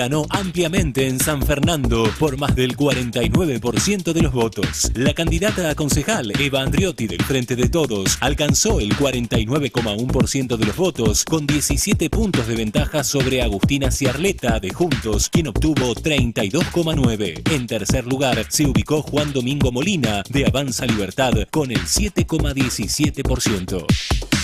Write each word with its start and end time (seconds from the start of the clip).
ganó 0.00 0.24
ampliamente 0.30 1.06
en 1.08 1.20
San 1.20 1.42
Fernando 1.42 2.10
por 2.18 2.38
más 2.38 2.56
del 2.56 2.74
49% 2.74 4.14
de 4.14 4.22
los 4.22 4.32
votos. 4.32 4.90
La 4.94 5.12
candidata 5.12 5.68
a 5.68 5.74
concejal, 5.74 6.32
Eva 6.40 6.62
Andriotti 6.62 7.06
del 7.06 7.22
Frente 7.22 7.54
de 7.54 7.68
Todos, 7.68 8.16
alcanzó 8.22 8.80
el 8.80 8.96
49,1% 8.96 10.56
de 10.56 10.64
los 10.64 10.74
votos 10.74 11.26
con 11.26 11.46
17 11.46 12.08
puntos 12.08 12.46
de 12.46 12.56
ventaja 12.56 13.04
sobre 13.04 13.42
Agustina 13.42 13.90
Ciarleta 13.90 14.58
de 14.58 14.70
Juntos, 14.70 15.28
quien 15.28 15.48
obtuvo 15.48 15.94
32,9. 15.94 17.52
En 17.52 17.66
tercer 17.66 18.06
lugar 18.06 18.46
se 18.48 18.64
ubicó 18.64 19.02
Juan 19.02 19.34
Domingo 19.34 19.70
Molina 19.70 20.22
de 20.30 20.46
Avanza 20.46 20.86
Libertad 20.86 21.34
con 21.50 21.72
el 21.72 21.82
7,17%. 21.82 24.39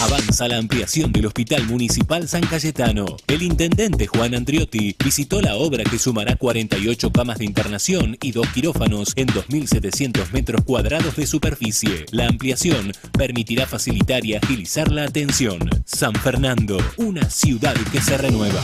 Avanza 0.00 0.46
la 0.46 0.58
ampliación 0.58 1.10
del 1.10 1.26
Hospital 1.26 1.66
Municipal 1.66 2.28
San 2.28 2.42
Cayetano. 2.42 3.04
El 3.26 3.42
intendente 3.42 4.06
Juan 4.06 4.32
Andriotti 4.32 4.94
visitó 5.04 5.42
la 5.42 5.56
obra 5.56 5.82
que 5.82 5.98
sumará 5.98 6.36
48 6.36 7.10
camas 7.10 7.38
de 7.38 7.46
internación 7.46 8.16
y 8.22 8.30
dos 8.30 8.46
quirófanos 8.50 9.12
en 9.16 9.26
2.700 9.26 10.30
metros 10.30 10.62
cuadrados 10.62 11.16
de 11.16 11.26
superficie. 11.26 12.06
La 12.12 12.28
ampliación 12.28 12.92
permitirá 13.18 13.66
facilitar 13.66 14.24
y 14.24 14.36
agilizar 14.36 14.92
la 14.92 15.02
atención. 15.02 15.68
San 15.84 16.14
Fernando, 16.14 16.78
una 16.96 17.28
ciudad 17.28 17.74
que 17.90 18.00
se 18.00 18.16
renueva. 18.16 18.62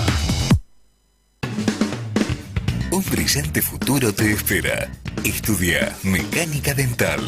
Un 2.92 3.04
brillante 3.10 3.60
futuro 3.60 4.14
te 4.14 4.32
espera. 4.32 4.88
Estudia 5.24 5.96
Mecánica 6.04 6.74
Dental. 6.74 7.20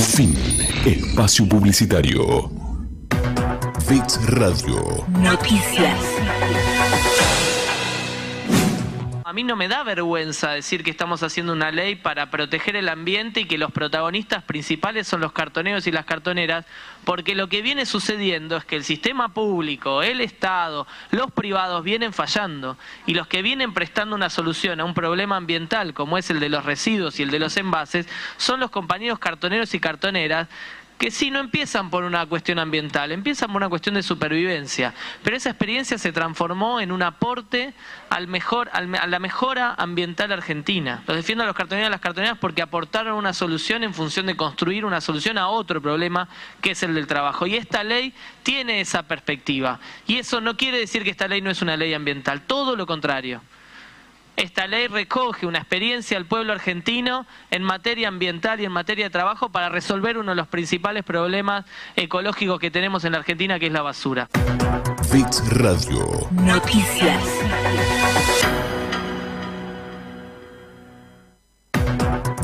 Fin. 0.00 0.36
Espacio 0.84 1.48
publicitario. 1.48 2.50
Fix 3.88 4.20
Radio. 4.26 5.06
Noticias. 5.08 5.98
A 9.26 9.32
mí 9.32 9.42
no 9.42 9.56
me 9.56 9.68
da 9.68 9.82
vergüenza 9.82 10.50
decir 10.50 10.84
que 10.84 10.90
estamos 10.90 11.22
haciendo 11.22 11.54
una 11.54 11.70
ley 11.70 11.94
para 11.94 12.30
proteger 12.30 12.76
el 12.76 12.90
ambiente 12.90 13.40
y 13.40 13.44
que 13.46 13.56
los 13.56 13.72
protagonistas 13.72 14.42
principales 14.42 15.08
son 15.08 15.22
los 15.22 15.32
cartoneros 15.32 15.86
y 15.86 15.92
las 15.92 16.04
cartoneras, 16.04 16.66
porque 17.06 17.34
lo 17.34 17.48
que 17.48 17.62
viene 17.62 17.86
sucediendo 17.86 18.58
es 18.58 18.66
que 18.66 18.76
el 18.76 18.84
sistema 18.84 19.32
público, 19.32 20.02
el 20.02 20.20
Estado, 20.20 20.86
los 21.10 21.32
privados 21.32 21.82
vienen 21.82 22.12
fallando 22.12 22.76
y 23.06 23.14
los 23.14 23.26
que 23.26 23.40
vienen 23.40 23.72
prestando 23.72 24.14
una 24.14 24.28
solución 24.28 24.78
a 24.80 24.84
un 24.84 24.92
problema 24.92 25.38
ambiental 25.38 25.94
como 25.94 26.18
es 26.18 26.28
el 26.28 26.38
de 26.38 26.50
los 26.50 26.66
residuos 26.66 27.18
y 27.18 27.22
el 27.22 27.30
de 27.30 27.38
los 27.38 27.56
envases 27.56 28.06
son 28.36 28.60
los 28.60 28.70
compañeros 28.70 29.18
cartoneros 29.18 29.72
y 29.72 29.80
cartoneras 29.80 30.48
que 30.98 31.10
sí 31.10 31.30
no 31.30 31.40
empiezan 31.40 31.90
por 31.90 32.04
una 32.04 32.24
cuestión 32.26 32.58
ambiental, 32.58 33.12
empiezan 33.12 33.48
por 33.48 33.56
una 33.56 33.68
cuestión 33.68 33.94
de 33.96 34.02
supervivencia, 34.02 34.94
pero 35.22 35.36
esa 35.36 35.50
experiencia 35.50 35.98
se 35.98 36.12
transformó 36.12 36.80
en 36.80 36.92
un 36.92 37.02
aporte 37.02 37.74
al 38.10 38.28
mejor, 38.28 38.70
a 38.72 38.80
la 38.80 39.18
mejora 39.18 39.74
ambiental 39.76 40.32
argentina. 40.32 41.02
Los 41.06 41.16
defiendo 41.16 41.44
a 41.44 41.46
los 41.46 41.56
cartoneros 41.56 41.86
y 41.86 41.88
a 41.88 41.90
las 41.90 42.00
cartoneras 42.00 42.38
porque 42.38 42.62
aportaron 42.62 43.16
una 43.16 43.32
solución 43.32 43.82
en 43.82 43.94
función 43.94 44.26
de 44.26 44.36
construir 44.36 44.84
una 44.84 45.00
solución 45.00 45.38
a 45.38 45.48
otro 45.48 45.82
problema 45.82 46.28
que 46.60 46.72
es 46.72 46.82
el 46.82 46.94
del 46.94 47.06
trabajo. 47.06 47.46
Y 47.46 47.56
esta 47.56 47.82
ley 47.82 48.14
tiene 48.42 48.80
esa 48.80 49.02
perspectiva. 49.02 49.80
Y 50.06 50.18
eso 50.18 50.40
no 50.40 50.56
quiere 50.56 50.78
decir 50.78 51.02
que 51.04 51.10
esta 51.10 51.28
ley 51.28 51.40
no 51.40 51.50
es 51.50 51.62
una 51.62 51.76
ley 51.76 51.92
ambiental, 51.94 52.42
todo 52.42 52.76
lo 52.76 52.86
contrario. 52.86 53.40
Esta 54.36 54.66
ley 54.66 54.88
recoge 54.88 55.46
una 55.46 55.58
experiencia 55.58 56.16
del 56.16 56.26
pueblo 56.26 56.52
argentino 56.52 57.24
en 57.52 57.62
materia 57.62 58.08
ambiental 58.08 58.60
y 58.60 58.64
en 58.64 58.72
materia 58.72 59.04
de 59.04 59.10
trabajo 59.10 59.50
para 59.50 59.68
resolver 59.68 60.18
uno 60.18 60.32
de 60.32 60.36
los 60.36 60.48
principales 60.48 61.04
problemas 61.04 61.64
ecológicos 61.94 62.58
que 62.58 62.70
tenemos 62.70 63.04
en 63.04 63.12
la 63.12 63.18
Argentina, 63.18 63.60
que 63.60 63.66
es 63.66 63.72
la 63.72 63.82
basura. 63.82 64.28
Fix 65.08 65.48
Radio. 65.50 66.28
Noticias. 66.32 67.22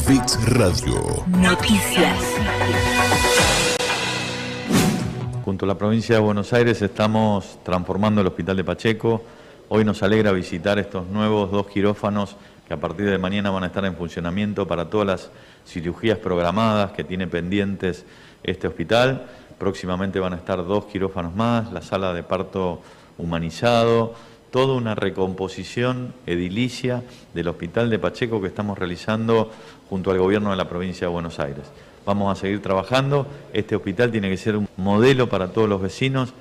Fix 0.06 0.44
Radio. 0.54 1.24
Noticias. 1.26 2.18
Junto 5.44 5.64
a 5.64 5.68
la 5.68 5.74
provincia 5.76 6.14
de 6.14 6.20
Buenos 6.20 6.52
Aires 6.52 6.80
estamos 6.82 7.58
transformando 7.64 8.20
el 8.20 8.28
Hospital 8.28 8.56
de 8.56 8.62
Pacheco. 8.62 9.24
Hoy 9.72 9.84
nos 9.84 10.02
alegra 10.02 10.32
visitar 10.32 10.80
estos 10.80 11.06
nuevos 11.06 11.52
dos 11.52 11.68
quirófanos 11.68 12.34
que 12.66 12.74
a 12.74 12.80
partir 12.80 13.08
de 13.08 13.18
mañana 13.18 13.50
van 13.50 13.62
a 13.62 13.68
estar 13.68 13.84
en 13.84 13.94
funcionamiento 13.94 14.66
para 14.66 14.90
todas 14.90 15.06
las 15.06 15.30
cirugías 15.64 16.18
programadas 16.18 16.90
que 16.90 17.04
tiene 17.04 17.28
pendientes 17.28 18.04
este 18.42 18.66
hospital. 18.66 19.28
Próximamente 19.58 20.18
van 20.18 20.32
a 20.32 20.38
estar 20.38 20.66
dos 20.66 20.86
quirófanos 20.86 21.36
más, 21.36 21.72
la 21.72 21.82
sala 21.82 22.12
de 22.12 22.24
parto 22.24 22.82
humanizado, 23.16 24.14
toda 24.50 24.74
una 24.74 24.96
recomposición 24.96 26.14
edilicia 26.26 27.04
del 27.32 27.46
Hospital 27.46 27.90
de 27.90 28.00
Pacheco 28.00 28.40
que 28.40 28.48
estamos 28.48 28.76
realizando 28.76 29.52
junto 29.88 30.10
al 30.10 30.18
gobierno 30.18 30.50
de 30.50 30.56
la 30.56 30.68
provincia 30.68 31.06
de 31.06 31.12
Buenos 31.12 31.38
Aires. 31.38 31.66
Vamos 32.04 32.36
a 32.36 32.40
seguir 32.40 32.60
trabajando, 32.60 33.28
este 33.52 33.76
hospital 33.76 34.10
tiene 34.10 34.30
que 34.30 34.36
ser 34.36 34.56
un 34.56 34.68
modelo 34.76 35.28
para 35.28 35.52
todos 35.52 35.68
los 35.68 35.80
vecinos, 35.80 36.34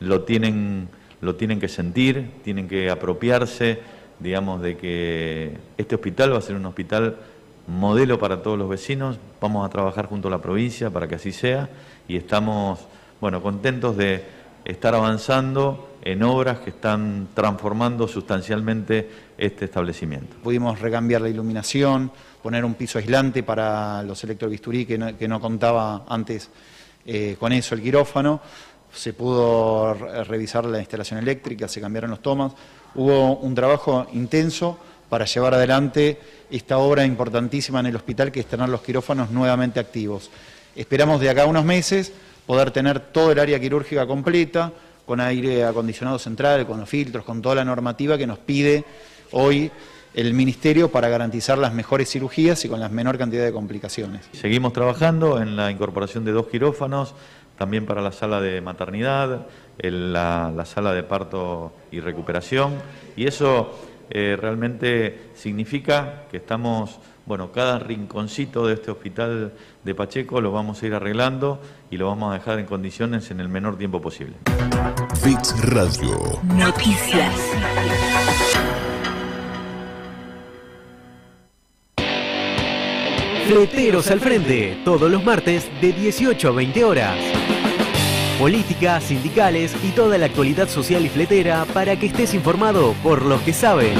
lo 0.00 0.24
tienen, 0.24 0.90
lo 1.24 1.36
tienen 1.36 1.58
que 1.58 1.68
sentir, 1.68 2.30
tienen 2.44 2.68
que 2.68 2.90
apropiarse, 2.90 3.80
digamos, 4.20 4.62
de 4.62 4.76
que 4.76 5.56
este 5.76 5.94
hospital 5.94 6.32
va 6.32 6.38
a 6.38 6.42
ser 6.42 6.56
un 6.56 6.66
hospital 6.66 7.16
modelo 7.66 8.18
para 8.18 8.42
todos 8.42 8.58
los 8.58 8.68
vecinos, 8.68 9.18
vamos 9.40 9.66
a 9.66 9.70
trabajar 9.70 10.06
junto 10.06 10.28
a 10.28 10.30
la 10.30 10.42
provincia 10.42 10.90
para 10.90 11.08
que 11.08 11.14
así 11.14 11.32
sea 11.32 11.68
y 12.06 12.16
estamos, 12.16 12.80
bueno, 13.20 13.42
contentos 13.42 13.96
de 13.96 14.22
estar 14.64 14.94
avanzando 14.94 15.96
en 16.02 16.22
obras 16.22 16.58
que 16.58 16.70
están 16.70 17.28
transformando 17.34 18.06
sustancialmente 18.06 19.08
este 19.38 19.64
establecimiento. 19.64 20.36
Pudimos 20.42 20.78
recambiar 20.80 21.22
la 21.22 21.30
iluminación, 21.30 22.10
poner 22.42 22.64
un 22.64 22.74
piso 22.74 22.98
aislante 22.98 23.42
para 23.42 24.02
los 24.02 24.22
electrobisturí 24.24 24.84
que 24.84 24.98
no, 24.98 25.16
que 25.16 25.26
no 25.26 25.40
contaba 25.40 26.04
antes 26.06 26.50
eh, 27.06 27.36
con 27.38 27.52
eso 27.52 27.74
el 27.74 27.82
quirófano. 27.82 28.40
Se 28.94 29.12
pudo 29.12 29.94
re- 29.94 30.24
revisar 30.24 30.64
la 30.66 30.78
instalación 30.78 31.18
eléctrica, 31.18 31.68
se 31.68 31.80
cambiaron 31.80 32.10
los 32.10 32.22
tomas. 32.22 32.52
Hubo 32.94 33.36
un 33.36 33.54
trabajo 33.54 34.06
intenso 34.12 34.78
para 35.08 35.24
llevar 35.24 35.54
adelante 35.54 36.18
esta 36.50 36.78
obra 36.78 37.04
importantísima 37.04 37.80
en 37.80 37.86
el 37.86 37.96
hospital 37.96 38.30
que 38.32 38.40
es 38.40 38.46
tener 38.46 38.68
los 38.68 38.82
quirófanos 38.82 39.30
nuevamente 39.30 39.80
activos. 39.80 40.30
Esperamos 40.76 41.20
de 41.20 41.30
acá 41.30 41.42
a 41.42 41.46
unos 41.46 41.64
meses 41.64 42.12
poder 42.46 42.70
tener 42.70 43.00
todo 43.00 43.32
el 43.32 43.38
área 43.38 43.58
quirúrgica 43.60 44.06
completa, 44.06 44.72
con 45.06 45.20
aire 45.20 45.64
acondicionado 45.64 46.18
central, 46.18 46.66
con 46.66 46.80
los 46.80 46.88
filtros, 46.88 47.24
con 47.24 47.42
toda 47.42 47.56
la 47.56 47.64
normativa 47.64 48.16
que 48.16 48.26
nos 48.26 48.38
pide 48.38 48.84
hoy 49.32 49.70
el 50.14 50.32
Ministerio 50.32 50.90
para 50.90 51.08
garantizar 51.08 51.58
las 51.58 51.74
mejores 51.74 52.08
cirugías 52.08 52.64
y 52.64 52.68
con 52.68 52.80
la 52.80 52.88
menor 52.88 53.18
cantidad 53.18 53.44
de 53.44 53.52
complicaciones. 53.52 54.22
Seguimos 54.32 54.72
trabajando 54.72 55.42
en 55.42 55.56
la 55.56 55.70
incorporación 55.70 56.24
de 56.24 56.32
dos 56.32 56.46
quirófanos, 56.46 57.14
también 57.58 57.86
para 57.86 58.02
la 58.02 58.12
sala 58.12 58.40
de 58.40 58.60
maternidad, 58.60 59.46
el- 59.78 60.12
la, 60.12 60.52
la 60.54 60.64
sala 60.64 60.92
de 60.92 61.02
parto 61.02 61.72
y 61.90 62.00
recuperación, 62.00 62.74
y 63.16 63.26
eso 63.26 63.70
eh, 64.10 64.36
realmente 64.40 65.30
significa 65.34 66.24
que 66.30 66.36
estamos, 66.36 66.98
bueno, 67.26 67.52
cada 67.52 67.78
rinconcito 67.78 68.66
de 68.66 68.74
este 68.74 68.90
hospital 68.90 69.52
de 69.82 69.94
Pacheco 69.94 70.40
lo 70.42 70.52
vamos 70.52 70.82
a 70.82 70.86
ir 70.86 70.94
arreglando 70.94 71.60
y 71.90 71.96
lo 71.96 72.06
vamos 72.08 72.30
a 72.30 72.34
dejar 72.34 72.58
en 72.58 72.66
condiciones 72.66 73.30
en 73.30 73.40
el 73.40 73.48
menor 73.48 73.78
tiempo 73.78 74.00
posible. 74.02 74.34
Fix 75.22 75.54
Radio. 75.70 76.18
Noticias. 76.42 77.32
Fleteros 83.46 84.10
al 84.10 84.20
frente, 84.20 84.78
todos 84.84 85.10
los 85.10 85.22
martes 85.22 85.68
de 85.80 85.92
18 85.92 86.48
a 86.48 86.52
20 86.52 86.84
horas. 86.84 87.16
Política, 88.38 89.00
sindicales 89.00 89.74
y 89.84 89.90
toda 89.90 90.18
la 90.18 90.26
actualidad 90.26 90.68
social 90.68 91.06
y 91.06 91.08
fletera 91.08 91.64
para 91.66 91.96
que 91.96 92.06
estés 92.06 92.34
informado 92.34 92.94
por 93.02 93.24
los 93.24 93.40
que 93.42 93.52
saben. 93.52 93.94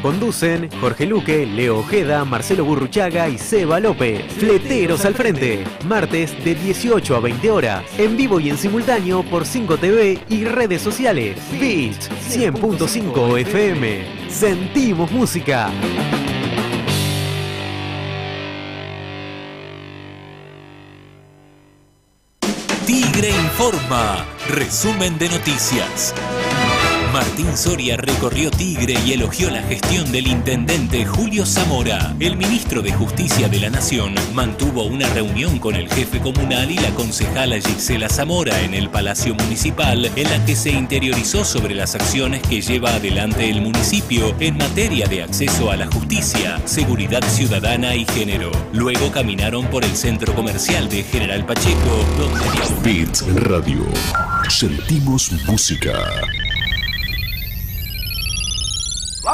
Conducen 0.00 0.68
Jorge 0.80 1.06
Luque, 1.06 1.46
Leo 1.46 1.78
Ojeda, 1.78 2.24
Marcelo 2.24 2.64
Burruchaga 2.64 3.28
y 3.28 3.38
Seba 3.38 3.80
López. 3.80 4.22
Fleteros 4.32 5.04
al 5.04 5.14
frente, 5.14 5.64
martes 5.86 6.42
de 6.44 6.54
18 6.54 7.16
a 7.16 7.20
20 7.20 7.50
horas. 7.50 7.84
En 7.98 8.16
vivo 8.16 8.40
y 8.40 8.50
en 8.50 8.58
simultáneo 8.58 9.22
por 9.22 9.44
5TV 9.44 10.20
y 10.28 10.44
redes 10.44 10.82
sociales. 10.82 11.38
Beach 11.58 12.10
100.5 12.30 13.40
FM. 13.40 14.30
Sentimos 14.30 15.10
música. 15.10 15.70
Informa 23.54 24.26
Resumen 24.48 25.16
de 25.16 25.28
noticias. 25.28 26.12
Martín 27.14 27.56
Soria 27.56 27.96
recorrió 27.96 28.50
Tigre 28.50 28.96
y 29.06 29.12
elogió 29.12 29.48
la 29.48 29.62
gestión 29.62 30.10
del 30.10 30.26
intendente 30.26 31.04
Julio 31.06 31.46
Zamora. 31.46 32.12
El 32.18 32.36
ministro 32.36 32.82
de 32.82 32.92
Justicia 32.92 33.48
de 33.48 33.60
la 33.60 33.70
Nación 33.70 34.16
mantuvo 34.32 34.82
una 34.82 35.08
reunión 35.10 35.60
con 35.60 35.76
el 35.76 35.88
jefe 35.88 36.18
comunal 36.18 36.72
y 36.72 36.76
la 36.76 36.90
concejala 36.90 37.60
Gisela 37.60 38.08
Zamora 38.08 38.60
en 38.62 38.74
el 38.74 38.90
Palacio 38.90 39.36
Municipal, 39.36 40.10
en 40.16 40.28
la 40.28 40.44
que 40.44 40.56
se 40.56 40.72
interiorizó 40.72 41.44
sobre 41.44 41.76
las 41.76 41.94
acciones 41.94 42.42
que 42.42 42.60
lleva 42.60 42.96
adelante 42.96 43.48
el 43.48 43.62
municipio 43.62 44.34
en 44.40 44.56
materia 44.56 45.06
de 45.06 45.22
acceso 45.22 45.70
a 45.70 45.76
la 45.76 45.86
justicia, 45.86 46.60
seguridad 46.64 47.22
ciudadana 47.22 47.94
y 47.94 48.06
género. 48.06 48.50
Luego 48.72 49.12
caminaron 49.12 49.68
por 49.68 49.84
el 49.84 49.94
centro 49.94 50.34
comercial 50.34 50.88
de 50.88 51.04
General 51.04 51.46
Pacheco, 51.46 52.04
donde... 52.18 52.40
Beats 52.82 53.24
Radio. 53.36 53.86
Sentimos 54.48 55.30
música. 55.46 55.92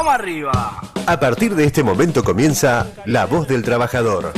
¡Vamos 0.03 0.15
arriba! 0.15 0.81
A 1.05 1.21
partir 1.21 1.55
de 1.55 1.65
este 1.65 1.83
momento 1.83 2.25
comienza 2.25 2.87
La 3.05 3.27
Voz 3.27 3.47
del 3.47 3.63
Trabajador. 3.63 4.33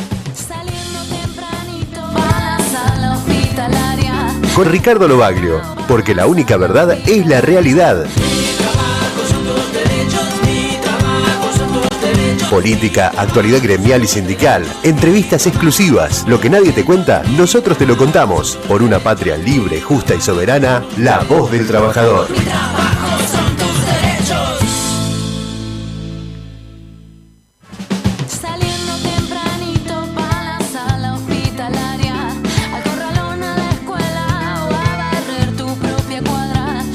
Con 4.56 4.68
Ricardo 4.68 5.06
Lobaglio, 5.06 5.62
porque 5.86 6.16
la 6.16 6.26
única 6.26 6.56
verdad 6.56 6.98
es 7.06 7.24
la 7.28 7.40
realidad. 7.40 8.06
Política, 12.50 13.12
actualidad 13.16 13.62
gremial 13.62 14.02
y 14.02 14.08
sindical, 14.08 14.66
entrevistas 14.82 15.46
exclusivas, 15.46 16.24
lo 16.26 16.40
que 16.40 16.50
nadie 16.50 16.72
te 16.72 16.84
cuenta, 16.84 17.22
nosotros 17.38 17.78
te 17.78 17.86
lo 17.86 17.96
contamos. 17.96 18.58
Por 18.66 18.82
una 18.82 18.98
patria 18.98 19.36
libre, 19.36 19.80
justa 19.80 20.16
y 20.16 20.20
soberana, 20.20 20.82
la 20.98 21.20
voz 21.20 21.52
del 21.52 21.68
trabajador. 21.68 22.26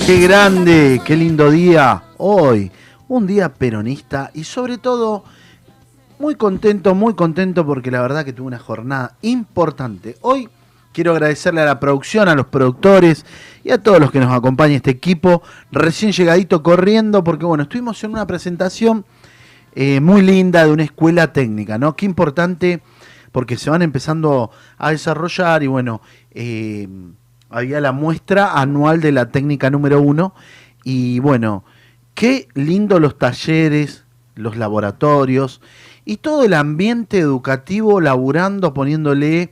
¡Qué 0.08 0.22
grande! 0.22 1.02
¡Qué 1.04 1.18
lindo 1.18 1.52
día! 1.52 2.02
Hoy, 2.16 2.72
un 3.10 3.28
día 3.28 3.54
peronista 3.54 4.32
y 4.34 4.46
sobre 4.46 4.78
todo 4.78 5.26
muy 6.18 6.36
contento, 6.36 6.96
muy 6.96 7.14
contento 7.14 7.66
porque 7.66 7.92
la 7.92 8.02
verdad 8.02 8.24
que 8.24 8.32
tuve 8.32 8.48
una 8.48 8.58
jornada 8.58 9.18
importante. 9.22 10.16
Hoy 10.22 10.48
quiero 10.94 11.12
agradecerle 11.12 11.60
a 11.60 11.66
la 11.66 11.82
producción, 11.82 12.30
a 12.30 12.36
los 12.36 12.46
productores 12.46 13.26
y 13.66 13.72
a 13.72 13.84
todos 13.84 14.00
los 14.00 14.10
que 14.10 14.22
nos 14.22 14.32
acompañan 14.32 14.78
este 14.78 14.92
equipo, 14.92 15.44
recién 15.74 16.14
llegadito 16.14 16.64
corriendo 16.64 17.22
porque 17.22 17.44
bueno, 17.44 17.64
estuvimos 17.64 18.02
en 18.06 18.12
una 18.12 18.26
presentación 18.26 19.04
eh, 19.76 20.00
muy 20.00 20.22
linda 20.22 20.64
de 20.64 20.72
una 20.72 20.84
escuela 20.84 21.34
técnica, 21.34 21.78
¿no? 21.78 21.98
Qué 21.98 22.06
importante 22.06 22.82
porque 23.34 23.58
se 23.58 23.70
van 23.70 23.82
empezando 23.82 24.52
a 24.78 24.92
desarrollar 24.92 25.64
y 25.64 25.68
bueno, 25.68 26.00
eh, 26.32 26.88
había 27.50 27.82
la 27.82 27.92
muestra 27.92 28.54
anual 28.60 29.02
de 29.02 29.12
la 29.12 29.30
técnica 29.30 29.70
número 29.70 30.02
uno 30.02 30.34
y 30.84 31.20
bueno, 31.20 31.64
qué 32.14 32.48
lindo 32.54 33.00
los 33.00 33.18
talleres, 33.18 34.06
los 34.36 34.58
laboratorios 34.58 35.62
y 36.06 36.18
todo 36.18 36.44
el 36.44 36.54
ambiente 36.54 37.20
educativo 37.20 38.00
laburando, 38.02 38.74
poniéndole 38.74 39.52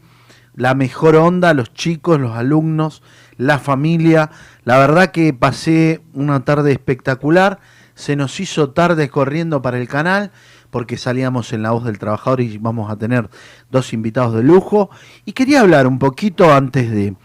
la 0.55 0.73
mejor 0.73 1.17
onda 1.17 1.49
a 1.49 1.53
los 1.53 1.73
chicos, 1.73 2.19
los 2.19 2.35
alumnos, 2.35 3.03
la 3.37 3.59
familia. 3.59 4.31
La 4.63 4.77
verdad 4.77 5.11
que 5.11 5.33
pasé 5.33 6.01
una 6.13 6.45
tarde 6.45 6.71
espectacular. 6.71 7.59
Se 7.93 8.15
nos 8.15 8.39
hizo 8.39 8.69
tarde 8.69 9.09
corriendo 9.09 9.61
para 9.61 9.77
el 9.77 9.87
canal 9.89 10.31
porque 10.69 10.97
salíamos 10.97 11.53
en 11.53 11.61
La 11.61 11.71
Voz 11.71 11.83
del 11.83 11.99
Trabajador 11.99 12.41
y 12.41 12.57
vamos 12.57 12.89
a 12.89 12.97
tener 12.97 13.29
dos 13.69 13.93
invitados 13.93 14.33
de 14.33 14.43
lujo. 14.43 14.89
Y 15.25 15.33
quería 15.33 15.61
hablar 15.61 15.87
un 15.87 15.99
poquito 15.99 16.53
antes 16.53 16.89
de, 16.89 17.15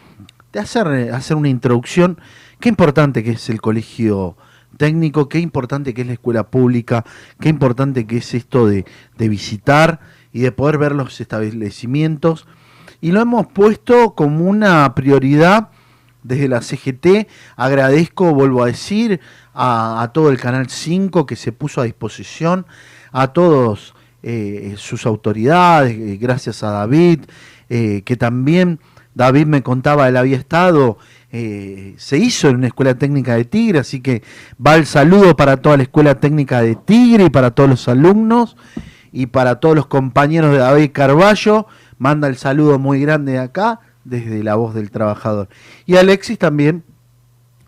de 0.52 0.61
hacer, 0.61 1.12
hacer 1.12 1.37
una 1.37 1.49
introducción. 1.49 2.20
Qué 2.58 2.69
importante 2.69 3.23
que 3.23 3.32
es 3.32 3.49
el 3.50 3.61
colegio 3.61 4.37
técnico, 4.76 5.29
qué 5.29 5.38
importante 5.38 5.94
que 5.94 6.02
es 6.02 6.06
la 6.06 6.14
escuela 6.14 6.50
pública, 6.50 7.05
qué 7.41 7.49
importante 7.49 8.06
que 8.06 8.19
es 8.19 8.35
esto 8.35 8.67
de, 8.67 8.85
de 9.19 9.29
visitar 9.29 10.00
y 10.32 10.41
de 10.41 10.52
poder 10.52 10.79
ver 10.79 10.93
los 10.93 11.20
establecimientos. 11.20 12.47
Y 13.00 13.12
lo 13.12 13.20
hemos 13.20 13.47
puesto 13.47 14.14
como 14.14 14.44
una 14.44 14.94
prioridad 14.94 15.70
desde 16.23 16.49
la 16.49 16.61
CGT. 16.61 17.29
Agradezco, 17.56 18.35
vuelvo 18.35 18.62
a 18.62 18.67
decir, 18.67 19.20
a, 19.55 20.11
todo 20.12 20.31
el 20.31 20.38
Canal 20.38 20.69
5 20.69 21.26
que 21.26 21.37
se 21.37 21.53
puso 21.53 21.81
a 21.81 21.85
disposición, 21.85 22.67
a 23.12 23.29
todos 23.29 23.94
eh, 24.23 24.75
sus 24.76 25.06
autoridades, 25.06 25.93
eh, 25.93 26.19
gracias 26.20 26.62
a 26.62 26.70
David, 26.70 27.20
eh, 27.69 28.03
que 28.05 28.17
también 28.17 28.81
David 29.15 29.47
me 29.47 29.62
contaba, 29.62 30.09
él 30.09 30.17
había 30.17 30.37
estado, 30.37 30.99
eh, 31.33 31.95
se 31.99 32.19
hizo 32.19 32.49
en 32.49 32.57
una 32.57 32.69
escuela 32.69 32.95
técnica 32.95 33.35
de 33.37 33.45
Tigre, 33.45 33.81
así 33.81 34.01
que 34.01 34.23
va 34.65 34.77
el 34.77 34.87
saludo 34.87 35.37
para 35.37 35.57
toda 35.57 35.77
la 35.77 35.83
escuela 35.83 36.21
técnica 36.21 36.61
de 36.62 36.77
Tigre 36.77 37.25
y 37.25 37.31
para 37.31 37.51
todos 37.51 37.71
los 37.71 37.89
alumnos 37.89 38.57
y 39.12 39.27
para 39.27 39.61
todos 39.61 39.75
los 39.75 39.87
compañeros 39.87 40.53
de 40.53 40.59
David 40.59 40.91
Carballo, 40.93 41.67
manda 41.99 42.29
el 42.29 42.37
saludo 42.37 42.79
muy 42.79 43.01
grande 43.01 43.33
de 43.33 43.39
acá, 43.39 43.81
desde 44.05 44.43
la 44.43 44.55
voz 44.55 44.75
del 44.75 44.91
trabajador. 44.91 45.49
Y 45.87 45.97
Alexis 45.97 46.39
también, 46.39 46.85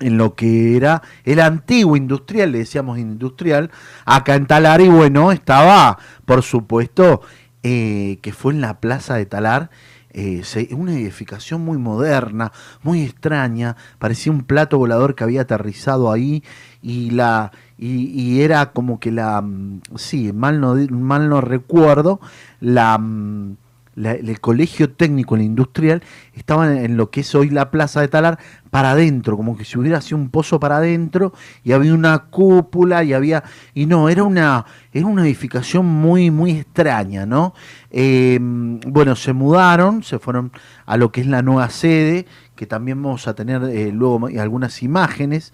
en 0.01 0.19
lo 0.19 0.35
que 0.35 0.77
era 0.77 1.03
el 1.25 1.41
antiguo 1.41 1.97
industrial, 1.97 2.53
le 2.53 2.59
decíamos 2.59 2.99
industrial, 2.99 3.71
acá 4.05 4.35
en 4.35 4.47
Talar, 4.47 4.81
y 4.81 4.89
bueno, 4.89 5.33
estaba, 5.33 5.99
por 6.25 6.43
supuesto, 6.43 7.23
eh, 7.63 8.19
que 8.23 8.33
fue 8.33 8.53
en 8.53 8.61
la 8.61 8.81
plaza 8.81 9.15
de 9.15 9.27
Talar, 9.27 9.71
eh, 10.13 10.43
una 10.73 10.93
edificación 10.93 11.63
muy 11.63 11.79
moderna, 11.79 12.53
muy 12.83 13.03
extraña, 13.03 13.77
parecía 13.99 14.33
un 14.33 14.45
plato 14.45 14.79
volador 14.79 15.15
que 15.15 15.25
había 15.25 15.43
aterrizado 15.43 16.13
ahí 16.13 16.43
y 16.83 17.11
la 17.11 17.53
y, 17.79 18.07
y 18.11 18.43
era 18.43 18.73
como 18.73 19.01
que 19.01 19.11
la 19.11 19.41
mm, 19.41 19.81
sí, 19.97 20.33
mal 20.33 20.61
no 20.61 20.75
mal 20.91 21.29
no 21.29 21.41
recuerdo, 21.41 22.21
la, 22.61 22.99
mm, 22.99 23.57
el 23.97 24.41
colegio 24.41 24.91
técnico, 24.91 25.35
el 25.35 25.43
industrial, 25.43 26.03
estaba 26.35 26.83
en, 26.83 26.97
lo 26.97 27.11
que 27.11 27.21
es 27.21 27.35
hoy 27.35 27.51
la 27.51 27.71
plaza 27.71 28.01
de 28.01 28.09
Talar, 28.09 28.39
para 28.71 28.93
adentro, 28.93 29.37
como 29.37 29.57
que 29.57 29.65
si 29.65 29.79
hubiera 29.79 30.01
sido 30.01 30.17
un 30.17 30.31
pozo 30.31 30.59
para 30.59 30.79
adentro, 30.79 31.33
y 31.63 31.73
había 31.73 31.93
una 31.95 32.19
cúpula, 32.31 33.05
y 33.05 33.13
había, 33.13 33.45
y 33.75 33.87
no, 33.87 34.09
era 34.09 34.23
una, 34.23 34.65
era 34.93 35.07
una 35.07 35.23
edificación 35.23 35.87
muy, 35.87 36.31
muy 36.31 36.53
extraña, 36.53 37.27
¿no? 37.27 37.55
Eh, 37.91 38.39
bueno, 38.41 39.15
se 39.15 39.33
mudaron, 39.33 40.03
se 40.03 40.19
fueron 40.19 40.53
a 40.87 40.97
lo 40.97 41.13
que 41.13 41.21
es 41.21 41.27
la 41.27 41.43
nueva 41.43 41.69
sede, 41.69 42.27
que 42.57 42.67
también 42.67 43.03
vamos 43.03 43.29
a 43.29 43.35
tener 43.35 43.63
eh, 43.65 43.93
luego 43.93 44.29
algunas 44.39 44.83
imágenes, 44.83 45.53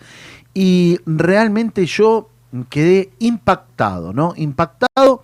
y 0.55 0.99
realmente 1.07 1.87
yo 1.87 2.31
quedé 2.71 3.11
impactado, 3.19 4.13
¿no? 4.13 4.33
Impactado 4.37 5.23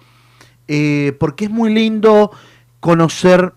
eh, 0.67 1.15
porque 1.21 1.45
es 1.45 1.51
muy 1.51 1.73
lindo 1.73 2.31
conocer 2.85 3.55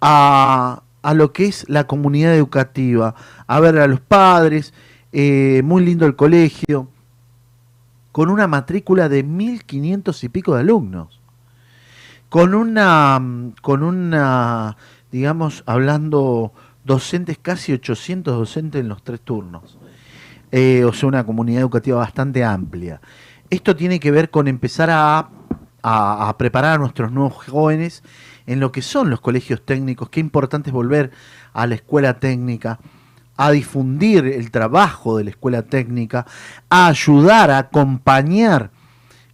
a, 0.00 0.82
a 1.02 1.12
lo 1.14 1.30
que 1.34 1.44
es 1.44 1.68
la 1.68 1.86
comunidad 1.86 2.34
educativa, 2.34 3.14
a 3.46 3.60
ver 3.60 3.76
a 3.78 3.86
los 3.86 4.00
padres, 4.00 4.72
eh, 5.12 5.60
muy 5.62 5.84
lindo 5.84 6.06
el 6.06 6.16
colegio, 6.16 6.88
con 8.12 8.30
una 8.30 8.46
matrícula 8.46 9.10
de 9.10 9.22
1.500 9.24 10.24
y 10.24 10.30
pico 10.30 10.54
de 10.54 10.60
alumnos, 10.60 11.20
con 12.30 12.54
una, 12.54 13.20
con 13.60 13.82
una, 13.82 14.78
digamos, 15.12 15.62
hablando 15.66 16.54
docentes, 16.82 17.36
casi 17.36 17.74
800 17.74 18.38
docentes 18.38 18.80
en 18.80 18.88
los 18.88 19.02
tres 19.02 19.20
turnos. 19.20 19.76
Eh, 20.50 20.82
o 20.86 20.94
sea, 20.94 21.10
una 21.10 21.26
comunidad 21.26 21.60
educativa 21.60 21.98
bastante 21.98 22.42
amplia. 22.42 23.02
Esto 23.50 23.76
tiene 23.76 24.00
que 24.00 24.10
ver 24.12 24.30
con 24.30 24.48
empezar 24.48 24.88
a- 24.90 25.28
a 25.82 26.34
preparar 26.38 26.76
a 26.76 26.78
nuestros 26.78 27.12
nuevos 27.12 27.34
jóvenes 27.46 28.02
en 28.46 28.60
lo 28.60 28.72
que 28.72 28.82
son 28.82 29.10
los 29.10 29.20
colegios 29.20 29.64
técnicos. 29.64 30.08
Qué 30.08 30.20
importante 30.20 30.70
es 30.70 30.74
volver 30.74 31.10
a 31.52 31.66
la 31.66 31.74
escuela 31.74 32.18
técnica, 32.18 32.78
a 33.36 33.50
difundir 33.50 34.26
el 34.26 34.50
trabajo 34.50 35.18
de 35.18 35.24
la 35.24 35.30
escuela 35.30 35.62
técnica, 35.62 36.26
a 36.70 36.86
ayudar, 36.88 37.50
a 37.50 37.58
acompañar. 37.58 38.70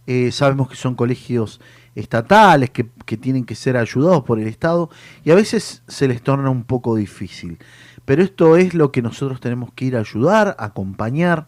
Eh, 0.07 0.31
sabemos 0.31 0.69
que 0.69 0.75
son 0.75 0.95
colegios 0.95 1.61
estatales 1.95 2.71
que, 2.71 2.89
que 3.05 3.17
tienen 3.17 3.45
que 3.45 3.55
ser 3.55 3.77
ayudados 3.77 4.23
por 4.23 4.39
el 4.39 4.47
Estado 4.47 4.89
y 5.23 5.31
a 5.31 5.35
veces 5.35 5.83
se 5.87 6.07
les 6.07 6.21
torna 6.21 6.49
un 6.49 6.63
poco 6.63 6.95
difícil. 6.95 7.59
Pero 8.05 8.23
esto 8.23 8.57
es 8.57 8.73
lo 8.73 8.91
que 8.91 9.01
nosotros 9.01 9.39
tenemos 9.39 9.71
que 9.73 9.85
ir 9.85 9.95
a 9.95 9.99
ayudar, 9.99 10.55
a 10.59 10.65
acompañar. 10.65 11.47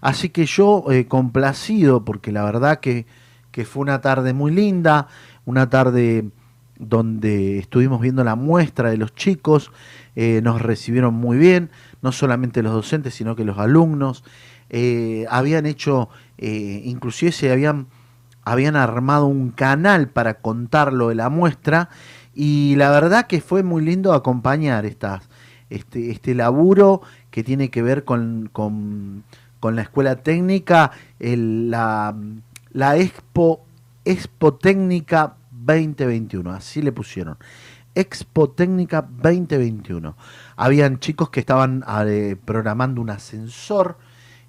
Así 0.00 0.28
que 0.28 0.46
yo 0.46 0.84
eh, 0.90 1.06
complacido, 1.06 2.04
porque 2.04 2.30
la 2.30 2.44
verdad 2.44 2.80
que, 2.80 3.06
que 3.50 3.64
fue 3.64 3.82
una 3.82 4.00
tarde 4.00 4.32
muy 4.32 4.52
linda, 4.52 5.08
una 5.44 5.68
tarde 5.68 6.30
donde 6.80 7.58
estuvimos 7.58 8.00
viendo 8.00 8.24
la 8.24 8.34
muestra 8.34 8.90
de 8.90 8.96
los 8.96 9.14
chicos, 9.14 9.70
eh, 10.16 10.40
nos 10.42 10.62
recibieron 10.62 11.14
muy 11.14 11.36
bien, 11.36 11.70
no 12.02 12.10
solamente 12.10 12.62
los 12.62 12.72
docentes, 12.72 13.14
sino 13.14 13.36
que 13.36 13.44
los 13.44 13.58
alumnos. 13.58 14.24
Eh, 14.70 15.26
habían 15.28 15.66
hecho, 15.66 16.08
eh, 16.38 16.82
inclusive 16.84 17.32
se 17.32 17.52
habían, 17.52 17.86
habían 18.44 18.76
armado 18.76 19.26
un 19.26 19.50
canal 19.50 20.08
para 20.08 20.34
contarlo 20.34 21.08
de 21.08 21.16
la 21.16 21.28
muestra 21.28 21.90
y 22.34 22.74
la 22.76 22.90
verdad 22.90 23.26
que 23.26 23.40
fue 23.40 23.62
muy 23.62 23.84
lindo 23.84 24.14
acompañar 24.14 24.86
este, 24.86 25.20
este 25.68 26.34
laburo 26.34 27.02
que 27.30 27.44
tiene 27.44 27.68
que 27.68 27.82
ver 27.82 28.04
con, 28.04 28.48
con, 28.52 29.24
con 29.58 29.76
la 29.76 29.82
escuela 29.82 30.16
técnica, 30.16 30.92
la, 31.18 32.16
la 32.72 32.96
Expo, 32.96 33.60
Expo 34.04 34.54
Técnica 34.54 35.34
2021, 35.64 36.50
así 36.50 36.82
le 36.82 36.92
pusieron. 36.92 37.36
Expo 37.94 38.50
Técnica 38.50 39.02
2021. 39.02 40.16
Habían 40.56 40.98
chicos 41.00 41.30
que 41.30 41.40
estaban 41.40 41.84
eh, 42.06 42.36
programando 42.44 43.00
un 43.00 43.10
ascensor, 43.10 43.98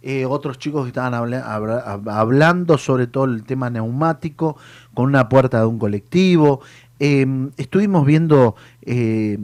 eh, 0.04 0.26
otros 0.26 0.58
chicos 0.60 0.84
que 0.84 0.90
estaban 0.90 1.14
habla- 1.14 1.42
habla- 1.54 1.84
hab- 1.86 2.12
hablando 2.12 2.78
sobre 2.78 3.08
todo 3.08 3.26
el 3.26 3.44
tema 3.44 3.70
neumático 3.70 4.58
con 4.94 5.06
una 5.06 5.28
puerta 5.30 5.60
de 5.60 5.66
un 5.66 5.80
colectivo. 5.80 6.62
Eh, 7.00 7.26
estuvimos 7.58 8.06
viendo 8.06 8.56
eh, 8.84 9.36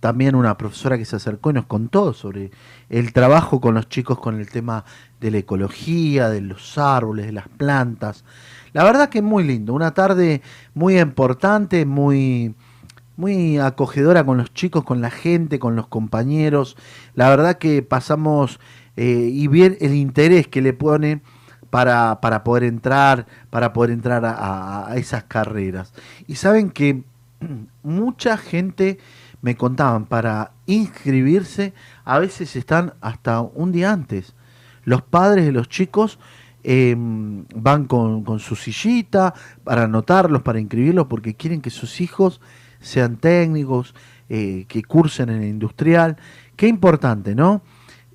también 0.00 0.34
una 0.34 0.56
profesora 0.58 0.98
que 0.98 1.04
se 1.04 1.14
acercó 1.14 1.50
y 1.50 1.54
nos 1.54 1.66
contó 1.66 2.12
sobre 2.12 2.50
el 2.90 3.12
trabajo 3.12 3.60
con 3.60 3.74
los 3.74 3.88
chicos 3.88 4.18
con 4.18 4.34
el 4.40 4.48
tema 4.50 4.84
de 5.20 5.30
la 5.30 5.38
ecología, 5.38 6.28
de 6.28 6.40
los 6.40 6.76
árboles, 6.76 7.26
de 7.26 7.32
las 7.32 7.46
plantas. 7.48 8.24
La 8.72 8.84
verdad 8.84 9.08
que 9.08 9.22
muy 9.22 9.44
lindo, 9.44 9.72
una 9.74 9.92
tarde 9.94 10.42
muy 10.74 10.98
importante, 10.98 11.86
muy, 11.86 12.54
muy 13.16 13.58
acogedora 13.58 14.24
con 14.24 14.38
los 14.38 14.52
chicos, 14.54 14.84
con 14.84 15.00
la 15.00 15.10
gente, 15.10 15.58
con 15.58 15.76
los 15.76 15.86
compañeros. 15.88 16.76
La 17.14 17.28
verdad 17.28 17.58
que 17.58 17.82
pasamos 17.82 18.60
eh, 18.96 19.30
y 19.32 19.46
bien 19.48 19.76
el 19.80 19.94
interés 19.94 20.48
que 20.48 20.60
le 20.62 20.72
pone 20.72 21.20
para, 21.70 22.20
para 22.20 22.44
poder 22.44 22.64
entrar, 22.64 23.26
para 23.50 23.72
poder 23.72 23.90
entrar 23.90 24.24
a- 24.24 24.88
a 24.90 24.96
esas 24.96 25.24
carreras. 25.24 25.92
Y 26.26 26.36
saben 26.36 26.70
que 26.70 27.02
mucha 27.82 28.36
gente 28.36 28.98
me 29.40 29.56
contaban 29.56 30.04
para 30.06 30.50
inscribirse, 30.66 31.72
a 32.04 32.18
veces 32.18 32.56
están 32.56 32.94
hasta 33.00 33.40
un 33.40 33.70
día 33.72 33.92
antes. 33.92 34.34
Los 34.84 35.02
padres 35.02 35.44
de 35.44 35.52
los 35.52 35.68
chicos 35.68 36.18
eh, 36.64 36.94
van 36.96 37.86
con, 37.86 38.24
con 38.24 38.38
su 38.40 38.56
sillita 38.56 39.34
para 39.64 39.84
anotarlos, 39.84 40.42
para 40.42 40.60
inscribirlos, 40.60 41.06
porque 41.06 41.34
quieren 41.34 41.60
que 41.60 41.70
sus 41.70 42.00
hijos 42.00 42.40
sean 42.80 43.16
técnicos, 43.16 43.94
eh, 44.28 44.66
que 44.68 44.82
cursen 44.82 45.30
en 45.30 45.42
el 45.42 45.48
industrial. 45.48 46.16
Qué 46.56 46.68
importante, 46.68 47.34
¿no? 47.34 47.62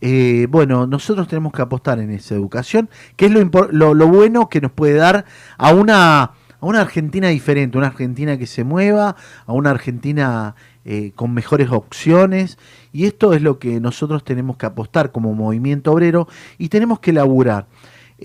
Eh, 0.01 0.47
bueno, 0.49 0.85
nosotros 0.85 1.27
tenemos 1.27 1.53
que 1.53 1.61
apostar 1.61 1.99
en 1.99 2.11
esa 2.11 2.35
educación, 2.35 2.89
que 3.15 3.27
es 3.27 3.31
lo, 3.31 3.41
lo, 3.71 3.93
lo 3.93 4.07
bueno 4.07 4.49
que 4.49 4.59
nos 4.59 4.71
puede 4.71 4.95
dar 4.95 5.23
a 5.57 5.73
una, 5.73 6.23
a 6.23 6.33
una 6.59 6.81
Argentina 6.81 7.29
diferente, 7.29 7.77
una 7.77 7.87
Argentina 7.87 8.37
que 8.37 8.45
se 8.45 8.65
mueva, 8.65 9.15
a 9.45 9.53
una 9.53 9.69
Argentina 9.69 10.55
eh, 10.83 11.13
con 11.15 11.33
mejores 11.33 11.69
opciones. 11.71 12.57
Y 12.91 13.05
esto 13.05 13.33
es 13.33 13.41
lo 13.41 13.59
que 13.59 13.79
nosotros 13.79 14.25
tenemos 14.25 14.57
que 14.57 14.65
apostar 14.65 15.13
como 15.13 15.33
movimiento 15.33 15.93
obrero 15.93 16.27
y 16.57 16.67
tenemos 16.67 16.99
que 16.99 17.13
laburar. 17.13 17.67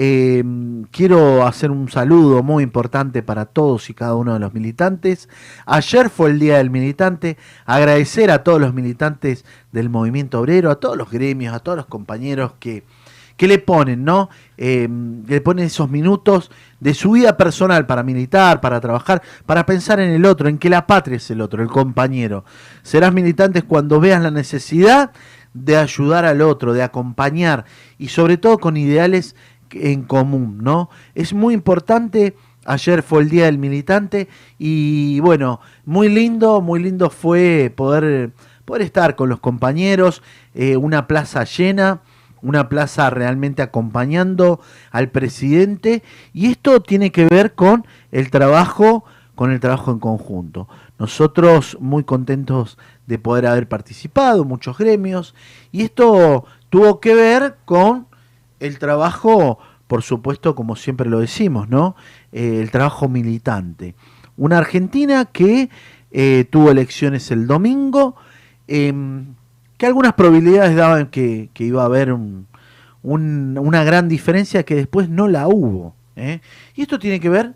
Eh, 0.00 0.44
quiero 0.92 1.44
hacer 1.44 1.72
un 1.72 1.88
saludo 1.88 2.44
muy 2.44 2.62
importante 2.62 3.24
para 3.24 3.46
todos 3.46 3.90
y 3.90 3.94
cada 3.94 4.14
uno 4.14 4.32
de 4.32 4.38
los 4.38 4.54
militantes. 4.54 5.28
Ayer 5.66 6.08
fue 6.08 6.30
el 6.30 6.38
Día 6.38 6.58
del 6.58 6.70
Militante. 6.70 7.36
Agradecer 7.66 8.30
a 8.30 8.44
todos 8.44 8.60
los 8.60 8.72
militantes 8.72 9.44
del 9.72 9.90
movimiento 9.90 10.38
obrero, 10.38 10.70
a 10.70 10.76
todos 10.76 10.96
los 10.96 11.10
gremios, 11.10 11.52
a 11.52 11.58
todos 11.58 11.76
los 11.76 11.86
compañeros 11.86 12.52
que, 12.60 12.84
que 13.36 13.48
le 13.48 13.58
ponen, 13.58 14.04
¿no? 14.04 14.28
Eh, 14.56 14.88
le 15.26 15.40
ponen 15.40 15.66
esos 15.66 15.90
minutos 15.90 16.52
de 16.78 16.94
su 16.94 17.10
vida 17.10 17.36
personal 17.36 17.84
para 17.84 18.04
militar, 18.04 18.60
para 18.60 18.80
trabajar, 18.80 19.20
para 19.46 19.66
pensar 19.66 19.98
en 19.98 20.10
el 20.10 20.24
otro, 20.26 20.48
en 20.48 20.58
que 20.58 20.70
la 20.70 20.86
patria 20.86 21.16
es 21.16 21.28
el 21.32 21.40
otro, 21.40 21.60
el 21.60 21.68
compañero. 21.68 22.44
Serás 22.84 23.12
militante 23.12 23.62
cuando 23.62 23.98
veas 23.98 24.22
la 24.22 24.30
necesidad 24.30 25.10
de 25.54 25.76
ayudar 25.76 26.24
al 26.24 26.40
otro, 26.40 26.72
de 26.72 26.84
acompañar 26.84 27.64
y 27.98 28.08
sobre 28.08 28.36
todo 28.36 28.58
con 28.58 28.76
ideales 28.76 29.34
en 29.72 30.02
común, 30.02 30.58
¿no? 30.62 30.90
Es 31.14 31.32
muy 31.32 31.54
importante. 31.54 32.36
Ayer 32.64 33.02
fue 33.02 33.22
el 33.22 33.30
Día 33.30 33.46
del 33.46 33.56
Militante 33.56 34.28
y 34.58 35.20
bueno, 35.20 35.60
muy 35.86 36.10
lindo, 36.10 36.60
muy 36.60 36.82
lindo 36.82 37.08
fue 37.08 37.72
poder, 37.74 38.32
poder 38.66 38.82
estar 38.82 39.16
con 39.16 39.30
los 39.30 39.40
compañeros, 39.40 40.22
eh, 40.54 40.76
una 40.76 41.06
plaza 41.06 41.44
llena, 41.44 42.02
una 42.42 42.68
plaza 42.68 43.08
realmente 43.08 43.62
acompañando 43.62 44.60
al 44.90 45.08
presidente 45.08 46.02
y 46.34 46.50
esto 46.50 46.80
tiene 46.82 47.10
que 47.10 47.24
ver 47.24 47.54
con 47.54 47.86
el 48.12 48.30
trabajo, 48.30 49.04
con 49.34 49.50
el 49.50 49.60
trabajo 49.60 49.90
en 49.90 49.98
conjunto. 49.98 50.68
Nosotros 50.98 51.78
muy 51.80 52.04
contentos 52.04 52.76
de 53.06 53.18
poder 53.18 53.46
haber 53.46 53.68
participado, 53.68 54.44
muchos 54.44 54.76
gremios, 54.76 55.34
y 55.72 55.82
esto 55.82 56.44
tuvo 56.70 57.00
que 57.00 57.14
ver 57.14 57.56
con 57.64 58.07
el 58.60 58.78
trabajo, 58.78 59.58
por 59.86 60.02
supuesto, 60.02 60.54
como 60.54 60.76
siempre 60.76 61.08
lo 61.08 61.20
decimos, 61.20 61.68
¿no? 61.68 61.96
Eh, 62.32 62.60
el 62.60 62.70
trabajo 62.70 63.08
militante. 63.08 63.94
Una 64.36 64.58
Argentina 64.58 65.24
que 65.26 65.70
eh, 66.10 66.46
tuvo 66.50 66.70
elecciones 66.70 67.30
el 67.30 67.46
domingo, 67.46 68.16
em, 68.66 69.34
que 69.76 69.86
algunas 69.86 70.14
probabilidades 70.14 70.74
daban 70.76 71.08
que, 71.08 71.50
que 71.52 71.64
iba 71.64 71.82
a 71.82 71.86
haber 71.86 72.12
un- 72.12 72.46
un- 73.02 73.58
una 73.60 73.84
gran 73.84 74.08
diferencia 74.08 74.62
que 74.64 74.74
después 74.74 75.08
no 75.08 75.28
la 75.28 75.48
hubo. 75.48 75.94
¿eh? 76.16 76.40
Y 76.74 76.82
esto 76.82 76.98
tiene 76.98 77.20
que 77.20 77.28
ver 77.28 77.54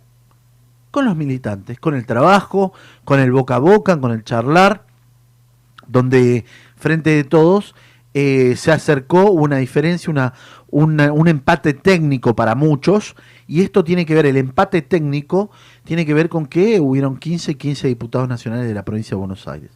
con 0.90 1.04
los 1.06 1.16
militantes, 1.16 1.80
con 1.80 1.94
el 1.94 2.04
trabajo, 2.06 2.72
con 3.04 3.18
el 3.20 3.32
boca 3.32 3.54
a 3.56 3.58
boca, 3.58 3.98
con 4.00 4.12
el 4.12 4.22
charlar, 4.24 4.84
donde 5.86 6.44
frente 6.76 7.10
de 7.10 7.24
todos 7.24 7.74
eh, 8.14 8.54
se 8.56 8.72
acercó 8.72 9.30
una 9.30 9.56
diferencia, 9.56 10.10
una, 10.70 11.12
un 11.12 11.28
empate 11.28 11.74
técnico 11.74 12.36
para 12.36 12.54
muchos, 12.54 13.16
y 13.46 13.62
esto 13.62 13.84
tiene 13.84 14.06
que 14.06 14.14
ver, 14.14 14.26
el 14.26 14.36
empate 14.36 14.82
técnico 14.82 15.50
tiene 15.84 16.04
que 16.04 16.14
ver 16.14 16.28
con 16.28 16.46
que 16.46 16.80
hubieron 16.80 17.16
15, 17.16 17.56
15 17.56 17.88
diputados 17.88 18.28
nacionales 18.28 18.66
de 18.66 18.74
la 18.74 18.84
provincia 18.84 19.10
de 19.10 19.20
Buenos 19.20 19.48
Aires. 19.48 19.70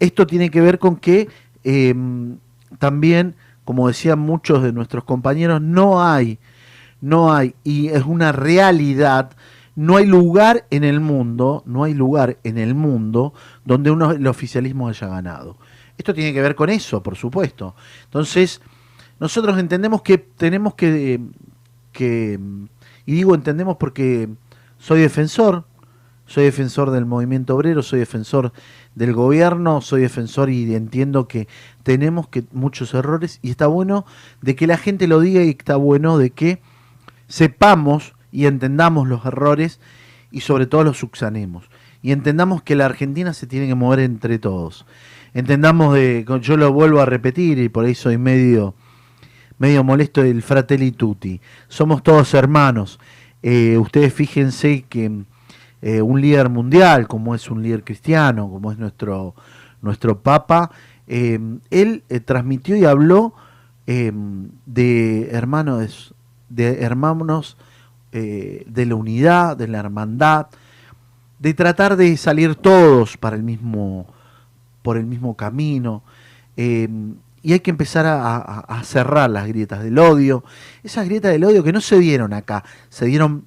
Esto 0.00 0.26
tiene 0.26 0.50
que 0.50 0.60
ver 0.60 0.78
con 0.78 0.96
que 0.96 1.28
eh, 1.64 1.94
también, 2.78 3.36
como 3.64 3.88
decían 3.88 4.18
muchos 4.18 4.62
de 4.62 4.72
nuestros 4.72 5.04
compañeros, 5.04 5.60
no 5.60 6.02
hay, 6.02 6.38
no 7.00 7.32
hay, 7.32 7.54
y 7.64 7.88
es 7.88 8.04
una 8.04 8.32
realidad, 8.32 9.30
no 9.76 9.96
hay 9.96 10.06
lugar 10.06 10.66
en 10.70 10.84
el 10.84 11.00
mundo, 11.00 11.62
no 11.66 11.84
hay 11.84 11.94
lugar 11.94 12.38
en 12.44 12.58
el 12.58 12.74
mundo 12.74 13.32
donde 13.64 13.90
uno, 13.90 14.10
el 14.10 14.26
oficialismo 14.26 14.88
haya 14.88 15.06
ganado. 15.06 15.56
Esto 16.00 16.14
tiene 16.14 16.32
que 16.32 16.40
ver 16.40 16.54
con 16.54 16.70
eso, 16.70 17.02
por 17.02 17.14
supuesto. 17.14 17.74
Entonces, 18.04 18.62
nosotros 19.18 19.58
entendemos 19.58 20.00
que 20.00 20.16
tenemos 20.16 20.72
que, 20.72 21.20
que 21.92 22.40
y 23.04 23.12
digo 23.12 23.34
entendemos 23.34 23.76
porque 23.76 24.30
soy 24.78 25.02
defensor, 25.02 25.66
soy 26.24 26.44
defensor 26.44 26.90
del 26.90 27.04
movimiento 27.04 27.54
obrero, 27.54 27.82
soy 27.82 27.98
defensor 27.98 28.54
del 28.94 29.12
gobierno, 29.12 29.82
soy 29.82 30.00
defensor 30.00 30.48
y 30.48 30.74
entiendo 30.74 31.28
que 31.28 31.48
tenemos 31.82 32.28
que 32.28 32.44
muchos 32.52 32.94
errores 32.94 33.40
y 33.42 33.50
está 33.50 33.66
bueno 33.66 34.06
de 34.40 34.56
que 34.56 34.66
la 34.66 34.78
gente 34.78 35.06
lo 35.06 35.20
diga 35.20 35.42
y 35.42 35.50
está 35.50 35.76
bueno 35.76 36.16
de 36.16 36.30
que 36.30 36.62
sepamos 37.28 38.14
y 38.32 38.46
entendamos 38.46 39.06
los 39.06 39.26
errores 39.26 39.80
y 40.30 40.40
sobre 40.40 40.64
todo 40.64 40.82
los 40.82 40.98
subsanemos 40.98 41.68
y 42.02 42.12
entendamos 42.12 42.62
que 42.62 42.74
la 42.74 42.86
Argentina 42.86 43.34
se 43.34 43.46
tiene 43.46 43.66
que 43.66 43.74
mover 43.74 44.00
entre 44.00 44.38
todos. 44.38 44.86
Entendamos 45.34 45.94
de, 45.94 46.24
yo 46.40 46.56
lo 46.56 46.72
vuelvo 46.72 47.00
a 47.00 47.06
repetir 47.06 47.58
y 47.58 47.68
por 47.68 47.84
ahí 47.84 47.94
soy 47.94 48.18
medio 48.18 48.74
medio 49.60 49.84
molesto 49.84 50.22
el 50.22 50.42
Fratelli 50.42 50.90
Tutti. 50.90 51.38
Somos 51.68 52.02
todos 52.02 52.32
hermanos. 52.32 52.98
Eh, 53.42 53.76
ustedes 53.76 54.12
fíjense 54.12 54.86
que 54.88 55.22
eh, 55.82 56.00
un 56.00 56.18
líder 56.20 56.48
mundial, 56.48 57.06
como 57.06 57.34
es 57.34 57.50
un 57.50 57.62
líder 57.62 57.84
cristiano, 57.84 58.48
como 58.48 58.72
es 58.72 58.78
nuestro, 58.78 59.34
nuestro 59.82 60.18
Papa, 60.18 60.70
eh, 61.06 61.38
él 61.70 62.02
transmitió 62.24 62.74
y 62.74 62.86
habló 62.86 63.34
de 63.86 65.28
hermanos, 65.32 66.14
de 66.48 66.82
hermanos 66.82 67.56
de 68.12 68.86
la 68.86 68.94
unidad, 68.94 69.56
de 69.56 69.66
la 69.66 69.80
hermandad, 69.80 70.46
de 71.40 71.54
tratar 71.54 71.96
de 71.96 72.16
salir 72.16 72.54
todos 72.54 73.16
para 73.16 73.34
el 73.34 73.42
mismo, 73.42 74.06
por 74.82 74.96
el 74.96 75.06
mismo 75.06 75.36
camino. 75.36 76.02
eh, 76.56 76.88
y 77.42 77.52
hay 77.54 77.60
que 77.60 77.70
empezar 77.70 78.04
a, 78.06 78.82
cerrar 78.84 79.30
las 79.30 79.46
grietas 79.46 79.82
del 79.82 79.98
odio. 79.98 80.44
Esas 80.82 81.06
grietas 81.06 81.32
del 81.32 81.44
odio 81.44 81.64
que 81.64 81.72
no 81.72 81.80
se 81.80 81.98
dieron 81.98 82.32
acá, 82.32 82.64
se 82.90 83.06
dieron 83.06 83.44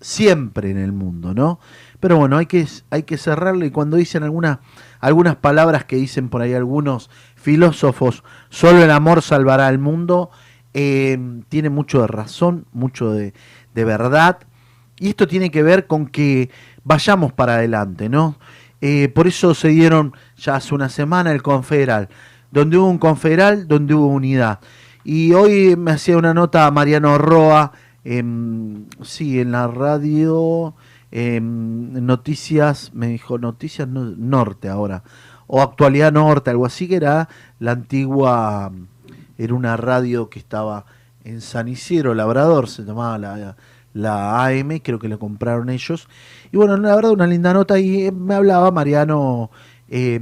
siempre 0.00 0.70
en 0.70 0.76
el 0.76 0.92
mundo, 0.92 1.32
¿no? 1.32 1.58
Pero 2.00 2.18
bueno, 2.18 2.36
hay 2.36 2.46
que, 2.46 2.66
hay 2.90 3.04
que 3.04 3.16
cerrarlo 3.16 3.64
y 3.64 3.70
cuando 3.70 3.96
dicen 3.96 4.22
alguna, 4.22 4.60
algunas 5.00 5.36
palabras 5.36 5.84
que 5.84 5.96
dicen 5.96 6.28
por 6.28 6.42
ahí 6.42 6.52
algunos 6.52 7.08
filósofos, 7.34 8.22
solo 8.50 8.82
el 8.82 8.90
amor 8.90 9.22
salvará 9.22 9.68
al 9.68 9.78
mundo, 9.78 10.30
eh, 10.74 11.18
tiene 11.48 11.70
mucho 11.70 12.02
de 12.02 12.08
razón, 12.08 12.66
mucho 12.72 13.10
de, 13.12 13.32
de 13.74 13.84
verdad. 13.84 14.38
Y 14.98 15.08
esto 15.08 15.26
tiene 15.26 15.50
que 15.50 15.62
ver 15.62 15.86
con 15.86 16.06
que 16.06 16.50
vayamos 16.84 17.32
para 17.32 17.54
adelante, 17.54 18.10
¿no? 18.10 18.36
Por 19.14 19.26
eso 19.26 19.54
se 19.54 19.68
dieron 19.68 20.12
ya 20.36 20.56
hace 20.56 20.74
una 20.74 20.88
semana 20.88 21.32
el 21.32 21.42
confederal, 21.42 22.08
donde 22.50 22.76
hubo 22.76 22.88
un 22.88 22.98
confederal, 22.98 23.66
donde 23.66 23.94
hubo 23.94 24.06
unidad. 24.08 24.60
Y 25.04 25.32
hoy 25.32 25.76
me 25.76 25.92
hacía 25.92 26.16
una 26.16 26.34
nota 26.34 26.70
Mariano 26.70 27.16
Roa, 27.18 27.72
em, 28.04 28.86
sí, 29.02 29.40
en 29.40 29.52
la 29.52 29.66
radio, 29.68 30.74
em, 31.10 31.92
Noticias, 32.04 32.90
me 32.94 33.08
dijo 33.08 33.38
Noticias 33.38 33.88
no- 33.88 34.04
Norte 34.16 34.68
ahora, 34.68 35.02
o 35.46 35.62
Actualidad 35.62 36.12
Norte, 36.12 36.50
algo 36.50 36.66
así, 36.66 36.88
que 36.88 36.96
era 36.96 37.28
la 37.60 37.72
antigua, 37.72 38.70
era 39.38 39.54
una 39.54 39.76
radio 39.76 40.28
que 40.30 40.38
estaba 40.38 40.84
en 41.24 41.40
San 41.40 41.68
Isidro, 41.68 42.14
Labrador, 42.14 42.68
se 42.68 42.82
llamaba 42.84 43.18
la, 43.18 43.56
la 43.94 44.44
AM, 44.46 44.80
creo 44.80 44.98
que 44.98 45.08
lo 45.08 45.18
compraron 45.18 45.70
ellos. 45.70 46.08
Y 46.54 46.56
bueno, 46.56 46.76
la 46.76 46.94
verdad, 46.94 47.10
una 47.10 47.26
linda 47.26 47.52
nota. 47.52 47.80
Y 47.80 48.06
eh, 48.06 48.12
me 48.12 48.32
hablaba 48.32 48.70
Mariano. 48.70 49.50
eh, 49.88 50.20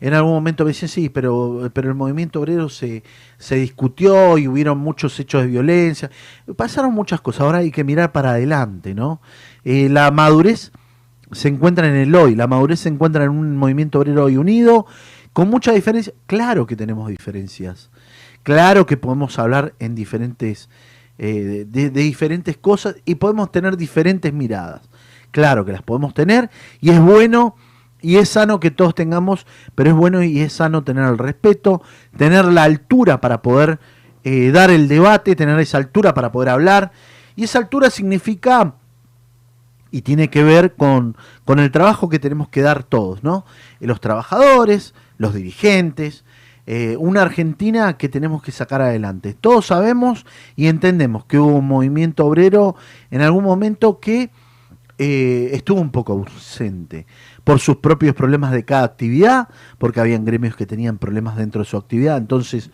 en 0.00 0.14
algún 0.14 0.32
momento 0.32 0.64
me 0.64 0.68
decía, 0.70 0.88
sí, 0.88 1.10
pero, 1.10 1.70
pero 1.74 1.90
el 1.90 1.94
movimiento 1.94 2.40
obrero 2.40 2.70
se, 2.70 3.02
se 3.36 3.56
discutió 3.56 4.38
y 4.38 4.48
hubieron 4.48 4.78
muchos 4.78 5.20
hechos 5.20 5.42
de 5.42 5.48
violencia. 5.48 6.10
Pasaron 6.56 6.94
muchas 6.94 7.20
cosas. 7.20 7.42
Ahora 7.42 7.58
hay 7.58 7.70
que 7.70 7.84
mirar 7.84 8.10
para 8.10 8.30
adelante, 8.30 8.94
¿no? 8.94 9.20
Eh, 9.66 9.90
la 9.90 10.10
madurez 10.10 10.72
se 11.32 11.48
encuentra 11.48 11.88
en 11.88 11.94
el 11.96 12.14
hoy. 12.14 12.34
La 12.34 12.46
madurez 12.46 12.80
se 12.80 12.88
encuentra 12.88 13.24
en 13.24 13.30
un 13.30 13.58
movimiento 13.58 13.98
obrero 13.98 14.24
hoy 14.24 14.38
unido, 14.38 14.86
con 15.34 15.50
mucha 15.50 15.72
diferencia. 15.72 16.14
Claro 16.26 16.66
que 16.66 16.74
tenemos 16.74 17.10
diferencias. 17.10 17.90
Claro 18.44 18.86
que 18.86 18.96
podemos 18.96 19.38
hablar 19.38 19.74
en 19.78 19.94
diferentes, 19.94 20.70
eh, 21.18 21.66
de 21.68 21.90
diferentes 21.90 22.56
cosas 22.56 22.96
y 23.04 23.16
podemos 23.16 23.52
tener 23.52 23.76
diferentes 23.76 24.32
miradas. 24.32 24.80
Claro 25.34 25.64
que 25.64 25.72
las 25.72 25.82
podemos 25.82 26.14
tener 26.14 26.48
y 26.80 26.90
es 26.90 27.00
bueno 27.00 27.56
y 28.00 28.18
es 28.18 28.28
sano 28.28 28.60
que 28.60 28.70
todos 28.70 28.94
tengamos, 28.94 29.48
pero 29.74 29.90
es 29.90 29.96
bueno 29.96 30.22
y 30.22 30.38
es 30.38 30.52
sano 30.52 30.84
tener 30.84 31.08
el 31.08 31.18
respeto, 31.18 31.82
tener 32.16 32.44
la 32.44 32.62
altura 32.62 33.20
para 33.20 33.42
poder 33.42 33.80
eh, 34.22 34.52
dar 34.52 34.70
el 34.70 34.86
debate, 34.86 35.34
tener 35.34 35.58
esa 35.58 35.78
altura 35.78 36.14
para 36.14 36.30
poder 36.30 36.50
hablar. 36.50 36.92
Y 37.34 37.42
esa 37.42 37.58
altura 37.58 37.90
significa 37.90 38.74
y 39.90 40.02
tiene 40.02 40.30
que 40.30 40.44
ver 40.44 40.76
con, 40.76 41.16
con 41.44 41.58
el 41.58 41.72
trabajo 41.72 42.08
que 42.08 42.20
tenemos 42.20 42.48
que 42.48 42.62
dar 42.62 42.84
todos, 42.84 43.24
¿no? 43.24 43.44
Eh, 43.80 43.88
Los 43.88 44.00
trabajadores, 44.00 44.94
los 45.18 45.34
dirigentes, 45.34 46.24
eh, 46.68 46.94
una 46.96 47.22
Argentina 47.22 47.96
que 47.96 48.08
tenemos 48.08 48.40
que 48.40 48.52
sacar 48.52 48.82
adelante. 48.82 49.34
Todos 49.34 49.66
sabemos 49.66 50.26
y 50.54 50.68
entendemos 50.68 51.24
que 51.24 51.40
hubo 51.40 51.56
un 51.56 51.66
movimiento 51.66 52.24
obrero 52.24 52.76
en 53.10 53.20
algún 53.20 53.42
momento 53.42 53.98
que 53.98 54.30
eh, 54.98 55.50
estuvo 55.52 55.80
un 55.80 55.90
poco 55.90 56.12
ausente 56.12 57.06
por 57.42 57.58
sus 57.58 57.76
propios 57.76 58.14
problemas 58.14 58.52
de 58.52 58.64
cada 58.64 58.84
actividad, 58.84 59.48
porque 59.78 60.00
habían 60.00 60.24
gremios 60.24 60.56
que 60.56 60.66
tenían 60.66 60.98
problemas 60.98 61.36
dentro 61.36 61.62
de 61.62 61.68
su 61.68 61.76
actividad, 61.76 62.16
entonces 62.16 62.70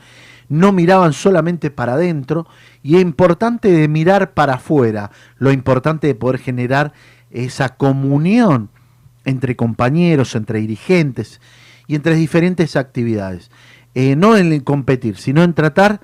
no 0.48 0.72
miraban 0.72 1.12
solamente 1.12 1.70
para 1.70 1.94
adentro 1.94 2.46
y 2.82 2.96
es 2.96 3.02
importante 3.02 3.70
de 3.70 3.88
mirar 3.88 4.34
para 4.34 4.54
afuera, 4.54 5.10
lo 5.38 5.52
importante 5.52 6.08
de 6.08 6.14
poder 6.14 6.40
generar 6.40 6.92
esa 7.30 7.76
comunión 7.76 8.68
entre 9.24 9.56
compañeros, 9.56 10.34
entre 10.34 10.60
dirigentes 10.60 11.40
y 11.86 11.94
entre 11.94 12.16
diferentes 12.16 12.76
actividades. 12.76 13.50
Eh, 13.94 14.16
no 14.16 14.36
en 14.36 14.60
competir, 14.60 15.16
sino 15.16 15.42
en 15.42 15.54
tratar 15.54 16.00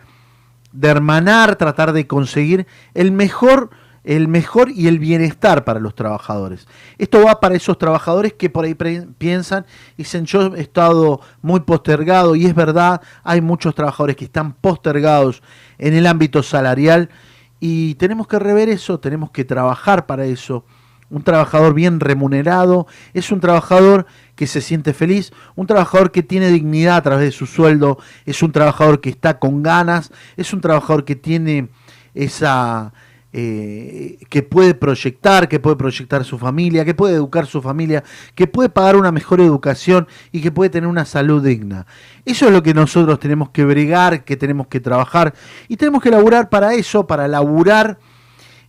de 0.72 0.88
hermanar, 0.88 1.56
tratar 1.56 1.92
de 1.92 2.06
conseguir 2.06 2.66
el 2.94 3.12
mejor, 3.12 3.70
el 4.06 4.28
mejor 4.28 4.70
y 4.70 4.86
el 4.86 5.00
bienestar 5.00 5.64
para 5.64 5.80
los 5.80 5.96
trabajadores. 5.96 6.68
Esto 6.96 7.24
va 7.24 7.40
para 7.40 7.56
esos 7.56 7.76
trabajadores 7.76 8.34
que 8.34 8.48
por 8.48 8.64
ahí 8.64 8.74
piensan 9.18 9.66
y 9.96 10.04
dicen 10.04 10.24
yo 10.24 10.54
he 10.54 10.60
estado 10.60 11.20
muy 11.42 11.60
postergado 11.60 12.36
y 12.36 12.46
es 12.46 12.54
verdad, 12.54 13.02
hay 13.24 13.40
muchos 13.40 13.74
trabajadores 13.74 14.14
que 14.14 14.26
están 14.26 14.52
postergados 14.54 15.42
en 15.78 15.94
el 15.94 16.06
ámbito 16.06 16.44
salarial 16.44 17.10
y 17.58 17.96
tenemos 17.96 18.28
que 18.28 18.38
rever 18.38 18.68
eso, 18.68 19.00
tenemos 19.00 19.32
que 19.32 19.44
trabajar 19.44 20.06
para 20.06 20.24
eso. 20.24 20.64
Un 21.10 21.22
trabajador 21.22 21.74
bien 21.74 21.98
remunerado 21.98 22.86
es 23.12 23.32
un 23.32 23.40
trabajador 23.40 24.06
que 24.36 24.46
se 24.46 24.60
siente 24.60 24.92
feliz, 24.92 25.32
un 25.56 25.66
trabajador 25.66 26.12
que 26.12 26.22
tiene 26.22 26.50
dignidad 26.50 26.96
a 26.96 27.02
través 27.02 27.24
de 27.24 27.32
su 27.32 27.46
sueldo, 27.46 27.98
es 28.24 28.40
un 28.42 28.52
trabajador 28.52 29.00
que 29.00 29.10
está 29.10 29.40
con 29.40 29.64
ganas, 29.64 30.12
es 30.36 30.52
un 30.52 30.60
trabajador 30.60 31.04
que 31.04 31.16
tiene 31.16 31.70
esa 32.14 32.92
eh, 33.38 34.16
que 34.30 34.42
puede 34.42 34.72
proyectar, 34.72 35.46
que 35.46 35.60
puede 35.60 35.76
proyectar 35.76 36.24
su 36.24 36.38
familia, 36.38 36.86
que 36.86 36.94
puede 36.94 37.16
educar 37.16 37.44
su 37.44 37.60
familia, 37.60 38.02
que 38.34 38.46
puede 38.46 38.70
pagar 38.70 38.96
una 38.96 39.12
mejor 39.12 39.42
educación 39.42 40.08
y 40.32 40.40
que 40.40 40.50
puede 40.50 40.70
tener 40.70 40.88
una 40.88 41.04
salud 41.04 41.44
digna. 41.44 41.84
Eso 42.24 42.46
es 42.46 42.52
lo 42.52 42.62
que 42.62 42.72
nosotros 42.72 43.20
tenemos 43.20 43.50
que 43.50 43.66
bregar, 43.66 44.24
que 44.24 44.38
tenemos 44.38 44.68
que 44.68 44.80
trabajar 44.80 45.34
y 45.68 45.76
tenemos 45.76 46.02
que 46.02 46.10
laburar 46.10 46.48
para 46.48 46.72
eso, 46.72 47.06
para 47.06 47.28
laburar 47.28 47.98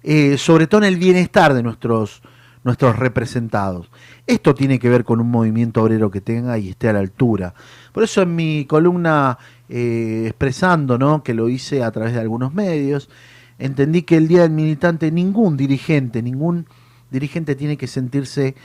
eh, 0.04 0.38
sobre 0.38 0.68
todo 0.68 0.82
en 0.82 0.88
el 0.90 0.98
bienestar 0.98 1.54
de 1.54 1.64
nuestros, 1.64 2.22
nuestros 2.66 3.00
representados. 3.00 3.90
Esto 4.26 4.54
tiene 4.54 4.80
que 4.80 4.90
ver 4.90 5.06
con 5.06 5.22
un 5.22 5.32
movimiento 5.32 5.82
obrero 5.82 6.12
que 6.12 6.20
tenga 6.20 6.58
y 6.58 6.72
esté 6.72 6.90
a 6.90 6.94
la 6.94 7.00
altura. 7.00 7.54
Por 7.94 8.04
eso 8.04 8.22
en 8.22 8.36
mi 8.36 8.66
columna 8.66 9.38
eh, 9.70 10.26
expresando, 10.28 10.98
¿no? 10.98 11.24
que 11.24 11.34
lo 11.34 11.48
hice 11.48 11.84
a 11.86 11.92
través 11.92 12.12
de 12.14 12.20
algunos 12.20 12.54
medios, 12.54 13.10
entendí 13.60 14.04
que 14.04 14.18
el 14.18 14.28
Día 14.28 14.42
del 14.42 14.52
Militante 14.52 15.12
ningún 15.12 15.58
dirigente, 15.58 16.22
ningún 16.22 16.68
dirigente 17.12 17.56
tiene 17.56 17.78
que 17.78 17.88
sentirse 17.88 18.56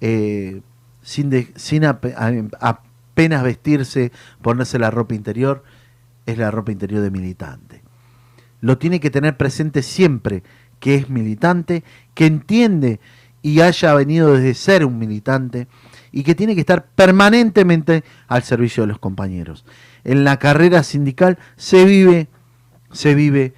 eh, 0.00 0.62
sin, 1.02 1.52
sin 1.56 1.84
apenas 1.84 3.42
vestirse, 3.42 4.12
ponerse 4.42 4.78
la 4.78 4.90
ropa 4.90 5.14
interior, 5.14 5.64
es 6.26 6.38
la 6.38 6.50
ropa 6.50 6.72
interior 6.72 7.02
de 7.02 7.10
militante. 7.10 7.82
Lo 8.60 8.78
tiene 8.78 9.00
que 9.00 9.10
tener 9.10 9.36
presente 9.36 9.82
siempre 9.82 10.42
que 10.80 10.94
es 10.94 11.08
militante, 11.08 11.84
que 12.14 12.26
entiende 12.26 13.00
y 13.42 13.60
haya 13.60 13.94
venido 13.94 14.34
desde 14.34 14.54
ser 14.54 14.84
un 14.84 14.98
militante 14.98 15.68
y 16.12 16.22
que 16.22 16.34
tiene 16.34 16.54
que 16.54 16.60
estar 16.60 16.86
permanentemente 16.86 18.04
al 18.26 18.42
servicio 18.42 18.82
de 18.82 18.88
los 18.88 18.98
compañeros. 18.98 19.64
En 20.04 20.24
la 20.24 20.38
carrera 20.38 20.82
sindical 20.82 21.38
se 21.56 21.84
vive, 21.84 22.28
se 22.92 23.14
vive 23.14 23.54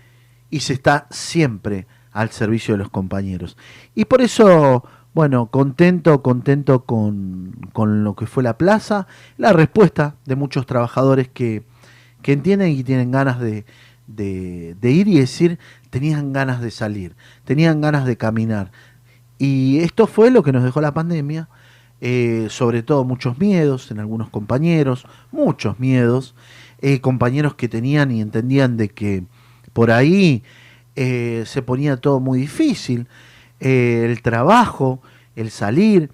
y 0.50 0.60
se 0.60 0.72
está 0.72 1.06
siempre 1.10 1.86
al 2.12 2.30
servicio 2.30 2.74
de 2.74 2.78
los 2.78 2.90
compañeros. 2.90 3.56
Y 3.94 4.04
por 4.06 4.20
eso, 4.20 4.84
bueno, 5.14 5.46
contento, 5.46 6.22
contento 6.22 6.84
con, 6.84 7.68
con 7.72 8.04
lo 8.04 8.16
que 8.16 8.26
fue 8.26 8.42
la 8.42 8.58
plaza, 8.58 9.06
la 9.36 9.52
respuesta 9.52 10.16
de 10.26 10.36
muchos 10.36 10.66
trabajadores 10.66 11.28
que, 11.28 11.64
que 12.22 12.32
entienden 12.32 12.70
y 12.70 12.82
tienen 12.82 13.10
ganas 13.10 13.38
de, 13.40 13.64
de, 14.16 14.90
ir 14.90 15.08
y 15.08 15.18
decir, 15.18 15.58
tenían 15.90 16.32
ganas 16.32 16.60
de 16.60 16.70
salir, 16.70 17.14
tenían 17.44 17.80
ganas 17.80 18.06
de 18.06 18.16
caminar. 18.16 18.72
Y 19.38 19.78
esto 19.78 20.06
fue 20.06 20.30
lo 20.30 20.42
que 20.42 20.52
nos 20.52 20.64
dejó 20.64 20.80
la 20.80 20.92
pandemia, 20.92 21.48
eh, 22.00 22.46
sobre 22.50 22.82
todo 22.82 23.04
muchos 23.04 23.38
miedos 23.38 23.90
en 23.90 24.00
algunos 24.00 24.30
compañeros, 24.30 25.06
muchos 25.30 25.78
miedos, 25.78 26.34
eh, 26.80 27.00
compañeros 27.00 27.54
que 27.54 27.68
tenían 27.68 28.10
y 28.10 28.20
entendían 28.20 28.76
de 28.76 28.88
que 28.88 29.24
por 29.80 29.92
ahí 29.92 30.42
eh, 30.94 31.44
se 31.46 31.62
ponía 31.62 31.96
todo 31.96 32.20
muy 32.20 32.38
difícil, 32.38 33.06
eh, 33.60 34.04
el 34.04 34.20
trabajo, 34.20 35.00
el 35.36 35.50
salir, 35.50 36.10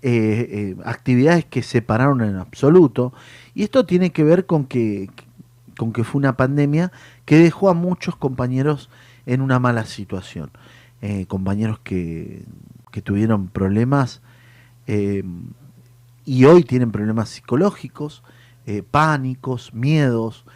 eh, 0.00 0.76
actividades 0.82 1.44
que 1.44 1.62
se 1.62 1.82
pararon 1.82 2.22
en 2.22 2.36
absoluto, 2.36 3.12
y 3.54 3.64
esto 3.64 3.84
tiene 3.84 4.12
que 4.12 4.24
ver 4.24 4.46
con 4.46 4.64
que, 4.64 5.10
con 5.76 5.92
que 5.92 6.04
fue 6.04 6.20
una 6.20 6.38
pandemia 6.38 6.90
que 7.26 7.36
dejó 7.36 7.68
a 7.68 7.74
muchos 7.74 8.16
compañeros 8.16 8.88
en 9.26 9.42
una 9.42 9.58
mala 9.58 9.84
situación, 9.84 10.50
compañeros 11.28 11.80
que, 11.80 12.46
que 12.92 13.02
tuvieron 13.02 13.48
problemas 13.48 14.22
y 14.86 16.44
hoy 16.46 16.64
tienen 16.64 16.90
problemas 16.92 17.28
psicológicos, 17.28 18.22
pánicos, 18.90 19.74
miedos. 19.74 20.46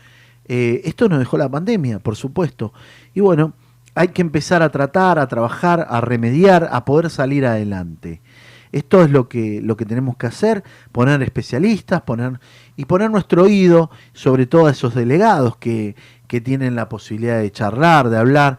Eh, 0.49 0.83
esto 0.85 1.09
nos 1.09 1.19
dejó 1.19 1.39
la 1.39 1.49
pandemia, 1.49 1.99
por 1.99 2.17
supuesto. 2.17 2.73
Y 3.15 3.21
bueno, 3.21 3.55
hay 3.95 4.09
que 4.09 4.23
empezar 4.23 4.63
a 4.63 4.71
tratar, 4.71 5.19
a 5.19 5.27
trabajar, 5.27 5.87
a 5.89 6.01
remediar, 6.01 6.69
a 6.71 6.85
poder 6.85 7.11
salir 7.11 7.47
adelante. 7.47 8.21
Esto 8.73 9.03
es 9.03 9.11
lo 9.11 9.29
que, 9.29 9.61
lo 9.63 9.77
que 9.77 9.87
tenemos 9.87 10.17
que 10.17 10.27
hacer, 10.27 10.63
poner 10.93 11.23
especialistas, 11.23 12.03
poner 12.03 12.41
y 12.77 12.85
poner 12.85 13.11
nuestro 13.11 13.45
oído 13.45 13.91
sobre 14.13 14.47
todo 14.47 14.67
a 14.67 14.73
esos 14.73 14.95
delegados 14.95 15.57
que, 15.57 15.97
que 16.29 16.41
tienen 16.41 16.75
la 16.75 16.89
posibilidad 16.89 17.39
de 17.39 17.51
charlar, 17.51 18.11
de 18.11 18.19
hablar. 18.19 18.59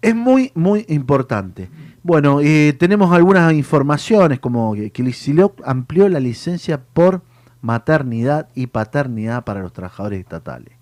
Es 0.00 0.14
muy, 0.14 0.52
muy 0.54 0.86
importante. 0.88 1.68
Bueno, 2.02 2.40
eh, 2.40 2.74
tenemos 2.78 3.12
algunas 3.12 3.52
informaciones 3.52 4.40
como 4.40 4.74
que 4.74 4.90
Kicillof 4.90 5.52
amplió 5.64 6.08
la 6.08 6.20
licencia 6.20 6.80
por 6.82 7.22
maternidad 7.60 8.48
y 8.54 8.68
paternidad 8.68 9.44
para 9.44 9.60
los 9.60 9.74
trabajadores 9.74 10.20
estatales. 10.20 10.79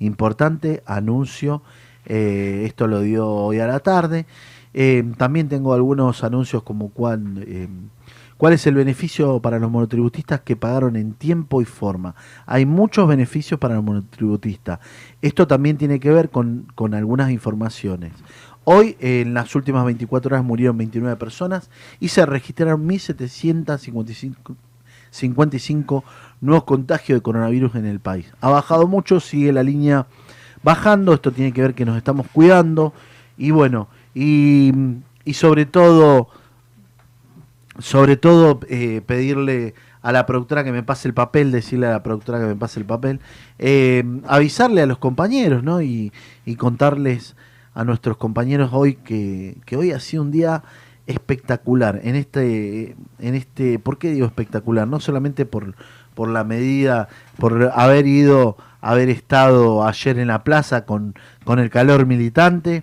Importante 0.00 0.82
anuncio, 0.86 1.62
eh, 2.06 2.62
esto 2.64 2.86
lo 2.86 3.02
dio 3.02 3.28
hoy 3.28 3.60
a 3.60 3.66
la 3.66 3.80
tarde. 3.80 4.26
Eh, 4.72 5.04
también 5.16 5.48
tengo 5.48 5.74
algunos 5.74 6.24
anuncios 6.24 6.62
como 6.62 6.88
cuán, 6.88 7.44
eh, 7.46 7.68
cuál 8.38 8.54
es 8.54 8.66
el 8.66 8.74
beneficio 8.74 9.40
para 9.40 9.58
los 9.58 9.70
monotributistas 9.70 10.40
que 10.40 10.56
pagaron 10.56 10.96
en 10.96 11.12
tiempo 11.12 11.60
y 11.60 11.66
forma. 11.66 12.14
Hay 12.46 12.64
muchos 12.64 13.06
beneficios 13.06 13.60
para 13.60 13.74
los 13.74 13.84
monotributistas. 13.84 14.80
Esto 15.20 15.46
también 15.46 15.76
tiene 15.76 16.00
que 16.00 16.10
ver 16.10 16.30
con, 16.30 16.66
con 16.74 16.94
algunas 16.94 17.30
informaciones. 17.30 18.12
Hoy, 18.64 18.96
en 19.00 19.34
las 19.34 19.54
últimas 19.54 19.84
24 19.84 20.34
horas, 20.34 20.44
murieron 20.44 20.78
29 20.78 21.16
personas 21.16 21.68
y 21.98 22.08
se 22.08 22.24
registraron 22.24 22.88
1.755 22.88 24.56
55 25.10 26.04
nuevos 26.40 26.64
contagios 26.64 27.18
de 27.18 27.22
coronavirus 27.22 27.74
en 27.76 27.86
el 27.86 28.00
país. 28.00 28.32
Ha 28.40 28.50
bajado 28.50 28.86
mucho, 28.86 29.20
sigue 29.20 29.52
la 29.52 29.62
línea 29.62 30.06
bajando, 30.62 31.14
esto 31.14 31.32
tiene 31.32 31.52
que 31.52 31.62
ver 31.62 31.74
que 31.74 31.84
nos 31.84 31.96
estamos 31.96 32.26
cuidando 32.32 32.92
y 33.36 33.50
bueno, 33.50 33.88
y, 34.14 34.72
y 35.24 35.34
sobre 35.34 35.66
todo, 35.66 36.28
sobre 37.78 38.16
todo 38.16 38.60
eh, 38.68 39.00
pedirle 39.04 39.74
a 40.02 40.12
la 40.12 40.26
productora 40.26 40.64
que 40.64 40.72
me 40.72 40.82
pase 40.82 41.08
el 41.08 41.14
papel, 41.14 41.52
decirle 41.52 41.86
a 41.86 41.92
la 41.92 42.02
productora 42.02 42.38
que 42.38 42.46
me 42.46 42.56
pase 42.56 42.80
el 42.80 42.86
papel, 42.86 43.20
eh, 43.58 44.04
avisarle 44.26 44.82
a 44.82 44.86
los 44.86 44.98
compañeros, 44.98 45.62
¿no? 45.62 45.82
Y, 45.82 46.12
y 46.46 46.56
contarles 46.56 47.36
a 47.74 47.84
nuestros 47.84 48.16
compañeros 48.16 48.70
hoy 48.72 48.94
que, 48.94 49.56
que 49.66 49.76
hoy 49.76 49.92
ha 49.92 50.00
sido 50.00 50.22
un 50.22 50.30
día 50.30 50.62
espectacular 51.10 52.00
en 52.04 52.14
este 52.16 52.96
en 53.18 53.34
este 53.34 53.78
¿por 53.78 53.98
qué 53.98 54.10
digo 54.12 54.26
espectacular? 54.26 54.86
No 54.88 55.00
solamente 55.00 55.44
por 55.46 55.74
por 56.14 56.28
la 56.28 56.44
medida, 56.44 57.08
por 57.38 57.70
haber 57.74 58.06
ido, 58.06 58.56
haber 58.80 59.08
estado 59.08 59.86
ayer 59.86 60.18
en 60.18 60.28
la 60.28 60.42
plaza 60.44 60.84
con, 60.84 61.14
con 61.44 61.58
el 61.58 61.70
calor 61.70 62.04
militante, 62.04 62.82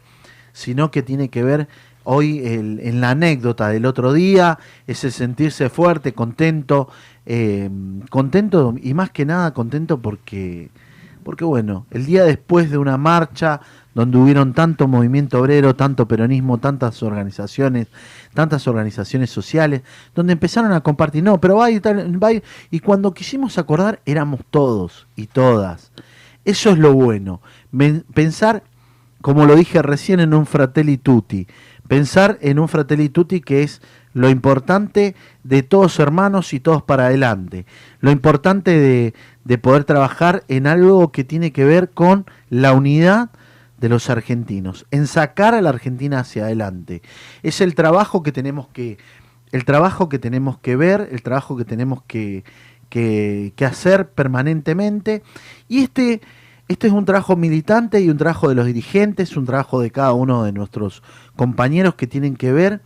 sino 0.54 0.90
que 0.92 1.04
tiene 1.04 1.30
que 1.30 1.44
ver 1.44 1.68
hoy 2.04 2.40
el- 2.40 2.80
en 2.82 3.02
la 3.02 3.12
anécdota 3.12 3.68
del 3.68 3.86
otro 3.86 4.14
día, 4.14 4.58
ese 4.88 5.12
sentirse 5.12 5.70
fuerte, 5.70 6.14
contento, 6.14 6.88
eh, 7.26 7.70
contento 8.10 8.74
y 8.82 8.94
más 8.94 9.12
que 9.12 9.26
nada 9.26 9.54
contento 9.54 10.02
porque, 10.02 10.70
porque 11.28 11.44
bueno, 11.44 11.86
el 11.92 12.06
día 12.06 12.24
después 12.24 12.72
de 12.72 12.78
una 12.78 12.96
marcha 12.96 13.60
donde 13.94 14.18
hubieron 14.18 14.54
tanto 14.54 14.88
movimiento 14.88 15.42
obrero, 15.42 15.76
tanto 15.76 16.08
peronismo, 16.08 16.58
tantas 16.58 17.04
organizaciones, 17.04 17.88
tantas 18.34 18.66
organizaciones 18.66 19.30
sociales, 19.30 19.82
donde 20.16 20.32
empezaron 20.32 20.72
a 20.72 20.80
compartir, 20.80 21.26
no, 21.26 21.38
pero 21.42 21.58
va 21.58 21.70
y 21.70 21.82
tal, 21.82 22.18
y, 22.72 22.80
cuando 22.80 23.14
quisimos 23.14 23.58
acordar 23.58 24.00
éramos 24.06 24.40
todos 24.50 25.06
y 25.18 25.28
todas. 25.28 25.92
Eso 26.46 26.70
es 26.70 26.78
lo 26.78 26.94
bueno, 26.94 27.42
pensar 28.14 28.64
como 29.22 29.46
lo 29.46 29.58
dije 29.58 29.82
recién, 29.82 30.22
en 30.22 30.34
un 30.34 30.46
fratelli 30.46 30.98
tutti. 30.98 31.46
Pensar 31.88 32.38
en 32.42 32.60
un 32.60 32.68
fratelli 32.68 33.10
tutti 33.10 33.42
que 33.42 33.64
es 33.64 33.82
lo 34.14 34.30
importante 34.30 35.16
de 35.44 35.64
todos 35.64 36.00
hermanos 36.00 36.54
y 36.54 36.60
todos 36.60 36.84
para 36.84 37.06
adelante. 37.06 37.66
Lo 38.00 38.12
importante 38.12 38.78
de, 38.78 39.14
de 39.44 39.58
poder 39.58 39.84
trabajar 39.84 40.44
en 40.48 40.68
algo 40.68 41.12
que 41.12 41.24
tiene 41.24 41.52
que 41.52 41.66
ver 41.66 41.92
con 41.92 42.26
la 42.50 42.74
unidad 42.74 43.30
de 43.78 43.90
los 43.90 44.10
argentinos, 44.10 44.86
en 44.92 45.08
sacar 45.08 45.54
a 45.54 45.62
la 45.62 45.70
Argentina 45.70 46.20
hacia 46.20 46.46
adelante. 46.46 47.02
Es 47.44 47.62
el 47.62 47.76
trabajo 47.76 48.24
que 48.24 48.32
tenemos 48.32 48.68
que, 48.70 48.98
el 49.52 49.66
trabajo 49.66 50.10
que 50.10 50.20
tenemos 50.20 50.58
que 50.58 50.76
ver, 50.76 51.10
el 51.12 51.22
trabajo 51.22 51.56
que 51.56 51.66
tenemos 51.66 52.02
que, 52.08 52.44
que, 52.90 53.54
que 53.56 53.66
hacer 53.66 54.10
permanentemente. 54.10 55.24
Y 55.68 55.84
este, 55.84 56.22
este 56.68 56.88
es 56.88 56.94
un 56.94 57.06
trabajo 57.06 57.36
militante 57.36 58.02
y 58.02 58.10
un 58.10 58.18
trabajo 58.18 58.50
de 58.50 58.56
los 58.56 58.66
dirigentes, 58.66 59.38
un 59.38 59.46
trabajo 59.46 59.80
de 59.80 59.92
cada 59.92 60.14
uno 60.14 60.44
de 60.44 60.52
nuestros 60.52 61.02
compañeros 61.36 61.96
que 61.96 62.08
tienen 62.08 62.36
que 62.36 62.52
ver 62.52 62.82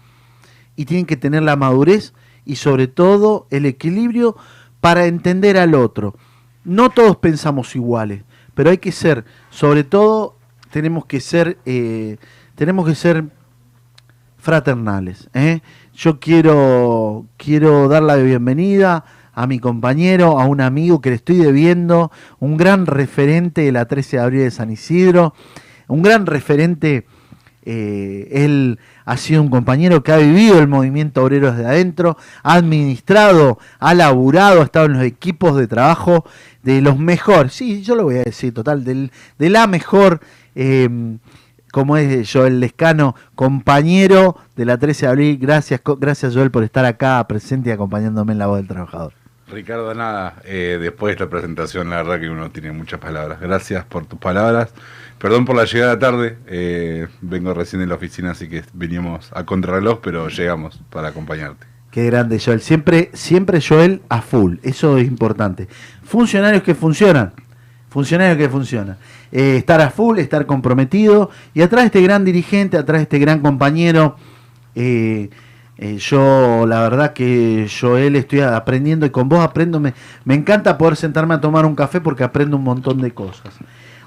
y 0.76 0.86
tienen 0.86 1.06
que 1.06 1.18
tener 1.18 1.44
la 1.44 1.56
madurez 1.56 2.14
y 2.46 2.58
sobre 2.58 2.88
todo 2.88 3.48
el 3.50 3.66
equilibrio 3.66 4.36
para 4.82 5.06
entender 5.06 5.58
al 5.58 5.74
otro. 5.74 6.16
No 6.64 6.90
todos 6.90 7.18
pensamos 7.18 7.76
iguales, 7.76 8.24
pero 8.54 8.70
hay 8.70 8.78
que 8.78 8.92
ser, 8.92 9.26
sobre 9.50 9.84
todo 9.84 10.38
tenemos 10.70 11.06
que 11.06 11.20
ser, 11.20 11.58
eh, 11.66 12.18
tenemos 12.56 12.88
que 12.88 12.96
ser 12.96 13.26
fraternales. 14.38 15.30
¿eh? 15.34 15.62
Yo 15.94 16.20
quiero, 16.20 17.26
quiero 17.38 17.88
dar 17.88 18.04
la 18.04 18.16
bienvenida 18.16 19.06
a 19.34 19.48
mi 19.48 19.60
compañero, 19.60 20.40
a 20.40 20.46
un 20.46 20.62
amigo 20.62 21.02
que 21.02 21.10
le 21.10 21.16
estoy 21.16 21.38
debiendo, 21.38 22.12
un 22.40 22.58
gran 22.58 22.86
referente 22.86 23.62
de 23.62 23.72
la 23.72 23.86
13 23.86 24.18
de 24.18 24.24
abril 24.24 24.40
de 24.42 24.52
San 24.52 24.72
Isidro, 24.72 25.34
un 25.88 26.02
gran 26.02 26.26
referente, 26.26 27.06
eh, 27.64 28.28
él 28.32 28.80
ha 29.06 29.18
sido 29.18 29.42
un 29.42 29.50
compañero 29.50 30.04
que 30.04 30.12
ha 30.12 30.18
vivido 30.18 30.60
el 30.60 30.68
movimiento 30.68 31.24
obrero 31.24 31.52
desde 31.52 31.66
adentro, 31.66 32.18
ha 32.44 32.56
administrado, 32.56 33.60
ha 33.80 33.94
laburado, 33.94 34.62
ha 34.62 34.66
estado 34.66 34.86
en 34.88 34.94
los 34.94 35.04
equipos 35.04 35.56
de 35.58 35.68
trabajo 35.68 36.26
de 36.64 36.82
los 36.82 36.98
mejores, 36.98 37.54
sí, 37.54 37.82
yo 37.82 37.96
lo 37.96 38.04
voy 38.04 38.18
a 38.18 38.24
decir, 38.24 38.54
total, 38.54 38.84
de 38.84 39.50
la 39.50 39.68
mejor... 39.68 40.22
eh, 40.56 41.18
como 41.72 41.98
es 41.98 42.30
Joel 42.32 42.60
Lescano, 42.60 43.16
compañero 43.36 44.36
de 44.56 44.66
la 44.66 44.78
13 44.78 45.06
de 45.06 45.10
abril. 45.10 45.38
Gracias, 45.40 45.82
gracias 46.00 46.34
Joel 46.34 46.52
por 46.52 46.64
estar 46.64 46.86
acá 46.86 47.26
presente 47.28 47.70
y 47.70 47.74
acompañándome 47.74 48.34
en 48.34 48.40
la 48.40 48.48
voz 48.48 48.58
del 48.58 48.68
trabajador. 48.68 49.21
Ricardo, 49.52 49.94
nada, 49.94 50.36
eh, 50.46 50.78
después 50.82 51.16
de 51.16 51.26
la 51.26 51.30
presentación, 51.30 51.90
la 51.90 51.98
verdad 51.98 52.20
que 52.20 52.30
uno 52.30 52.50
tiene 52.52 52.72
muchas 52.72 53.00
palabras. 53.00 53.40
Gracias 53.40 53.86
por 53.86 54.06
tus 54.06 54.18
palabras. 54.18 54.74
Perdón 55.20 55.46
por 55.46 55.56
la 55.56 55.66
llegada 55.66 56.00
tarde, 56.00 56.38
eh, 56.48 57.08
vengo 57.22 57.54
recién 57.54 57.82
de 57.82 57.88
la 57.88 57.96
oficina, 57.96 58.32
así 58.32 58.48
que 58.48 58.64
veníamos 58.74 59.32
a 59.36 59.46
contrarreloj, 59.46 60.00
pero 60.02 60.30
llegamos 60.30 60.82
para 60.90 61.10
acompañarte. 61.10 61.68
Qué 61.92 62.06
grande 62.06 62.40
Joel. 62.40 62.62
Siempre, 62.62 63.12
siempre 63.14 63.60
Joel 63.62 64.02
a 64.10 64.22
full. 64.22 64.56
Eso 64.64 64.98
es 64.98 65.06
importante. 65.06 65.68
Funcionarios 66.04 66.64
que 66.64 66.74
funcionan. 66.74 67.34
Funcionarios 67.90 68.38
que 68.38 68.50
funcionan. 68.50 68.98
Eh, 69.32 69.58
estar 69.58 69.82
a 69.82 69.92
full, 69.92 70.18
estar 70.18 70.46
comprometido. 70.46 71.30
Y 71.54 71.62
atrás 71.62 71.84
de 71.84 71.88
este 71.88 72.02
gran 72.02 72.24
dirigente, 72.24 72.78
atrás 72.78 73.00
de 73.00 73.04
este 73.04 73.20
gran 73.20 73.42
compañero, 73.42 74.16
eh, 75.84 75.98
yo 75.98 76.68
la 76.68 76.82
verdad 76.82 77.12
que 77.12 77.68
Joel 77.68 78.16
estoy 78.16 78.42
aprendiendo 78.42 79.08
y 79.08 79.10
con 79.10 79.28
vos 79.28 79.40
aprendo. 79.40 79.80
Me, 79.80 79.96
me 80.26 80.36
encanta 80.36 80.78
poder 80.78 80.96
sentarme 80.96 81.34
a 81.34 81.42
tomar 81.42 81.66
un 81.66 81.74
café 81.74 82.00
porque 82.00 82.24
aprendo 82.24 82.56
un 82.56 82.64
montón 82.64 83.02
de 83.02 83.12
cosas. 83.16 83.56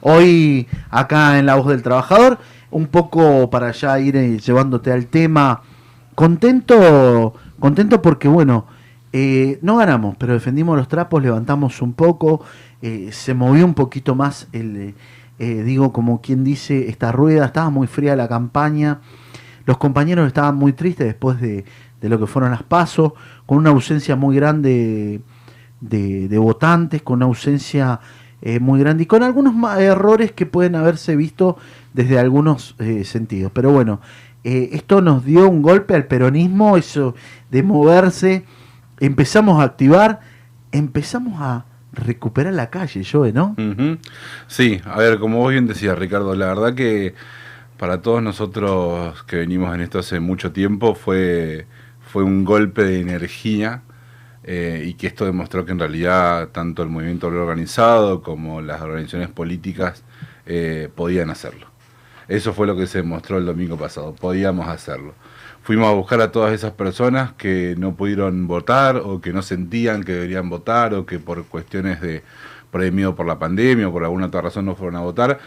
Hoy 0.01 0.69
acá 0.89 1.37
en 1.37 1.47
La 1.47 1.57
Voz 1.57 1.67
del 1.67 1.83
Trabajador, 1.83 2.39
un 2.71 2.87
poco 2.87 3.51
para 3.51 3.73
ya 3.73 3.99
ir 3.99 4.15
eh, 4.15 4.39
llevándote 4.39 4.93
al 4.93 5.09
tema, 5.09 5.63
contento, 6.15 7.35
contento 7.59 8.01
porque 8.01 8.29
bueno, 8.29 8.67
eh, 9.13 9.59
no 9.61 9.79
ganamos, 9.79 10.15
pero 10.17 10.33
defendimos 10.33 10.77
los 10.77 10.87
trapos, 10.87 11.25
levantamos 11.25 11.83
un 11.83 11.95
poco, 11.95 12.43
se 13.11 13.35
movió 13.35 13.65
un 13.65 13.75
poquito 13.75 14.15
más 14.15 14.47
el, 14.53 14.95
digo 15.39 15.93
como 15.93 16.21
quien 16.21 16.45
dice, 16.45 16.89
esta 16.89 17.11
rueda, 17.11 17.47
estaba 17.47 17.71
muy 17.71 17.87
fría 17.87 18.15
la 18.15 18.29
campaña, 18.29 19.01
los 19.67 19.79
compañeros 19.79 20.27
estaban 20.27 20.57
muy 20.57 20.73
tristes 20.73 21.07
después 21.07 21.41
de, 21.41 21.65
de 22.01 22.09
lo 22.09 22.19
que 22.19 22.27
fueron 22.27 22.51
las 22.51 22.63
pasos, 22.63 23.13
con 23.47 23.59
una 23.59 23.71
ausencia 23.71 24.17
muy 24.17 24.37
grande 24.37 25.23
de, 25.81 26.29
de 26.29 26.39
votantes, 26.39 27.03
con 27.03 27.17
una 27.17 27.27
ausencia 27.27 28.01
eh, 28.47 28.61
muy 28.61 28.79
grande 28.79 29.05
y 29.05 29.07
con 29.07 29.23
algunos 29.23 29.55
errores 29.81 30.33
que 30.33 30.45
pueden 30.45 30.75
haberse 30.75 31.17
visto 31.17 31.57
desde 31.95 32.19
algunos 32.19 32.75
eh, 32.79 33.05
sentidos. 33.05 33.51
Pero 33.55 33.71
bueno, 33.71 34.01
eh, 34.45 34.69
esto 34.73 35.01
nos 35.01 35.25
dio 35.25 35.49
un 35.49 35.63
golpe 35.63 35.95
al 35.95 36.05
peronismo, 36.07 36.77
eso 36.77 37.15
de 37.51 37.63
moverse, 37.63 38.45
empezamos 39.01 39.61
a 39.61 39.65
activar, 39.65 40.21
empezamos 40.73 41.41
a 41.41 41.65
recuperar 41.93 42.53
la 42.53 42.69
calle, 42.69 43.03
Joe, 43.11 43.33
¿no? 43.33 43.57
Sí, 44.47 44.79
a 44.85 44.99
ver, 44.99 45.19
como 45.19 45.39
vos 45.39 45.53
bien 45.53 45.67
decías, 45.67 45.99
Ricardo, 45.99 46.35
la 46.35 46.47
verdad 46.49 46.75
que 46.75 47.15
para 47.85 48.01
todos 48.01 48.23
nosotros 48.23 49.25
que 49.25 49.37
venimos 49.37 49.75
en 49.75 49.83
esto 49.83 49.99
hace 49.99 50.19
mucho 50.19 50.53
tiempo 50.53 50.95
fue, 50.95 51.67
fue 52.01 52.23
un 52.23 52.43
golpe 52.43 52.83
de 52.83 52.99
energía 52.99 53.83
eh, 54.43 54.85
y 54.87 54.95
que 54.95 55.07
esto 55.07 55.27
demostró 55.27 55.67
que 55.67 55.73
en 55.73 55.79
realidad 55.79 56.49
tanto 56.49 56.83
el 56.83 56.89
movimiento 56.89 57.27
organizado 57.27 58.23
como 58.23 58.63
las 58.63 58.81
organizaciones 58.81 59.29
políticas 59.29 60.03
eh, 60.47 60.89
podían 60.95 61.29
hacerlo. 61.29 61.67
Eso 62.27 62.55
fue 62.55 62.67
lo 62.67 62.75
que 62.75 62.87
se 62.87 63.03
demostró 63.03 63.37
el 63.37 63.45
domingo 63.45 63.77
pasado, 63.77 64.15
podíamos 64.15 64.67
hacerlo. 64.69 65.13
Fuimos 65.63 65.87
a 65.91 65.93
buscar 65.93 66.23
a 66.23 66.33
todas 66.33 66.55
esas 66.55 66.73
personas 66.73 67.35
que 67.35 67.75
no 67.77 67.97
pudieron 67.97 68.47
votar 68.47 68.97
o 68.97 69.21
que 69.21 69.35
no 69.35 69.43
sentían 69.43 70.05
que 70.05 70.13
deberían 70.13 70.49
votar 70.49 70.95
o 70.95 71.05
que 71.05 71.19
por 71.19 71.45
cuestiones 71.49 72.01
de, 72.01 72.23
miedo 72.93 73.15
por 73.15 73.27
la 73.27 73.39
pandemia 73.39 73.89
o 73.89 73.93
por 73.93 74.05
alguna 74.05 74.29
otra 74.29 74.41
razón 74.41 74.65
no 74.65 74.75
fueron 74.75 74.97
a 74.97 75.01
votar. 75.01 75.39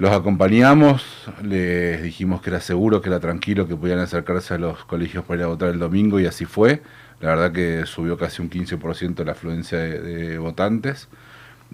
Los 0.00 0.12
acompañamos, 0.12 1.04
les 1.42 2.02
dijimos 2.02 2.40
que 2.40 2.48
era 2.48 2.62
seguro, 2.62 3.02
que 3.02 3.10
era 3.10 3.20
tranquilo, 3.20 3.68
que 3.68 3.76
podían 3.76 3.98
acercarse 3.98 4.54
a 4.54 4.58
los 4.58 4.82
colegios 4.86 5.26
para 5.26 5.40
ir 5.40 5.44
a 5.44 5.48
votar 5.48 5.68
el 5.68 5.78
domingo 5.78 6.18
y 6.18 6.24
así 6.24 6.46
fue. 6.46 6.80
La 7.20 7.28
verdad 7.28 7.52
que 7.52 7.84
subió 7.84 8.16
casi 8.16 8.40
un 8.40 8.48
15% 8.48 9.22
la 9.26 9.32
afluencia 9.32 9.76
de, 9.78 10.38
votantes. 10.38 11.08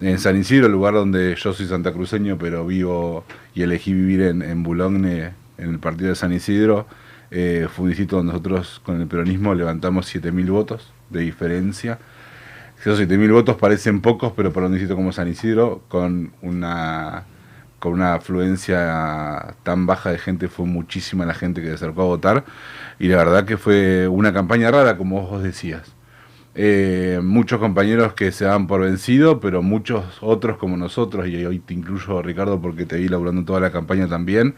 En 0.00 0.18
San 0.18 0.36
Isidro, 0.36 0.66
el 0.66 0.72
lugar 0.72 0.94
donde 0.94 1.36
yo 1.36 1.52
soy 1.52 1.66
santacruceño, 1.66 2.36
pero 2.36 2.66
vivo 2.66 3.24
y 3.54 3.62
elegí 3.62 3.94
vivir 3.94 4.22
en, 4.22 4.42
en 4.42 4.64
Boulogne, 4.64 5.30
en 5.56 5.70
el 5.70 5.78
partido 5.78 6.08
de 6.08 6.16
San 6.16 6.32
Isidro, 6.32 6.88
eh, 7.30 7.68
fue 7.70 7.84
un 7.84 7.90
distrito 7.90 8.16
donde 8.16 8.32
nosotros 8.32 8.80
con 8.84 9.00
el 9.00 9.06
peronismo 9.06 9.54
levantamos 9.54 10.12
7.000 10.12 10.50
votos 10.50 10.92
de 11.10 11.20
diferencia. 11.20 12.00
Esos 12.80 13.00
7.000 13.00 13.32
votos 13.32 13.54
parecen 13.54 14.00
pocos, 14.00 14.32
pero 14.34 14.52
para 14.52 14.66
un 14.66 14.72
distrito 14.72 14.96
como 14.96 15.12
San 15.12 15.28
Isidro, 15.28 15.82
con 15.86 16.32
una, 16.42 17.24
con 17.78 17.92
una 17.92 18.14
afluencia 18.14 19.54
tan 19.62 19.86
baja 19.86 20.10
de 20.10 20.18
gente, 20.18 20.48
fue 20.48 20.66
muchísima 20.66 21.26
la 21.26 21.34
gente 21.34 21.60
que 21.60 21.68
se 21.68 21.74
acercó 21.74 22.02
a 22.02 22.06
votar. 22.06 22.44
Y 22.98 23.08
la 23.08 23.18
verdad 23.18 23.44
que 23.44 23.56
fue 23.56 24.08
una 24.08 24.32
campaña 24.32 24.70
rara, 24.70 24.96
como 24.96 25.26
vos 25.26 25.42
decías. 25.42 25.96
Eh, 26.58 27.20
muchos 27.22 27.60
compañeros 27.60 28.14
que 28.14 28.32
se 28.32 28.46
dan 28.46 28.66
por 28.66 28.80
vencido, 28.80 29.40
pero 29.40 29.60
muchos 29.60 30.04
otros 30.22 30.56
como 30.56 30.78
nosotros, 30.78 31.28
y 31.28 31.44
hoy 31.44 31.58
te 31.58 31.74
incluyo 31.74 32.22
Ricardo 32.22 32.62
porque 32.62 32.86
te 32.86 32.96
vi 32.96 33.08
laburando 33.08 33.44
toda 33.44 33.60
la 33.60 33.70
campaña 33.70 34.08
también, 34.08 34.54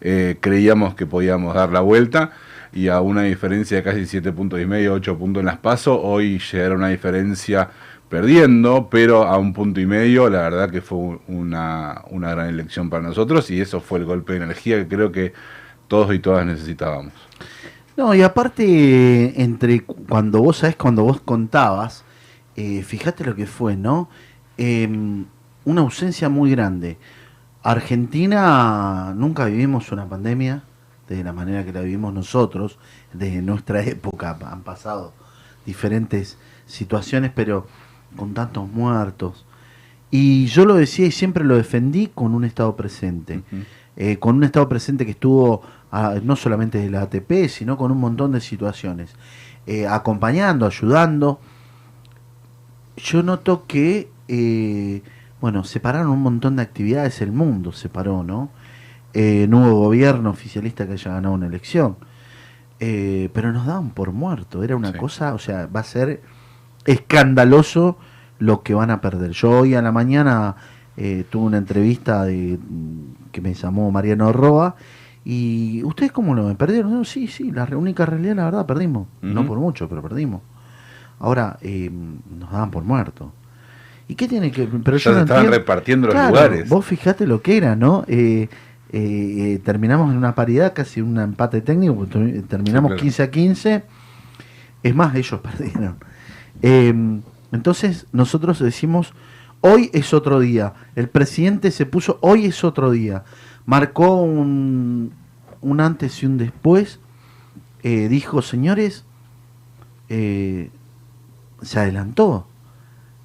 eh, 0.00 0.36
creíamos 0.40 0.94
que 0.94 1.06
podíamos 1.06 1.52
dar 1.56 1.72
la 1.72 1.80
vuelta 1.80 2.30
y 2.72 2.86
a 2.86 3.00
una 3.00 3.22
diferencia 3.22 3.78
de 3.78 3.82
casi 3.82 4.06
7 4.06 4.30
puntos 4.30 4.60
y 4.60 4.66
medio, 4.66 4.94
8 4.94 5.18
puntos 5.18 5.40
en 5.40 5.46
las 5.46 5.58
pasos, 5.58 5.98
hoy 6.00 6.38
llegar 6.38 6.70
a 6.70 6.74
una 6.76 6.88
diferencia 6.88 7.70
perdiendo, 8.10 8.88
pero 8.90 9.24
a 9.24 9.38
un 9.38 9.54
punto 9.54 9.80
y 9.80 9.86
medio, 9.86 10.28
la 10.28 10.40
verdad 10.42 10.70
que 10.70 10.82
fue 10.82 11.18
una, 11.28 12.02
una 12.10 12.30
gran 12.32 12.48
elección 12.48 12.90
para 12.90 13.04
nosotros 13.04 13.50
y 13.50 13.60
eso 13.60 13.80
fue 13.80 14.00
el 14.00 14.04
golpe 14.04 14.34
de 14.34 14.44
energía 14.44 14.76
que 14.78 14.88
creo 14.88 15.12
que 15.12 15.32
todos 15.88 16.12
y 16.14 16.18
todas 16.18 16.44
necesitábamos. 16.44 17.14
No, 17.96 18.14
y 18.14 18.22
aparte, 18.22 19.40
entre 19.42 19.80
cu- 19.84 19.96
cuando 20.08 20.42
vos 20.42 20.58
sabés, 20.58 20.76
cuando 20.76 21.04
vos 21.04 21.20
contabas, 21.20 22.04
eh, 22.56 22.82
fíjate 22.82 23.24
lo 23.24 23.34
que 23.36 23.46
fue, 23.46 23.76
¿no? 23.76 24.08
Em, 24.56 25.26
una 25.64 25.82
ausencia 25.82 26.28
muy 26.28 26.50
grande. 26.50 26.98
Argentina, 27.62 29.12
nunca 29.16 29.44
vivimos 29.44 29.92
una 29.92 30.08
pandemia 30.08 30.64
de 31.08 31.22
la 31.22 31.32
manera 31.32 31.64
que 31.64 31.72
la 31.72 31.80
vivimos 31.82 32.12
nosotros, 32.14 32.78
desde 33.12 33.42
nuestra 33.42 33.82
época 33.84 34.36
han 34.50 34.62
pasado 34.62 35.12
diferentes 35.66 36.38
situaciones, 36.66 37.32
pero 37.34 37.66
con 38.16 38.34
tantos 38.34 38.68
muertos. 38.68 39.44
Y 40.10 40.46
yo 40.46 40.64
lo 40.64 40.74
decía 40.74 41.06
y 41.06 41.12
siempre 41.12 41.44
lo 41.44 41.56
defendí 41.56 42.08
con 42.08 42.34
un 42.34 42.44
Estado 42.44 42.74
presente. 42.76 43.42
Eh, 43.96 44.18
con 44.18 44.36
un 44.36 44.44
Estado 44.44 44.68
presente 44.68 45.04
que 45.04 45.12
estuvo 45.12 45.62
no 46.22 46.36
solamente 46.36 46.78
de 46.78 46.90
la 46.90 47.02
ATP, 47.02 47.48
sino 47.48 47.76
con 47.76 47.90
un 47.90 47.98
montón 47.98 48.32
de 48.32 48.40
situaciones. 48.40 49.14
Eh, 49.66 49.86
acompañando, 49.86 50.66
ayudando. 50.66 51.40
Yo 52.96 53.22
noto 53.22 53.66
que, 53.66 54.08
eh, 54.28 55.02
bueno, 55.40 55.64
separaron 55.64 56.10
un 56.10 56.22
montón 56.22 56.56
de 56.56 56.62
actividades, 56.62 57.20
el 57.20 57.32
mundo 57.32 57.72
se 57.72 57.88
paró, 57.88 58.22
¿no? 58.24 58.50
Eh, 59.12 59.46
no 59.48 59.64
hubo 59.64 59.80
gobierno 59.84 60.30
oficialista 60.30 60.86
que 60.86 60.92
haya 60.92 61.12
ganado 61.12 61.34
una 61.34 61.46
elección. 61.46 61.96
Eh, 62.78 63.28
pero 63.34 63.52
nos 63.52 63.66
daban 63.66 63.90
por 63.90 64.12
muerto. 64.12 64.62
Era 64.62 64.76
una 64.76 64.92
cosa, 64.94 65.34
o 65.34 65.38
sea, 65.38 65.66
va 65.66 65.80
a 65.80 65.84
ser 65.84 66.22
escandaloso 66.84 67.96
lo 68.38 68.62
que 68.62 68.74
van 68.74 68.90
a 68.90 69.00
perder. 69.00 69.30
Yo 69.32 69.50
hoy 69.50 69.74
a 69.74 69.82
la 69.82 69.92
mañana 69.92 70.56
eh, 70.96 71.24
tuve 71.28 71.44
una 71.44 71.58
entrevista 71.58 72.24
de, 72.24 72.58
que 73.32 73.40
me 73.40 73.54
llamó 73.54 73.90
Mariano 73.90 74.32
Roa 74.32 74.76
y 75.24 75.82
¿ustedes 75.84 76.12
cómo 76.12 76.34
lo 76.34 76.46
ven? 76.46 76.56
¿Perdieron? 76.56 76.92
No, 76.92 77.04
sí, 77.04 77.26
sí, 77.26 77.50
la 77.52 77.64
única 77.76 78.06
realidad, 78.06 78.36
la 78.36 78.44
verdad, 78.46 78.66
perdimos. 78.66 79.06
No 79.20 79.46
por 79.46 79.58
mucho, 79.58 79.88
pero 79.88 80.02
perdimos. 80.02 80.40
Ahora 81.18 81.58
eh, 81.60 81.90
nos 82.38 82.50
daban 82.50 82.70
por 82.70 82.82
muerto. 82.84 83.32
¿Y 84.08 84.14
qué 84.14 84.26
tiene 84.26 84.50
que...? 84.50 84.66
Pero 84.66 84.96
Ya 84.96 85.04
yo 85.04 85.10
se 85.10 85.16
no 85.16 85.20
estaban 85.20 85.44
entiendo- 85.44 85.58
repartiendo 85.58 86.06
los 86.08 86.14
Claro, 86.14 86.30
lugares. 86.34 86.68
Vos 86.68 86.84
fijate 86.84 87.26
lo 87.26 87.42
que 87.42 87.58
era, 87.58 87.76
¿no? 87.76 88.04
Eh, 88.08 88.48
eh, 88.92 89.60
terminamos 89.62 90.10
en 90.10 90.16
una 90.16 90.34
paridad, 90.34 90.72
casi 90.74 91.00
un 91.00 91.16
empate 91.20 91.60
técnico, 91.60 92.06
terminamos 92.48 92.88
claro. 92.92 92.96
15 93.02 93.22
a 93.22 93.30
15. 93.30 93.84
Es 94.82 94.94
más, 94.94 95.14
ellos 95.14 95.38
perdieron. 95.42 95.96
Eh, 96.62 96.92
entonces, 97.52 98.06
nosotros 98.12 98.58
decimos, 98.58 99.12
hoy 99.60 99.90
es 99.92 100.14
otro 100.14 100.40
día. 100.40 100.74
El 100.94 101.08
presidente 101.08 101.70
se 101.70 101.86
puso, 101.86 102.18
hoy 102.22 102.46
es 102.46 102.64
otro 102.64 102.90
día. 102.90 103.24
Marcó 103.66 104.16
un, 104.22 105.12
un 105.60 105.80
antes 105.80 106.22
y 106.22 106.26
un 106.26 106.38
después. 106.38 107.00
Eh, 107.82 108.08
dijo, 108.08 108.42
señores, 108.42 109.04
eh, 110.08 110.70
se 111.62 111.80
adelantó. 111.80 112.46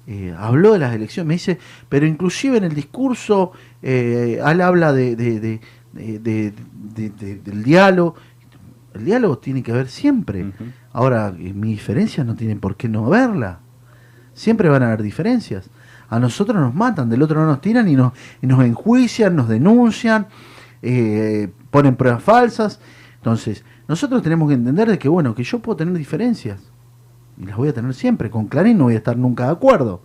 Eh, 0.06 0.34
habló 0.38 0.72
de 0.72 0.78
las 0.78 0.94
elecciones, 0.94 1.26
me 1.26 1.34
dice, 1.34 1.58
pero 1.88 2.06
inclusive 2.06 2.58
en 2.58 2.64
el 2.64 2.74
discurso, 2.74 3.52
él 3.82 4.40
habla 4.60 4.92
de- 4.92 5.16
de- 5.16 5.40
de- 5.40 5.60
de- 5.92 7.36
del 7.36 7.62
diálogo. 7.64 8.14
El 8.94 9.04
diálogo 9.04 9.38
tiene 9.38 9.62
que 9.62 9.72
haber 9.72 9.88
siempre. 9.88 10.52
Ahora, 10.96 11.34
eh, 11.38 11.52
mi 11.52 11.72
diferencia 11.72 12.24
no 12.24 12.36
tiene 12.36 12.56
por 12.56 12.74
qué 12.74 12.88
no 12.88 13.04
haberla. 13.04 13.60
Siempre 14.32 14.70
van 14.70 14.82
a 14.82 14.86
haber 14.86 15.02
diferencias. 15.02 15.68
A 16.08 16.18
nosotros 16.18 16.58
nos 16.58 16.74
matan, 16.74 17.10
del 17.10 17.20
otro 17.20 17.38
no 17.38 17.44
nos 17.44 17.60
tiran 17.60 17.86
y 17.86 17.94
nos, 17.94 18.14
y 18.40 18.46
nos 18.46 18.64
enjuician, 18.64 19.36
nos 19.36 19.46
denuncian, 19.46 20.28
eh, 20.80 21.52
ponen 21.70 21.96
pruebas 21.96 22.22
falsas. 22.22 22.80
Entonces, 23.16 23.62
nosotros 23.86 24.22
tenemos 24.22 24.48
que 24.48 24.54
entender 24.54 24.88
de 24.88 24.98
que, 24.98 25.10
bueno, 25.10 25.34
que 25.34 25.44
yo 25.44 25.58
puedo 25.58 25.76
tener 25.76 25.92
diferencias. 25.92 26.62
Y 27.36 27.44
las 27.44 27.58
voy 27.58 27.68
a 27.68 27.74
tener 27.74 27.92
siempre. 27.92 28.30
Con 28.30 28.46
Clarín 28.46 28.78
no 28.78 28.84
voy 28.84 28.94
a 28.94 28.98
estar 28.98 29.18
nunca 29.18 29.44
de 29.44 29.50
acuerdo. 29.50 30.00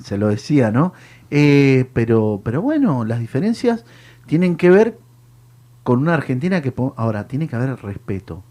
Se 0.00 0.18
lo 0.18 0.26
decía, 0.26 0.72
¿no? 0.72 0.94
Eh, 1.30 1.88
pero, 1.92 2.40
pero 2.42 2.60
bueno, 2.60 3.04
las 3.04 3.20
diferencias 3.20 3.84
tienen 4.26 4.56
que 4.56 4.68
ver 4.68 4.98
con 5.84 6.00
una 6.00 6.14
Argentina 6.14 6.60
que... 6.60 6.74
Ahora, 6.96 7.28
tiene 7.28 7.46
que 7.46 7.54
haber 7.54 7.80
respeto. 7.80 8.42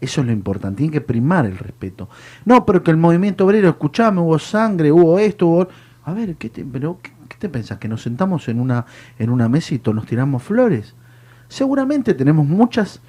Eso 0.00 0.20
es 0.22 0.26
lo 0.26 0.32
importante, 0.32 0.78
tiene 0.78 0.92
que 0.92 1.00
primar 1.00 1.44
el 1.46 1.58
respeto. 1.58 2.08
No, 2.44 2.64
pero 2.64 2.82
que 2.82 2.90
el 2.90 2.96
movimiento 2.96 3.44
obrero, 3.44 3.68
escuchame, 3.68 4.20
hubo 4.20 4.38
sangre, 4.38 4.90
hubo 4.90 5.18
esto, 5.18 5.46
hubo... 5.46 5.68
A 6.04 6.14
ver, 6.14 6.36
¿qué 6.36 6.48
te, 6.48 6.64
pero, 6.64 6.98
¿qué, 7.02 7.12
qué 7.28 7.36
te 7.36 7.48
pensás? 7.48 7.78
¿Que 7.78 7.88
nos 7.88 8.02
sentamos 8.02 8.48
en 8.48 8.60
una, 8.60 8.86
en 9.18 9.30
una 9.30 9.48
mesa 9.48 9.74
y 9.74 9.78
todos 9.78 9.94
nos 9.94 10.06
tiramos 10.06 10.42
flores? 10.42 10.94
Seguramente 11.48 12.14
tenemos 12.14 12.46
muchas 12.46 13.02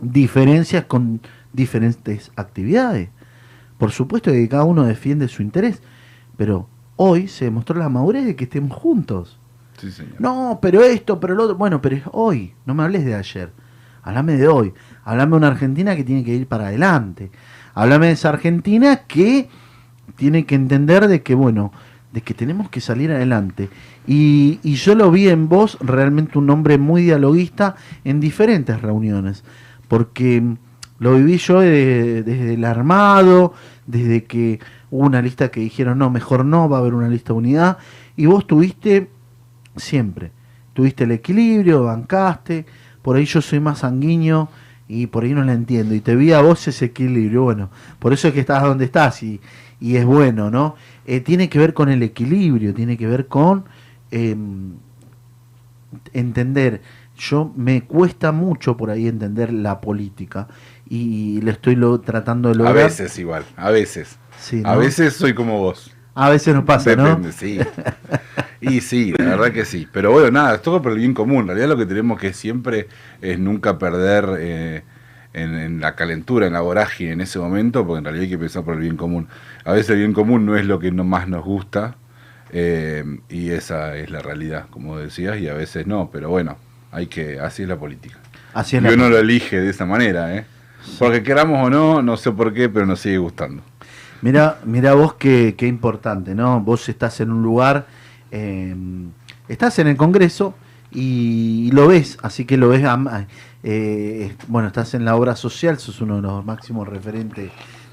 diferencias 0.00 0.84
con 0.86 1.20
diferentes 1.52 2.32
actividades. 2.36 3.10
Por 3.78 3.92
supuesto 3.92 4.32
que 4.32 4.48
cada 4.48 4.64
uno 4.64 4.84
defiende 4.84 5.28
su 5.28 5.42
interés, 5.42 5.82
pero 6.36 6.68
hoy 6.96 7.28
se 7.28 7.44
demostró 7.44 7.78
la 7.78 7.88
madurez 7.88 8.24
de 8.24 8.36
que 8.36 8.44
estemos 8.44 8.76
juntos. 8.76 9.38
Sí, 9.78 9.90
señor. 9.90 10.14
No, 10.18 10.58
pero 10.60 10.82
esto, 10.82 11.20
pero 11.20 11.34
lo 11.34 11.44
otro. 11.44 11.56
Bueno, 11.56 11.82
pero 11.82 11.96
es 11.96 12.02
hoy. 12.12 12.54
No 12.64 12.74
me 12.74 12.82
hables 12.82 13.04
de 13.04 13.14
ayer. 13.14 13.52
Háblame 14.02 14.36
de 14.36 14.48
hoy. 14.48 14.72
Háblame 15.06 15.30
de 15.30 15.36
una 15.36 15.46
Argentina 15.46 15.94
que 15.94 16.02
tiene 16.02 16.24
que 16.24 16.34
ir 16.34 16.48
para 16.48 16.66
adelante. 16.66 17.30
Háblame 17.74 18.08
de 18.08 18.12
esa 18.12 18.30
Argentina 18.30 19.02
que 19.06 19.48
tiene 20.16 20.44
que 20.46 20.56
entender 20.56 21.06
de 21.06 21.22
que, 21.22 21.36
bueno, 21.36 21.72
de 22.12 22.22
que 22.22 22.34
tenemos 22.34 22.68
que 22.70 22.80
salir 22.80 23.12
adelante. 23.12 23.70
Y, 24.04 24.58
yo 24.64 24.96
lo 24.96 25.12
vi 25.12 25.28
en 25.28 25.48
vos 25.48 25.78
realmente 25.80 26.38
un 26.38 26.50
hombre 26.50 26.76
muy 26.76 27.02
dialoguista 27.02 27.76
en 28.02 28.18
diferentes 28.18 28.82
reuniones. 28.82 29.44
Porque 29.86 30.42
lo 30.98 31.14
viví 31.14 31.38
yo 31.38 31.60
de- 31.60 32.24
desde 32.24 32.54
el 32.54 32.64
armado, 32.64 33.54
desde 33.86 34.24
que 34.24 34.58
hubo 34.90 35.06
una 35.06 35.22
lista 35.22 35.52
que 35.52 35.60
dijeron, 35.60 35.98
no, 35.98 36.10
mejor 36.10 36.44
no, 36.44 36.68
va 36.68 36.78
a 36.78 36.80
haber 36.80 36.94
una 36.94 37.08
lista 37.08 37.32
de 37.32 37.38
unidad. 37.38 37.78
Y 38.16 38.26
vos 38.26 38.44
tuviste 38.44 39.08
siempre. 39.76 40.32
Tuviste 40.72 41.04
el 41.04 41.12
equilibrio, 41.12 41.84
bancaste, 41.84 42.66
por 43.02 43.14
ahí 43.14 43.24
yo 43.24 43.40
soy 43.40 43.60
más 43.60 43.78
sanguíneo 43.78 44.48
y 44.88 45.06
por 45.08 45.24
ahí 45.24 45.34
no 45.34 45.44
la 45.44 45.52
entiendo. 45.52 45.94
Y 45.94 46.00
te 46.00 46.14
vi 46.16 46.32
a 46.32 46.40
vos 46.40 46.66
ese 46.68 46.86
equilibrio. 46.86 47.42
Bueno, 47.42 47.70
por 47.98 48.12
eso 48.12 48.28
es 48.28 48.34
que 48.34 48.40
estás 48.40 48.62
donde 48.62 48.84
estás 48.84 49.22
y, 49.22 49.40
y 49.80 49.96
es 49.96 50.04
bueno, 50.04 50.50
¿no? 50.50 50.76
Eh, 51.06 51.20
tiene 51.20 51.48
que 51.48 51.58
ver 51.58 51.74
con 51.74 51.88
el 51.88 52.02
equilibrio, 52.02 52.74
tiene 52.74 52.96
que 52.96 53.06
ver 53.06 53.26
con 53.26 53.64
em, 54.10 54.72
entender. 56.12 56.82
Yo 57.16 57.52
me 57.56 57.82
cuesta 57.82 58.30
mucho 58.32 58.76
por 58.76 58.90
ahí 58.90 59.08
entender 59.08 59.52
la 59.52 59.80
política 59.80 60.48
y 60.88 61.40
le 61.40 61.50
estoy 61.52 61.74
lo, 61.74 62.00
tratando 62.00 62.50
de 62.50 62.54
A 62.56 62.58
lograr. 62.58 62.74
veces 62.74 63.18
igual, 63.18 63.44
a 63.56 63.70
veces. 63.70 64.18
Sí, 64.38 64.62
A 64.64 64.76
veces 64.76 65.14
soy 65.14 65.34
como 65.34 65.58
vos. 65.58 65.95
A 66.16 66.30
veces 66.30 66.54
nos 66.54 66.64
pasa, 66.64 66.90
Depende, 66.90 67.28
¿no? 67.28 67.32
sí. 67.32 67.68
Y 68.60 68.80
sí, 68.80 69.12
la 69.18 69.36
verdad 69.36 69.52
que 69.52 69.64
sí. 69.66 69.88
Pero 69.92 70.12
bueno, 70.12 70.30
nada, 70.30 70.54
es 70.56 70.62
todo 70.62 70.82
por 70.82 70.92
el 70.92 70.98
bien 70.98 71.14
común. 71.14 71.42
En 71.42 71.48
realidad 71.48 71.68
lo 71.68 71.76
que 71.76 71.86
tenemos 71.86 72.18
que 72.20 72.32
siempre 72.32 72.88
es 73.20 73.38
nunca 73.38 73.78
perder 73.78 74.26
eh, 74.38 74.84
en, 75.34 75.54
en 75.54 75.80
la 75.80 75.94
calentura, 75.94 76.46
en 76.46 76.54
la 76.54 76.60
vorágine 76.62 77.12
en 77.12 77.20
ese 77.22 77.38
momento, 77.38 77.86
porque 77.86 77.98
en 77.98 78.04
realidad 78.04 78.24
hay 78.24 78.30
que 78.30 78.38
pensar 78.38 78.64
por 78.64 78.74
el 78.74 78.80
bien 78.80 78.96
común. 78.96 79.28
A 79.64 79.72
veces 79.72 79.90
el 79.90 79.98
bien 79.98 80.14
común 80.14 80.46
no 80.46 80.56
es 80.56 80.66
lo 80.66 80.78
que 80.80 80.90
no 80.92 81.04
más 81.04 81.28
nos 81.28 81.44
gusta, 81.44 81.98
Eh, 82.50 83.04
y 83.28 83.50
esa 83.50 83.96
es 83.96 84.10
la 84.10 84.20
realidad, 84.22 84.68
como 84.70 84.98
decías, 84.98 85.38
y 85.40 85.48
a 85.48 85.54
veces 85.54 85.86
no, 85.86 86.10
pero 86.12 86.30
bueno, 86.30 86.58
hay 86.92 87.08
que, 87.08 87.40
así 87.40 87.62
es 87.64 87.68
la 87.68 87.78
política. 87.78 88.18
Así 88.52 88.76
es 88.76 88.82
y 88.82 88.88
la 88.88 88.92
uno 88.92 89.08
lo 89.10 89.18
elige 89.18 89.60
de 89.60 89.70
esa 89.70 89.86
manera, 89.86 90.34
¿eh? 90.36 90.46
Porque 90.98 91.22
queramos 91.22 91.66
o 91.66 91.70
no, 91.70 92.02
no 92.02 92.16
sé 92.16 92.32
por 92.32 92.54
qué, 92.54 92.68
pero 92.68 92.86
nos 92.86 93.00
sigue 93.00 93.18
gustando. 93.18 93.62
Mira, 94.22 94.58
mira 94.64 94.94
vos 94.94 95.14
qué, 95.14 95.54
qué 95.56 95.66
importante, 95.66 96.34
¿no? 96.34 96.60
Vos 96.60 96.88
estás 96.88 97.20
en 97.20 97.30
un 97.30 97.42
lugar, 97.42 97.86
eh, 98.30 98.74
estás 99.48 99.78
en 99.78 99.88
el 99.88 99.96
Congreso 99.96 100.54
y, 100.90 101.70
lo 101.72 101.88
ves, 101.88 102.18
así 102.22 102.44
que 102.44 102.56
lo 102.56 102.68
ves, 102.70 102.84
eh, 103.62 104.34
bueno, 104.48 104.68
estás 104.68 104.94
en 104.94 105.04
la 105.04 105.16
obra 105.16 105.36
social, 105.36 105.78
sos 105.78 106.00
uno 106.00 106.16
de 106.16 106.22
los 106.22 106.44
máximos 106.44 106.88
referentes 106.88 107.50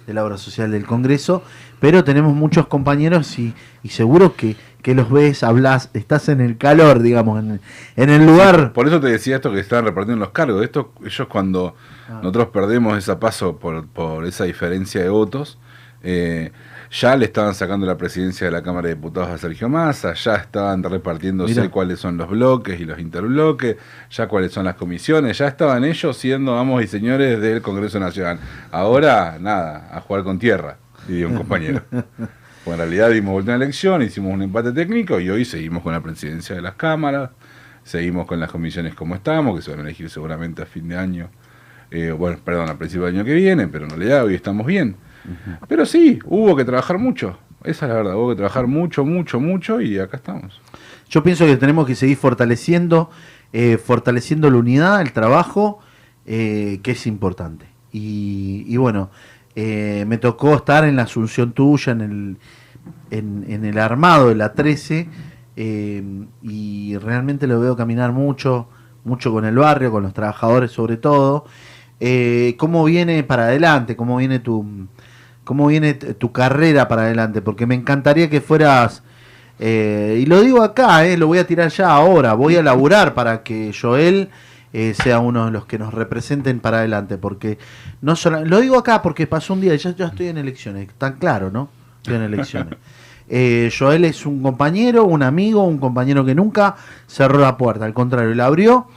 de 0.07 0.13
la 0.13 0.23
obra 0.23 0.37
social 0.37 0.71
del 0.71 0.85
Congreso, 0.85 1.43
pero 1.79 2.03
tenemos 2.03 2.33
muchos 2.33 2.67
compañeros 2.67 3.39
y, 3.39 3.53
y 3.83 3.89
seguro 3.89 4.35
que, 4.35 4.55
que 4.81 4.95
los 4.95 5.09
ves, 5.09 5.43
hablas, 5.43 5.89
estás 5.93 6.27
en 6.29 6.41
el 6.41 6.57
calor, 6.57 7.01
digamos, 7.01 7.39
en, 7.39 7.61
en 7.95 8.09
el 8.09 8.25
lugar. 8.25 8.65
Sí, 8.67 8.71
por 8.73 8.87
eso 8.87 8.99
te 8.99 9.07
decía 9.07 9.37
esto 9.37 9.51
que 9.51 9.59
estaban 9.59 9.85
repartiendo 9.85 10.23
los 10.23 10.33
cargos. 10.33 10.63
Esto, 10.63 10.93
ellos 11.05 11.27
cuando 11.27 11.75
Ah. 12.09 12.19
nosotros 12.21 12.47
perdemos 12.47 12.97
ese 12.97 13.15
paso 13.15 13.57
por, 13.57 13.87
por 13.87 14.25
esa 14.25 14.43
diferencia 14.43 15.01
de 15.01 15.09
votos, 15.09 15.57
eh, 16.03 16.51
ya 16.91 17.15
le 17.15 17.25
estaban 17.25 17.55
sacando 17.55 17.87
la 17.87 17.97
presidencia 17.97 18.45
de 18.45 18.51
la 18.51 18.61
Cámara 18.61 18.89
de 18.89 18.95
Diputados 18.95 19.29
a 19.29 19.37
Sergio 19.37 19.67
Massa, 19.67 20.13
ya 20.13 20.35
estaban 20.35 20.83
repartiéndose 20.83 21.69
cuáles 21.69 21.99
son 21.99 22.17
los 22.17 22.29
bloques 22.29 22.79
y 22.79 22.85
los 22.85 22.99
interbloques, 22.99 23.77
ya 24.11 24.27
cuáles 24.27 24.51
son 24.51 24.65
las 24.65 24.75
comisiones, 24.75 25.37
ya 25.37 25.47
estaban 25.47 25.85
ellos 25.85 26.15
siendo 26.17 26.55
amos 26.57 26.83
y 26.83 26.87
señores 26.87 27.41
del 27.41 27.61
Congreso 27.61 27.99
Nacional. 27.99 28.39
Ahora, 28.71 29.37
nada, 29.39 29.89
a 29.91 30.01
jugar 30.01 30.23
con 30.23 30.37
tierra, 30.37 30.77
diría 31.07 31.27
un 31.27 31.35
compañero. 31.35 31.81
Pues 32.63 32.75
en 32.75 32.79
realidad 32.79 33.09
dimos 33.11 33.33
vuelta 33.33 33.53
a 33.53 33.57
la 33.57 33.65
elección, 33.65 34.01
hicimos 34.03 34.33
un 34.33 34.41
empate 34.41 34.71
técnico 34.71 35.19
y 35.19 35.29
hoy 35.29 35.43
seguimos 35.43 35.83
con 35.83 35.91
la 35.91 35.99
presidencia 35.99 36.55
de 36.55 36.61
las 36.61 36.75
cámaras, 36.75 37.31
seguimos 37.83 38.25
con 38.25 38.39
las 38.39 38.49
comisiones 38.49 38.95
como 38.95 39.15
estamos, 39.15 39.57
que 39.57 39.61
se 39.61 39.71
van 39.71 39.81
a 39.81 39.83
elegir 39.83 40.09
seguramente 40.09 40.61
a 40.61 40.65
fin 40.65 40.87
de 40.87 40.95
año, 40.95 41.29
eh, 41.91 42.11
bueno, 42.11 42.39
perdón, 42.41 42.69
a 42.69 42.77
principio 42.77 43.05
del 43.05 43.15
año 43.15 43.25
que 43.25 43.33
viene, 43.33 43.67
pero 43.67 43.83
en 43.83 43.89
realidad 43.89 44.23
hoy 44.23 44.35
estamos 44.35 44.65
bien. 44.65 44.95
Pero 45.67 45.85
sí, 45.85 46.19
hubo 46.25 46.55
que 46.55 46.65
trabajar 46.65 46.97
mucho, 46.97 47.37
esa 47.63 47.85
es 47.85 47.89
la 47.89 47.95
verdad, 47.95 48.15
hubo 48.15 48.29
que 48.29 48.35
trabajar 48.35 48.67
mucho, 48.67 49.05
mucho, 49.05 49.39
mucho 49.39 49.81
y 49.81 49.99
acá 49.99 50.17
estamos. 50.17 50.61
Yo 51.09 51.23
pienso 51.23 51.45
que 51.45 51.57
tenemos 51.57 51.85
que 51.87 51.95
seguir 51.95 52.17
fortaleciendo, 52.17 53.09
eh, 53.53 53.77
fortaleciendo 53.77 54.49
la 54.49 54.57
unidad, 54.57 55.01
el 55.01 55.13
trabajo, 55.13 55.79
eh, 56.25 56.79
que 56.83 56.91
es 56.91 57.05
importante. 57.05 57.65
Y, 57.91 58.75
bueno, 58.77 59.11
eh, 59.55 60.05
me 60.07 60.17
tocó 60.17 60.55
estar 60.55 60.85
en 60.85 60.95
la 60.95 61.03
asunción 61.03 61.51
tuya, 61.51 61.91
en 61.91 62.01
el, 62.01 62.37
en, 63.11 63.65
el 63.65 63.77
armado 63.77 64.29
de 64.29 64.35
la 64.35 64.53
13, 64.53 65.07
eh, 65.55 66.25
y 66.41 66.97
realmente 66.97 67.45
lo 67.45 67.59
veo 67.59 67.75
caminar 67.75 68.13
mucho, 68.13 68.67
mucho 69.03 69.31
con 69.31 69.45
el 69.45 69.55
barrio, 69.55 69.91
con 69.91 70.03
los 70.03 70.13
trabajadores 70.13 70.71
sobre 70.71 70.97
todo. 70.97 71.45
¿Cómo 72.57 72.83
viene 72.85 73.23
para 73.23 73.43
adelante? 73.43 73.95
¿Cómo 73.95 74.17
viene 74.17 74.39
tu, 74.39 74.87
cómo 75.43 75.67
viene 75.67 75.93
tu 75.93 76.31
carrera 76.31 76.87
para 76.87 77.03
adelante? 77.03 77.41
Porque 77.41 77.65
me 77.65 77.75
encantaría 77.75 78.29
que 78.29 78.41
fueras... 78.41 79.03
Eh, 79.59 80.19
y 80.21 80.25
lo 80.25 80.41
digo 80.41 80.63
acá, 80.63 81.05
eh, 81.05 81.15
lo 81.15 81.27
voy 81.27 81.37
a 81.37 81.47
tirar 81.47 81.69
ya 81.69 81.91
ahora. 81.91 82.33
Voy 82.33 82.55
a 82.55 82.63
laburar 82.63 83.13
para 83.13 83.43
que 83.43 83.73
Joel 83.79 84.29
eh, 84.73 84.93
sea 84.93 85.19
uno 85.19 85.45
de 85.45 85.51
los 85.51 85.65
que 85.65 85.77
nos 85.77 85.93
representen 85.93 86.59
para 86.59 86.79
adelante. 86.79 87.17
Porque 87.17 87.57
no 88.01 88.15
solo, 88.15 88.43
lo 88.43 88.59
digo 88.59 88.77
acá 88.77 89.01
porque 89.01 89.27
pasó 89.27 89.53
un 89.53 89.61
día, 89.61 89.75
ya, 89.75 89.95
ya 89.95 90.07
estoy 90.07 90.27
en 90.27 90.37
elecciones, 90.37 90.89
tan 90.97 91.13
claro, 91.13 91.51
¿no? 91.51 91.69
Estoy 91.97 92.15
en 92.15 92.23
elecciones. 92.23 92.77
Joel 93.77 94.05
es 94.05 94.25
un 94.25 94.43
compañero, 94.43 95.05
un 95.05 95.23
amigo, 95.23 95.63
un 95.63 95.77
compañero 95.77 96.25
que 96.25 96.35
nunca 96.35 96.75
cerró 97.07 97.39
la 97.39 97.57
puerta, 97.57 97.85
al 97.85 97.93
contrario, 97.93 98.33
la 98.35 98.45
abrió. 98.45 98.87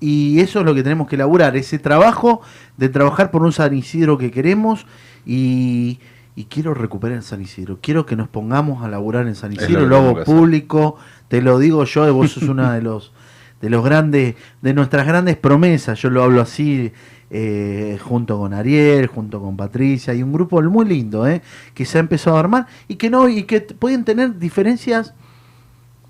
Y 0.00 0.40
eso 0.40 0.60
es 0.60 0.64
lo 0.64 0.74
que 0.74 0.82
tenemos 0.82 1.08
que 1.08 1.16
laburar, 1.16 1.56
ese 1.56 1.78
trabajo 1.78 2.40
de 2.76 2.88
trabajar 2.88 3.30
por 3.30 3.42
un 3.42 3.52
San 3.52 3.74
Isidro 3.74 4.16
que 4.16 4.30
queremos 4.30 4.86
y, 5.26 5.98
y 6.36 6.44
quiero 6.44 6.74
recuperar 6.74 7.16
el 7.16 7.24
San 7.24 7.42
Isidro. 7.42 7.78
Quiero 7.80 8.06
que 8.06 8.14
nos 8.14 8.28
pongamos 8.28 8.84
a 8.84 8.88
laburar 8.88 9.26
en 9.26 9.34
San 9.34 9.54
lo 9.54 9.62
Isidro, 9.62 9.86
lo 9.86 9.96
hago 9.96 10.24
público, 10.24 10.96
te 11.28 11.42
lo 11.42 11.58
digo 11.58 11.84
yo, 11.84 12.14
vos 12.14 12.30
sos 12.30 12.44
una 12.44 12.74
de 12.74 12.82
los 12.82 13.12
de 13.60 13.70
los 13.70 13.84
grandes, 13.84 14.36
de 14.62 14.74
nuestras 14.74 15.06
grandes 15.06 15.36
promesas, 15.36 16.00
yo 16.00 16.10
lo 16.10 16.22
hablo 16.22 16.40
así, 16.40 16.92
eh, 17.30 17.98
junto 18.02 18.38
con 18.38 18.54
Ariel, 18.54 19.06
junto 19.08 19.40
con 19.40 19.56
Patricia, 19.56 20.14
y 20.14 20.22
un 20.22 20.32
grupo 20.32 20.62
muy 20.62 20.86
lindo, 20.86 21.26
eh, 21.26 21.42
que 21.74 21.84
se 21.84 21.98
ha 21.98 22.00
empezado 22.00 22.36
a 22.36 22.40
armar 22.40 22.66
y 22.86 22.96
que 22.96 23.10
no, 23.10 23.28
y 23.28 23.44
que 23.44 23.60
pueden 23.60 24.04
tener 24.04 24.38
diferencias, 24.38 25.14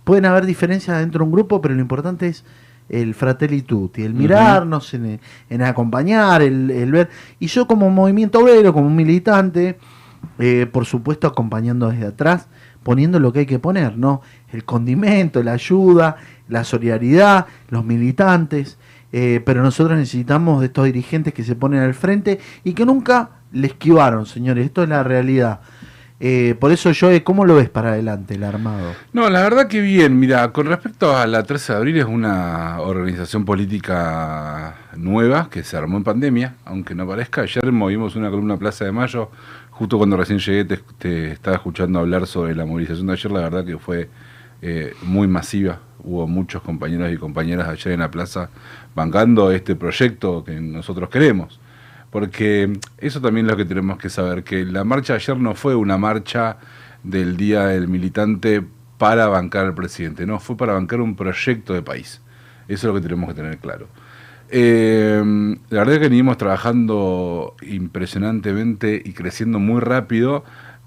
pueden 0.05 0.27
haber 0.27 0.47
diferencias 0.47 0.99
dentro 0.99 1.21
de 1.21 1.25
un 1.25 1.33
grupo, 1.33 1.61
pero 1.61 1.75
lo 1.75 1.81
importante 1.81 2.29
es 2.29 2.45
el 2.89 3.15
fratelli 3.15 3.63
tutti, 3.63 4.03
el 4.03 4.15
mirarnos, 4.15 4.95
en, 4.95 5.21
en 5.51 5.63
acompañar, 5.63 6.43
el, 6.43 6.71
el 6.71 6.91
ver. 6.91 7.11
Y 7.39 7.47
yo 7.47 7.67
como 7.67 7.91
movimiento 7.91 8.41
obrero, 8.41 8.73
como 8.73 8.87
un 8.87 8.97
militante, 8.97 9.79
eh, 10.39 10.67
por 10.71 10.85
supuesto 10.87 11.27
acompañando 11.27 11.91
desde 11.91 12.07
atrás, 12.07 12.49
poniendo 12.83 13.21
lo 13.21 13.33
que 13.33 13.41
hay 13.41 13.47
que 13.47 13.59
poner, 13.59 13.97
¿no? 13.99 14.23
El 14.53 14.65
condimento, 14.65 15.43
la 15.43 15.53
ayuda, 15.53 16.17
la 16.49 16.65
solidaridad, 16.65 17.47
los 17.69 17.85
militantes. 17.85 18.79
eh, 19.13 19.41
pero 19.45 19.63
nosotros 19.63 19.99
necesitamos 19.99 20.61
de 20.61 20.67
estos 20.67 20.85
dirigentes 20.85 21.33
que 21.33 21.43
se 21.43 21.55
ponen 21.57 21.81
al 21.81 21.95
frente 21.95 22.39
y 22.65 22.75
que 22.75 22.85
nunca 22.85 23.31
le 23.53 23.69
esquivaron, 23.69 24.27
señores. 24.27 24.67
Esto 24.67 24.83
es 24.83 24.89
la 24.89 25.03
realidad. 25.03 25.61
Eh, 26.21 26.57
por 26.59 26.73
eso 26.73 26.91
yo, 26.91 27.09
¿cómo 27.23 27.45
lo 27.45 27.55
ves 27.55 27.69
para 27.69 27.91
adelante 27.91 28.35
el 28.35 28.43
armado? 28.43 28.93
No, 29.13 29.31
la 29.31 29.41
verdad 29.43 29.69
que 29.69 29.81
bien. 29.81 30.19
Mira, 30.19 30.53
con 30.53 30.67
respecto 30.67 31.17
a 31.17 31.27
la 31.27 31.45
13 31.45 31.73
de 31.73 31.79
abril 31.79 31.99
es 31.99 32.07
una 32.07 32.81
organización 32.81 33.45
política 33.45 34.75
nueva 34.97 35.49
que 35.49 35.63
se 35.63 35.77
armó 35.77 35.97
en 35.97 36.05
pandemia, 36.05 36.57
aunque 36.65 36.95
no 36.95 37.07
parezca. 37.07 37.43
Ayer 37.43 37.71
movimos 37.71 38.17
una 38.17 38.31
columna 38.31 38.57
Plaza 38.57 38.85
de 38.85 38.93
Mayo, 38.93 39.31
justo 39.71 39.97
cuando 39.97 40.17
recién 40.17 40.41
llegué 40.41 40.65
te, 40.65 40.81
te 40.99 41.33
estaba 41.33 41.57
escuchando 41.57 42.01
hablar 42.01 42.27
sobre 42.27 42.55
la 42.57 42.65
movilización 42.65 43.07
de 43.07 43.13
ayer, 43.13 43.31
la 43.31 43.41
verdad 43.41 43.65
que 43.65 43.79
fue 43.79 44.09
eh, 44.61 44.95
muy 45.03 45.29
masiva. 45.29 45.79
Hubo 46.03 46.27
muchos 46.27 46.63
compañeros 46.63 47.13
y 47.13 47.17
compañeras 47.17 47.69
ayer 47.69 47.93
en 47.93 48.01
la 48.01 48.11
plaza 48.11 48.51
bancando 48.95 49.53
este 49.53 49.77
proyecto 49.77 50.43
que 50.43 50.61
nosotros 50.61 51.09
queremos. 51.11 51.61
Porque 52.11 52.79
eso 52.99 53.21
también 53.21 53.47
es 53.47 53.53
lo 53.53 53.57
que 53.57 53.65
tenemos 53.65 53.99
que 53.99 54.09
saber, 54.09 54.43
que 54.43 54.65
la 54.65 54.85
marcha 54.85 55.13
de 55.13 55.19
ayer 55.19 55.37
no 55.39 55.55
fue 55.55 55.75
una 55.75 55.99
marcha 55.99 56.57
del 57.03 57.37
Día 57.37 57.67
del 57.67 57.89
Militante 57.89 58.65
para 58.97 59.29
bancar 59.29 59.67
al 59.67 59.75
presidente, 59.75 60.27
no, 60.27 60.41
fue 60.41 60.57
para 60.57 60.73
bancar 60.73 61.01
un 61.01 61.15
proyecto 61.15 61.75
de 61.75 61.83
país. 61.83 62.21
Eso 62.67 62.89
es 62.89 62.95
lo 62.95 62.95
que 62.95 63.01
tenemos 63.01 63.29
que 63.29 63.35
tener 63.35 63.59
claro. 63.59 63.89
Eh, 64.51 65.23
la 65.69 65.79
verdad 65.79 65.95
es 65.95 66.01
que 66.01 66.09
venimos 66.09 66.39
trabajando 66.39 67.55
impresionantemente 67.63 69.01
y 69.05 69.13
creciendo 69.13 69.59
muy 69.59 69.81
rápido, 69.81 70.45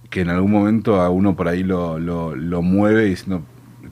que 0.09 0.21
en 0.21 0.29
algún 0.29 0.51
momento 0.51 0.99
a 0.99 1.09
uno 1.09 1.35
por 1.35 1.47
ahí 1.47 1.63
lo, 1.63 1.99
lo, 1.99 2.35
lo 2.35 2.61
mueve 2.61 3.05
diciendo, 3.05 3.43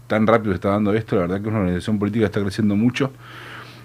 tan 0.08 0.28
rápido 0.28 0.54
está 0.54 0.70
dando 0.70 0.94
esto, 0.94 1.16
la 1.16 1.22
verdad 1.22 1.42
que 1.42 1.48
una 1.48 1.60
organización 1.60 2.00
política 2.00 2.26
está 2.26 2.42
creciendo 2.42 2.76
mucho. 2.76 3.12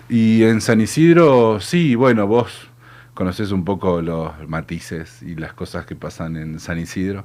Y 0.09 0.43
en 0.43 0.61
San 0.61 0.81
Isidro, 0.81 1.61
sí, 1.61 1.95
bueno, 1.95 2.27
vos 2.27 2.69
conoces 3.15 3.53
un 3.53 3.65
poco 3.65 4.03
los 4.03 4.33
matices 4.49 5.23
y 5.23 5.37
las 5.37 5.55
cosas 5.55 5.87
que 5.87 5.97
pasan 5.97 6.37
en 6.37 6.61
San 6.61 6.79
Isidro. 6.79 7.25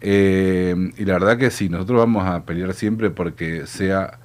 Eh, 0.00 0.92
y 0.96 1.04
la 1.04 1.14
verdad 1.14 1.38
que 1.38 1.50
sí, 1.50 1.68
nosotros 1.68 1.98
vamos 1.98 2.26
a 2.26 2.44
pelear 2.44 2.72
siempre 2.72 3.10
porque 3.10 3.66
sea 3.66 4.20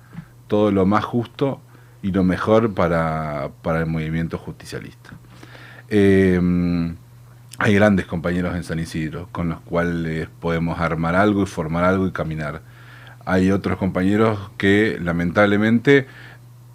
todo 0.48 0.72
lo 0.72 0.86
más 0.86 1.04
justo 1.04 1.62
y 2.04 2.12
lo 2.12 2.24
mejor 2.24 2.74
para, 2.74 3.50
para 3.62 3.80
el 3.80 3.88
movimiento 3.88 4.38
justicialista. 4.38 5.12
Eh, 5.90 6.40
hay 7.60 7.76
grandes 7.76 8.06
compañeros 8.06 8.56
en 8.56 8.64
San 8.64 8.80
Isidro 8.80 9.30
con 9.32 9.50
los 9.50 9.62
cuales 9.62 10.28
podemos 10.40 10.80
armar 10.80 11.16
algo 11.16 11.44
y 11.44 11.46
formar 11.46 11.84
algo 11.84 12.08
y 12.08 12.12
caminar. 12.12 12.62
Hay 13.26 13.52
otros 13.52 13.78
compañeros 13.78 14.52
que 14.58 14.98
lamentablemente 15.02 16.08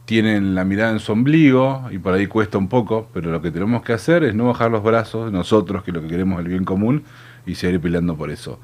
tienen 0.08 0.54
la 0.54 0.64
mirada 0.64 0.90
en 0.90 1.00
su 1.00 1.12
ombligo 1.12 1.86
y 1.90 1.98
por 1.98 2.14
ahí 2.14 2.26
cuesta 2.26 2.56
un 2.56 2.68
poco, 2.68 3.10
pero 3.12 3.30
lo 3.30 3.42
que 3.42 3.50
tenemos 3.50 3.82
que 3.82 3.92
hacer 3.92 4.24
es 4.24 4.34
no 4.34 4.46
bajar 4.46 4.70
los 4.70 4.82
brazos 4.82 5.30
nosotros, 5.30 5.84
que 5.84 5.92
lo 5.92 6.00
que 6.00 6.08
queremos 6.08 6.38
es 6.38 6.46
el 6.46 6.50
bien 6.50 6.64
común, 6.64 7.04
y 7.44 7.56
seguir 7.56 7.78
peleando 7.78 8.16
por 8.16 8.30
eso. 8.30 8.58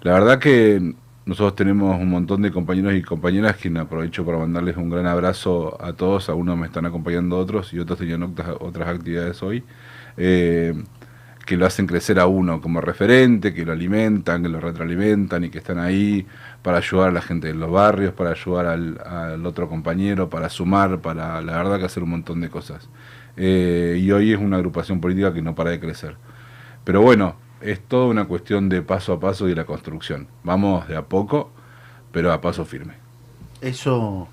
La 0.00 0.14
verdad 0.14 0.38
que 0.38 0.94
nosotros 1.26 1.54
tenemos 1.54 2.00
un 2.00 2.08
montón 2.08 2.40
de 2.40 2.50
compañeros 2.50 2.94
y 2.94 3.02
compañeras 3.02 3.56
que 3.58 3.68
aprovecho 3.78 4.24
para 4.24 4.38
mandarles 4.38 4.78
un 4.78 4.88
gran 4.88 5.06
abrazo 5.06 5.76
a 5.84 5.92
todos, 5.92 6.30
algunos 6.30 6.56
me 6.56 6.64
están 6.64 6.86
acompañando 6.86 7.36
otros 7.36 7.74
y 7.74 7.78
otros 7.78 7.98
tenían 7.98 8.22
otras, 8.22 8.56
otras 8.58 8.88
actividades 8.88 9.42
hoy, 9.42 9.64
eh, 10.16 10.72
que 11.46 11.56
lo 11.56 11.64
hacen 11.64 11.86
crecer 11.86 12.18
a 12.18 12.26
uno 12.26 12.60
como 12.60 12.80
referente, 12.80 13.54
que 13.54 13.64
lo 13.64 13.72
alimentan, 13.72 14.42
que 14.42 14.48
lo 14.48 14.60
retroalimentan 14.60 15.44
y 15.44 15.48
que 15.48 15.58
están 15.58 15.78
ahí 15.78 16.26
para 16.60 16.78
ayudar 16.78 17.10
a 17.10 17.12
la 17.12 17.22
gente 17.22 17.46
de 17.46 17.54
los 17.54 17.70
barrios, 17.70 18.12
para 18.12 18.30
ayudar 18.30 18.66
al, 18.66 19.46
otro 19.46 19.68
compañero, 19.68 20.28
para 20.28 20.50
sumar, 20.50 20.98
para 20.98 21.40
la 21.40 21.56
verdad 21.56 21.78
que 21.78 21.84
hacer 21.84 22.02
un 22.02 22.10
montón 22.10 22.40
de 22.40 22.50
cosas. 22.50 22.88
Eh, 23.36 23.96
y 24.02 24.10
hoy 24.10 24.32
es 24.32 24.40
una 24.40 24.56
agrupación 24.56 25.00
política 25.00 25.32
que 25.32 25.40
no 25.40 25.54
para 25.54 25.70
de 25.70 25.78
crecer. 25.78 26.16
Pero 26.82 27.00
bueno, 27.00 27.36
es 27.60 27.80
toda 27.80 28.06
una 28.06 28.24
cuestión 28.24 28.68
de 28.68 28.82
paso 28.82 29.12
a 29.12 29.20
paso 29.20 29.46
y 29.46 29.50
de 29.50 29.56
la 29.56 29.66
construcción. 29.66 30.26
Vamos 30.42 30.88
de 30.88 30.96
a 30.96 31.02
poco, 31.02 31.52
pero 32.10 32.32
a 32.32 32.40
paso 32.40 32.64
firme. 32.64 32.94
Eso, 33.60 34.26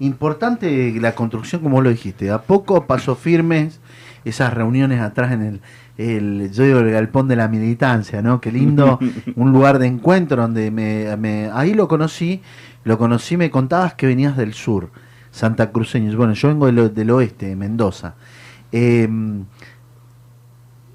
importante 0.00 0.94
la 1.00 1.14
construcción, 1.14 1.62
como 1.62 1.80
lo 1.80 1.88
dijiste, 1.88 2.30
a 2.30 2.42
poco, 2.42 2.86
pasos 2.86 3.18
firmes, 3.18 3.80
esas 4.26 4.52
reuniones 4.52 5.00
atrás 5.00 5.32
en 5.32 5.42
el, 5.42 5.60
el, 5.98 6.50
yo 6.52 6.64
digo 6.64 6.78
el 6.78 6.90
galpón 6.90 7.28
de 7.28 7.36
la 7.36 7.48
militancia, 7.48 8.22
¿no? 8.22 8.40
Qué 8.40 8.50
lindo, 8.52 8.98
un 9.36 9.52
lugar 9.52 9.78
de 9.78 9.86
encuentro 9.88 10.40
donde 10.42 10.70
me, 10.70 11.14
me- 11.18 11.50
ahí 11.52 11.74
lo 11.74 11.88
conocí, 11.88 12.40
lo 12.84 12.96
conocí, 12.96 13.36
me 13.36 13.50
contabas 13.50 13.94
que 13.94 14.06
venías 14.06 14.36
del 14.36 14.54
sur, 14.54 14.90
Santa 15.30 15.70
Cruceños. 15.72 16.16
Bueno, 16.16 16.32
yo 16.32 16.48
vengo 16.48 16.66
del, 16.66 16.94
del 16.94 17.10
oeste, 17.10 17.46
de 17.46 17.56
Mendoza. 17.56 18.14
Eh, 18.72 19.08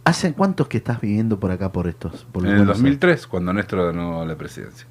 ¿Hace 0.06 0.34
cuántos 0.34 0.68
que 0.68 0.78
estás 0.78 1.00
viviendo 1.00 1.40
por 1.40 1.52
acá, 1.52 1.72
por 1.72 1.88
estos? 1.88 2.26
Por 2.32 2.44
En 2.44 2.50
el 2.52 2.56
Buenos 2.58 2.76
Aires? 2.78 2.84
2003, 2.84 3.28
cuando 3.28 3.54
Néstor 3.54 3.86
ganó 3.94 4.26
la 4.26 4.36
presidencia. 4.36 4.86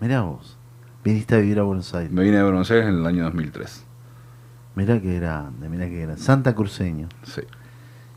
Mirá 0.00 0.22
vos, 0.22 0.58
viniste 1.04 1.36
a 1.36 1.38
vivir 1.38 1.60
a 1.60 1.62
Buenos 1.62 1.94
Aires. 1.94 2.12
Me 2.12 2.22
vine 2.24 2.38
de 2.38 2.42
Buenos 2.42 2.68
Aires 2.70 2.88
en 2.88 2.94
el 2.96 3.06
año 3.06 3.24
2003. 3.24 3.84
Mirá 4.74 5.00
que 5.00 5.14
grande, 5.20 5.68
mirá 5.68 5.86
que 5.86 6.00
grande. 6.00 6.20
Santa 6.20 6.52
Cruceño. 6.54 7.08
Sí. 7.22 7.42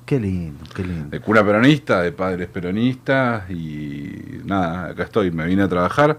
Qué 0.08 0.22
lindo, 0.22 0.64
qué 0.74 0.86
lindo. 0.86 1.10
De 1.10 1.20
cura 1.20 1.44
peronista, 1.46 2.02
de 2.02 2.14
padres 2.14 2.48
peronistas 2.48 3.52
y 3.52 4.40
nada, 4.46 4.92
acá 4.92 5.04
estoy. 5.04 5.32
Me 5.32 5.46
vine 5.46 5.64
a 5.64 5.68
trabajar 5.68 6.18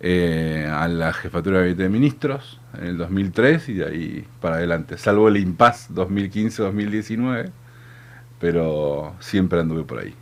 eh, 0.00 0.68
a 0.68 0.88
la 0.88 1.12
jefatura 1.12 1.58
de 1.58 1.62
gabinete 1.62 1.82
de 1.84 1.88
ministros 1.88 2.60
en 2.76 2.84
el 2.88 2.98
2003 2.98 3.68
y 3.68 3.74
de 3.74 3.84
ahí 3.86 4.24
para 4.40 4.56
adelante. 4.56 4.98
Salvo 4.98 5.28
el 5.28 5.36
impas 5.36 5.88
2015-2019, 5.94 7.52
pero 8.40 9.14
siempre 9.20 9.60
anduve 9.60 9.84
por 9.84 10.00
ahí. 10.00 10.14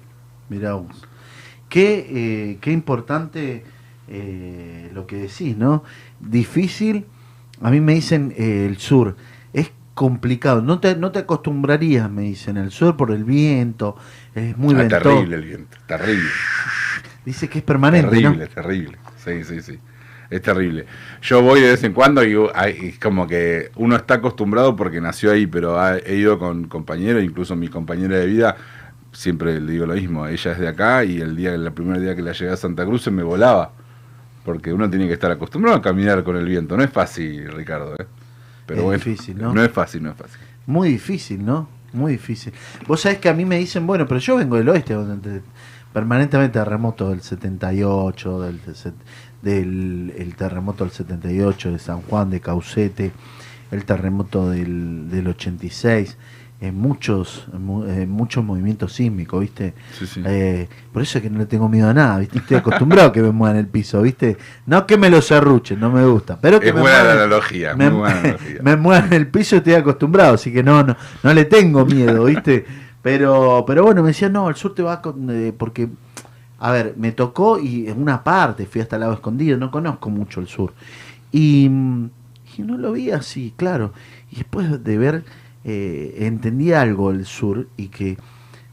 Mirá 0.50 0.74
vos. 0.74 1.06
Qué, 1.70 2.06
eh, 2.06 2.58
qué 2.60 2.70
importante 2.70 3.64
eh, 4.08 4.90
lo 4.92 5.06
que 5.06 5.16
decís, 5.16 5.56
¿no? 5.56 5.84
Difícil. 6.20 7.06
A 7.62 7.70
mí 7.70 7.80
me 7.80 7.94
dicen 7.94 8.34
el 8.36 8.76
sur. 8.76 9.16
Complicado. 9.94 10.62
No 10.62 10.78
te, 10.80 10.96
no 10.96 11.10
te 11.12 11.18
acostumbrarías, 11.20 12.10
me 12.10 12.22
dicen, 12.22 12.56
el 12.56 12.70
sur 12.70 12.96
por 12.96 13.10
el 13.10 13.24
viento. 13.24 13.96
Es 14.34 14.56
muy 14.56 14.74
Ah, 14.74 14.78
ventoso. 14.78 15.02
terrible 15.02 15.36
el 15.36 15.44
viento, 15.44 15.76
terrible. 15.86 16.28
Dice 17.24 17.48
que 17.48 17.58
es 17.58 17.64
permanente, 17.64 18.08
Terrible, 18.10 18.46
terrible. 18.46 18.98
Sí, 19.22 19.44
sí, 19.44 19.60
sí. 19.60 19.78
Es 20.30 20.40
terrible. 20.42 20.86
Yo 21.22 21.42
voy 21.42 21.60
de 21.60 21.70
vez 21.70 21.82
en 21.82 21.92
cuando 21.92 22.24
y 22.24 22.34
hay- 22.54 22.78
es 22.90 22.98
como 23.00 23.26
que 23.26 23.72
uno 23.76 23.96
está 23.96 24.14
acostumbrado 24.14 24.76
porque 24.76 25.00
nació 25.00 25.32
ahí, 25.32 25.46
pero 25.46 25.78
ha- 25.78 25.98
he 25.98 26.14
ido 26.14 26.38
con 26.38 26.68
compañeros, 26.68 27.22
incluso 27.22 27.56
mi 27.56 27.68
compañera 27.68 28.16
de 28.16 28.26
vida, 28.26 28.56
siempre 29.12 29.60
le 29.60 29.72
digo 29.72 29.86
lo 29.86 29.94
mismo, 29.94 30.26
ella 30.28 30.52
es 30.52 30.58
de 30.58 30.68
acá 30.68 31.04
y 31.04 31.20
el 31.20 31.34
día, 31.36 31.52
el 31.52 31.70
primer 31.72 32.00
día 32.00 32.14
que 32.14 32.22
la 32.22 32.32
llegué 32.32 32.52
a 32.52 32.56
Santa 32.56 32.86
Cruz 32.86 33.02
se 33.02 33.10
me 33.10 33.24
volaba. 33.24 33.72
Porque 34.44 34.72
uno 34.72 34.88
tiene 34.88 35.06
que 35.08 35.12
estar 35.14 35.30
acostumbrado 35.30 35.76
a 35.78 35.82
caminar 35.82 36.22
con 36.24 36.36
el 36.36 36.46
viento. 36.46 36.74
No 36.76 36.82
es 36.82 36.90
fácil, 36.90 37.50
Ricardo. 37.52 37.94
¿eh? 37.98 38.06
Pero 38.74 38.80
Es 38.80 38.84
bueno, 38.84 39.04
difícil, 39.04 39.38
¿no? 39.40 39.52
No 39.54 39.62
es 39.64 39.70
fácil, 39.72 40.02
no 40.02 40.10
es 40.10 40.16
fácil. 40.16 40.38
Muy 40.66 40.88
difícil, 40.90 41.44
¿no? 41.44 41.68
Muy 41.92 42.12
difícil. 42.12 42.52
Vos 42.86 43.00
sabés 43.00 43.18
que 43.18 43.28
a 43.28 43.34
mí 43.34 43.44
me 43.44 43.58
dicen, 43.58 43.86
bueno, 43.86 44.06
pero 44.06 44.20
yo 44.20 44.36
vengo 44.36 44.56
del 44.56 44.68
oeste, 44.68 44.94
donde 44.94 45.40
te- 45.40 45.44
permanentemente 45.92 46.58
terremoto 46.58 47.10
del 47.10 47.20
78, 47.20 48.40
del, 48.42 48.60
del 49.42 50.14
el 50.16 50.34
terremoto 50.36 50.84
del 50.84 50.92
78 50.92 51.72
de 51.72 51.78
San 51.78 52.00
Juan, 52.02 52.30
de 52.30 52.40
Caucete, 52.40 53.10
el 53.72 53.84
terremoto 53.84 54.48
del, 54.50 55.10
del 55.10 55.26
86, 55.28 56.16
en 56.60 56.78
muchos, 56.78 57.46
mu- 57.58 57.84
muchos 58.06 58.44
movimientos 58.44 58.92
sísmicos, 58.92 59.40
¿viste? 59.40 59.72
Sí, 59.98 60.06
sí. 60.06 60.22
Eh, 60.26 60.68
por 60.92 61.02
eso 61.02 61.18
es 61.18 61.22
que 61.22 61.30
no 61.30 61.38
le 61.38 61.46
tengo 61.46 61.68
miedo 61.68 61.88
a 61.88 61.94
nada, 61.94 62.18
¿viste? 62.18 62.38
Estoy 62.38 62.58
acostumbrado 62.58 63.08
a 63.08 63.12
que 63.12 63.22
me 63.22 63.30
muevan 63.30 63.56
el 63.56 63.66
piso, 63.66 64.02
¿viste? 64.02 64.36
No 64.66 64.86
que 64.86 64.98
me 64.98 65.08
lo 65.08 65.22
cerruchen, 65.22 65.80
no 65.80 65.90
me 65.90 66.04
gusta, 66.04 66.38
pero 66.40 66.60
que 66.60 66.68
Es 66.68 66.74
me 66.74 66.82
buena 66.82 67.02
la 67.02 67.12
analogía, 67.14 67.74
me, 67.74 67.88
muy 67.90 68.00
buena 68.00 68.18
analogía. 68.20 68.60
me 68.62 68.76
muevan 68.76 69.12
el 69.12 69.26
piso 69.28 69.56
estoy 69.56 69.72
acostumbrado, 69.74 70.34
así 70.34 70.52
que 70.52 70.62
no, 70.62 70.82
no, 70.82 70.96
no 71.22 71.32
le 71.32 71.44
tengo 71.46 71.86
miedo, 71.86 72.24
¿viste? 72.24 72.66
Pero, 73.02 73.64
pero 73.66 73.82
bueno, 73.82 74.02
me 74.02 74.08
decían, 74.08 74.32
no, 74.34 74.50
el 74.50 74.56
sur 74.56 74.74
te 74.74 74.82
va 74.82 75.00
con, 75.00 75.30
eh, 75.30 75.54
porque, 75.56 75.88
a 76.58 76.70
ver, 76.72 76.92
me 76.98 77.12
tocó 77.12 77.58
y 77.58 77.88
en 77.88 78.02
una 78.02 78.22
parte 78.22 78.66
fui 78.66 78.82
hasta 78.82 78.96
el 78.96 79.00
lado 79.00 79.14
escondido, 79.14 79.56
no 79.56 79.70
conozco 79.70 80.10
mucho 80.10 80.40
el 80.40 80.46
sur. 80.48 80.74
Y, 81.32 81.66
mm, 81.70 82.10
y 82.58 82.62
no 82.62 82.76
lo 82.76 82.92
vi 82.92 83.10
así, 83.12 83.54
claro. 83.56 83.94
Y 84.30 84.36
después 84.36 84.84
de 84.84 84.98
ver, 84.98 85.24
eh, 85.64 86.16
entendí 86.20 86.72
algo 86.72 87.10
el 87.10 87.26
sur 87.26 87.68
y 87.76 87.88
que 87.88 88.16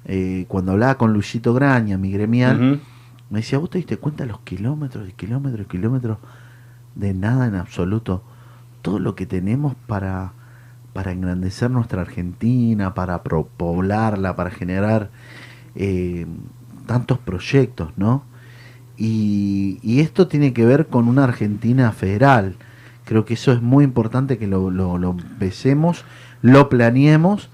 eh, 0.05 0.45
cuando 0.47 0.71
hablaba 0.71 0.97
con 0.97 1.13
Luisito 1.13 1.53
Graña, 1.53 1.97
mi 1.97 2.11
gremial, 2.11 2.81
me 3.29 3.39
decía, 3.39 3.59
¿vos 3.59 3.69
te 3.69 3.77
diste 3.77 3.97
cuenta 3.97 4.25
los 4.25 4.39
kilómetros 4.39 5.09
y 5.09 5.11
kilómetros 5.11 5.65
y 5.65 5.69
kilómetros 5.69 6.17
de 6.95 7.13
nada 7.13 7.47
en 7.47 7.55
absoluto? 7.55 8.23
Todo 8.81 8.99
lo 8.99 9.15
que 9.15 9.25
tenemos 9.25 9.75
para, 9.87 10.31
para 10.93 11.11
engrandecer 11.11 11.69
nuestra 11.69 12.01
Argentina, 12.01 12.93
para 12.93 13.21
poblarla, 13.23 14.35
para 14.35 14.49
generar 14.49 15.09
eh, 15.75 16.25
tantos 16.85 17.19
proyectos, 17.19 17.91
¿no? 17.97 18.23
Y, 18.95 19.77
y 19.83 19.99
esto 19.99 20.27
tiene 20.27 20.53
que 20.53 20.65
ver 20.65 20.87
con 20.87 21.07
una 21.07 21.25
Argentina 21.25 21.91
federal. 21.91 22.55
Creo 23.05 23.25
que 23.25 23.35
eso 23.35 23.51
es 23.51 23.61
muy 23.61 23.83
importante 23.83 24.37
que 24.37 24.47
lo, 24.47 24.71
lo, 24.71 24.97
lo 24.97 25.11
empecemos, 25.11 26.03
lo 26.41 26.69
planeemos. 26.69 27.49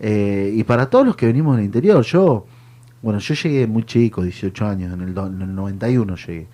eh, 0.00 0.52
y 0.54 0.62
para 0.64 0.90
todos 0.90 1.04
los 1.06 1.16
que 1.16 1.26
venimos 1.26 1.56
del 1.56 1.64
interior, 1.66 2.02
yo, 2.04 2.46
bueno, 3.02 3.18
yo 3.18 3.34
llegué 3.34 3.66
muy 3.66 3.82
chico, 3.84 4.22
18 4.22 4.66
años, 4.66 4.92
en 4.94 5.00
el, 5.00 5.14
do- 5.14 5.26
en 5.26 5.42
el 5.42 5.54
91 5.54 6.14
llegué 6.16 6.46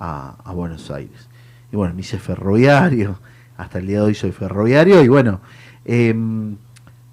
a, 0.00 0.36
Buenos 0.54 0.90
Aires. 0.90 1.28
Y 1.72 1.76
bueno, 1.76 1.94
me 1.94 2.00
hice 2.02 2.18
ferroviario, 2.18 3.18
hasta 3.56 3.78
el 3.80 3.86
día 3.88 3.98
de 3.98 4.04
hoy 4.04 4.14
soy 4.14 4.30
ferroviario, 4.32 5.02
y 5.02 5.08
bueno, 5.08 5.40
em, 5.84 6.56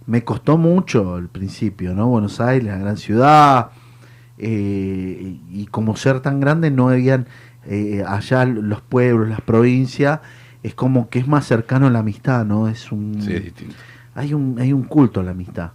me 0.06 0.24
costó 0.24 0.58
mucho 0.58 1.16
al 1.16 1.30
principio, 1.30 1.96
¿no? 1.96 2.08
Buenos 2.10 2.40
Aires, 2.40 2.68
la 2.68 2.78
gran 2.78 2.98
ciudad, 2.98 3.72
eh, 4.38 5.38
y, 5.52 5.62
y 5.62 5.66
como 5.68 5.96
ser 5.96 6.20
tan 6.20 6.40
grande 6.40 6.70
no 6.70 6.90
habían 6.90 7.26
eh, 7.68 8.04
allá 8.08 8.46
los 8.46 8.82
pueblos, 8.82 9.30
las 9.30 9.42
provincias, 9.42 10.20
es 10.62 10.76
como 10.76 11.10
que 11.10 11.20
es 11.20 11.28
más 11.28 11.46
cercano 11.48 11.88
a 11.88 11.90
la 11.90 12.00
amistad, 12.00 12.46
¿no? 12.46 12.68
Es 12.68 12.92
un, 12.92 13.22
Sí, 13.22 13.34
es 13.34 13.44
distinto. 13.46 13.76
Hay 14.16 14.34
un, 14.34 14.58
hay 14.60 14.74
un 14.74 14.84
culto 14.84 15.20
a 15.20 15.24
la 15.24 15.32
amistad. 15.32 15.72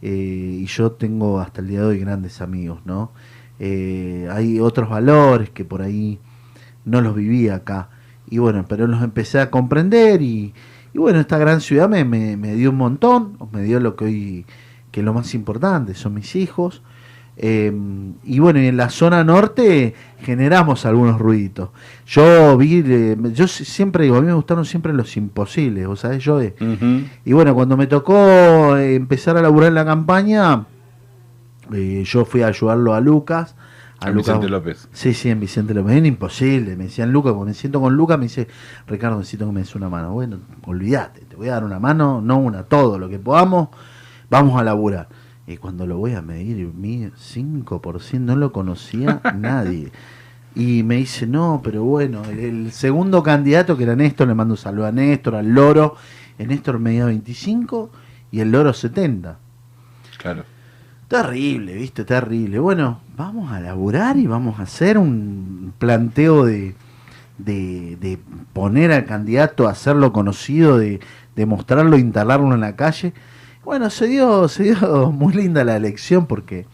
Eh, 0.00 0.60
y 0.62 0.66
yo 0.66 0.92
tengo 0.92 1.38
hasta 1.38 1.60
el 1.60 1.68
día 1.68 1.80
de 1.80 1.86
hoy 1.86 1.98
grandes 1.98 2.40
amigos, 2.40 2.80
¿no? 2.84 3.12
Eh, 3.60 4.28
hay 4.32 4.58
otros 4.58 4.88
valores 4.88 5.50
que 5.50 5.64
por 5.64 5.82
ahí 5.82 6.18
no 6.84 7.00
los 7.00 7.14
viví 7.14 7.48
acá. 7.48 7.90
Y 8.28 8.38
bueno, 8.38 8.64
pero 8.68 8.86
los 8.86 9.02
empecé 9.02 9.40
a 9.40 9.50
comprender 9.50 10.22
y, 10.22 10.54
bueno, 10.94 11.20
esta 11.20 11.38
gran 11.38 11.60
ciudad 11.60 11.88
me, 11.88 12.04
me, 12.04 12.36
me 12.36 12.54
dio 12.54 12.70
un 12.70 12.76
montón, 12.76 13.38
me 13.52 13.62
dio 13.62 13.80
lo 13.80 13.96
que 13.96 14.04
hoy, 14.04 14.46
que 14.90 15.00
es 15.00 15.04
lo 15.04 15.12
más 15.12 15.34
importante, 15.34 15.94
son 15.94 16.14
mis 16.14 16.34
hijos. 16.36 16.82
Eh, 17.40 17.72
y 18.24 18.40
bueno, 18.40 18.58
en 18.58 18.76
la 18.76 18.90
zona 18.90 19.22
norte 19.22 19.94
generamos 20.22 20.84
algunos 20.84 21.20
ruiditos. 21.20 21.70
Yo 22.06 22.56
vi, 22.58 22.82
eh, 22.84 23.16
yo 23.32 23.46
si- 23.46 23.64
siempre 23.64 24.04
digo, 24.04 24.16
a 24.16 24.20
mí 24.20 24.26
me 24.26 24.32
gustaron 24.32 24.64
siempre 24.64 24.92
los 24.92 25.16
imposibles, 25.16 25.86
¿vos 25.86 26.00
sabés, 26.00 26.24
yo 26.24 26.38
Ujú. 26.38 27.02
y 27.24 27.32
bueno, 27.32 27.54
cuando 27.54 27.76
me 27.76 27.86
tocó 27.86 28.76
eh, 28.76 28.96
empezar 28.96 29.36
a 29.36 29.42
laburar 29.42 29.68
en 29.68 29.74
la 29.76 29.84
campaña, 29.84 30.66
eh, 31.72 32.02
yo 32.04 32.24
fui 32.24 32.42
a 32.42 32.48
ayudarlo 32.48 32.94
a 32.94 33.00
Lucas. 33.00 33.54
A 34.00 34.10
Vicente 34.10 34.48
López. 34.48 34.88
Sí, 34.92 35.12
sí, 35.12 35.28
en 35.28 35.40
Vicente 35.40 35.74
López. 35.74 35.96
Era 35.96 36.06
imposible. 36.06 36.76
Me 36.76 36.84
decían 36.84 37.12
Lucas, 37.12 37.32
cuando 37.32 37.46
me 37.46 37.54
siento 37.54 37.80
con 37.80 37.94
Lucas, 37.96 38.16
me 38.18 38.24
dice, 38.24 38.46
Ricardo, 38.86 39.18
necesito 39.18 39.46
que 39.46 39.52
me 39.52 39.60
des 39.60 39.74
una 39.74 39.88
mano. 39.88 40.12
Bueno, 40.12 40.38
olvídate, 40.66 41.20
te 41.22 41.34
voy 41.36 41.48
a 41.48 41.54
dar 41.54 41.64
una 41.64 41.78
mano, 41.80 42.20
no 42.20 42.38
una, 42.38 42.62
todo 42.62 42.96
lo 42.98 43.08
que 43.08 43.18
podamos, 43.18 43.68
vamos 44.30 44.60
a 44.60 44.62
laburar. 44.64 45.08
Y 45.48 45.56
cuando 45.56 45.86
lo 45.86 45.96
voy 45.96 46.12
a 46.12 46.20
medir, 46.20 46.72
mi 46.74 47.06
5%, 47.06 48.20
no 48.20 48.36
lo 48.36 48.52
conocía 48.52 49.22
nadie. 49.34 49.90
Y 50.54 50.82
me 50.82 50.96
dice, 50.96 51.26
no, 51.26 51.62
pero 51.64 51.84
bueno, 51.84 52.22
el, 52.24 52.38
el 52.38 52.72
segundo 52.72 53.22
candidato 53.22 53.74
que 53.74 53.84
era 53.84 53.96
Néstor, 53.96 54.28
le 54.28 54.34
mando 54.34 54.52
un 54.54 54.58
saludo 54.58 54.86
a 54.86 54.92
Néstor, 54.92 55.36
al 55.36 55.48
Loro. 55.48 55.96
El 56.36 56.48
Néstor 56.48 56.78
medía 56.78 57.06
25 57.06 57.90
y 58.30 58.40
el 58.40 58.52
Loro 58.52 58.74
70. 58.74 59.38
Claro. 60.18 60.44
Terrible, 61.08 61.74
viste, 61.76 62.04
terrible. 62.04 62.58
Bueno, 62.58 63.00
vamos 63.16 63.50
a 63.50 63.58
laburar 63.58 64.18
y 64.18 64.26
vamos 64.26 64.58
a 64.60 64.64
hacer 64.64 64.98
un 64.98 65.72
planteo 65.78 66.44
de, 66.44 66.74
de, 67.38 67.96
de 67.98 68.18
poner 68.52 68.92
al 68.92 69.06
candidato, 69.06 69.66
hacerlo 69.66 70.12
conocido, 70.12 70.76
de, 70.76 71.00
de 71.34 71.46
mostrarlo, 71.46 71.96
instalarlo 71.96 72.52
en 72.54 72.60
la 72.60 72.76
calle. 72.76 73.14
Bueno, 73.64 73.90
se 73.90 74.06
dio, 74.06 74.48
se 74.48 74.62
dio 74.64 75.10
muy 75.12 75.34
linda 75.34 75.64
la 75.64 75.76
elección 75.76 76.26
porque 76.26 76.66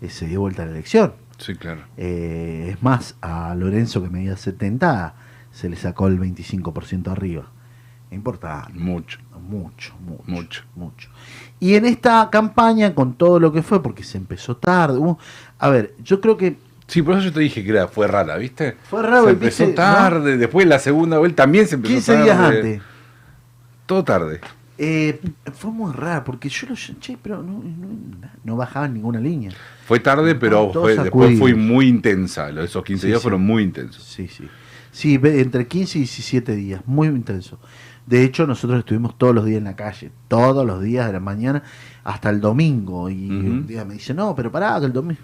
eh, 0.00 0.08
se 0.10 0.26
dio 0.26 0.40
vuelta 0.40 0.64
la 0.64 0.72
elección. 0.72 1.14
Sí, 1.38 1.54
claro. 1.56 1.82
Eh, 1.96 2.70
es 2.72 2.82
más, 2.82 3.16
a 3.20 3.54
Lorenzo 3.54 4.02
que 4.02 4.08
medía 4.10 4.36
70 4.36 5.14
se 5.52 5.68
le 5.68 5.76
sacó 5.76 6.06
el 6.08 6.18
25% 6.20 7.08
arriba. 7.10 7.50
Importante. 8.10 8.72
Mucho. 8.78 9.18
Mucho, 9.48 9.94
mucho, 10.00 10.22
Mucho. 10.26 10.62
mucho. 10.74 11.10
Y 11.60 11.74
en 11.74 11.84
esta 11.84 12.30
campaña, 12.30 12.94
con 12.94 13.14
todo 13.14 13.38
lo 13.38 13.52
que 13.52 13.62
fue, 13.62 13.82
porque 13.82 14.02
se 14.02 14.16
empezó 14.16 14.56
tarde, 14.56 14.96
hubo- 14.98 15.18
a 15.58 15.68
ver, 15.68 15.94
yo 16.02 16.20
creo 16.20 16.36
que 16.38 16.56
Sí, 16.86 17.02
por 17.02 17.14
eso 17.14 17.24
yo 17.26 17.32
te 17.32 17.40
dije 17.40 17.62
que 17.64 17.70
era, 17.70 17.88
fue 17.88 18.06
rara, 18.06 18.36
¿viste? 18.36 18.76
Fue 18.88 19.02
raro, 19.02 19.24
Se 19.24 19.30
empezó 19.32 19.68
tarde, 19.70 20.36
después 20.38 20.66
la 20.66 20.78
segunda 20.78 21.18
vuelta 21.18 21.42
también 21.42 21.66
se 21.66 21.74
empezó 21.74 21.92
15 21.94 22.12
tarde. 22.12 22.24
días 22.24 22.38
antes. 22.38 22.82
Todo 23.86 24.04
tarde. 24.04 24.40
Eh, 24.76 25.20
fue 25.52 25.70
muy 25.70 25.92
raro 25.92 26.24
porque 26.24 26.48
yo 26.48 26.66
lo 26.68 26.74
che, 26.74 27.16
pero 27.22 27.42
no, 27.42 27.62
no, 27.62 27.88
no 28.42 28.56
bajaba 28.56 28.86
en 28.86 28.94
ninguna 28.94 29.20
línea. 29.20 29.52
Fue 29.86 30.00
tarde, 30.00 30.34
pero 30.34 30.72
fue, 30.72 30.96
después 30.96 31.38
fue 31.38 31.54
muy 31.54 31.86
intensa. 31.86 32.50
Esos 32.50 32.82
15 32.82 33.02
Sí, 33.02 33.06
días 33.08 33.20
sí. 33.20 33.22
fueron 33.22 33.42
muy 33.42 33.62
intensos. 33.62 34.02
Sí, 34.02 34.26
sí. 34.28 34.48
Sí, 34.90 35.20
entre 35.22 35.66
15 35.66 35.98
y 35.98 36.00
17 36.02 36.54
días, 36.56 36.80
muy 36.86 37.08
intenso. 37.08 37.58
De 38.06 38.22
hecho, 38.22 38.46
nosotros 38.46 38.80
estuvimos 38.80 39.16
todos 39.16 39.34
los 39.34 39.44
días 39.44 39.58
en 39.58 39.64
la 39.64 39.76
calle, 39.76 40.10
todos 40.28 40.66
los 40.66 40.82
días 40.82 41.06
de 41.06 41.12
la 41.14 41.20
mañana 41.20 41.62
hasta 42.04 42.30
el 42.30 42.40
domingo. 42.40 43.08
Y 43.08 43.26
Ujú. 43.26 43.46
un 43.46 43.66
día 43.66 43.84
me 43.84 43.94
dice, 43.94 44.12
no, 44.12 44.34
pero 44.34 44.50
pará, 44.52 44.78
que 44.80 44.86
el 44.86 44.92
domingo. 44.92 45.20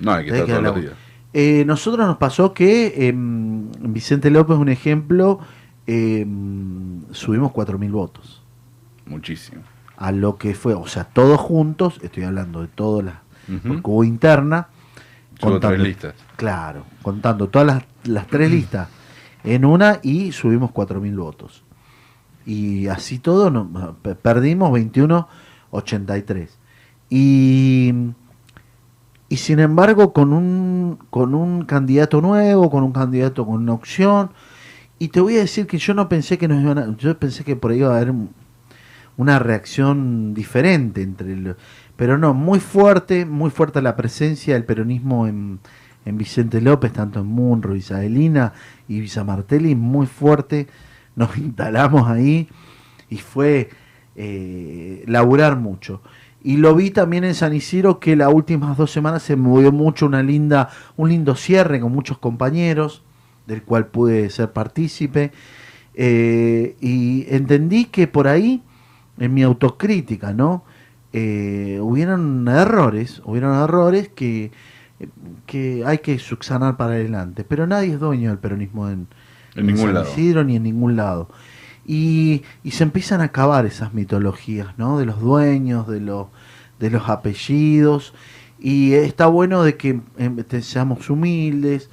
No, 0.00 0.12
hay 0.12 0.24
que 0.24 0.30
estar 0.30 0.46
todos 0.46 0.62
los 0.62 0.80
días. 0.80 0.92
Eh, 1.32 1.64
nosotros 1.66 2.06
nos 2.06 2.16
pasó 2.16 2.52
que 2.52 3.08
em, 3.08 3.70
Vicente 3.80 4.30
López, 4.30 4.56
un 4.56 4.68
ejemplo, 4.68 5.38
em, 5.86 7.02
subimos 7.12 7.52
4.000 7.52 7.90
votos. 7.90 8.39
Muchísimo. 9.10 9.62
A 9.96 10.12
lo 10.12 10.36
que 10.36 10.54
fue, 10.54 10.72
o 10.74 10.86
sea, 10.86 11.04
todos 11.04 11.38
juntos, 11.38 11.98
estoy 12.02 12.22
hablando 12.22 12.62
de 12.62 12.68
todas 12.68 13.04
las. 13.04 13.14
Porque 13.62 13.90
hubo 13.90 14.04
interna. 14.04 14.68
Hubo 15.32 15.36
tres 15.38 15.50
contando- 15.52 15.84
listas. 15.84 16.14
Claro, 16.36 16.84
contando 17.02 17.48
todas 17.48 17.66
las, 17.66 17.84
las 18.04 18.26
tres 18.28 18.50
listas 18.50 18.88
en 19.44 19.64
una 19.64 19.98
y 20.02 20.32
subimos 20.32 20.70
4.000 20.70 21.16
votos. 21.16 21.64
Y 22.46 22.86
así 22.88 23.18
todo 23.18 23.50
no- 23.50 23.96
pe- 24.02 24.14
perdimos 24.14 24.70
21-83. 25.72 26.48
Y, 27.10 27.92
y 29.28 29.36
sin 29.36 29.58
embargo, 29.58 30.12
con 30.12 30.32
un, 30.32 30.98
con 31.10 31.34
un 31.34 31.64
candidato 31.64 32.20
nuevo, 32.20 32.70
con 32.70 32.84
un 32.84 32.92
candidato 32.92 33.44
con 33.44 33.56
una 33.56 33.72
opción. 33.72 34.30
Y 34.98 35.08
te 35.08 35.20
voy 35.20 35.36
a 35.36 35.40
decir 35.40 35.66
que 35.66 35.78
yo 35.78 35.94
no 35.94 36.08
pensé 36.08 36.38
que 36.38 36.46
nos 36.48 36.62
iban 36.62 36.78
a. 36.78 36.96
Yo 36.96 37.18
pensé 37.18 37.42
que 37.44 37.56
por 37.56 37.70
ahí 37.70 37.78
iba 37.78 37.88
a 37.92 37.96
haber 37.96 38.12
una 39.16 39.38
reacción 39.38 40.34
diferente 40.34 41.02
entre 41.02 41.32
el, 41.32 41.56
pero 41.96 42.16
no, 42.16 42.32
muy 42.32 42.60
fuerte, 42.60 43.26
muy 43.26 43.50
fuerte 43.50 43.82
la 43.82 43.96
presencia 43.96 44.54
del 44.54 44.64
peronismo 44.64 45.26
en, 45.26 45.60
en 46.04 46.16
Vicente 46.16 46.60
López, 46.60 46.92
tanto 46.92 47.20
en 47.20 47.26
Munro, 47.26 47.76
Isabelina 47.76 48.52
y 48.88 49.00
Visa 49.00 49.24
Martelli, 49.24 49.74
muy 49.74 50.06
fuerte. 50.06 50.66
Nos 51.16 51.36
instalamos 51.38 52.08
ahí 52.08 52.48
y 53.08 53.18
fue 53.18 53.68
eh, 54.16 55.04
laburar 55.06 55.56
mucho. 55.56 56.00
Y 56.42 56.56
lo 56.56 56.74
vi 56.74 56.90
también 56.90 57.24
en 57.24 57.34
San 57.34 57.54
Isidro 57.54 58.00
que 58.00 58.16
las 58.16 58.32
últimas 58.32 58.76
dos 58.76 58.90
semanas 58.90 59.22
se 59.22 59.36
movió 59.36 59.72
mucho 59.72 60.06
una 60.06 60.22
linda, 60.22 60.70
un 60.96 61.10
lindo 61.10 61.34
cierre 61.36 61.80
con 61.80 61.92
muchos 61.92 62.18
compañeros, 62.18 63.02
del 63.46 63.62
cual 63.62 63.88
pude 63.88 64.30
ser 64.30 64.52
partícipe. 64.52 65.32
Eh, 65.94 66.76
y 66.80 67.26
entendí 67.28 67.86
que 67.86 68.06
por 68.06 68.26
ahí, 68.26 68.62
en 69.20 69.32
mi 69.34 69.42
autocrítica, 69.44 70.32
¿no? 70.32 70.64
Eh, 71.12 71.78
hubieron 71.80 72.48
errores, 72.48 73.22
hubieron 73.24 73.62
errores 73.62 74.08
que, 74.08 74.50
que 75.46 75.84
hay 75.86 75.98
que 75.98 76.18
subsanar 76.18 76.76
para 76.76 76.94
adelante. 76.94 77.44
Pero 77.44 77.66
nadie 77.66 77.92
es 77.92 78.00
dueño 78.00 78.30
del 78.30 78.38
peronismo 78.38 78.88
en, 78.88 79.06
En 79.54 79.66
ningún 79.66 79.86
San 79.86 79.94
lado. 79.94 80.10
Isidro 80.10 80.42
ni 80.42 80.56
en 80.56 80.62
ningún 80.64 80.96
lado. 80.96 81.28
Y, 81.86 82.42
y 82.64 82.72
se 82.72 82.84
empiezan 82.84 83.20
a 83.20 83.24
acabar 83.24 83.66
esas 83.66 83.94
mitologías, 83.94 84.78
¿no? 84.78 84.98
De 84.98 85.06
los 85.06 85.20
dueños, 85.20 85.86
de 85.86 86.00
los, 86.00 86.28
de 86.78 86.90
los 86.90 87.08
apellidos. 87.08 88.14
Y 88.58 88.92
está 88.92 89.26
bueno 89.26 89.62
de 89.62 89.76
que 89.76 90.00
em, 90.16 90.44
seamos 90.62 91.10
humildes. 91.10 91.90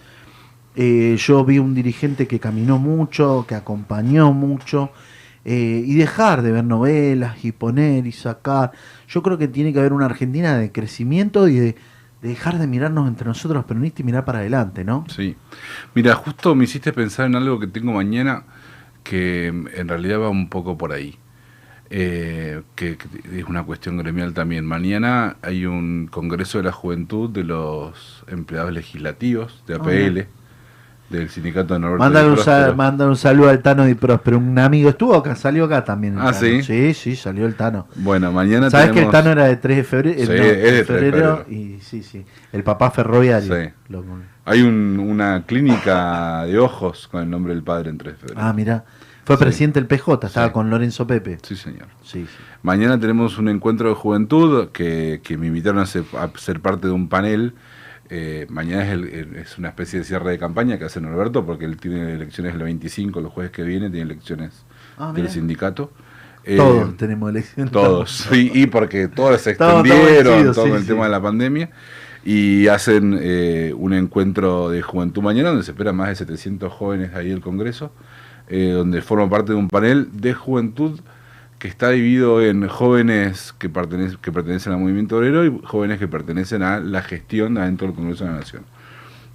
Eh, 0.75 1.17
yo 1.17 1.43
vi 1.43 1.57
un 1.59 1.73
dirigente 1.73 2.27
que 2.27 2.39
caminó 2.39 2.77
mucho, 2.77 3.45
que 3.47 3.55
acompañó 3.55 4.31
mucho. 4.31 4.91
Eh, 5.49 5.81
y 5.85 5.93
dejar 5.95 6.41
de 6.41 6.51
ver 6.51 6.65
novelas 6.65 7.45
y 7.45 7.53
poner 7.53 8.05
y 8.05 8.11
sacar. 8.11 8.73
Yo 9.07 9.23
creo 9.23 9.37
que 9.37 9.47
tiene 9.47 9.71
que 9.71 9.79
haber 9.79 9.93
una 9.93 10.05
Argentina 10.05 10.57
de 10.57 10.73
crecimiento 10.73 11.47
y 11.47 11.55
de, 11.55 11.75
de 12.21 12.27
dejar 12.27 12.59
de 12.59 12.67
mirarnos 12.67 13.07
entre 13.07 13.25
nosotros 13.27 13.55
los 13.55 13.63
peronistas 13.63 14.01
y 14.01 14.03
mirar 14.03 14.25
para 14.25 14.39
adelante, 14.39 14.83
¿no? 14.83 15.05
Sí. 15.07 15.37
Mira, 15.95 16.15
justo 16.15 16.53
me 16.53 16.65
hiciste 16.65 16.91
pensar 16.91 17.27
en 17.27 17.35
algo 17.35 17.59
que 17.59 17.67
tengo 17.67 17.93
mañana 17.93 18.43
que 19.03 19.49
mm, 19.53 19.67
en 19.73 19.87
realidad 19.87 20.19
va 20.19 20.27
un 20.27 20.49
poco 20.49 20.77
por 20.77 20.91
ahí. 20.91 21.17
Eh, 21.89 22.63
que, 22.75 22.97
que 22.97 23.39
es 23.39 23.45
una 23.45 23.63
cuestión 23.63 23.97
gremial 23.97 24.33
también. 24.33 24.65
Mañana 24.65 25.37
hay 25.41 25.65
un 25.65 26.09
Congreso 26.11 26.57
de 26.57 26.65
la 26.65 26.73
Juventud 26.73 27.29
de 27.29 27.45
los 27.45 28.25
empleados 28.27 28.73
legislativos 28.73 29.63
de 29.65 29.75
APL, 29.75 30.27
del 31.09 31.29
sindicato 31.29 31.73
de 31.73 31.79
Norberto 31.79 32.03
Mándale 32.03 32.29
un, 32.29 32.37
sa- 32.37 32.43
Próspero. 32.43 32.75
mándale 32.75 33.09
un 33.11 33.15
saludo 33.17 33.49
al 33.49 33.61
Tano 33.61 33.85
Di 33.85 33.93
Próspero, 33.93 34.37
un 34.37 34.59
amigo. 34.59 34.89
Estuvo 34.89 35.15
acá, 35.15 35.35
salió 35.35 35.65
acá 35.65 35.83
también. 35.85 36.13
el 36.15 36.19
Ah, 36.19 36.25
Tano. 36.33 36.37
¿sí? 36.39 36.63
Sí, 36.63 36.93
sí, 36.93 37.15
salió 37.15 37.45
el 37.45 37.55
Tano. 37.55 37.87
Bueno, 37.95 38.31
mañana 38.31 38.69
¿Sabes 38.69 38.87
que 38.91 38.99
el 39.03 39.05
tenemos- 39.05 39.11
Tano 39.13 39.31
era 39.31 39.45
de 39.45 39.55
3 39.57 39.77
de 39.77 39.83
febrero? 39.83 40.19
Sí, 40.19 40.27
no, 40.27 40.33
es 40.33 40.41
de 40.41 40.53
3 40.55 40.61
de 40.77 40.83
febrero, 40.83 41.37
febrero. 41.37 41.45
Y 41.49 41.79
sí, 41.81 42.03
sí. 42.03 42.25
El 42.51 42.63
papá 42.63 42.91
ferroviario. 42.91 43.55
Sí. 43.55 43.69
Lo- 43.89 44.03
Hay 44.45 44.61
un- 44.61 44.99
una 44.99 45.43
clínica 45.45 46.43
de 46.45 46.57
ojos 46.59 47.07
con 47.09 47.21
el 47.23 47.29
nombre 47.29 47.53
del 47.53 47.63
padre 47.63 47.89
en 47.89 47.97
3 47.97 48.13
de 48.13 48.19
febrero. 48.19 48.41
Ah, 48.41 48.53
mira. 48.53 48.83
Fue 49.25 49.35
Sí. 49.35 49.43
presidente 49.43 49.79
del 49.81 49.87
PJ, 49.87 50.27
estaba 50.27 50.47
Sí. 50.47 50.53
con 50.53 50.69
Lorenzo 50.69 51.05
Pepe. 51.05 51.37
Sí, 51.43 51.57
señor. 51.57 51.87
Sí, 52.01 52.25
sí. 52.25 52.43
Mañana 52.63 52.97
tenemos 52.97 53.37
un 53.37 53.49
encuentro 53.49 53.89
de 53.89 53.95
juventud 53.95 54.69
que, 54.69 55.19
que 55.21 55.37
me 55.37 55.47
invitaron 55.47 55.79
a 55.79 55.85
ser, 55.85 56.03
a 56.17 56.29
ser 56.37 56.61
parte 56.61 56.87
de 56.87 56.93
un 56.93 57.09
panel. 57.09 57.53
Eh, 58.09 58.45
mañana 58.49 58.85
es, 58.85 58.91
el- 58.93 59.35
es 59.35 59.57
una 59.57 59.69
especie 59.69 59.99
de 59.99 60.05
cierre 60.05 60.31
de 60.31 60.39
campaña 60.39 60.77
que 60.79 60.85
hace 60.85 61.01
Norberto 61.01 61.45
porque 61.45 61.65
él 61.65 61.77
tiene 61.77 62.13
elecciones 62.13 62.53
el 62.55 62.63
25, 62.63 63.19
los 63.21 63.33
jueves 63.33 63.51
que 63.51 63.63
viene 63.63 63.89
tiene 63.89 64.11
elecciones 64.11 64.65
Ah, 64.97 65.11
del 65.15 65.29
sindicato. 65.29 65.91
Eh, 66.43 66.55
Todos 66.57 66.95
tenemos 66.97 67.29
elección. 67.29 67.69
Todos, 67.69 68.27
sí, 68.31 68.49
y 68.53 68.67
porque 68.67 69.09
todos 69.09 69.41
se 69.41 69.51
extendieron, 69.51 70.53
todo 70.53 70.65
sí, 70.65 70.71
el 70.71 70.81
sí. 70.81 70.87
tema 70.87 71.03
de 71.05 71.11
la 71.11 71.21
pandemia, 71.21 71.69
y 72.23 72.67
hacen 72.67 73.17
eh, 73.21 73.73
un 73.77 73.93
encuentro 73.93 74.69
de 74.69 74.81
juventud 74.81 75.21
mañana 75.21 75.49
donde 75.49 75.63
se 75.65 75.71
esperan 75.71 75.95
más 75.97 76.07
de 76.09 76.15
700 76.15 76.71
jóvenes 76.71 77.13
ahí 77.13 77.29
del 77.29 77.41
Congreso, 77.41 77.91
eh, 78.47 78.71
donde 78.71 79.01
forma 79.01 79.29
parte 79.29 79.51
de 79.51 79.57
un 79.57 79.67
panel 79.67 80.07
de 80.13 80.33
juventud 80.33 80.99
que 81.59 81.67
está 81.67 81.89
dividido 81.89 82.41
en 82.41 82.67
jóvenes 82.67 83.53
que, 83.57 83.69
pertenecen 83.69 84.19
que 84.21 84.31
pertenecen 84.31 84.73
al 84.73 84.79
movimiento 84.79 85.17
obrero 85.17 85.45
y 85.45 85.61
jóvenes 85.63 85.99
que 85.99 86.07
pertenecen 86.07 86.61
a 86.61 86.79
la 86.79 87.01
gestión 87.01 87.57
adentro 87.57 87.87
del 87.87 87.95
Congreso 87.95 88.25
de 88.25 88.31
la 88.31 88.37
Nación, 88.37 88.63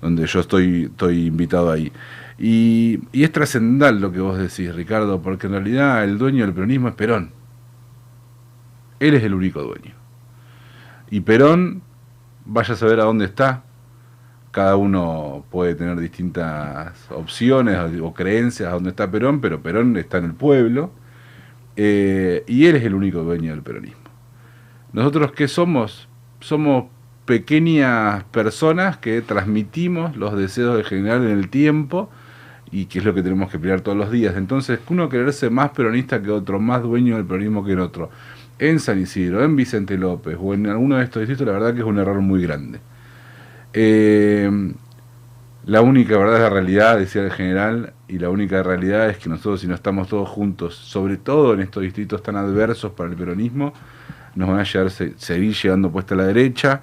donde 0.00 0.26
yo 0.26 0.40
estoy, 0.40 0.84
estoy 0.84 1.26
invitado 1.26 1.70
ahí. 1.70 1.92
Y, 2.38 3.00
y 3.12 3.24
es 3.24 3.32
trascendental 3.32 4.00
lo 4.00 4.12
que 4.12 4.20
vos 4.20 4.38
decís, 4.38 4.74
Ricardo, 4.74 5.20
porque 5.20 5.46
en 5.46 5.54
realidad 5.54 6.04
el 6.04 6.18
dueño 6.18 6.44
del 6.44 6.54
peronismo 6.54 6.88
es 6.88 6.94
Perón. 6.94 7.30
Él 9.00 9.14
es 9.14 9.24
el 9.24 9.34
único 9.34 9.62
dueño. 9.62 9.94
Y 11.10 11.20
Perón, 11.20 11.82
vaya 12.44 12.74
a 12.74 12.76
saber 12.76 13.00
a 13.00 13.04
dónde 13.04 13.24
está. 13.24 13.64
Cada 14.50 14.76
uno 14.76 15.44
puede 15.50 15.74
tener 15.74 15.98
distintas 15.98 17.10
opciones 17.10 17.78
o, 18.00 18.14
creencias 18.14 18.68
a 18.68 18.72
dónde 18.72 18.90
está 18.90 19.10
Perón, 19.10 19.40
pero 19.40 19.60
Perón 19.60 19.96
está 19.96 20.18
en 20.18 20.24
el 20.26 20.34
pueblo. 20.34 20.90
Eh, 21.76 22.44
y 22.46 22.66
él 22.66 22.76
es 22.76 22.84
el 22.84 22.94
único 22.94 23.22
dueño 23.22 23.52
del 23.52 23.62
peronismo. 23.62 24.02
Nosotros, 24.92 25.32
¿qué 25.32 25.48
somos? 25.48 26.08
Somos 26.40 26.86
pequeñas 27.24 28.24
personas 28.24 28.98
que 28.98 29.22
transmitimos 29.22 30.16
los 30.16 30.36
deseos 30.36 30.76
del 30.76 30.84
general 30.84 31.24
en 31.24 31.38
el 31.38 31.48
tiempo 31.48 32.10
y 32.70 32.86
que 32.86 32.98
es 32.98 33.04
lo 33.04 33.14
que 33.14 33.22
tenemos 33.22 33.50
que 33.50 33.58
pelear 33.58 33.80
todos 33.80 33.96
los 33.96 34.10
días. 34.10 34.36
Entonces, 34.36 34.80
uno 34.88 35.08
quererse 35.08 35.50
más 35.50 35.70
peronista 35.70 36.22
que 36.22 36.30
otro, 36.30 36.58
más 36.58 36.82
dueño 36.82 37.16
del 37.16 37.24
peronismo 37.24 37.64
que 37.64 37.72
el 37.72 37.80
otro, 37.80 38.10
en 38.58 38.80
San 38.80 39.00
Isidro, 39.00 39.44
en 39.44 39.56
Vicente 39.56 39.96
López 39.96 40.36
o 40.40 40.54
en 40.54 40.66
alguno 40.66 40.96
de 40.96 41.04
estos 41.04 41.20
distritos, 41.20 41.46
la 41.46 41.52
verdad 41.52 41.74
que 41.74 41.80
es 41.80 41.86
un 41.86 41.98
error 41.98 42.20
muy 42.20 42.42
grande. 42.42 42.80
Eh, 43.72 44.74
la 45.64 45.80
única 45.80 46.16
verdad 46.18 46.36
es 46.36 46.42
la 46.42 46.50
realidad, 46.50 46.98
decía 46.98 47.22
el 47.22 47.30
general, 47.32 47.92
y 48.08 48.18
la 48.18 48.30
única 48.30 48.62
realidad 48.62 49.08
es 49.08 49.18
que 49.18 49.28
nosotros 49.28 49.60
si 49.60 49.68
no 49.68 49.74
estamos 49.74 50.08
todos 50.08 50.28
juntos, 50.28 50.74
sobre 50.74 51.16
todo 51.16 51.54
en 51.54 51.60
estos 51.60 51.82
distritos 51.82 52.22
tan 52.22 52.36
adversos 52.36 52.92
para 52.92 53.10
el 53.10 53.16
peronismo, 53.16 53.72
nos 54.34 54.48
van 54.48 54.60
a 54.60 54.64
llegar, 54.64 54.90
se- 54.90 55.14
seguir 55.18 55.54
llegando 55.54 55.90
puesta 55.90 56.14
a 56.14 56.18
la 56.18 56.24
derecha, 56.26 56.82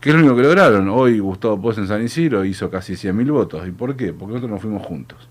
que 0.00 0.10
es 0.10 0.14
lo 0.14 0.20
único 0.22 0.36
que 0.36 0.42
lograron. 0.42 0.88
Hoy 0.88 1.18
Gustavo 1.18 1.60
Pos 1.60 1.78
en 1.78 1.86
San 1.86 2.02
Isidro 2.02 2.44
hizo 2.44 2.70
casi 2.70 2.94
100.000 2.94 3.30
votos. 3.30 3.66
¿Y 3.66 3.70
por 3.70 3.96
qué? 3.96 4.12
Porque 4.12 4.34
nosotros 4.34 4.50
nos 4.50 4.60
fuimos 4.62 4.86
juntos. 4.86 5.28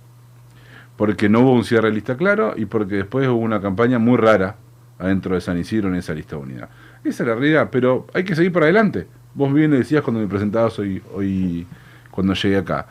Porque 0.97 1.29
no 1.29 1.39
hubo 1.41 1.53
un 1.53 1.63
cierre 1.63 1.87
de 1.89 1.95
lista 1.95 2.17
claro 2.17 2.53
y 2.57 2.65
porque 2.65 2.95
después 2.95 3.27
hubo 3.27 3.37
una 3.39 3.61
campaña 3.61 3.99
muy 3.99 4.17
rara 4.17 4.57
adentro 4.97 5.35
de 5.35 5.41
San 5.41 5.57
Isidro 5.57 5.87
en 5.87 5.95
esa 5.95 6.13
lista 6.13 6.35
de 6.35 6.41
unidad. 6.41 6.69
Esa 7.03 7.23
es 7.23 7.29
la 7.29 7.35
realidad, 7.35 7.69
pero 7.71 8.05
hay 8.13 8.23
que 8.25 8.35
seguir 8.35 8.51
para 8.51 8.65
adelante. 8.65 9.07
Vos 9.33 9.53
bien 9.53 9.71
decías 9.71 10.03
cuando 10.03 10.19
me 10.21 10.27
presentabas 10.27 10.77
hoy, 10.79 11.01
hoy 11.13 11.65
cuando 12.11 12.33
llegué 12.33 12.57
acá. 12.57 12.87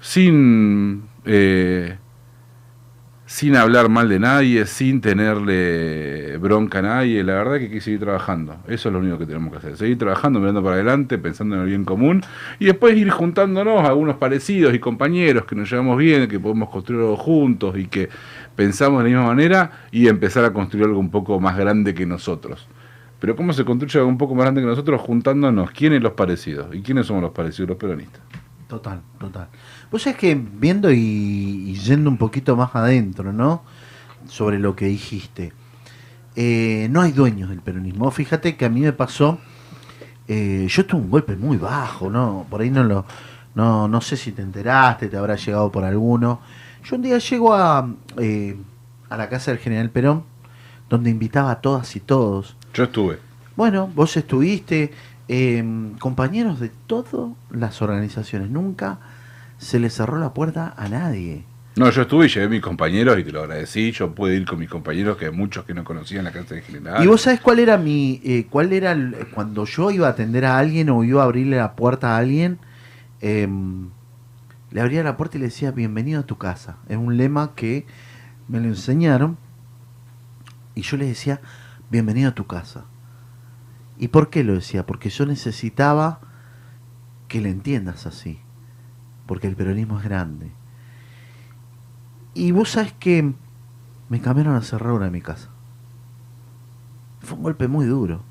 Sin, 0.00 1.02
eh, 1.24 1.96
sin 3.26 3.56
hablar 3.56 3.88
mal 3.88 4.08
de 4.08 4.18
nadie, 4.18 4.64
sin 4.66 5.00
tenerle 5.00 6.36
bronca 6.38 6.78
a 6.78 6.82
nadie. 6.82 7.22
La 7.22 7.34
verdad 7.34 7.58
que 7.58 7.64
hay 7.64 7.70
que 7.70 7.80
seguir 7.80 8.00
trabajando. 8.00 8.56
Eso 8.66 8.88
es 8.88 8.92
lo 8.92 9.00
único 9.00 9.18
que 9.18 9.26
tenemos 9.26 9.50
que 9.52 9.58
hacer. 9.58 9.76
Seguir 9.76 9.98
trabajando, 9.98 10.40
mirando 10.40 10.62
para 10.62 10.76
adelante, 10.76 11.18
pensando 11.18 11.56
en 11.56 11.62
el 11.62 11.68
bien 11.68 11.84
común 11.84 12.22
y 12.58 12.66
después 12.66 12.96
ir 12.96 13.10
juntándonos 13.10 13.82
a 13.82 13.88
algunos 13.88 14.16
parecidos 14.16 14.72
y 14.74 14.78
compañeros 14.78 15.44
que 15.44 15.54
nos 15.54 15.70
llevamos 15.70 15.98
bien, 15.98 16.28
que 16.28 16.40
podemos 16.40 16.70
construir 16.70 17.02
algo 17.02 17.16
juntos 17.16 17.76
y 17.76 17.86
que 17.86 18.08
pensamos 18.56 19.04
de 19.04 19.10
la 19.10 19.16
misma 19.16 19.34
manera 19.34 19.72
y 19.92 20.08
empezar 20.08 20.44
a 20.44 20.52
construir 20.52 20.86
algo 20.86 20.98
un 20.98 21.10
poco 21.10 21.38
más 21.38 21.56
grande 21.56 21.94
que 21.94 22.06
nosotros. 22.06 22.66
Pero 23.18 23.36
¿cómo 23.36 23.52
se 23.52 23.64
construye 23.64 24.00
un 24.02 24.18
poco 24.18 24.34
más 24.34 24.44
grande 24.44 24.60
que 24.62 24.66
nosotros 24.66 25.00
juntándonos? 25.00 25.70
¿Quiénes 25.72 26.02
los 26.02 26.12
parecidos? 26.12 26.74
¿Y 26.74 26.82
quiénes 26.82 27.06
somos 27.06 27.22
los 27.22 27.32
parecidos? 27.32 27.70
Los 27.70 27.78
peronistas. 27.78 28.22
Total, 28.68 29.02
total. 29.18 29.48
Vos 29.90 30.02
sabés 30.02 30.18
que 30.18 30.34
viendo 30.34 30.90
y, 30.92 30.96
y 30.98 31.74
yendo 31.76 32.10
un 32.10 32.18
poquito 32.18 32.56
más 32.56 32.74
adentro, 32.74 33.32
¿no? 33.32 33.64
Sobre 34.26 34.58
lo 34.60 34.76
que 34.76 34.86
dijiste. 34.86 35.54
eh, 36.36 36.88
no 36.90 37.02
hay 37.02 37.12
dueños 37.12 37.50
del 37.50 37.62
peronismo. 37.62 38.10
Fíjate 38.12 38.56
que 38.56 38.66
a 38.66 38.70
mí 38.70 38.82
me 38.82 38.92
pasó. 38.94 39.40
eh, 40.28 40.66
yo 40.70 40.86
tuve 40.86 41.02
un 41.02 41.10
golpe 41.10 41.36
muy 41.36 41.58
bajo, 41.58 42.10
¿no? 42.10 42.46
Por 42.50 42.62
ahí 42.62 42.70
no 42.70 42.84
lo. 42.84 43.06
No, 43.56 43.88
no 43.88 44.00
sé 44.02 44.16
si 44.18 44.32
te 44.32 44.42
enteraste, 44.42 45.08
te 45.08 45.16
habrá 45.18 45.36
llegado 45.36 45.72
por 45.72 45.84
alguno. 45.84 46.40
Yo 46.84 46.96
un 46.96 47.02
día 47.02 47.18
llego 47.18 47.54
a, 47.54 47.90
eh, 48.18 48.58
a 49.10 49.16
la 49.18 49.30
casa 49.30 49.52
del 49.52 49.60
general 49.60 49.90
Perón, 49.90 50.24
donde 50.90 51.10
invitaba 51.10 51.52
a 51.52 51.62
todas 51.62 51.96
y 51.96 52.00
todos. 52.00 52.57
Yo 52.78 52.84
estuve. 52.84 53.18
Bueno, 53.56 53.90
vos 53.92 54.16
estuviste, 54.16 54.92
eh, 55.26 55.64
compañeros 55.98 56.60
de 56.60 56.70
todas 56.86 57.32
las 57.50 57.82
organizaciones. 57.82 58.50
Nunca 58.50 59.00
se 59.58 59.80
le 59.80 59.90
cerró 59.90 60.16
la 60.18 60.32
puerta 60.32 60.74
a 60.76 60.88
nadie. 60.88 61.42
No, 61.74 61.90
yo 61.90 62.02
estuve 62.02 62.26
y 62.26 62.28
llevé 62.28 62.46
a 62.46 62.48
mis 62.50 62.60
compañeros 62.60 63.18
y 63.18 63.24
te 63.24 63.32
lo 63.32 63.40
agradecí. 63.40 63.90
Yo 63.90 64.14
pude 64.14 64.36
ir 64.36 64.46
con 64.46 64.60
mis 64.60 64.68
compañeros, 64.70 65.16
que 65.16 65.24
hay 65.24 65.32
muchos 65.32 65.64
que 65.64 65.74
no 65.74 65.82
conocían 65.82 66.22
la 66.24 66.30
casa 66.30 66.54
de 66.54 66.62
general. 66.62 67.02
¿Y 67.02 67.08
vos 67.08 67.20
sabés 67.22 67.40
cuál 67.40 67.58
era 67.58 67.76
mi, 67.78 68.20
eh, 68.24 68.46
cuál 68.48 68.72
era 68.72 68.92
el- 68.92 69.26
cuando 69.34 69.64
yo 69.64 69.90
iba 69.90 70.06
a 70.06 70.10
atender 70.10 70.44
a 70.44 70.56
alguien 70.56 70.88
o 70.90 71.02
iba 71.02 71.22
a 71.22 71.24
abrirle 71.24 71.56
la 71.56 71.74
puerta 71.74 72.14
a 72.14 72.18
alguien, 72.18 72.58
em, 73.20 73.88
le 74.70 74.80
abría 74.80 75.02
la 75.02 75.16
puerta 75.16 75.36
y 75.36 75.40
le 75.40 75.46
decía 75.46 75.72
bienvenido 75.72 76.20
a 76.20 76.22
tu 76.26 76.38
casa. 76.38 76.76
Es 76.88 76.96
un 76.96 77.16
lema 77.16 77.54
que 77.56 77.86
me 78.46 78.60
lo 78.60 78.66
enseñaron 78.66 79.36
y 80.76 80.82
yo 80.82 80.96
le 80.96 81.06
decía 81.06 81.40
bienvenido 81.90 82.30
a 82.30 82.34
tu 82.34 82.46
casa. 82.46 82.84
¿Y 83.98 84.08
por 84.08 84.30
qué 84.30 84.44
lo 84.44 84.54
decía? 84.54 84.86
Porque 84.86 85.10
yo 85.10 85.26
necesitaba 85.26 86.20
que 87.26 87.40
le 87.40 87.50
entiendas 87.50 88.06
así, 88.06 88.40
porque 89.26 89.46
el 89.48 89.56
peronismo 89.56 89.98
es 89.98 90.04
grande. 90.04 90.52
Y 92.34 92.52
vos 92.52 92.70
sabés 92.70 92.92
que 92.92 93.34
me 94.08 94.20
cambiaron 94.20 94.54
la 94.54 94.62
cerradura 94.62 95.06
de 95.06 95.10
mi 95.10 95.20
casa. 95.20 95.48
Fue 97.20 97.36
un 97.36 97.42
golpe 97.42 97.66
muy 97.68 97.86
duro. 97.86 98.22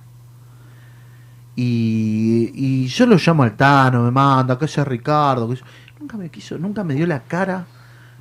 Y, 1.56 2.52
y 2.54 2.88
yo 2.88 3.06
lo 3.08 3.18
llamo 3.18 3.44
al 3.44 3.56
Tano, 3.56 4.04
me 4.04 4.12
manda, 4.12 4.58
que 4.58 4.68
sea 4.68 4.86
Ricardo. 4.86 5.50
Que 5.50 5.56
yo- 5.56 5.66
nunca 6.00 6.16
me 6.18 6.30
quiso, 6.30 6.58
nunca 6.58 6.84
me 6.84 6.94
dio 6.94 7.06
la 7.08 7.22
cara, 7.24 7.66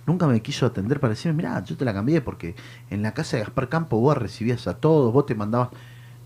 nunca 0.07 0.27
me 0.27 0.41
quiso 0.41 0.67
atender 0.67 1.01
para 1.01 1.11
decirme, 1.15 1.37
mirá, 1.39 1.63
yo 1.65 1.77
te 1.77 1.85
la 1.85 1.93
cambié 1.93 2.21
porque 2.21 2.55
en 2.91 3.03
la 3.03 3.13
casa 3.13 3.37
de 3.37 3.43
Gaspar 3.45 3.69
Campo 3.69 3.99
vos 4.01 4.17
recibías 4.17 4.67
a 4.67 4.75
todos, 4.75 5.13
vos 5.13 5.27
te 5.27 5.35
mandabas. 5.35 5.69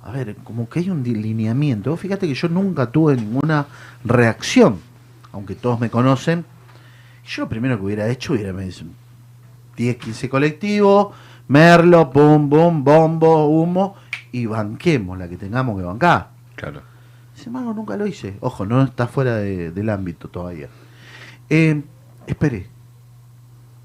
A 0.02 0.12
ver, 0.12 0.36
como 0.36 0.68
que 0.68 0.78
hay 0.80 0.90
un 0.90 1.02
delineamiento. 1.02 1.90
Vos 1.90 2.00
fíjate 2.00 2.26
que 2.26 2.34
yo 2.34 2.48
nunca 2.48 2.90
tuve 2.90 3.16
ninguna 3.16 3.66
reacción, 4.04 4.78
aunque 5.32 5.54
todos 5.54 5.78
me 5.80 5.90
conocen. 5.90 6.44
Yo 7.26 7.42
lo 7.42 7.48
primero 7.48 7.76
que 7.78 7.84
hubiera 7.84 8.08
hecho 8.08 8.32
hubiera 8.32 8.52
me 8.52 8.64
dice, 8.64 8.84
10, 9.76 9.96
15 9.96 10.28
colectivos, 10.28 11.14
Merlo, 11.48 12.10
pum, 12.10 12.48
bum, 12.48 12.84
bombo, 12.84 13.46
humo, 13.46 13.96
y 14.32 14.46
banquemos 14.46 15.18
la 15.18 15.28
que 15.28 15.36
tengamos 15.36 15.76
que 15.78 15.84
bancar. 15.84 16.30
Claro. 16.54 16.82
Sin 17.34 17.48
embargo, 17.48 17.74
nunca 17.74 17.96
lo 17.96 18.06
hice. 18.06 18.36
Ojo, 18.40 18.64
no 18.66 18.82
está 18.82 19.06
fuera 19.08 19.34
de- 19.36 19.72
del 19.72 19.90
ámbito 19.90 20.28
todavía. 20.28 20.68
Eh, 21.48 21.82
esperé. 22.26 22.68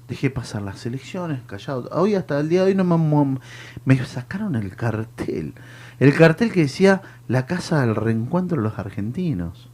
Dejé 0.08 0.30
pasar 0.30 0.62
las 0.62 0.86
elecciones, 0.86 1.40
callado. 1.46 1.88
Hoy 1.92 2.14
hasta 2.14 2.38
el 2.38 2.48
día 2.48 2.60
de 2.62 2.68
hoy 2.68 2.74
no 2.76 2.84
me, 2.84 3.38
me 3.84 4.04
sacaron 4.04 4.54
el 4.54 4.76
cartel. 4.76 5.54
El 5.98 6.14
cartel 6.14 6.52
que 6.52 6.60
decía 6.60 7.02
la 7.26 7.46
casa 7.46 7.80
del 7.80 7.96
reencuentro 7.96 8.56
de 8.58 8.62
los 8.62 8.78
argentinos. 8.78 9.68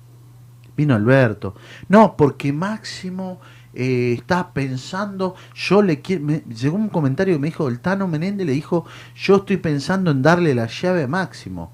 Vino 0.74 0.94
Alberto. 0.94 1.54
No, 1.88 2.16
porque 2.16 2.50
Máximo 2.50 3.40
eh, 3.74 4.14
está 4.16 4.54
pensando, 4.54 5.34
yo 5.54 5.82
le 5.82 6.00
quiero... 6.00 6.24
me- 6.24 6.44
llegó 6.48 6.76
un 6.76 6.88
comentario 6.88 7.34
que 7.34 7.40
me 7.40 7.48
dijo, 7.48 7.68
el 7.68 7.80
Tano 7.80 8.08
Menéndez 8.08 8.46
le 8.46 8.54
dijo, 8.54 8.86
yo 9.14 9.36
estoy 9.36 9.58
pensando 9.58 10.10
en 10.10 10.22
darle 10.22 10.54
la 10.54 10.66
llave 10.66 11.02
a 11.02 11.08
Máximo. 11.08 11.72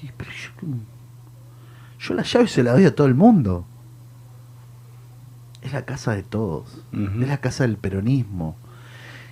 Y, 0.00 0.10
pero 0.16 0.30
yo, 0.30 0.68
yo 1.98 2.14
la 2.14 2.22
llave 2.22 2.46
se 2.46 2.62
la 2.62 2.72
doy 2.72 2.84
a 2.84 2.94
todo 2.94 3.08
el 3.08 3.14
mundo. 3.16 3.66
Es 5.62 5.72
la 5.72 5.84
casa 5.84 6.12
de 6.14 6.22
todos. 6.22 6.82
Es 6.92 7.28
la 7.28 7.38
casa 7.38 7.64
del 7.64 7.76
peronismo. 7.76 8.56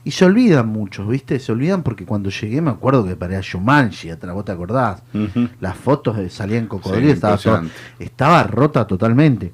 Y 0.02 0.12
se 0.12 0.24
olvidan 0.24 0.68
muchos, 0.68 1.06
¿viste? 1.08 1.38
Se 1.38 1.52
olvidan 1.52 1.82
porque 1.82 2.06
cuando 2.06 2.30
llegué 2.30 2.62
me 2.62 2.70
acuerdo 2.70 3.04
que 3.04 3.16
paré 3.16 3.36
a 3.36 3.40
Shumanji, 3.42 4.10
¿vos 4.32 4.44
te 4.44 4.52
acordás? 4.52 5.02
Las 5.60 5.76
fotos 5.76 6.16
salían 6.32 6.66
cocodrilo, 6.68 7.08
Sí, 7.08 7.12
estaba, 7.12 7.36
todo- 7.36 7.62
estaba 7.98 8.42
rota 8.44 8.86
totalmente. 8.86 9.52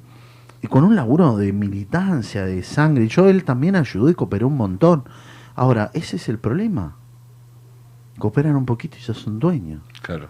Y 0.61 0.67
con 0.67 0.83
un 0.83 0.95
laburo 0.95 1.35
de 1.37 1.51
militancia, 1.51 2.45
de 2.45 2.63
sangre. 2.63 3.07
Yo 3.07 3.27
él 3.27 3.43
también 3.43 3.75
ayudó 3.75 4.09
y 4.09 4.15
cooperó 4.15 4.47
un 4.47 4.55
montón. 4.57 5.03
Ahora, 5.55 5.91
ese 5.93 6.15
es 6.15 6.29
el 6.29 6.39
problema. 6.39 6.95
Cooperan 8.17 8.55
un 8.55 8.65
poquito 8.65 8.97
y 8.97 9.01
ya 9.05 9.13
son 9.13 9.39
dueños. 9.39 9.81
Claro. 10.01 10.29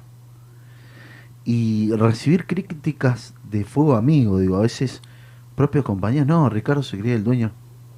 Y 1.46 1.92
recibir 1.94 2.46
críticas 2.46 3.34
de 3.50 3.64
fuego 3.64 3.96
amigo, 3.96 4.40
digo, 4.40 4.58
a 4.58 4.62
veces 4.62 5.02
propios 5.58 5.84
compañeros, 5.84 6.28
no, 6.28 6.50
Ricardo 6.50 6.84
se 6.84 7.00
creía 7.00 7.16
el 7.16 7.24
dueño. 7.24 7.52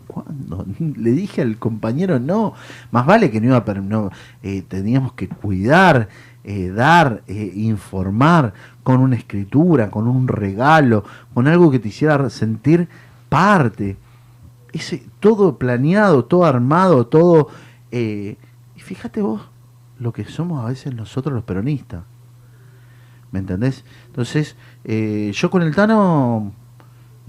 ¿Cuándo? 0.07 0.65
Le 0.79 1.11
dije 1.11 1.41
al 1.41 1.57
compañero, 1.57 2.17
no, 2.17 2.53
más 2.89 3.05
vale 3.05 3.29
que 3.29 3.41
no 3.41 3.47
iba 3.47 3.57
a... 3.57 3.73
No, 3.73 4.09
eh, 4.41 4.63
teníamos 4.65 5.11
que 5.11 5.27
cuidar, 5.27 6.07
eh, 6.45 6.69
dar, 6.69 7.21
eh, 7.27 7.51
informar 7.53 8.53
con 8.81 9.01
una 9.01 9.17
escritura, 9.17 9.91
con 9.91 10.07
un 10.07 10.29
regalo, 10.29 11.03
con 11.33 11.49
algo 11.49 11.69
que 11.69 11.79
te 11.79 11.89
hiciera 11.89 12.29
sentir 12.29 12.87
parte. 13.27 13.97
Ese, 14.71 15.03
todo 15.19 15.57
planeado, 15.57 16.25
todo 16.25 16.45
armado, 16.45 17.07
todo... 17.07 17.49
y 17.91 18.37
fíjate 18.77 19.21
vos 19.21 19.41
lo 19.99 20.13
que 20.13 20.23
somos 20.23 20.63
a 20.63 20.69
veces 20.69 20.95
nosotros 20.95 21.35
los 21.35 21.43
peronistas. 21.43 22.03
¿Me 23.31 23.39
entendés? 23.39 23.83
Entonces, 24.07 24.55
yo 24.85 25.49
con 25.51 25.61
el 25.61 25.75
Tano 25.75 26.53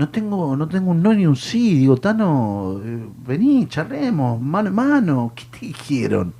no 0.00 0.08
tengo, 0.08 0.56
no 0.56 0.66
tengo 0.66 0.92
un 0.92 1.02
no 1.02 1.12
ni 1.12 1.26
un 1.26 1.36
sí. 1.36 1.74
Digo, 1.74 1.98
Tano, 1.98 2.80
eh, 2.82 3.06
vení, 3.26 3.66
charremos, 3.68 4.40
mano 4.40 4.70
a 4.70 4.72
mano. 4.72 5.32
¿Qué 5.36 5.44
te 5.50 5.66
dijeron? 5.66 6.32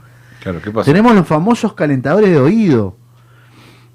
Claro, 0.43 0.63
¿qué 0.63 0.71
pasa? 0.71 0.87
Tenemos 0.91 1.15
los 1.15 1.27
famosos 1.27 1.75
calentadores 1.75 2.31
de 2.31 2.39
oído. 2.39 2.97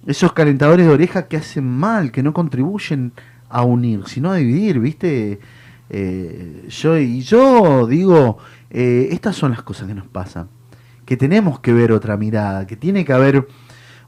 Esos 0.05 0.34
calentadores 0.34 0.86
de 0.86 0.93
oreja 0.93 1.28
que 1.28 1.38
hacen 1.38 1.68
mal, 1.68 2.11
que 2.11 2.22
no 2.22 2.32
contribuyen 2.32 3.13
a 3.49 3.63
unir, 3.63 4.03
sino 4.05 4.30
a 4.30 4.36
dividir, 4.36 4.80
¿viste? 4.80 5.39
Eh, 5.89 6.68
yo, 6.70 6.99
y 6.99 7.22
yo 7.22 7.88
digo, 7.88 8.38
eh, 8.70 9.07
estas 9.13 9.36
son 9.36 9.49
las 9.49 9.63
cosas 9.63 9.88
que 9.88 9.95
nos 9.95 10.05
pasan. 10.05 10.47
Que 11.05 11.18
tenemos 11.18 11.59
que 11.59 11.74
ver 11.74 11.91
otra 11.91 12.18
mirada, 12.18 12.68
que 12.68 12.76
tiene 12.76 13.03
que 13.03 13.13
haber 13.13 13.47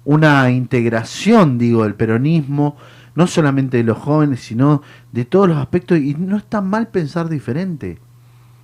una 0.06 0.52
integración, 0.52 1.58
digo, 1.58 1.82
del 1.82 1.96
peronismo, 1.96 2.78
no 3.18 3.26
solamente 3.26 3.78
de 3.78 3.84
los 3.84 3.98
jóvenes, 3.98 4.42
sino 4.42 4.84
de 5.12 5.26
todos 5.26 5.50
los 5.50 5.58
aspectos, 5.58 5.98
y 5.98 6.14
no 6.14 6.38
está 6.38 6.62
mal 6.62 6.90
pensar 6.90 7.30
diferente. 7.30 7.98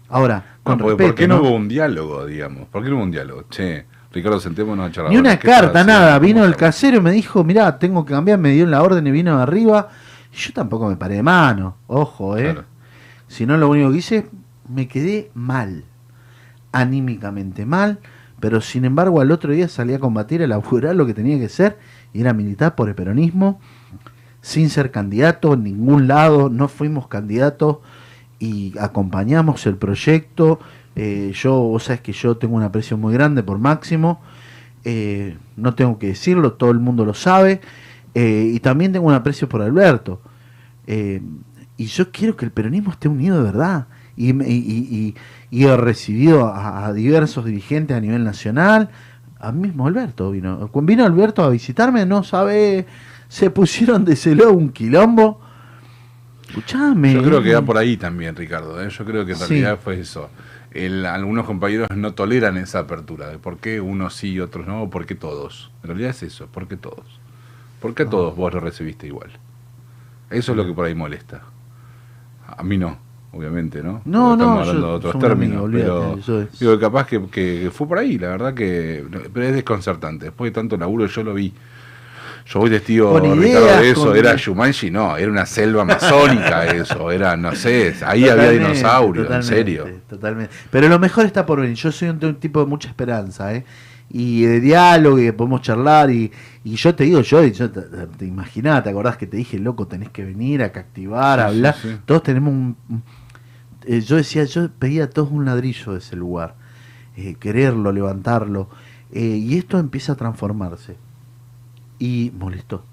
Ahora, 0.09 0.57
con 0.61 0.77
No, 0.77 0.83
porque, 0.83 0.91
respeto, 0.91 1.07
¿Por 1.07 1.15
qué 1.15 1.27
no, 1.27 1.35
¿no? 1.37 1.41
hubo 1.41 1.55
un 1.55 1.67
diálogo, 1.67 2.27
digamos? 2.27 2.67
¿Por 2.67 2.83
qué 2.83 2.89
no 2.91 2.97
hubo 2.97 3.03
un 3.03 3.09
diálogo? 3.09 3.45
Che, 3.49 3.87
Ricardo, 4.11 4.39
sentémonos 4.39 4.87
a 4.87 4.91
charlar. 4.91 5.11
Ni 5.11 5.17
una 5.17 5.39
¿Qué 5.39 5.47
estás 5.47 5.61
carta, 5.63 5.83
nada. 5.83 6.19
Vino 6.19 6.41
¿Cómo 6.41 6.45
el 6.45 6.55
casero 6.55 6.97
y 6.97 7.01
me 7.01 7.11
dijo, 7.11 7.43
mirá, 7.43 7.79
tengo 7.79 8.05
que 8.05 8.13
cambiar, 8.13 8.37
me 8.37 8.51
dio 8.51 8.67
la 8.67 8.83
orden 8.83 9.07
y 9.07 9.09
vino 9.09 9.39
arriba. 9.39 9.89
Y 10.31 10.37
yo 10.37 10.53
tampoco 10.53 10.87
me 10.87 10.97
paré 10.97 11.15
de 11.15 11.23
mano, 11.23 11.77
ojo, 11.87 12.37
¿eh? 12.37 12.55
Si 13.27 13.47
no, 13.47 13.57
lo 13.57 13.67
único 13.69 13.89
que 13.89 13.97
hice, 13.97 14.29
me 14.69 14.87
quedé 14.87 15.31
mal, 15.33 15.83
anímicamente 16.71 17.65
mal, 17.65 17.97
pero 18.39 18.61
sin 18.61 18.85
embargo 18.85 19.19
al 19.19 19.31
otro 19.31 19.51
día 19.51 19.67
salí 19.67 19.95
a 19.95 19.99
combatir, 19.99 20.43
a 20.43 20.47
laburar 20.47 20.95
lo 20.95 21.07
que 21.07 21.15
tenía 21.15 21.39
que 21.39 21.49
ser, 21.49 21.79
y 22.13 22.21
era 22.21 22.33
militar 22.33 22.75
por 22.75 22.87
el 22.87 22.93
peronismo, 22.93 23.59
sin 24.43 24.69
ser 24.69 24.91
candidato 24.91 25.53
en 25.53 25.63
ningún 25.63 26.05
lado, 26.09 26.49
no 26.49 26.67
fuimos 26.67 27.07
candidatos 27.07 27.77
y 28.39 28.77
acompañamos 28.77 29.65
el 29.67 29.77
proyecto. 29.77 30.59
Eh, 30.97 31.31
yo, 31.33 31.53
vos 31.55 31.85
sabés 31.85 32.01
que 32.01 32.11
yo 32.11 32.35
tengo 32.35 32.55
un 32.57 32.63
aprecio 32.63 32.97
muy 32.97 33.13
grande 33.13 33.41
por 33.41 33.57
Máximo, 33.57 34.19
eh, 34.83 35.37
no 35.55 35.73
tengo 35.75 35.97
que 35.97 36.07
decirlo, 36.07 36.53
todo 36.53 36.71
el 36.71 36.79
mundo 36.79 37.05
lo 37.05 37.13
sabe, 37.13 37.61
eh, 38.15 38.51
y 38.53 38.59
también 38.59 38.91
tengo 38.91 39.07
un 39.07 39.13
aprecio 39.13 39.47
por 39.47 39.61
Alberto. 39.61 40.19
Eh, 40.87 41.21
y 41.77 41.85
yo 41.85 42.11
quiero 42.11 42.35
que 42.35 42.43
el 42.43 42.51
peronismo 42.51 42.91
esté 42.91 43.07
unido 43.07 43.37
de 43.37 43.43
verdad 43.43 43.87
y, 44.17 44.31
y- 44.31 44.35
y- 44.51 45.15
y- 45.49 45.63
he 45.65 45.77
recibido 45.77 46.53
a, 46.53 46.91
diversos 46.91 47.45
dirigentes 47.45 47.95
a 47.95 48.01
nivel 48.01 48.25
nacional. 48.25 48.89
A 49.39 49.51
mismo 49.53 49.87
Alberto 49.87 50.31
vino. 50.31 50.69
Vino 50.83 51.05
Alberto 51.05 51.43
a 51.43 51.49
visitarme, 51.49 52.05
no 52.05 52.23
sabe, 52.23 52.85
se 53.33 53.49
pusieron 53.49 54.05
de 54.05 54.15
celo 54.15 54.53
un 54.53 54.69
quilombo. 54.69 55.41
Escuchame. 56.47 57.13
Yo 57.13 57.23
creo 57.23 57.41
que 57.41 57.55
va 57.55 57.63
por 57.63 57.79
ahí 57.79 57.97
también, 57.97 58.35
Ricardo. 58.35 58.79
¿eh? 58.79 58.89
Yo 58.89 59.03
creo 59.05 59.25
que 59.25 59.31
en 59.31 59.37
Sí. 59.39 59.45
realidad 59.47 59.79
fue 59.83 59.99
eso. 59.99 60.29
El- 60.69 61.03
algunos 61.07 61.47
compañeros 61.47 61.87
no 61.95 62.13
toleran 62.13 62.57
esa 62.57 62.79
apertura. 62.79 63.29
De 63.29 63.39
por 63.39 63.57
qué 63.57 63.81
unos 63.81 64.13
sí 64.13 64.33
y 64.33 64.39
otros 64.39 64.67
no, 64.67 64.83
o 64.83 64.89
por 64.91 65.07
qué 65.07 65.15
todos. 65.15 65.71
En 65.81 65.87
realidad 65.87 66.11
es 66.11 66.21
eso, 66.21 66.45
¿por 66.45 66.67
qué 66.67 66.77
todos? 66.77 67.19
¿Por 67.81 67.91
Ah. 67.91 67.93
qué 67.95 68.03
a 68.03 68.09
todos 68.09 68.35
vos 68.35 68.53
lo 68.53 68.59
recibiste 68.59 69.07
igual? 69.07 69.31
Eso 70.29 70.51
es 70.51 70.55
lo 70.57 70.63
que 70.65 70.73
por 70.73 70.85
ahí 70.85 70.93
molesta. 70.93 71.41
A 72.55 72.61
mí 72.61 72.77
no, 72.77 72.99
obviamente, 73.31 73.81
¿no? 73.81 74.01
No, 74.05 74.29
Porque 74.29 74.43
no, 74.43 74.61
Estamos 74.61 74.67
hablando 74.67 74.81
yo- 74.81 74.91
de 74.91 74.95
otros 75.07 75.15
amigo, 75.15 75.27
términos. 75.67 75.71
pero 76.25 76.39
es- 76.43 76.59
digo, 76.59 76.79
capaz 76.79 77.07
que, 77.07 77.19
que 77.31 77.71
fue 77.73 77.87
por 77.87 77.97
ahí, 77.97 78.19
la 78.19 78.27
verdad 78.27 78.53
que. 78.53 79.03
Pero 79.33 79.45
es 79.47 79.55
desconcertante. 79.55 80.25
Después 80.25 80.51
de 80.51 80.53
tanto 80.53 80.77
laburo, 80.77 81.07
yo 81.07 81.23
lo 81.23 81.33
vi. 81.33 81.51
Yo 82.45 82.59
voy 82.59 82.69
testigo, 82.69 83.13
Ricardo, 83.19 83.81
de 83.81 83.89
eso. 83.89 84.05
con- 84.07 84.17
Era 84.17 84.35
Shumanji, 84.35 84.91
no, 84.91 85.15
era 85.17 85.31
una 85.31 85.45
selva 85.45 85.83
amazónica 85.83 86.65
eso. 86.75 87.09
Era, 87.11 87.37
no 87.37 87.55
sé, 87.55 87.95
ahí 88.05 88.27
había 88.27 88.49
dinosaurios, 88.51 89.25
en 89.31 89.43
serio. 89.43 89.87
Totalmente. 90.09 90.53
Pero 90.69 90.89
lo 90.89 90.99
mejor 90.99 91.25
está 91.25 91.45
por 91.45 91.61
venir. 91.61 91.75
Yo 91.77 91.91
soy 91.91 92.09
un, 92.09 92.23
un 92.23 92.35
tipo 92.35 92.59
de 92.59 92.65
mucha 92.65 92.89
esperanza, 92.89 93.53
¿eh? 93.55 93.63
Y 94.09 94.43
de 94.43 94.59
diálogo, 94.59 95.17
y 95.19 95.31
podemos 95.31 95.61
charlar. 95.61 96.11
Y, 96.11 96.31
y 96.63 96.75
yo 96.75 96.93
te 96.93 97.05
digo, 97.05 97.21
yo, 97.21 97.43
yo 97.45 97.71
te, 97.71 97.81
te 97.81 98.25
imaginás, 98.25 98.83
¿te 98.83 98.89
acordás 98.89 99.17
que 99.17 99.25
te 99.25 99.37
dije, 99.37 99.57
loco, 99.57 99.87
tenés 99.87 100.09
que 100.09 100.23
venir 100.25 100.61
a 100.63 100.71
captivar, 100.71 101.39
a 101.39 101.49
Sí, 101.49 101.55
hablar? 101.55 101.75
sí, 101.81 101.87
sí. 101.89 101.97
Todos 102.05 102.23
tenemos 102.23 102.51
un. 102.53 102.75
un- 102.89 103.03
eh, 103.85 104.01
yo 104.01 104.15
decía, 104.17 104.43
yo 104.45 104.69
pedía 104.69 105.05
a 105.05 105.09
todos 105.09 105.29
un 105.31 105.45
ladrillo 105.45 105.93
de 105.93 105.99
ese 105.99 106.15
lugar. 106.15 106.55
eh, 107.15 107.35
quererlo, 107.39 107.91
levantarlo. 107.91 108.69
eh, 109.11 109.19
y 109.21 109.57
esto 109.57 109.77
empieza 109.79 110.13
a 110.13 110.15
transformarse. 110.15 110.95
Y 112.03 112.33
molestó. 112.37 112.83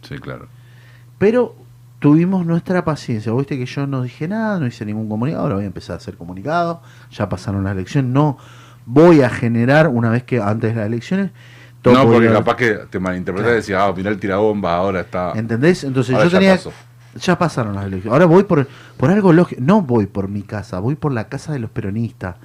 Sí, 0.00 0.16
claro. 0.18 0.46
Pero 1.18 1.54
tuvimos 1.98 2.46
nuestra 2.46 2.86
paciencia. 2.86 3.32
Viste 3.34 3.58
que 3.58 3.66
yo 3.66 3.86
no 3.86 4.00
dije 4.02 4.26
nada, 4.28 4.58
no 4.58 4.66
hice 4.66 4.86
ningún 4.86 5.10
comunicado. 5.10 5.42
Ahora 5.42 5.56
voy 5.56 5.64
a 5.64 5.66
empezar 5.66 5.94
a 5.94 5.96
hacer 5.98 6.16
comunicado. 6.16 6.80
Ya 7.10 7.28
pasaron 7.28 7.64
las 7.64 7.74
elecciones. 7.74 8.10
No 8.10 8.38
voy 8.86 9.20
a 9.20 9.28
generar 9.28 9.88
una 9.88 10.08
vez 10.08 10.22
que 10.22 10.40
antes 10.40 10.70
de 10.74 10.76
las 10.80 10.86
elecciones. 10.86 11.32
No, 11.84 12.04
porque 12.06 12.32
capaz 12.32 12.56
que 12.56 12.72
te 12.90 12.98
malinterpretás 12.98 13.52
y 13.52 13.54
decías, 13.56 13.82
ah, 13.82 13.92
mirá 13.94 14.08
el 14.10 14.18
tirabomba, 14.18 14.74
ahora 14.74 15.00
está. 15.00 15.32
¿Entendés? 15.34 15.84
Entonces 15.84 16.14
Ahora 16.14 16.24
yo 16.24 16.30
ya 16.32 16.38
tenía. 16.38 16.54
pasó. 16.56 16.72
Ya 17.20 17.38
pasaron 17.38 17.74
las 17.74 17.84
elecciones. 17.84 18.12
Ahora 18.12 18.24
voy 18.24 18.44
por, 18.44 18.66
por 18.96 19.10
algo 19.10 19.34
lógico. 19.34 19.60
No 19.62 19.82
voy 19.82 20.06
por 20.06 20.28
mi 20.28 20.42
casa, 20.42 20.80
voy 20.80 20.94
por 20.94 21.12
la 21.12 21.28
casa 21.28 21.52
de 21.52 21.58
los 21.58 21.70
peronistas, 21.70 22.36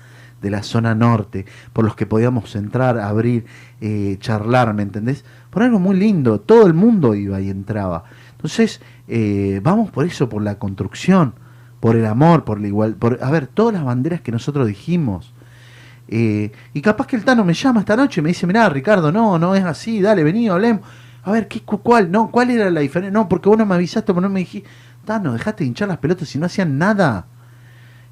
de 0.41 0.49
la 0.49 0.63
zona 0.63 0.95
norte, 0.95 1.45
por 1.73 1.85
los 1.85 1.95
que 1.95 2.05
podíamos 2.05 2.55
entrar, 2.55 2.99
abrir, 2.99 3.45
eh, 3.79 4.17
charlar, 4.19 4.73
¿me 4.73 4.83
entendés? 4.83 5.23
Por 5.49 5.63
algo 5.63 5.79
muy 5.79 5.95
lindo. 5.95 6.39
Todo 6.39 6.65
el 6.67 6.73
mundo 6.73 7.13
iba 7.15 7.39
y 7.39 7.49
entraba. 7.49 8.03
Entonces, 8.31 8.81
eh, 9.07 9.59
vamos 9.63 9.91
por 9.91 10.05
eso, 10.05 10.27
por 10.29 10.41
la 10.41 10.55
construcción, 10.57 11.33
por 11.79 11.95
el 11.95 12.05
amor, 12.05 12.43
por 12.43 12.59
la 12.59 12.67
igual. 12.67 12.95
Por, 12.95 13.19
a 13.21 13.29
ver, 13.31 13.47
todas 13.47 13.73
las 13.73 13.83
banderas 13.83 14.21
que 14.21 14.31
nosotros 14.31 14.67
dijimos. 14.67 15.33
Eh, 16.07 16.51
y 16.73 16.81
capaz 16.81 17.07
que 17.07 17.15
el 17.15 17.23
Tano 17.23 17.45
me 17.45 17.53
llama 17.53 17.79
esta 17.81 17.95
noche 17.95 18.19
y 18.19 18.23
me 18.23 18.29
dice, 18.29 18.45
mirá, 18.47 18.67
Ricardo, 18.69 19.11
no, 19.11 19.39
no 19.39 19.55
es 19.55 19.63
así, 19.63 20.01
dale, 20.01 20.23
vení, 20.23 20.49
hablemos. 20.49 20.81
A 21.23 21.31
ver, 21.31 21.47
¿qué, 21.47 21.61
cu- 21.61 21.81
cuál, 21.81 22.11
no, 22.11 22.31
¿cuál 22.31 22.49
era 22.49 22.69
la 22.71 22.81
diferencia? 22.81 23.13
No, 23.13 23.29
porque 23.29 23.47
vos 23.47 23.57
no 23.57 23.65
me 23.65 23.75
avisaste, 23.75 24.11
vos 24.11 24.21
no 24.21 24.29
me 24.29 24.39
dijiste, 24.41 24.67
Tano, 25.05 25.33
dejaste 25.33 25.63
de 25.63 25.67
hinchar 25.69 25.87
las 25.87 25.99
pelotas 25.99 26.33
y 26.35 26.39
no 26.39 26.47
hacían 26.47 26.77
nada. 26.77 27.27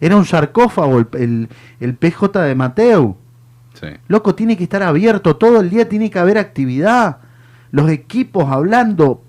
Era 0.02 0.16
un 0.16 0.26
sarcófago 0.26 1.00
el, 1.00 1.08
el, 1.14 1.50
el 1.80 1.96
PJ 1.96 2.42
de 2.42 2.56
Mateo. 2.56 3.18
Sí. 3.74 3.88
Loco, 4.08 4.36
tiene 4.36 4.58
que 4.58 4.64
estar 4.64 4.84
abierto 4.84 5.36
todo 5.38 5.60
el 5.60 5.70
día, 5.70 5.88
tiene 5.90 6.10
que 6.10 6.20
haber 6.20 6.38
actividad. 6.38 7.18
Los 7.72 7.90
equipos 7.90 8.46
hablando. 8.50 9.24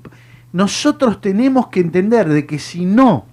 Nosotros 0.53 1.21
tenemos 1.21 1.69
que 1.69 1.81
entender 1.81 2.29
de 2.29 2.47
que 2.47 2.59
si 2.59 2.85
no, 2.85 3.27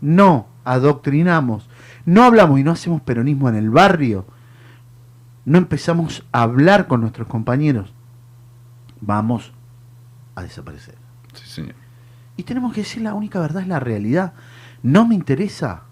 no 0.00 0.46
adoctrinamos, 0.64 1.68
no 2.06 2.24
hablamos 2.24 2.58
y 2.58 2.64
no 2.64 2.72
hacemos 2.72 3.02
peronismo 3.02 3.48
en 3.48 3.56
el 3.56 3.70
barrio, 3.70 4.26
no 5.44 5.58
empezamos 5.58 6.24
a 6.32 6.42
hablar 6.42 6.86
con 6.86 7.00
nuestros 7.00 7.26
compañeros, 7.28 7.92
vamos 9.00 9.52
a 10.34 10.42
desaparecer. 10.42 10.94
Sí, 11.34 11.46
señor. 11.46 11.74
Y 12.36 12.44
tenemos 12.44 12.72
que 12.72 12.80
decir 12.80 13.02
la 13.02 13.14
única 13.14 13.40
verdad 13.40 13.62
es 13.62 13.68
la 13.68 13.80
realidad. 13.80 14.32
No 14.82 15.06
me 15.06 15.14
interesa, 15.14 15.82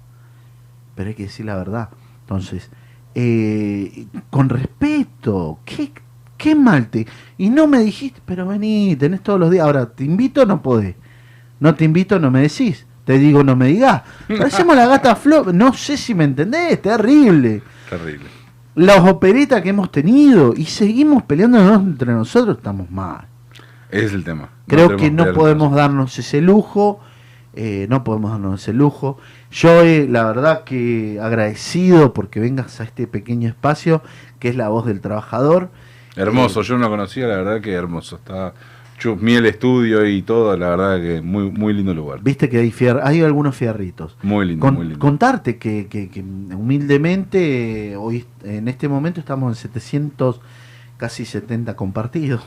pero 1.01 1.09
hay 1.09 1.15
que 1.15 1.23
decir 1.23 1.47
la 1.47 1.57
verdad. 1.57 1.89
Entonces, 2.21 2.69
eh, 3.15 4.05
con 4.29 4.51
respeto, 4.51 5.61
¿qué, 5.65 5.93
qué 6.37 6.55
mal 6.55 6.89
te... 6.89 7.07
Y 7.39 7.49
no 7.49 7.67
me 7.67 7.79
dijiste, 7.79 8.21
pero 8.27 8.47
vení, 8.47 8.95
tenés 8.97 9.23
todos 9.23 9.41
los 9.41 9.51
días. 9.51 9.65
Ahora, 9.65 9.87
¿te 9.87 10.05
invito 10.05 10.45
no 10.45 10.61
podés? 10.61 10.97
No 11.59 11.75
te 11.75 11.87
invito, 11.87 12.19
no 12.19 12.31
me 12.31 12.43
decís. 12.43 12.85
Te 13.07 13.19
digo, 13.19 13.43
no 13.43 13.57
me 13.57 13.69
digas. 13.69 14.03
Parecemos 14.29 14.77
la 14.77 14.89
gata 14.89 15.17
flor. 15.17 15.55
No 15.55 15.73
sé 15.73 15.97
si 15.97 16.15
me 16.15 16.25
entendés, 16.25 16.83
terrible. 16.83 17.63
Terrible. 17.89 18.27
Las 18.75 19.01
operetas 19.09 19.63
que 19.63 19.71
hemos 19.71 19.91
tenido 19.91 20.53
y 20.55 20.67
seguimos 20.67 21.23
peleándonos 21.23 21.81
entre 21.81 22.13
nosotros, 22.13 22.59
estamos 22.59 22.91
mal. 22.91 23.27
Es 23.91 24.13
el 24.13 24.23
tema. 24.23 24.51
Creo 24.67 24.99
que 24.99 25.11
no 25.11 25.33
podemos 25.33 25.75
darnos 25.75 26.19
ese 26.19 26.43
lujo, 26.43 27.01
eh, 27.55 27.87
no 27.91 28.05
podemos 28.05 28.31
darnos 28.31 28.61
ese 28.63 28.73
lujo. 28.73 29.19
Yo, 29.51 29.83
eh, 29.83 30.07
la 30.09 30.25
verdad 30.25 30.65
que 30.65 31.19
agradecido 31.21 32.13
porque 32.15 32.41
vengas 32.41 32.81
a 32.81 32.85
este 32.85 33.07
pequeño 33.07 33.49
espacio 33.49 34.03
que 34.39 34.49
es 34.49 34.57
la 34.57 34.69
voz 34.69 34.87
del 34.87 35.01
trabajador. 35.01 35.71
Hermoso, 36.17 36.63
yo 36.63 36.77
no 36.79 36.89
conocía, 36.89 37.27
la 37.27 37.37
verdad 37.37 37.61
que 37.61 37.73
hermoso. 37.73 38.17
Está 38.17 38.53
chusmí 38.99 39.33
el 39.35 39.47
estudio 39.47 40.05
y 40.07 40.21
todo, 40.23 40.55
la 40.57 40.69
verdad 40.71 41.01
que 41.01 41.23
muy, 41.23 41.51
muy 41.51 41.73
lindo 41.73 41.95
lugar. 41.95 42.21
Viste 42.23 42.49
que 42.51 42.59
hay, 42.59 42.71
fier- 42.71 43.01
hay 43.03 43.23
algunos 43.23 43.57
fierritos. 43.57 44.17
Muy 44.23 44.45
lindo, 44.47 44.67
Con- 44.67 44.75
muy 44.75 44.85
lindo. 44.85 44.99
Contarte 44.99 45.57
que, 45.57 45.87
que- 45.89 46.09
que 46.11 46.21
humildemente, 46.21 47.93
eh, 47.93 47.97
hoy 47.97 48.25
en 48.45 48.69
este 48.69 48.89
momento 48.89 49.21
estamos 49.21 49.51
en 49.51 49.55
700, 49.61 50.41
casi 50.97 51.25
70 51.25 51.77
compartidos. 51.77 52.43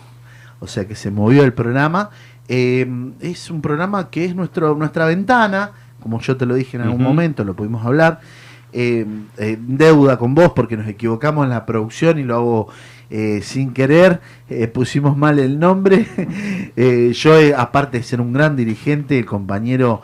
O 0.59 0.67
sea 0.67 0.87
que 0.87 0.95
se 0.95 1.11
movió 1.11 1.43
el 1.43 1.53
programa. 1.53 2.09
Eh, 2.47 2.85
es 3.21 3.49
un 3.49 3.61
programa 3.61 4.09
que 4.09 4.25
es 4.25 4.35
nuestro, 4.35 4.75
nuestra 4.75 5.05
ventana, 5.05 5.71
como 6.01 6.19
yo 6.19 6.35
te 6.37 6.45
lo 6.45 6.55
dije 6.55 6.77
en 6.77 6.83
algún 6.83 7.01
momento, 7.03 7.43
lo 7.43 7.55
pudimos 7.55 7.85
hablar. 7.85 8.19
eh, 8.73 9.05
eh, 9.37 9.57
deuda 9.61 10.17
con 10.17 10.33
vos 10.35 10.51
porque 10.55 10.75
nos 10.75 10.87
equivocamos 10.87 11.43
en 11.43 11.51
la 11.51 11.65
producción 11.65 12.17
y 12.19 12.23
lo 12.23 12.35
hago 12.35 12.67
eh, 13.11 13.41
sin 13.43 13.71
querer, 13.71 14.19
eh, 14.49 14.67
pusimos 14.67 15.15
mal 15.15 15.37
el 15.39 15.59
nombre. 15.59 16.07
Yo, 17.13 17.33
aparte 17.55 17.99
de 17.99 18.03
ser 18.03 18.19
un 18.19 18.33
gran 18.33 18.55
dirigente, 18.55 19.19
el 19.19 19.25
compañero 19.25 20.01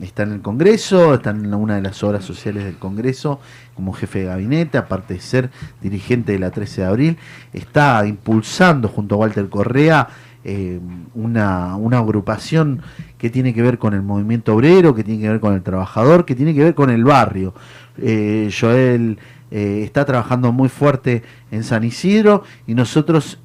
está 0.00 0.24
en 0.24 0.32
el 0.32 0.42
Congreso, 0.42 1.14
está 1.14 1.30
en 1.30 1.54
una 1.54 1.76
de 1.76 1.82
las 1.82 2.02
obras 2.02 2.24
sociales 2.24 2.64
del 2.64 2.76
Congreso 2.76 3.40
como 3.74 3.92
jefe 3.92 4.18
de 4.18 4.24
gabinete, 4.26 4.76
aparte 4.76 5.14
de 5.14 5.20
ser 5.20 5.50
dirigente 5.80 6.32
de 6.32 6.38
la 6.40 6.50
13 6.50 6.82
de 6.82 6.86
abril, 6.86 7.16
está 7.52 8.04
impulsando 8.06 8.88
junto 8.88 9.14
a 9.14 9.18
Walter 9.18 9.48
Correa 9.48 10.08
eh, 10.48 10.78
una, 11.16 11.74
una 11.74 11.98
agrupación 11.98 12.80
que 13.18 13.30
tiene 13.30 13.52
que 13.52 13.62
ver 13.62 13.78
con 13.78 13.94
el 13.94 14.02
movimiento 14.02 14.54
obrero, 14.54 14.94
que 14.94 15.02
tiene 15.02 15.20
que 15.20 15.28
ver 15.28 15.40
con 15.40 15.54
el 15.54 15.62
trabajador, 15.64 16.24
que 16.24 16.36
tiene 16.36 16.54
que 16.54 16.62
ver 16.62 16.76
con 16.76 16.88
el 16.88 17.02
barrio. 17.02 17.52
Eh, 17.98 18.48
Joel 18.56 19.18
eh, 19.50 19.80
está 19.82 20.04
trabajando 20.04 20.52
muy 20.52 20.68
fuerte 20.68 21.24
en 21.50 21.64
San 21.64 21.82
Isidro 21.82 22.44
y 22.64 22.74
nosotros, 22.74 23.40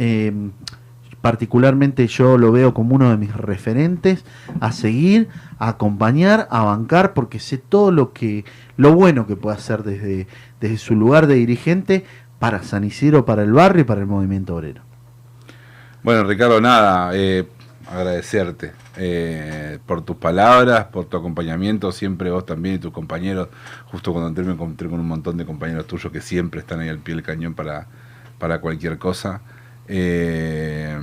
particularmente 1.22 2.06
yo 2.06 2.38
lo 2.38 2.52
veo 2.52 2.76
como 2.76 2.94
uno 2.94 3.10
de 3.10 3.18
mis 3.18 3.36
referentes 3.36 4.24
a 4.60 4.72
seguir, 4.72 5.28
a 5.58 5.70
acompañar, 5.70 6.48
a 6.52 6.66
bancar, 6.66 7.16
porque 7.16 7.40
sé 7.40 7.58
todo 7.58 7.92
lo 7.92 8.14
que, 8.14 8.46
lo 8.78 8.94
bueno 8.94 9.26
que 9.26 9.36
puede 9.36 9.56
hacer 9.56 9.82
desde, 9.82 10.28
desde 10.60 10.78
su 10.78 10.94
lugar 10.94 11.26
de 11.26 11.34
dirigente 11.34 12.06
para 12.38 12.62
San 12.62 12.84
Isidro, 12.84 13.26
para 13.26 13.42
el 13.42 13.54
barrio 13.54 13.82
y 13.82 13.86
para 13.86 14.02
el 14.02 14.08
movimiento 14.08 14.56
obrero. 14.56 14.91
Bueno, 16.04 16.24
Ricardo, 16.24 16.60
nada, 16.60 17.12
eh, 17.14 17.48
agradecerte 17.88 18.72
eh, 18.98 19.78
por 19.86 20.02
tus 20.02 20.16
palabras, 20.16 20.86
por 20.86 21.06
tu 21.06 21.16
acompañamiento, 21.16 21.92
siempre 21.92 22.32
vos 22.32 22.44
también 22.44 22.76
y 22.76 22.80
tus 22.80 22.92
compañeros. 22.92 23.50
Justo 23.86 24.12
cuando 24.12 24.30
entré 24.30 24.44
me 24.44 24.54
encontré 24.54 24.90
con 24.90 25.00
un 25.00 25.08
montón 25.08 25.38
de 25.38 25.46
compañeros 25.46 25.86
tuyos 25.86 26.12
que 26.12 26.20
siempre 26.20 26.62
están 26.62 26.80
ahí 26.80 26.90
al 26.90 26.98
pie 26.98 27.14
del 27.14 27.24
cañón 27.24 27.54
para, 27.54 27.86
para 28.40 28.60
cualquier 28.60 28.98
cosa. 28.98 29.42
Eh, 29.88 30.98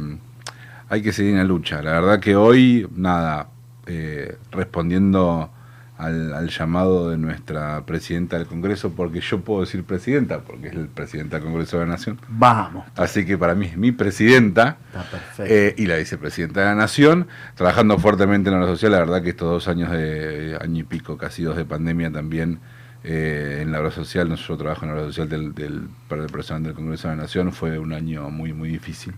hay 0.88 1.02
que 1.02 1.12
seguir 1.12 1.32
en 1.32 1.38
la 1.38 1.44
lucha. 1.44 1.80
La 1.80 1.92
verdad 1.92 2.18
que 2.18 2.34
hoy, 2.34 2.88
nada, 2.96 3.50
eh, 3.86 4.36
respondiendo 4.50 5.50
al, 5.98 6.32
al 6.32 6.48
llamado 6.48 7.10
de 7.10 7.18
nuestra 7.18 7.84
presidenta 7.84 8.38
del 8.38 8.46
Congreso, 8.46 8.92
porque 8.92 9.20
yo 9.20 9.40
puedo 9.40 9.62
decir 9.62 9.82
presidenta, 9.84 10.40
porque 10.40 10.68
es 10.68 10.74
el 10.74 10.86
presidente 10.86 11.36
del 11.36 11.44
Congreso 11.44 11.78
de 11.78 11.86
la 11.86 11.92
Nación. 11.92 12.20
Vamos. 12.28 12.86
Así 12.96 13.26
que 13.26 13.36
para 13.36 13.54
mí 13.56 13.66
es 13.66 13.76
mi 13.76 13.90
presidenta 13.90 14.78
Está 14.86 15.02
perfecto. 15.02 15.52
eh, 15.52 15.74
y 15.76 15.86
la 15.86 15.96
vicepresidenta 15.96 16.60
de 16.60 16.66
la 16.66 16.74
Nación, 16.76 17.26
trabajando 17.56 17.98
fuertemente 17.98 18.48
en 18.48 18.54
la 18.54 18.62
obra 18.64 18.72
social. 18.72 18.92
La 18.92 19.00
verdad 19.00 19.22
que 19.22 19.30
estos 19.30 19.50
dos 19.50 19.66
años 19.68 19.90
de 19.90 20.56
año 20.60 20.80
y 20.80 20.84
pico, 20.84 21.18
casi 21.18 21.42
dos 21.42 21.56
de 21.56 21.64
pandemia 21.64 22.12
también, 22.12 22.60
eh, 23.02 23.58
en 23.62 23.72
la 23.72 23.80
obra 23.80 23.90
social, 23.90 24.32
yo 24.34 24.56
trabajo 24.56 24.84
en 24.84 24.90
la 24.92 24.98
obra 24.98 25.06
social 25.06 25.28
del, 25.28 25.52
del, 25.54 25.88
para 26.08 26.22
el 26.22 26.30
personal 26.30 26.62
del 26.62 26.74
Congreso 26.74 27.08
de 27.08 27.16
la 27.16 27.22
Nación, 27.22 27.52
fue 27.52 27.78
un 27.78 27.92
año 27.92 28.30
muy, 28.30 28.52
muy 28.52 28.68
difícil, 28.68 29.14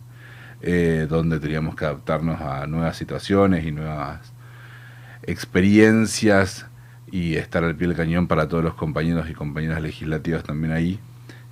eh, 0.62 1.06
donde 1.10 1.40
teníamos 1.40 1.76
que 1.76 1.84
adaptarnos 1.84 2.40
a 2.40 2.66
nuevas 2.66 2.96
situaciones 2.96 3.64
y 3.66 3.72
nuevas 3.72 4.32
experiencias 5.22 6.66
y 7.12 7.36
estar 7.36 7.64
al 7.64 7.74
pie 7.76 7.88
del 7.88 7.96
cañón 7.96 8.26
para 8.26 8.48
todos 8.48 8.62
los 8.62 8.74
compañeros 8.74 9.28
y 9.30 9.34
compañeras 9.34 9.82
legislativas 9.82 10.42
también 10.44 10.72
ahí. 10.72 10.98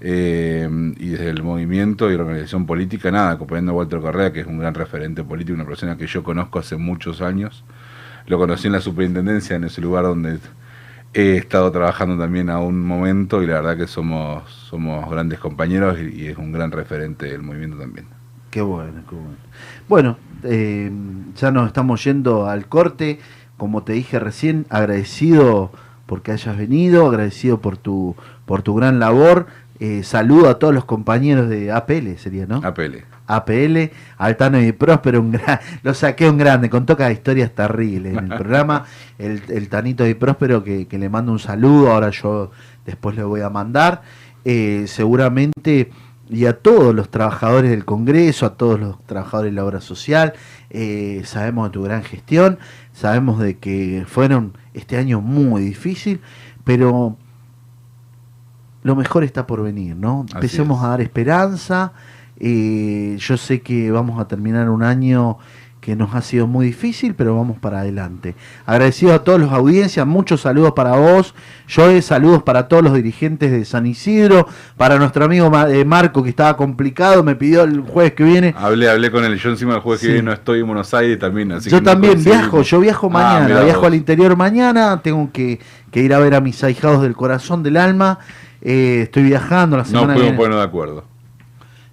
Eh, 0.00 0.68
y 0.98 1.09
desde 1.09 1.30
el 1.30 1.42
movimiento 1.42 2.11
y 2.11 2.16
la 2.16 2.22
organización 2.22 2.66
política, 2.66 3.11
nada, 3.11 3.32
acompañando 3.32 3.72
a 3.72 3.74
Walter 3.74 4.00
Correa, 4.00 4.32
que 4.32 4.40
es 4.40 4.46
un 4.46 4.59
gran 4.59 4.74
referente 4.74 5.24
político, 5.24 5.54
una 5.54 5.66
persona 5.66 5.96
que 5.96 6.06
yo 6.06 6.22
conozco 6.22 6.59
hace 6.59 6.76
muchos 6.76 7.20
años. 7.20 7.64
Lo 8.26 8.38
conocí 8.38 8.66
en 8.66 8.74
la 8.74 8.80
superintendencia, 8.80 9.56
en 9.56 9.64
ese 9.64 9.80
lugar 9.80 10.04
donde 10.04 10.38
he 11.14 11.36
estado 11.36 11.72
trabajando 11.72 12.18
también 12.18 12.50
a 12.50 12.61
un 12.61 12.80
momento 12.80 13.42
y 13.42 13.46
la 13.46 13.54
verdad 13.54 13.76
que 13.76 13.86
somos, 13.86 14.50
somos 14.50 15.11
grandes 15.11 15.38
compañeros 15.38 15.98
y, 15.98 16.26
es 16.26 16.36
un 16.36 16.52
gran 16.52 16.70
referente 16.70 17.26
del 17.26 17.42
movimiento 17.42 17.78
también. 17.78 18.06
Qué 18.50 18.61
bueno, 18.61 19.02
qué 19.09 19.14
bueno. 19.14 19.36
Bueno, 19.88 20.18
eh, 20.44 20.90
ya 21.36 21.50
nos 21.50 21.66
estamos 21.66 22.04
yendo 22.04 22.46
al 22.46 22.66
corte. 22.66 23.18
Como 23.59 23.82
te 23.82 23.92
dije 23.92 24.18
recién, 24.18 24.64
agradecido 24.70 25.70
porque 26.06 26.32
hayas 26.32 26.56
venido, 26.56 27.06
agradecido 27.06 27.61
por 27.61 27.76
tu, 27.76 28.16
por 28.46 28.62
tu 28.62 28.74
gran 28.74 28.98
labor. 28.98 29.46
Eh, 29.78 30.02
saludo 30.02 30.48
a 30.48 30.59
todos 30.59 30.74
los 30.74 30.86
compañeros 30.86 31.50
de 31.50 31.70
APL, 31.70 32.16
sería, 32.16 32.46
¿no? 32.46 32.62
APL. 32.64 33.04
APL, 33.26 33.90
Altano 34.16 34.61
y 34.61 34.72
Próspero, 34.72 35.20
un 35.20 35.32
gran, 35.32 35.61
lo 35.82 35.92
saqué 35.92 36.28
un 36.28 36.38
grande, 36.38 36.70
contó 36.70 36.96
cada 36.96 37.12
historias 37.12 37.54
terribles 37.54 38.16
en 38.16 38.24
el 38.24 38.28
programa. 38.38 38.86
El, 39.18 39.42
el 39.48 39.68
Tanito 39.68 40.06
y 40.09 40.14
Próspero, 40.14 40.64
que, 40.64 40.88
que 40.88 40.98
le 40.98 41.11
mando 41.11 41.30
un 41.30 41.38
saludo, 41.38 41.92
ahora 41.92 42.09
yo 42.11 42.50
después 42.86 43.14
le 43.14 43.22
voy 43.22 43.42
a 43.42 43.50
mandar. 43.50 44.02
Eh, 44.44 44.84
seguramente, 44.86 45.90
y 46.30 46.46
a 46.46 46.59
todos 46.59 46.94
los 46.94 47.11
trabajadores 47.11 47.70
del 47.70 47.84
Congreso, 47.84 48.46
a 48.46 48.54
todos 48.54 48.80
los 48.80 49.04
trabajadores 49.04 49.52
de 49.52 49.56
la 49.56 49.64
obra 49.64 49.80
social, 49.80 50.32
eh, 50.70 51.22
sabemos 51.24 51.68
de 51.68 51.72
tu 51.72 51.82
gran 51.82 52.02
gestión, 52.02 52.59
sabemos 52.99 53.38
de 53.38 53.59
que 53.59 54.05
fueron 54.09 54.55
este 54.74 54.96
año 54.96 55.20
muy 55.20 55.62
difícil, 55.62 56.20
pero 56.64 57.16
lo 58.82 58.96
mejor 58.96 59.22
está 59.24 59.46
por 59.46 59.62
venir, 59.62 59.94
¿no? 59.96 60.24
Así 60.28 60.34
Empecemos 60.34 60.78
es. 60.78 60.84
a 60.84 60.88
dar 60.88 61.01
esperanza. 61.01 61.92
eh, 62.40 63.16
yo 63.18 63.36
sé 63.36 63.61
que 63.62 63.90
vamos 63.90 64.20
a 64.20 64.26
terminar 64.28 64.68
un 64.70 64.82
año 64.82 65.38
que 65.89 65.97
nos 65.97 66.14
ha 66.14 66.20
sido 66.20 66.47
muy 66.47 66.66
difícil, 66.66 67.14
pero 67.14 67.34
vamos 67.34 67.57
para 67.59 67.80
adelante. 67.80 68.34
Agradecido 68.66 69.14
a 69.14 69.24
todos 69.24 69.41
los 69.41 69.51
audiencias, 69.53 70.07
muchos 70.07 70.43
saludos 70.43 70.72
para 70.76 70.97
vos, 70.99 71.34
Joe, 71.66 72.03
saludos 72.03 72.43
para 72.43 72.68
todos 72.68 72.82
los 72.82 72.93
dirigentes 72.93 73.51
de 73.51 73.64
San 73.64 73.86
Isidro, 73.86 74.47
para 74.76 74.99
nuestro 74.99 75.24
amigo 75.24 75.51
eh, 75.66 75.86
Marco 75.86 76.22
que 76.22 76.28
estaba 76.28 76.59
complicado, 76.59 77.22
me 77.22 77.36
pidió 77.36 77.62
el 77.62 77.80
jueves 77.80 78.12
que 78.12 78.22
viene. 78.22 78.55
Hablé, 78.59 78.91
hablé 78.91 79.11
con 79.11 79.24
él, 79.24 79.39
yo 79.39 79.49
encima 79.49 79.72
del 79.72 79.80
jueves 79.80 80.03
Sí. 80.03 80.09
que 80.09 80.12
viene 80.12 80.26
no 80.26 80.34
estoy 80.34 80.61
en 80.61 80.66
Buenos 80.66 80.93
Aires 80.93 81.18
también, 81.18 81.53
así 81.53 81.70
yo 81.70 81.78
que 81.78 81.84
no 81.84 81.91
también 81.91 82.22
viajo, 82.22 82.61
yo 82.61 82.80
viajo 82.80 83.07
Ah, 83.07 83.41
mañana, 83.41 83.61
viajo 83.62 83.86
al 83.86 83.95
interior 83.95 84.36
mañana, 84.36 85.01
tengo 85.03 85.30
que, 85.32 85.59
que 85.91 86.03
ir 86.03 86.12
a 86.12 86.18
ver 86.18 86.34
a 86.34 86.43
mis 86.43 86.62
ahijados 86.62 87.01
del 87.01 87.16
corazón 87.16 87.62
del 87.62 87.78
alma, 87.78 88.18
eh, 88.61 89.01
estoy 89.05 89.22
viajando 89.22 89.78
la 89.78 89.84
No 89.84 89.89
semana 89.89 90.09
pudimos 90.12 90.22
viene. 90.24 90.36
ponernos 90.36 90.59
de 90.61 90.66
acuerdo. 90.66 91.05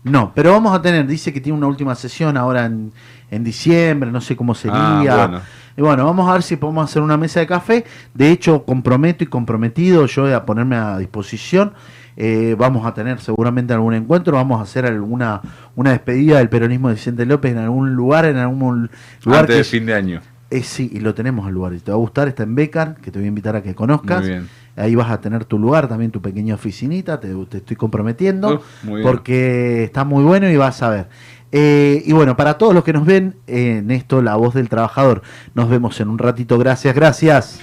No, 0.03 0.33
pero 0.35 0.51
vamos 0.51 0.77
a 0.77 0.81
tener, 0.81 1.07
dice 1.07 1.31
que 1.33 1.39
tiene 1.41 1.57
una 1.57 1.65
última 1.67 1.95
sesión 1.95 2.35
ahora 2.37 2.65
en, 2.65 2.91
en 3.31 3.43
diciembre, 3.43 4.11
no 4.11 4.21
sé 4.21 4.35
cómo 4.35 4.55
sería. 4.55 4.77
Ah, 5.23 5.27
bueno. 5.27 5.41
Y 5.77 5.81
bueno, 5.81 6.05
vamos 6.05 6.29
a 6.29 6.33
ver 6.33 6.43
si 6.43 6.55
podemos 6.55 6.89
hacer 6.89 7.01
una 7.01 7.17
mesa 7.17 7.41
de 7.41 7.47
café. 7.47 7.83
De 8.13 8.31
hecho, 8.31 8.63
comprometo 8.63 9.23
y 9.23 9.27
comprometido 9.27 10.05
yo 10.05 10.33
a 10.33 10.45
ponerme 10.45 10.77
a 10.77 10.97
disposición. 10.97 11.73
Eh, 12.17 12.55
vamos 12.57 12.85
a 12.85 12.93
tener 12.93 13.19
seguramente 13.19 13.73
algún 13.73 13.93
encuentro, 13.93 14.33
vamos 14.37 14.59
a 14.61 14.63
hacer 14.63 14.85
alguna 14.85 15.41
una 15.75 15.91
despedida 15.91 16.37
del 16.37 16.47
peronismo 16.47 16.87
de 16.87 16.93
Vicente 16.95 17.25
López 17.25 17.51
en 17.51 17.57
algún 17.57 17.93
lugar, 17.93 18.23
en 18.23 18.37
algún 18.37 18.89
lugar 19.25 19.41
Antes 19.41 19.53
que 19.53 19.57
de 19.57 19.63
fin 19.65 19.85
de 19.85 19.95
año. 19.95 20.21
eh, 20.49 20.63
sí, 20.63 20.89
y 20.93 21.01
lo 21.01 21.13
tenemos 21.13 21.45
al 21.45 21.53
lugar. 21.53 21.73
Y 21.73 21.79
te 21.79 21.91
va 21.91 21.95
a 21.95 21.99
gustar, 21.99 22.29
está 22.29 22.43
en 22.43 22.55
Becar, 22.55 22.95
que 23.01 23.11
te 23.11 23.19
voy 23.19 23.25
a 23.25 23.27
invitar 23.27 23.57
a 23.57 23.61
que 23.61 23.75
conozcas. 23.75 24.21
Muy 24.21 24.29
bien. 24.29 24.49
Ahí 24.77 24.93
vas 24.95 25.09
a 25.09 25.19
tener 25.21 25.45
tu 25.45 25.57
lugar, 25.59 25.87
también 25.87 26.11
tu 26.11 26.21
pequeña 26.21 26.55
oficinita, 26.55 27.19
te, 27.19 27.33
te 27.49 27.57
estoy 27.57 27.75
comprometiendo, 27.77 28.61
Uh, 28.85 29.01
porque 29.03 29.83
está 29.85 30.03
muy 30.03 30.23
bueno 30.23 30.49
y 30.49 30.55
vas 30.57 30.81
a 30.83 30.89
ver. 30.89 31.07
Eh, 31.51 32.03
y 32.05 32.11
bueno, 32.13 32.35
para 32.35 32.57
todos 32.57 32.73
los 32.73 32.83
que 32.83 32.93
nos 32.93 33.05
ven 33.05 33.35
eh, 33.47 33.77
en 33.79 33.91
esto, 33.91 34.21
La 34.21 34.35
Voz 34.35 34.53
del 34.53 34.69
Trabajador, 34.69 35.21
nos 35.53 35.69
vemos 35.69 35.99
en 35.99 36.09
un 36.09 36.17
ratito. 36.17 36.57
Gracias, 36.57 36.93
gracias. 36.95 37.59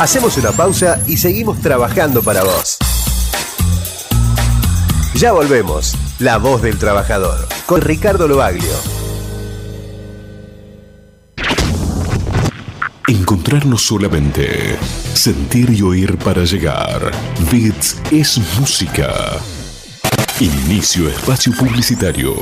Hacemos 0.00 0.38
una 0.38 0.52
pausa 0.52 1.00
y 1.08 1.16
seguimos 1.16 1.60
trabajando 1.60 2.22
para 2.22 2.44
vos. 2.44 2.78
Ya 5.14 5.32
volvemos. 5.32 5.96
La 6.20 6.38
voz 6.38 6.62
del 6.62 6.78
trabajador. 6.78 7.48
Con 7.66 7.80
Ricardo 7.80 8.28
Lobaglio. 8.28 9.07
Encontrarnos 13.08 13.80
solamente. 13.80 14.76
Sentir 15.14 15.70
y 15.70 15.80
oír 15.80 16.18
para 16.18 16.44
llegar. 16.44 17.10
Bits 17.50 17.96
es 18.10 18.38
música. 18.60 19.10
Inicio 20.38 21.08
espacio 21.08 21.54
publicitario. 21.56 22.34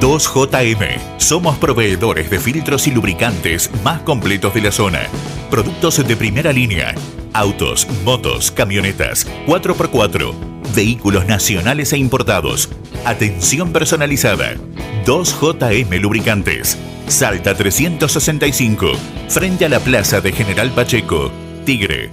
2JM. 0.00 1.18
Somos 1.18 1.58
proveedores 1.58 2.30
de 2.30 2.40
filtros 2.40 2.86
y 2.86 2.92
lubricantes 2.92 3.70
más 3.84 4.00
completos 4.00 4.54
de 4.54 4.62
la 4.62 4.72
zona. 4.72 5.00
Productos 5.50 6.02
de 6.06 6.16
primera 6.16 6.50
línea. 6.50 6.94
Autos, 7.34 7.86
motos, 8.06 8.50
camionetas, 8.50 9.26
4x4. 9.46 10.55
Vehículos 10.74 11.26
nacionales 11.26 11.92
e 11.92 11.98
importados. 11.98 12.68
Atención 13.04 13.72
personalizada. 13.72 14.54
2JM 15.04 16.00
Lubricantes. 16.00 16.76
Salta 17.06 17.54
365. 17.54 18.92
Frente 19.28 19.66
a 19.66 19.68
la 19.68 19.80
plaza 19.80 20.20
de 20.20 20.32
General 20.32 20.70
Pacheco. 20.70 21.30
Tigre. 21.64 22.10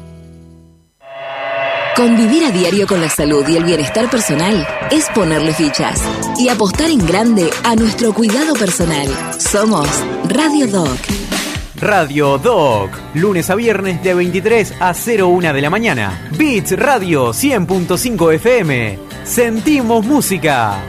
Convivir 1.95 2.43
a 2.43 2.51
diario 2.51 2.87
con 2.87 3.01
la 3.01 3.09
salud 3.09 3.47
y 3.47 3.55
el 3.55 3.65
bienestar 3.65 4.09
personal 4.09 4.67
es 4.89 5.05
ponerle 5.13 5.53
fichas 5.53 6.01
y 6.39 6.49
apostar 6.49 6.89
en 6.89 7.05
grande 7.05 7.51
a 7.63 7.75
nuestro 7.75 8.13
cuidado 8.13 8.55
personal. 8.55 9.07
Somos 9.37 9.87
Radio 10.27 10.65
Doc. 10.67 11.32
Radio 11.76 12.38
Doc, 12.38 12.91
lunes 13.15 13.49
a 13.49 13.55
viernes 13.55 14.03
de 14.03 14.13
23 14.13 14.76
a 14.80 14.93
01 14.93 15.53
de 15.53 15.61
la 15.61 15.69
mañana. 15.69 16.30
Beats 16.38 16.78
Radio 16.78 17.30
100.5 17.30 18.34
FM. 18.36 18.99
Sentimos 19.24 20.05
música. 20.05 20.84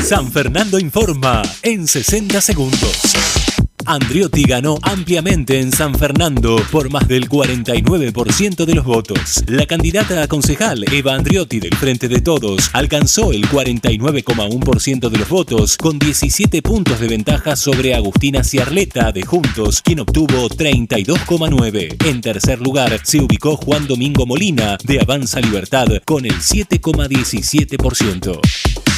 San 0.03 0.31
Fernando 0.31 0.79
informa 0.79 1.43
en 1.63 1.87
60 1.87 2.41
segundos. 2.41 3.44
Andriotti 3.87 4.45
ganó 4.45 4.79
ampliamente 4.83 5.61
en 5.61 5.73
San 5.73 5.95
Fernando 5.95 6.57
por 6.71 6.91
más 6.91 7.09
del 7.09 7.29
49% 7.29 8.65
de 8.65 8.75
los 8.75 8.85
votos. 8.85 9.45
La 9.47 9.67
candidata 9.67 10.23
a 10.23 10.29
concejal, 10.29 10.85
Eva 10.93 11.15
Andriotti 11.15 11.61
del 11.61 11.75
Frente 11.75 12.09
de 12.09 12.21
Todos, 12.21 12.71
alcanzó 12.73 13.33
el 13.33 13.49
49,1% 13.49 15.09
de 15.09 15.19
los 15.19 15.29
votos 15.29 15.77
con 15.77 15.99
17 15.99 16.63
puntos 16.63 17.01
de 17.01 17.09
ventaja 17.09 17.57
sobre 17.57 17.95
Agustina 17.95 18.43
Ciarleta 18.43 19.13
de 19.13 19.23
Juntos, 19.23 19.83
quien 19.83 20.01
obtuvo 20.01 20.49
32,9. 20.49 22.07
En 22.07 22.21
tercer 22.21 22.61
lugar 22.61 23.01
se 23.05 23.21
ubicó 23.21 23.57
Juan 23.57 23.87
Domingo 23.87 24.27
Molina 24.27 24.79
de 24.85 25.01
Avanza 25.01 25.41
Libertad 25.41 25.89
con 26.05 26.25
el 26.25 26.35
7,17%. 26.35 28.94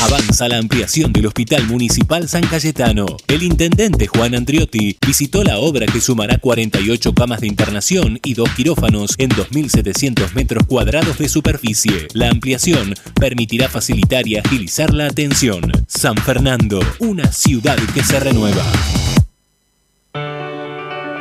Avanza 0.00 0.48
la 0.48 0.58
ampliación 0.58 1.12
del 1.12 1.26
Hospital 1.26 1.66
Municipal 1.66 2.28
San 2.28 2.46
Cayetano. 2.46 3.04
El 3.26 3.42
intendente 3.42 4.06
Juan 4.06 4.36
Andriotti 4.36 4.96
visitó 5.04 5.42
la 5.42 5.58
obra 5.58 5.86
que 5.86 6.00
sumará 6.00 6.38
48 6.38 7.14
camas 7.14 7.40
de 7.40 7.48
internación 7.48 8.20
y 8.22 8.34
dos 8.34 8.48
quirófanos 8.50 9.16
en 9.18 9.30
2.700 9.30 10.34
metros 10.34 10.64
cuadrados 10.68 11.18
de 11.18 11.28
superficie. 11.28 12.06
La 12.12 12.30
ampliación 12.30 12.94
permitirá 13.18 13.68
facilitar 13.68 14.28
y 14.28 14.36
agilizar 14.36 14.94
la 14.94 15.06
atención. 15.06 15.72
San 15.88 16.16
Fernando, 16.16 16.78
una 17.00 17.32
ciudad 17.32 17.76
que 17.92 18.04
se 18.04 18.20
renueva. 18.20 18.64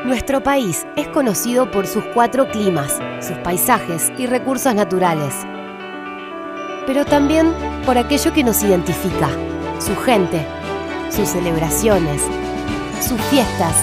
Nuestro 0.06 0.44
país 0.44 0.86
es 0.96 1.08
conocido 1.08 1.72
por 1.72 1.88
sus 1.88 2.04
cuatro 2.14 2.48
climas, 2.52 2.94
sus 3.22 3.38
paisajes 3.40 4.12
y 4.20 4.28
recursos 4.28 4.74
naturales. 4.76 5.34
Pero 6.88 7.04
también 7.04 7.54
por 7.86 7.98
aquello 7.98 8.32
que 8.32 8.46
nos 8.46 8.64
identifica, 8.64 9.30
su 9.78 9.94
gente, 9.98 10.48
sus 11.10 11.28
celebraciones, 11.28 12.22
sus 13.02 13.20
fiestas 13.24 13.74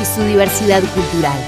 y 0.00 0.04
su 0.06 0.22
diversidad 0.22 0.80
cultural. 0.94 1.38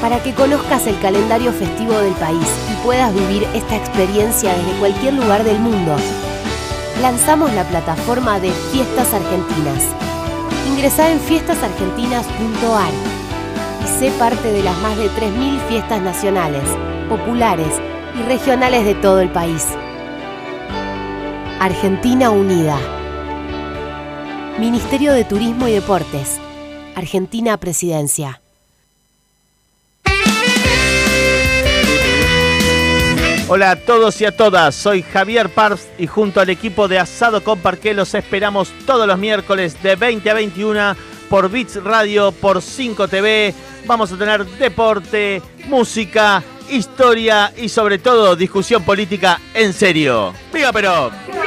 Para 0.00 0.22
que 0.22 0.32
conozcas 0.32 0.86
el 0.86 0.98
calendario 1.00 1.52
festivo 1.52 1.92
del 1.98 2.14
país 2.14 2.48
y 2.72 2.84
puedas 2.84 3.14
vivir 3.14 3.46
esta 3.54 3.76
experiencia 3.76 4.54
desde 4.54 4.78
cualquier 4.78 5.12
lugar 5.12 5.44
del 5.44 5.60
mundo, 5.60 5.94
lanzamos 7.02 7.52
la 7.52 7.64
plataforma 7.64 8.40
de 8.40 8.50
Fiestas 8.72 9.12
Argentinas. 9.12 9.84
Ingresá 10.66 11.10
en 11.10 11.20
fiestasargentinas.ar 11.20 12.92
y 13.84 13.98
sé 13.98 14.10
parte 14.18 14.50
de 14.50 14.62
las 14.62 14.78
más 14.78 14.96
de 14.96 15.10
3.000 15.10 15.68
fiestas 15.68 16.00
nacionales, 16.00 16.64
populares 17.10 17.74
y 18.18 18.22
regionales 18.22 18.86
de 18.86 18.94
todo 18.94 19.20
el 19.20 19.28
país. 19.28 19.66
Argentina 21.60 22.30
Unida. 22.30 22.80
Ministerio 24.58 25.12
de 25.12 25.26
Turismo 25.26 25.68
y 25.68 25.72
Deportes. 25.72 26.40
Argentina 26.96 27.58
Presidencia. 27.58 28.40
Hola 33.46 33.72
a 33.72 33.76
todos 33.76 34.18
y 34.22 34.24
a 34.24 34.34
todas, 34.34 34.74
soy 34.74 35.02
Javier 35.02 35.50
Parps 35.50 35.86
y 35.98 36.06
junto 36.06 36.40
al 36.40 36.48
equipo 36.48 36.88
de 36.88 36.98
Asado 36.98 37.44
con 37.44 37.58
Parqué 37.58 37.92
los 37.92 38.14
esperamos 38.14 38.72
todos 38.86 39.06
los 39.06 39.18
miércoles 39.18 39.82
de 39.82 39.96
20 39.96 40.30
a 40.30 40.34
21 40.34 40.96
por 41.28 41.50
Bits 41.50 41.84
Radio, 41.84 42.32
por 42.32 42.62
5 42.62 43.06
TV. 43.06 43.54
Vamos 43.84 44.10
a 44.10 44.16
tener 44.16 44.46
deporte, 44.46 45.42
música, 45.66 46.42
historia 46.70 47.52
y 47.54 47.68
sobre 47.68 47.98
todo 47.98 48.34
discusión 48.34 48.82
política 48.82 49.38
en 49.52 49.74
serio. 49.74 50.32
¡Viva 50.54 50.72
Perón! 50.72 51.39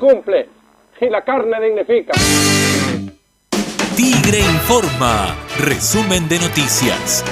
Perón 0.00 0.16
cumple 0.16 0.48
y 1.00 1.08
la 1.08 1.22
carne 1.22 1.60
dignifica. 1.60 2.12
Tigre 3.96 4.40
Informa, 4.40 5.36
resumen 5.58 6.28
de 6.28 6.38
noticias. 6.38 7.24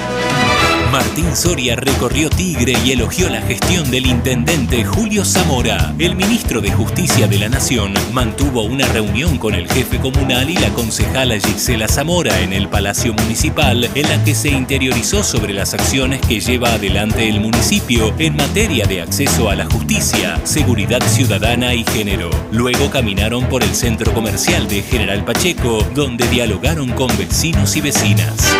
Martín 0.91 1.35
Soria 1.35 1.75
recorrió 1.75 2.31
Tigre 2.31 2.73
y 2.83 2.93
elogió 2.93 3.29
la 3.29 3.41
gestión 3.41 3.91
del 3.91 4.07
intendente 4.07 4.83
Julio 4.83 5.23
Zamora. 5.23 5.93
El 5.99 6.15
ministro 6.15 6.61
de 6.61 6.71
Justicia 6.71 7.27
de 7.27 7.37
la 7.37 7.47
Nación 7.47 7.93
mantuvo 8.11 8.63
una 8.63 8.87
reunión 8.87 9.37
con 9.37 9.53
el 9.53 9.69
jefe 9.71 9.99
comunal 9.99 10.49
y 10.49 10.55
la 10.55 10.69
concejala 10.69 11.39
Gisela 11.39 11.87
Zamora 11.87 12.39
en 12.39 12.53
el 12.53 12.69
Palacio 12.69 13.13
Municipal, 13.13 13.87
en 13.93 14.09
la 14.09 14.23
que 14.23 14.33
se 14.33 14.49
interiorizó 14.49 15.23
sobre 15.23 15.53
las 15.53 15.75
acciones 15.75 16.21
que 16.21 16.39
lleva 16.39 16.73
adelante 16.73 17.29
el 17.29 17.39
municipio 17.39 18.11
en 18.17 18.35
materia 18.35 18.87
de 18.87 19.01
acceso 19.01 19.49
a 19.49 19.55
la 19.55 19.65
justicia, 19.65 20.39
seguridad 20.43 21.03
ciudadana 21.03 21.75
y 21.75 21.83
género. 21.83 22.31
Luego 22.51 22.89
caminaron 22.89 23.45
por 23.45 23.61
el 23.61 23.75
centro 23.75 24.11
comercial 24.13 24.67
de 24.67 24.81
General 24.81 25.23
Pacheco, 25.23 25.85
donde 25.93 26.27
dialogaron 26.29 26.89
con 26.89 27.15
vecinos 27.15 27.75
y 27.75 27.81
vecinas. 27.81 28.55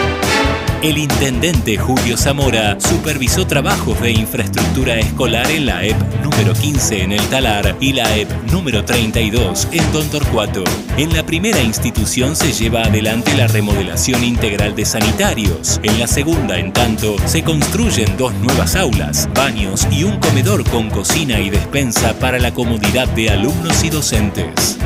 El 0.81 0.97
intendente 0.97 1.77
Julio 1.77 2.15
Zamora 2.15 2.79
supervisó 2.79 3.45
trabajos 3.45 3.99
de 3.99 4.11
infraestructura 4.11 4.97
escolar 4.97 5.51
en 5.51 5.65
la 5.65 5.83
EP 5.83 5.97
número 6.23 6.53
15 6.53 7.03
en 7.03 7.11
el 7.11 7.21
Talar 7.27 7.75
y 7.81 7.91
la 7.91 8.15
EP 8.15 8.29
número 8.49 8.85
32 8.85 9.67
en 9.73 9.91
Don 9.91 10.09
Torcuato. 10.09 10.63
En 10.95 11.13
la 11.13 11.25
primera 11.25 11.61
institución 11.61 12.33
se 12.33 12.53
lleva 12.53 12.83
adelante 12.83 13.35
la 13.35 13.47
remodelación 13.47 14.23
integral 14.23 14.73
de 14.73 14.85
sanitarios. 14.85 15.81
En 15.83 15.99
la 15.99 16.07
segunda, 16.07 16.57
en 16.57 16.71
tanto, 16.71 17.17
se 17.25 17.43
construyen 17.43 18.15
dos 18.15 18.33
nuevas 18.35 18.77
aulas, 18.77 19.27
baños 19.35 19.85
y 19.91 20.05
un 20.05 20.17
comedor 20.21 20.63
con 20.69 20.89
cocina 20.89 21.41
y 21.41 21.49
despensa 21.49 22.17
para 22.19 22.39
la 22.39 22.53
comodidad 22.53 23.09
de 23.09 23.31
alumnos 23.31 23.83
y 23.83 23.89
docentes. 23.89 24.77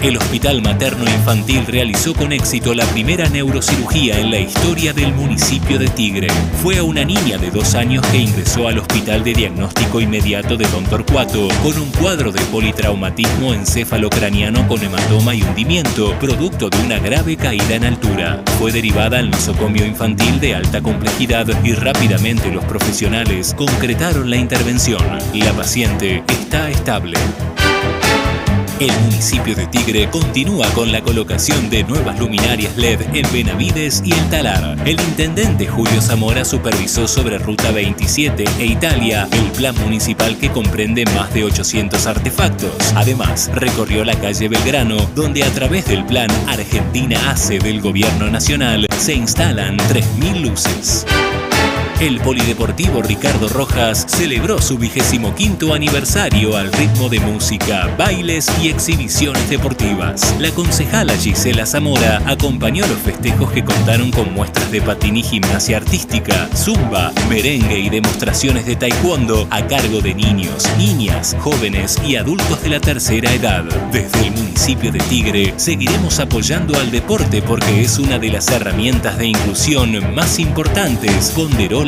El 0.00 0.16
Hospital 0.16 0.62
Materno 0.62 1.04
Infantil 1.04 1.66
realizó 1.66 2.14
con 2.14 2.32
éxito 2.32 2.72
la 2.72 2.84
primera 2.86 3.28
neurocirugía 3.28 4.20
en 4.20 4.30
la 4.30 4.38
historia 4.38 4.92
del 4.92 5.12
municipio 5.12 5.76
de 5.76 5.88
Tigre. 5.88 6.28
Fue 6.62 6.78
a 6.78 6.84
una 6.84 7.04
niña 7.04 7.36
de 7.36 7.50
dos 7.50 7.74
años 7.74 8.06
que 8.06 8.18
ingresó 8.18 8.68
al 8.68 8.78
Hospital 8.78 9.24
de 9.24 9.34
Diagnóstico 9.34 10.00
Inmediato 10.00 10.56
de 10.56 10.66
Don 10.68 10.84
Torcuato 10.84 11.48
con 11.64 11.76
un 11.76 11.90
cuadro 11.90 12.30
de 12.30 12.40
politraumatismo 12.42 13.52
encéfalo-craneano 13.54 14.68
con 14.68 14.80
hematoma 14.82 15.34
y 15.34 15.42
hundimiento, 15.42 16.16
producto 16.20 16.70
de 16.70 16.78
una 16.78 17.00
grave 17.00 17.36
caída 17.36 17.74
en 17.74 17.84
altura. 17.84 18.44
Fue 18.60 18.70
derivada 18.70 19.18
al 19.18 19.30
nosocomio 19.30 19.84
infantil 19.84 20.38
de 20.38 20.54
alta 20.54 20.80
complejidad 20.80 21.46
y 21.64 21.72
rápidamente 21.72 22.52
los 22.52 22.64
profesionales 22.66 23.52
concretaron 23.52 24.30
la 24.30 24.36
intervención. 24.36 25.02
La 25.34 25.52
paciente 25.54 26.22
está 26.28 26.70
estable. 26.70 27.18
El 28.80 28.92
municipio 29.00 29.56
de 29.56 29.66
Tigre 29.66 30.08
continúa 30.08 30.68
con 30.68 30.92
la 30.92 31.00
colocación 31.00 31.68
de 31.68 31.82
nuevas 31.82 32.16
luminarias 32.20 32.76
LED 32.76 33.00
en 33.12 33.26
Benavides 33.32 34.02
y 34.04 34.12
El 34.12 34.30
Talar. 34.30 34.76
El 34.86 35.00
intendente 35.00 35.66
Julio 35.66 36.00
Zamora 36.00 36.44
supervisó 36.44 37.08
sobre 37.08 37.38
Ruta 37.38 37.72
27 37.72 38.44
e 38.60 38.66
Italia 38.66 39.26
el 39.32 39.50
plan 39.50 39.74
municipal 39.80 40.38
que 40.38 40.50
comprende 40.50 41.04
más 41.16 41.34
de 41.34 41.42
800 41.42 42.06
artefactos. 42.06 42.92
Además, 42.94 43.50
recorrió 43.52 44.04
la 44.04 44.14
calle 44.14 44.48
Belgrano, 44.48 44.96
donde 45.16 45.42
a 45.42 45.50
través 45.50 45.86
del 45.86 46.06
plan 46.06 46.30
Argentina 46.46 47.32
ACE 47.32 47.58
del 47.58 47.80
Gobierno 47.80 48.30
Nacional 48.30 48.86
se 48.96 49.14
instalan 49.14 49.76
3.000 49.76 50.40
luces. 50.40 51.04
El 52.00 52.20
Polideportivo 52.20 53.02
Ricardo 53.02 53.48
Rojas 53.48 54.06
celebró 54.06 54.62
su 54.62 54.78
vigésimo 54.78 55.34
quinto 55.34 55.74
aniversario 55.74 56.56
al 56.56 56.72
ritmo 56.72 57.08
de 57.08 57.18
música, 57.18 57.92
bailes 57.98 58.46
y 58.62 58.68
exhibiciones 58.68 59.50
deportivas. 59.50 60.32
La 60.38 60.52
concejala 60.52 61.16
Gisela 61.16 61.66
Zamora 61.66 62.22
acompañó 62.24 62.86
los 62.86 62.98
festejos 62.98 63.50
que 63.50 63.64
contaron 63.64 64.12
con 64.12 64.32
muestras 64.32 64.70
de 64.70 64.80
patín 64.80 65.16
y 65.16 65.24
gimnasia 65.24 65.78
artística, 65.78 66.48
zumba, 66.54 67.10
merengue 67.28 67.80
y 67.80 67.90
demostraciones 67.90 68.64
de 68.64 68.76
taekwondo 68.76 69.48
a 69.50 69.66
cargo 69.66 70.00
de 70.00 70.14
niños, 70.14 70.68
niñas, 70.78 71.36
jóvenes 71.40 71.98
y 72.06 72.14
adultos 72.14 72.62
de 72.62 72.68
la 72.68 72.78
tercera 72.78 73.32
edad. 73.32 73.64
Desde 73.90 74.28
el 74.28 74.30
municipio 74.30 74.92
de 74.92 75.00
Tigre 75.00 75.54
seguiremos 75.56 76.20
apoyando 76.20 76.78
al 76.78 76.92
deporte 76.92 77.42
porque 77.42 77.82
es 77.82 77.98
una 77.98 78.20
de 78.20 78.30
las 78.30 78.46
herramientas 78.52 79.18
de 79.18 79.26
inclusión 79.26 80.14
más 80.14 80.38
importantes, 80.38 81.32
ponderó 81.34 81.87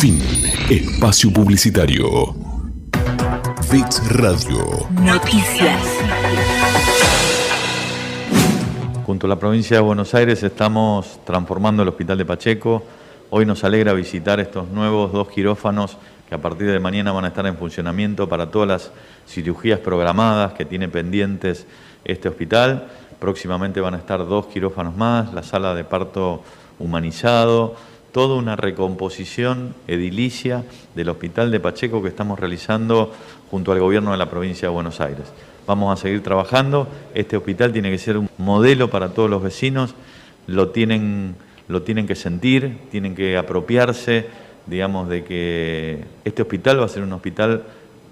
Fin. 0.00 0.18
Espacio 0.70 1.30
Publicitario. 1.30 2.34
Bits 3.70 4.16
Radio. 4.16 4.88
Noticias. 4.98 5.82
Junto 9.04 9.26
a 9.26 9.28
la 9.28 9.38
provincia 9.38 9.76
de 9.76 9.82
Buenos 9.82 10.14
Aires 10.14 10.42
estamos 10.42 11.20
transformando 11.26 11.82
el 11.82 11.90
Hospital 11.90 12.16
de 12.16 12.24
Pacheco. 12.24 12.82
Hoy 13.28 13.44
nos 13.44 13.62
alegra 13.62 13.92
visitar 13.92 14.40
estos 14.40 14.70
nuevos 14.70 15.12
dos 15.12 15.28
quirófanos 15.28 15.98
que 16.30 16.34
a 16.34 16.38
partir 16.38 16.70
de 16.70 16.80
mañana 16.80 17.12
van 17.12 17.26
a 17.26 17.28
estar 17.28 17.46
en 17.46 17.58
funcionamiento 17.58 18.26
para 18.26 18.50
todas 18.50 18.68
las 18.68 18.90
cirugías 19.28 19.80
programadas 19.80 20.54
que 20.54 20.64
tiene 20.64 20.88
pendientes 20.88 21.66
este 22.06 22.30
hospital. 22.30 22.88
Próximamente 23.18 23.82
van 23.82 23.92
a 23.92 23.98
estar 23.98 24.26
dos 24.26 24.46
quirófanos 24.46 24.96
más, 24.96 25.34
la 25.34 25.42
sala 25.42 25.74
de 25.74 25.84
parto 25.84 26.42
humanizado, 26.78 27.76
toda 28.12 28.36
una 28.36 28.56
recomposición 28.56 29.74
edilicia 29.86 30.64
del 30.94 31.08
Hospital 31.08 31.50
de 31.50 31.60
Pacheco 31.60 32.02
que 32.02 32.08
estamos 32.08 32.38
realizando 32.38 33.12
junto 33.50 33.72
al 33.72 33.80
gobierno 33.80 34.12
de 34.12 34.18
la 34.18 34.30
provincia 34.30 34.68
de 34.68 34.74
Buenos 34.74 35.00
Aires. 35.00 35.26
Vamos 35.66 35.92
a 35.92 36.00
seguir 36.00 36.22
trabajando, 36.22 36.88
este 37.14 37.36
hospital 37.36 37.72
tiene 37.72 37.90
que 37.90 37.98
ser 37.98 38.16
un 38.16 38.28
modelo 38.38 38.90
para 38.90 39.10
todos 39.10 39.30
los 39.30 39.42
vecinos, 39.42 39.94
lo 40.46 40.70
tienen, 40.70 41.36
lo 41.68 41.82
tienen 41.82 42.06
que 42.06 42.16
sentir, 42.16 42.78
tienen 42.90 43.14
que 43.14 43.36
apropiarse, 43.36 44.26
digamos, 44.66 45.08
de 45.08 45.24
que 45.24 46.04
este 46.24 46.42
hospital 46.42 46.80
va 46.80 46.86
a 46.86 46.88
ser 46.88 47.02
un 47.02 47.12
hospital 47.12 47.64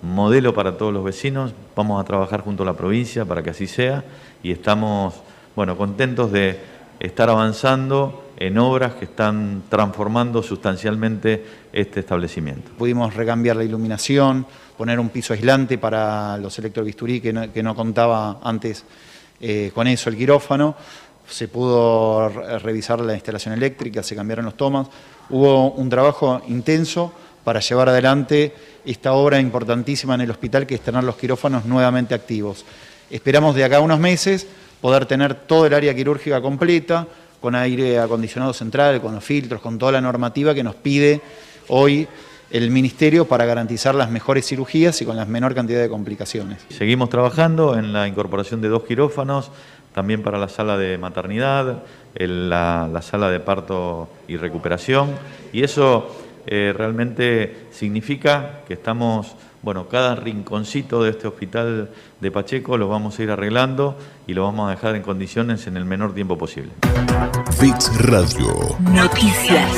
modelo 0.03 0.55
para 0.55 0.79
todos 0.79 0.93
los 0.93 1.03
vecinos, 1.03 1.53
vamos 1.75 2.01
a 2.01 2.05
trabajar 2.05 2.43
junto 2.43 2.63
a 2.63 2.67
la 2.67 2.75
provincia 2.75 3.25
para 3.25 3.43
que 3.43 3.51
así 3.51 3.67
sea 3.67 4.05
y 4.43 4.53
estamos, 4.53 5.15
bueno, 5.57 5.77
contentos 5.77 6.31
de 6.31 6.61
estar 7.01 7.29
avanzando 7.31 8.28
en 8.41 8.57
obras 8.57 8.95
que 8.95 9.07
están 9.07 9.65
transformando 9.69 10.43
sustancialmente 10.45 11.45
este 11.73 12.01
establecimiento. 12.01 12.71
Pudimos 12.79 13.15
recambiar 13.15 13.57
la 13.57 13.65
iluminación, 13.65 14.47
poner 14.77 15.01
un 15.01 15.09
piso 15.09 15.33
aislante 15.33 15.77
para 15.77 16.39
los 16.39 16.57
electrobisturí 16.59 17.21
que 17.21 17.33
no, 17.33 17.53
que 17.53 17.63
no 17.65 17.75
contaba 17.75 18.39
antes 18.45 18.85
eh, 19.41 19.73
con 19.75 19.89
eso 19.89 20.09
el 20.09 20.17
quirófano. 20.17 20.77
Se 21.29 21.49
pudo 21.49 22.29
re- 22.29 22.59
revisar 22.61 23.01
la 23.01 23.15
instalación 23.15 23.55
eléctrica, 23.55 24.03
se 24.05 24.15
cambiaron 24.15 24.45
los 24.45 24.57
tomas. 24.57 24.87
Hubo 25.31 25.73
un 25.73 25.89
trabajo 25.91 26.41
intenso 26.49 27.13
para 27.43 27.59
llevar 27.61 27.89
adelante 27.89 28.55
esta 28.85 29.15
obra 29.15 29.41
importantísima 29.41 30.15
en 30.15 30.21
el 30.23 30.31
hospital 30.31 30.65
que 30.67 30.77
es 30.77 30.81
tener 30.81 31.03
los 31.03 31.17
quirófanos 31.17 31.65
nuevamente 31.65 32.15
activos. 32.15 32.65
Esperamos 33.11 33.57
de 33.57 33.65
acá 33.65 33.79
a 33.79 33.81
unos 33.81 33.99
meses 33.99 34.47
poder 34.81 35.07
tener 35.07 35.35
todo 35.35 35.67
el 35.67 35.75
área 35.75 35.95
quirúrgica 35.95 36.41
completa, 36.41 37.07
con 37.41 37.55
aire 37.55 37.99
acondicionado 37.99 38.53
central, 38.53 39.01
con 39.01 39.15
los 39.15 39.25
filtros, 39.25 39.61
con 39.61 39.79
toda 39.79 39.93
la 39.93 40.01
normativa 40.01 40.55
que 40.55 40.63
nos 40.63 40.75
pide 40.75 41.21
hoy 41.69 42.09
el 42.51 42.71
Ministerio 42.71 43.27
para 43.27 43.45
garantizar 43.45 43.95
las 43.95 44.11
mejores 44.11 44.47
cirugías 44.47 45.01
y 45.03 45.05
con 45.05 45.17
la 45.17 45.25
menor 45.27 45.55
cantidad 45.55 45.81
de 45.81 45.89
complicaciones. 45.89 46.59
Seguimos 46.71 47.11
trabajando 47.11 47.77
en 47.77 47.93
la 47.93 48.09
incorporación 48.09 48.61
de 48.61 48.69
dos 48.69 48.85
quirófanos, 48.85 49.51
también 49.95 50.23
para 50.23 50.39
la 50.39 50.49
sala 50.49 50.79
de 50.79 50.97
maternidad, 50.97 51.83
la 52.15 53.03
sala 53.03 53.31
de 53.31 53.41
parto 53.41 54.09
y 54.29 54.37
recuperación, 54.37 55.11
y 55.53 55.63
eso 55.63 56.09
eh, 56.51 56.73
realmente 56.75 57.67
significa 57.71 58.63
que 58.67 58.73
estamos, 58.73 59.37
bueno, 59.63 59.89
cada 59.89 60.15
rinconcito 60.15 61.03
de 61.03 61.11
este 61.11 61.27
hospital 61.27 61.91
de 62.21 62.31
Pacheco 62.31 62.77
lo 62.77 62.89
vamos 62.89 63.19
a 63.19 63.23
ir 63.23 63.31
arreglando 63.31 63.97
y 64.27 64.35
lo 64.35 64.45
vamos 64.45 64.69
a 64.69 64.71
dejar 64.71 64.95
en 64.97 65.03
condiciones 65.03 65.67
en 65.67 65.77
el 65.77 65.85
menor 65.85 66.15
tiempo 66.15 66.39
posible. 66.39 66.71
Bits 67.61 67.91
Radio. 68.03 68.77
Noticias. 68.81 69.71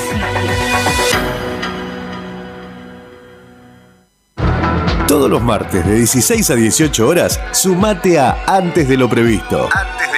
Todos 5.08 5.28
los 5.28 5.42
martes 5.42 5.84
de 5.84 5.96
16 5.96 6.50
a 6.50 6.54
18 6.54 7.08
horas, 7.08 7.40
sumate 7.52 8.18
a 8.18 8.44
Antes 8.46 8.88
de 8.88 8.96
lo 8.96 9.08
Previsto. 9.08 9.68
Antes 9.72 9.72
de 9.72 9.74
lo 9.74 9.98
Previsto. 9.98 10.09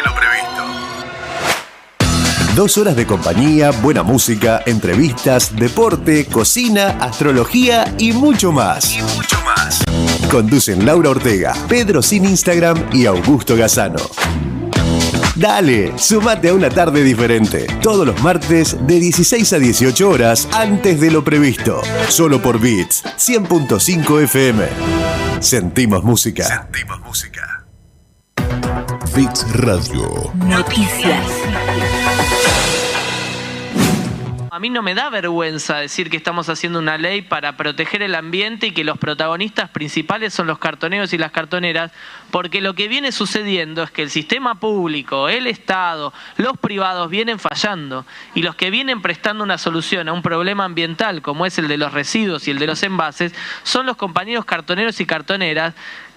Dos 2.54 2.76
horas 2.76 2.96
de 2.96 3.06
compañía, 3.06 3.70
buena 3.70 4.02
música, 4.02 4.62
entrevistas, 4.66 5.56
deporte, 5.56 6.26
cocina, 6.26 6.98
astrología 7.00 7.94
y 7.98 8.12
mucho 8.12 8.52
más. 8.52 8.92
Y 8.92 9.00
mucho 9.00 9.38
más. 9.42 9.82
Conducen 10.30 10.84
Laura 10.84 11.10
Ortega, 11.10 11.54
Pedro 11.66 12.02
Sin 12.02 12.26
Instagram 12.26 12.90
y 12.92 13.06
Augusto 13.06 13.56
Gazano. 13.56 14.00
Dale, 15.34 15.98
sumate 15.98 16.50
a 16.50 16.54
una 16.54 16.68
tarde 16.68 17.02
diferente. 17.02 17.66
Todos 17.80 18.06
los 18.06 18.22
martes 18.22 18.76
de 18.86 19.00
16 19.00 19.50
a 19.54 19.58
18 19.58 20.10
horas 20.10 20.46
antes 20.52 21.00
de 21.00 21.10
lo 21.10 21.24
previsto. 21.24 21.80
Solo 22.08 22.42
por 22.42 22.60
Beats 22.60 23.02
100.5 23.16 24.24
FM. 24.24 24.68
Sentimos 25.40 26.04
música. 26.04 26.44
Sentimos 26.44 27.00
música. 27.00 27.64
Bits 29.14 29.46
Radio. 29.54 30.32
Noticias. 30.34 31.26
A 34.54 34.58
mí 34.58 34.68
no 34.68 34.82
me 34.82 34.94
da 34.94 35.08
vergüenza 35.08 35.78
decir 35.78 36.10
que 36.10 36.18
estamos 36.18 36.50
haciendo 36.50 36.78
una 36.78 36.98
ley 36.98 37.22
para 37.22 37.56
proteger 37.56 38.02
el 38.02 38.14
ambiente 38.14 38.66
y 38.66 38.72
que 38.72 38.84
los 38.84 38.98
protagonistas 38.98 39.70
principales 39.70 40.34
son 40.34 40.46
los 40.46 40.58
cartoneros 40.58 41.14
y 41.14 41.16
las 41.16 41.32
cartoneras, 41.32 41.90
porque 42.30 42.60
lo 42.60 42.74
que 42.74 42.86
viene 42.86 43.12
sucediendo 43.12 43.82
es 43.82 43.90
que 43.90 44.02
el 44.02 44.10
sistema 44.10 44.60
público, 44.60 45.30
el 45.30 45.46
Estado, 45.46 46.12
los 46.36 46.58
privados 46.58 47.08
vienen 47.08 47.38
fallando. 47.38 48.04
Y 48.34 48.42
los 48.42 48.54
que 48.54 48.68
vienen 48.68 49.00
prestando 49.00 49.42
una 49.42 49.56
solución 49.56 50.10
a 50.10 50.12
un 50.12 50.20
problema 50.20 50.66
ambiental 50.66 51.22
como 51.22 51.46
es 51.46 51.56
el 51.56 51.66
de 51.66 51.78
los 51.78 51.94
residuos 51.94 52.46
y 52.46 52.50
el 52.50 52.58
de 52.58 52.66
los 52.66 52.82
envases 52.82 53.34
son 53.62 53.86
los 53.86 53.96
compañeros 53.96 54.44
cartoneros 54.44 55.00
y 55.00 55.06
cartoneras 55.06 55.72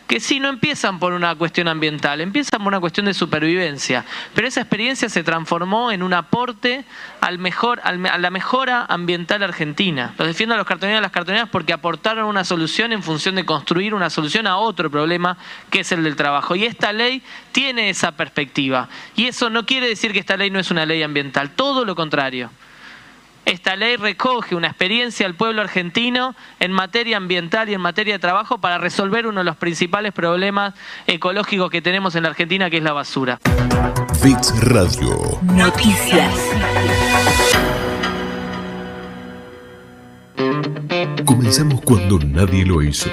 que 0.08 0.20
sí 0.20 0.40
no 0.40 0.50
empiezan 0.50 1.00
por 1.00 1.14
una 1.14 1.36
cuestión 1.36 1.68
ambiental, 1.68 2.22
empiezan 2.22 2.60
por 2.60 2.68
una 2.68 2.80
cuestión 2.80 3.08
de 3.08 3.14
supervivencia. 3.14 4.06
Pero 4.34 4.48
esa 4.48 4.62
experiencia 4.62 5.10
se 5.10 5.24
transformó 5.24 5.92
en 5.92 6.04
un 6.04 6.14
aporte 6.14 6.86
al 7.22 7.40
mejor, 7.40 7.82
a 7.84 7.94
la 7.94 8.30
mejora 8.30 8.86
ambiental 8.88 9.44
argentina. 9.44 10.14
Los 10.18 10.28
defiendo 10.28 10.56
a 10.56 10.58
los 10.58 10.68
cartoneros 10.68 10.98
y 10.98 11.00
a 11.00 11.02
las 11.02 11.12
cartoneras 11.12 11.50
porque 11.50 11.74
aportaron 11.74 12.26
una 12.26 12.44
solución 12.44 12.94
en 12.94 13.04
función 13.04 13.36
de 13.36 13.46
construir 13.46 13.94
una 13.94 14.10
solución 14.10 14.48
a 14.48 14.58
otro 14.58 14.92
problema 14.92 15.38
que 15.70 15.80
es 15.80 15.92
el 15.92 16.04
del 16.04 16.16
trabajo. 16.16 16.56
Y 16.56 16.66
esta 16.66 16.94
ley 16.94 17.24
tiene 17.52 17.90
esa 17.90 18.12
perspectiva. 18.12 18.90
Y 19.16 19.26
eso 19.26 19.50
no 19.50 19.66
quiere 19.66 19.88
decir 19.88 20.14
que 20.14 20.20
esta 20.20 20.38
ley 20.38 20.50
no 20.50 20.60
es 20.60 20.70
una 20.72 20.86
ley 20.86 21.02
ambiental, 21.02 21.52
todo 21.52 21.84
lo 21.86 21.96
contrario. 21.96 22.52
Esta 23.46 23.76
ley 23.76 23.96
recoge 23.96 24.56
una 24.56 24.68
experiencia 24.68 25.28
del 25.28 25.36
pueblo 25.36 25.62
argentino 25.62 26.36
en 26.60 26.72
materia 26.72 27.18
ambiental 27.18 27.70
y 27.70 27.76
en 27.76 27.82
materia 27.82 28.16
de 28.16 28.20
trabajo 28.20 28.58
para 28.58 28.80
resolver 28.80 29.28
uno 29.28 29.42
de 29.42 29.44
los 29.44 29.56
principales 29.56 30.14
problemas 30.14 30.74
ecológicos 31.06 31.70
que 31.70 31.80
tenemos 31.82 32.16
en 32.16 32.24
la 32.24 32.30
Argentina, 32.30 32.72
que 32.72 32.78
es 32.78 32.84
la 32.84 32.94
basura. 32.94 33.40
Bits 34.24 34.60
Radio. 34.62 35.40
Noticias. 35.44 36.34
Comenzamos 41.24 41.82
cuando 41.82 42.18
nadie 42.20 42.66
lo 42.66 42.82
hizo. 42.82 43.10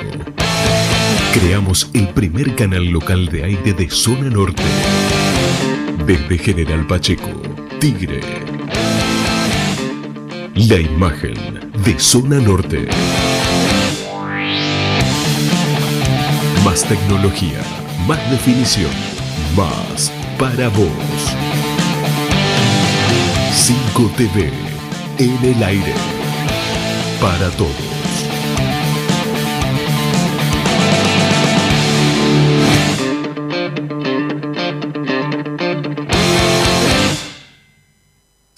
Creamos 1.34 1.90
el 1.92 2.08
primer 2.08 2.54
canal 2.54 2.86
local 2.86 3.26
de 3.26 3.44
aire 3.44 3.74
de 3.74 3.90
zona 3.90 4.30
norte. 4.30 4.62
Desde 6.06 6.38
General 6.38 6.86
Pacheco, 6.86 7.30
Tigre. 7.78 8.51
La 10.54 10.78
imagen 10.78 11.34
de 11.82 11.98
zona 11.98 12.38
norte. 12.38 12.86
Más 16.62 16.84
tecnología, 16.84 17.62
más 18.06 18.30
definición, 18.30 18.90
más 19.56 20.12
para 20.38 20.68
vos. 20.68 20.88
5 23.54 24.10
TV 24.18 24.50
en 25.18 25.38
el 25.42 25.62
aire. 25.62 25.94
Para 27.18 27.48
todos. 27.56 27.91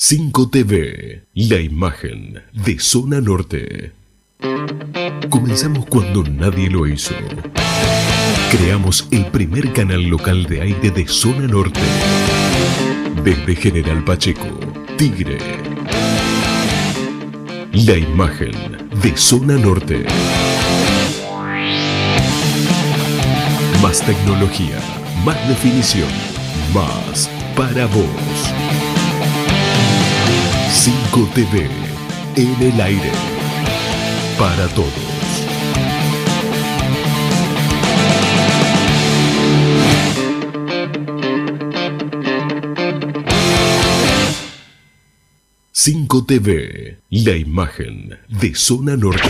Cinco 0.06 0.50
TV, 0.50 1.22
la 1.32 1.60
imagen 1.60 2.42
de 2.52 2.78
Zona 2.78 3.22
Norte. 3.22 3.92
Comenzamos 5.30 5.86
cuando 5.86 6.22
nadie 6.24 6.68
lo 6.68 6.86
hizo. 6.86 7.14
Creamos 8.50 9.08
el 9.10 9.24
primer 9.28 9.72
canal 9.72 10.02
local 10.02 10.44
de 10.44 10.60
aire 10.60 10.90
de 10.90 11.08
Zona 11.08 11.46
Norte. 11.46 11.80
Desde 13.24 13.56
General 13.56 14.04
Pacheco, 14.04 14.60
Tigre. 14.98 15.38
La 17.72 17.96
imagen 17.96 18.52
de 19.02 19.16
Zona 19.16 19.56
Norte. 19.56 20.04
Más 23.80 24.04
tecnología, 24.04 24.80
más 25.24 25.48
definición, 25.48 26.10
más 26.74 27.30
para 27.56 27.86
vos. 27.86 28.93
5 30.84 31.30
TV 31.34 31.66
en 32.36 32.62
el 32.62 32.78
aire. 32.78 33.10
para 34.38 34.68
todos. 34.74 34.92
Cinco 45.72 46.22
TV, 46.26 46.98
la 47.08 47.34
imagen 47.34 48.18
de 48.28 48.54
Zona 48.54 48.94
Norte. 48.94 49.22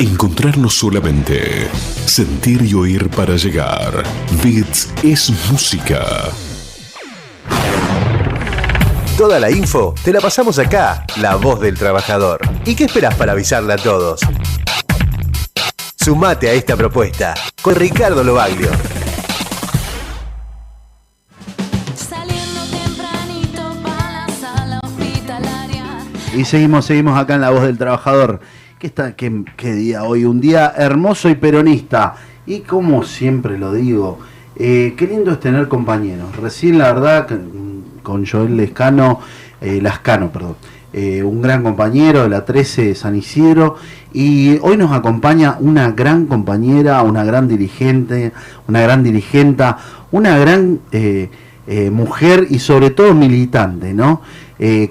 Encontrarnos 0.00 0.74
solamente, 0.74 1.68
sentir 2.06 2.62
y 2.62 2.74
oír 2.74 3.08
para 3.08 3.36
llegar. 3.36 4.02
Beats 4.42 4.92
es 5.04 5.30
música. 5.48 6.32
Toda 9.22 9.38
la 9.38 9.52
info 9.52 9.94
te 10.02 10.12
la 10.12 10.20
pasamos 10.20 10.58
acá, 10.58 11.06
la 11.20 11.36
voz 11.36 11.60
del 11.60 11.78
trabajador. 11.78 12.40
¿Y 12.66 12.74
qué 12.74 12.86
esperas 12.86 13.14
para 13.14 13.30
avisarle 13.30 13.72
a 13.72 13.76
todos? 13.76 14.20
Sumate 15.94 16.48
a 16.48 16.54
esta 16.54 16.76
propuesta 16.76 17.32
con 17.62 17.76
Ricardo 17.76 18.24
Lobaglio. 18.24 18.68
Y 26.36 26.44
seguimos, 26.44 26.86
seguimos 26.86 27.16
acá 27.16 27.36
en 27.36 27.42
La 27.42 27.50
Voz 27.50 27.62
del 27.62 27.78
Trabajador. 27.78 28.40
¿Qué, 28.80 28.88
está, 28.88 29.14
qué, 29.14 29.44
qué 29.56 29.72
día 29.72 30.02
hoy? 30.02 30.24
Un 30.24 30.40
día 30.40 30.74
hermoso 30.76 31.28
y 31.28 31.36
peronista. 31.36 32.16
Y 32.44 32.62
como 32.62 33.04
siempre 33.04 33.56
lo 33.56 33.72
digo, 33.72 34.18
eh, 34.56 34.94
qué 34.96 35.06
lindo 35.06 35.30
es 35.30 35.38
tener 35.38 35.68
compañeros. 35.68 36.34
Recién, 36.34 36.78
la 36.78 36.92
verdad, 36.92 37.28
con 38.02 38.26
Joel 38.26 38.56
Lescano, 38.56 39.20
eh, 39.60 39.80
Lascano, 39.80 40.30
perdón, 40.30 40.56
eh, 40.94 41.22
un 41.22 41.40
gran 41.40 41.62
compañero 41.62 42.24
de 42.24 42.28
la 42.28 42.44
13 42.44 42.88
de 42.88 42.94
San 42.94 43.16
Isidro. 43.16 43.76
Y 44.12 44.58
hoy 44.60 44.76
nos 44.76 44.92
acompaña 44.92 45.56
una 45.58 45.90
gran 45.92 46.26
compañera, 46.26 47.02
una 47.02 47.24
gran 47.24 47.48
dirigente, 47.48 48.32
una 48.68 48.82
gran 48.82 49.02
dirigenta, 49.02 49.78
una 50.10 50.36
gran 50.36 50.80
eh, 50.92 51.30
eh, 51.66 51.90
mujer 51.90 52.46
y 52.50 52.58
sobre 52.58 52.90
todo 52.90 53.14
militante, 53.14 53.94
¿no? 53.94 54.20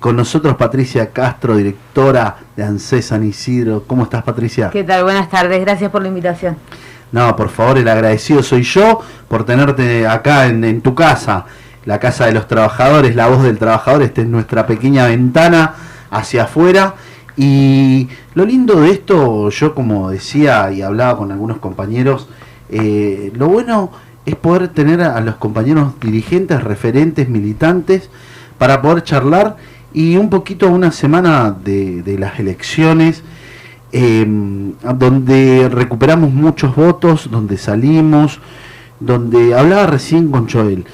Con 0.02 0.18
nosotros 0.18 0.58
Patricia 0.58 1.12
Castro, 1.12 1.56
directora 1.56 2.36
de 2.58 2.64
ANSES 2.64 3.06
San 3.06 3.26
Isidro. 3.26 3.86
¿Cómo 3.88 4.04
estás, 4.04 4.22
Patricia? 4.22 4.70
¿Qué 4.70 4.84
tal? 4.84 5.06
Buenas 5.06 5.30
tardes, 5.30 5.62
gracias 5.62 5.90
por 5.90 6.02
la 6.02 6.10
invitación. 6.10 6.58
No, 7.14 7.34
por 7.38 7.48
favor, 7.48 7.78
el 7.78 7.88
agradecido 7.88 8.44
soy 8.44 8.64
yo 8.64 9.00
por 9.30 9.46
tenerte 9.46 10.06
acá 10.06 10.48
en, 10.48 10.66
en 10.66 10.82
tu 10.82 10.94
casa, 10.94 11.46
la 11.86 12.00
casa 12.00 12.26
de 12.26 12.34
los 12.34 12.48
trabajadores, 12.48 13.16
la 13.16 13.28
voz 13.28 13.44
del 13.44 13.58
trabajador, 13.58 14.04
esta 14.04 14.22
es 14.22 14.28
nuestra 14.28 14.68
pequeña 14.68 15.08
ventana 15.08 15.74
hacia 16.10 16.44
afuera. 16.44 16.96
Y 17.38 18.10
lo 18.34 18.46
lindo 18.46 18.82
de 18.82 18.92
esto, 18.92 19.50
yo 19.50 19.74
como 19.74 20.10
decía 20.12 20.72
y 20.72 20.82
hablaba 20.82 21.18
con 21.18 21.32
algunos 21.32 21.58
compañeros, 21.58 22.28
eh, 22.70 23.32
lo 23.36 23.48
bueno 23.48 23.92
es 24.26 24.36
poder 24.36 24.68
tener 24.68 25.02
a 25.02 25.20
los 25.22 25.36
compañeros 25.36 25.94
dirigentes, 26.00 26.64
referentes, 26.64 27.28
militantes, 27.30 28.10
para 28.58 28.82
poder 28.82 29.04
charlar 29.04 29.58
y 29.94 30.18
un 30.18 30.30
poquito 30.30 30.70
una 30.70 30.92
semana 30.92 31.52
de, 31.52 32.04
de 32.04 32.20
las 32.20 32.40
elecciones, 32.40 33.24
eh, 33.92 34.26
donde 34.96 35.68
recuperamos 35.70 36.32
muchos 36.32 36.76
votos, 36.76 37.30
donde 37.30 37.58
salimos, 37.58 38.40
donde 39.00 39.56
hablaba 39.56 39.88
recién 39.88 40.32
con 40.32 40.48
Joel. 40.48 40.86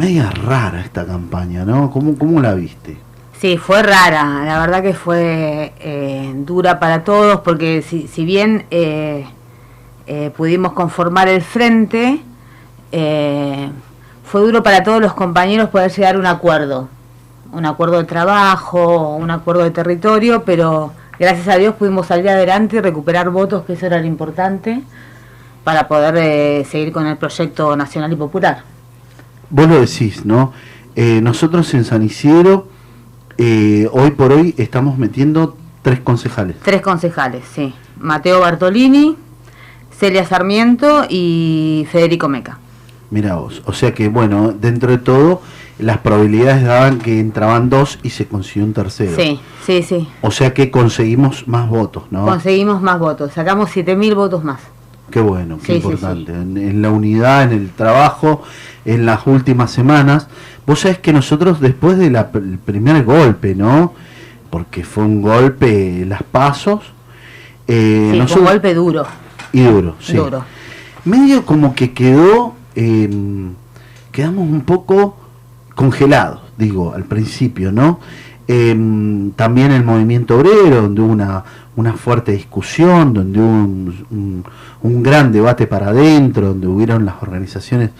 Media 0.00 0.30
rara 0.30 0.80
esta 0.80 1.04
campaña, 1.04 1.66
¿no? 1.66 1.90
¿Cómo, 1.90 2.16
cómo 2.16 2.40
la 2.40 2.54
viste? 2.54 2.96
Sí, 3.38 3.58
fue 3.58 3.82
rara, 3.82 4.46
la 4.46 4.58
verdad 4.58 4.82
que 4.82 4.94
fue 4.94 5.74
eh, 5.78 6.32
dura 6.36 6.80
para 6.80 7.04
todos 7.04 7.40
porque 7.40 7.82
si, 7.82 8.08
si 8.08 8.24
bien 8.24 8.64
eh, 8.70 9.26
eh, 10.06 10.30
pudimos 10.34 10.72
conformar 10.72 11.28
el 11.28 11.42
frente, 11.42 12.22
fue 12.90 14.40
duro 14.40 14.62
para 14.62 14.82
todos 14.82 15.02
los 15.02 15.12
compañeros 15.12 15.68
poder 15.68 15.92
llegar 15.92 16.14
a 16.14 16.18
un 16.18 16.24
acuerdo, 16.24 16.88
un 17.52 17.66
acuerdo 17.66 17.98
de 17.98 18.04
trabajo, 18.04 19.16
un 19.16 19.30
acuerdo 19.30 19.64
de 19.64 19.70
territorio, 19.70 20.44
pero 20.44 20.94
gracias 21.18 21.46
a 21.48 21.58
Dios 21.58 21.74
pudimos 21.74 22.06
salir 22.06 22.26
adelante 22.30 22.76
y 22.76 22.80
recuperar 22.80 23.28
votos, 23.28 23.66
que 23.66 23.74
eso 23.74 23.84
era 23.84 23.98
lo 23.98 24.06
importante, 24.06 24.82
para 25.62 25.86
poder 25.88 26.64
seguir 26.64 26.90
con 26.90 27.06
el 27.06 27.18
proyecto 27.18 27.76
nacional 27.76 28.10
y 28.10 28.16
popular. 28.16 28.79
Vos 29.50 29.68
lo 29.68 29.80
decís, 29.80 30.24
¿no? 30.24 30.52
Eh, 30.94 31.20
nosotros 31.20 31.72
en 31.74 31.84
San 31.84 32.02
Isidro, 32.02 32.68
eh, 33.36 33.88
hoy 33.92 34.12
por 34.12 34.32
hoy, 34.32 34.54
estamos 34.58 34.96
metiendo 34.96 35.56
tres 35.82 36.00
concejales. 36.00 36.56
Tres 36.62 36.82
concejales, 36.82 37.44
sí. 37.52 37.74
Mateo 37.98 38.40
Bartolini, 38.40 39.16
Celia 39.98 40.24
Sarmiento 40.24 41.04
y 41.08 41.86
Federico 41.90 42.28
Meca. 42.28 42.58
Mira 43.10 43.36
vos, 43.36 43.62
o 43.66 43.72
sea 43.72 43.92
que 43.92 44.08
bueno, 44.08 44.52
dentro 44.52 44.92
de 44.92 44.98
todo, 44.98 45.42
las 45.80 45.98
probabilidades 45.98 46.62
daban 46.62 46.98
que 46.98 47.18
entraban 47.18 47.68
dos 47.68 47.98
y 48.04 48.10
se 48.10 48.26
consiguió 48.26 48.64
un 48.64 48.72
tercero. 48.72 49.16
Sí, 49.16 49.40
sí, 49.66 49.82
sí. 49.82 50.08
O 50.20 50.30
sea 50.30 50.54
que 50.54 50.70
conseguimos 50.70 51.48
más 51.48 51.68
votos, 51.68 52.04
¿no? 52.10 52.24
Conseguimos 52.24 52.80
más 52.82 53.00
votos, 53.00 53.32
sacamos 53.32 53.70
7.000 53.70 54.14
votos 54.14 54.44
más. 54.44 54.60
Qué 55.10 55.20
bueno, 55.20 55.58
qué 55.58 55.66
Sí, 55.66 55.72
sí, 55.72 55.76
importante. 55.78 56.32
En, 56.32 56.56
en 56.56 56.82
la 56.82 56.90
unidad, 56.90 57.44
en 57.44 57.52
el 57.52 57.70
trabajo, 57.70 58.42
en 58.84 59.04
las 59.06 59.26
últimas 59.26 59.70
semanas. 59.70 60.28
Vos 60.66 60.80
sabés 60.80 60.98
que 60.98 61.12
nosotros 61.12 61.60
después 61.60 61.98
del 61.98 62.16
primer 62.64 63.04
golpe, 63.04 63.54
¿no? 63.54 63.92
Porque 64.50 64.84
fue 64.84 65.04
un 65.04 65.20
golpe, 65.22 66.04
las 66.06 66.22
pasos. 66.22 66.80
eh, 67.66 68.10
Sí, 68.26 68.32
fue 68.32 68.42
un 68.42 68.46
golpe 68.48 68.74
duro. 68.74 69.06
Y 69.52 69.62
duro, 69.64 69.96
sí. 70.00 70.14
Duro. 70.16 70.44
Medio 71.04 71.44
como 71.44 71.74
que 71.74 71.92
quedó, 71.92 72.54
eh, 72.76 73.08
quedamos 74.12 74.48
un 74.48 74.60
poco 74.62 75.16
congelados, 75.74 76.40
digo, 76.58 76.92
al 76.94 77.04
principio, 77.04 77.72
¿no? 77.72 78.00
Eh, 78.52 79.30
también 79.36 79.70
el 79.70 79.84
movimiento 79.84 80.36
obrero, 80.38 80.82
donde 80.82 81.00
hubo 81.02 81.12
una, 81.12 81.44
una 81.76 81.92
fuerte 81.92 82.32
discusión, 82.32 83.14
donde 83.14 83.38
hubo 83.38 83.46
un, 83.46 84.04
un- 84.10 84.44
un 84.82 85.02
gran 85.02 85.30
debate 85.30 85.66
para 85.68 85.88
adentro, 85.90 86.48
donde 86.48 86.66
hubieron 86.66 87.04
las 87.04 87.22
organizaciones 87.22 87.90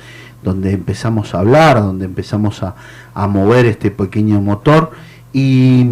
donde 0.42 0.72
empezamos 0.72 1.34
a 1.34 1.40
hablar, 1.40 1.76
donde 1.80 2.06
empezamos 2.06 2.62
a, 2.62 2.74
a 3.14 3.26
mover 3.28 3.66
este 3.66 3.90
pequeño 3.90 4.40
motor 4.40 4.90
y 5.32 5.86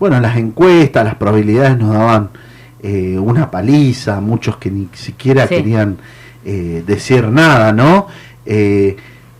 bueno, 0.00 0.18
las 0.20 0.36
encuestas, 0.36 1.04
las 1.04 1.14
probabilidades 1.14 1.78
nos 1.78 1.94
daban 1.94 2.28
eh, 2.82 3.16
una 3.18 3.50
paliza, 3.50 4.20
muchos 4.20 4.56
que 4.58 4.70
ni 4.70 4.88
siquiera 4.92 5.46
Sí. 5.46 5.54
querían 5.54 5.96
eh, 6.44 6.82
decir 6.86 7.28
nada, 7.28 7.72
¿no? 7.72 8.08
Eh, 8.44 8.96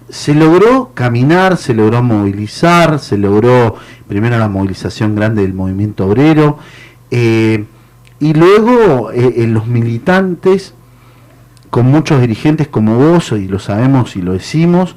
se 0.08 0.34
logró 0.34 0.92
caminar, 0.94 1.56
se 1.56 1.74
logró 1.74 2.02
movilizar, 2.02 2.98
se 2.98 3.16
logró 3.18 3.76
primero 4.06 4.38
la 4.38 4.48
movilización 4.48 5.14
grande 5.14 5.42
del 5.42 5.54
movimiento 5.54 6.06
obrero 6.06 6.58
eh, 7.10 7.64
y 8.20 8.32
luego 8.34 9.10
eh, 9.12 9.46
los 9.48 9.66
militantes 9.66 10.74
con 11.74 11.86
muchos 11.86 12.20
dirigentes 12.20 12.68
como 12.68 12.96
vos, 12.96 13.32
y 13.32 13.48
lo 13.48 13.58
sabemos 13.58 14.14
y 14.14 14.22
lo 14.22 14.34
decimos, 14.34 14.94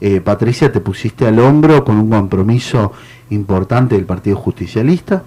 eh, 0.00 0.20
Patricia, 0.20 0.70
te 0.70 0.80
pusiste 0.80 1.26
al 1.26 1.40
hombro 1.40 1.84
con 1.84 1.96
un 1.96 2.08
compromiso 2.08 2.92
importante 3.30 3.96
del 3.96 4.04
Partido 4.04 4.36
Justicialista. 4.36 5.24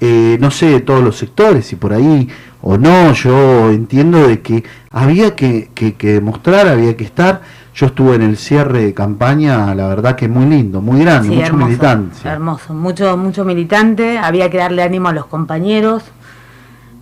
Eh, 0.00 0.38
no 0.40 0.52
sé 0.52 0.66
de 0.66 0.80
todos 0.80 1.02
los 1.02 1.16
sectores, 1.16 1.66
si 1.66 1.74
por 1.74 1.92
ahí 1.92 2.28
o 2.60 2.78
no, 2.78 3.12
yo 3.14 3.72
entiendo 3.72 4.28
de 4.28 4.40
que 4.40 4.62
había 4.92 5.34
que, 5.34 5.70
que, 5.74 5.94
que 5.94 6.12
demostrar, 6.12 6.68
había 6.68 6.96
que 6.96 7.02
estar. 7.02 7.42
Yo 7.74 7.86
estuve 7.86 8.16
en 8.16 8.22
el 8.22 8.36
cierre 8.36 8.82
de 8.82 8.94
campaña, 8.94 9.74
la 9.74 9.88
verdad 9.88 10.14
que 10.14 10.28
muy 10.28 10.44
lindo, 10.44 10.82
muy 10.82 11.00
grande, 11.00 11.28
Sí, 11.28 11.34
mucho 11.34 11.46
hermoso, 11.46 11.66
militancia. 11.66 12.32
Hermoso, 12.32 12.74
mucho, 12.74 13.16
mucho 13.16 13.44
militante, 13.44 14.18
había 14.18 14.50
que 14.50 14.58
darle 14.58 14.82
ánimo 14.82 15.08
a 15.08 15.12
los 15.12 15.24
compañeros 15.26 16.02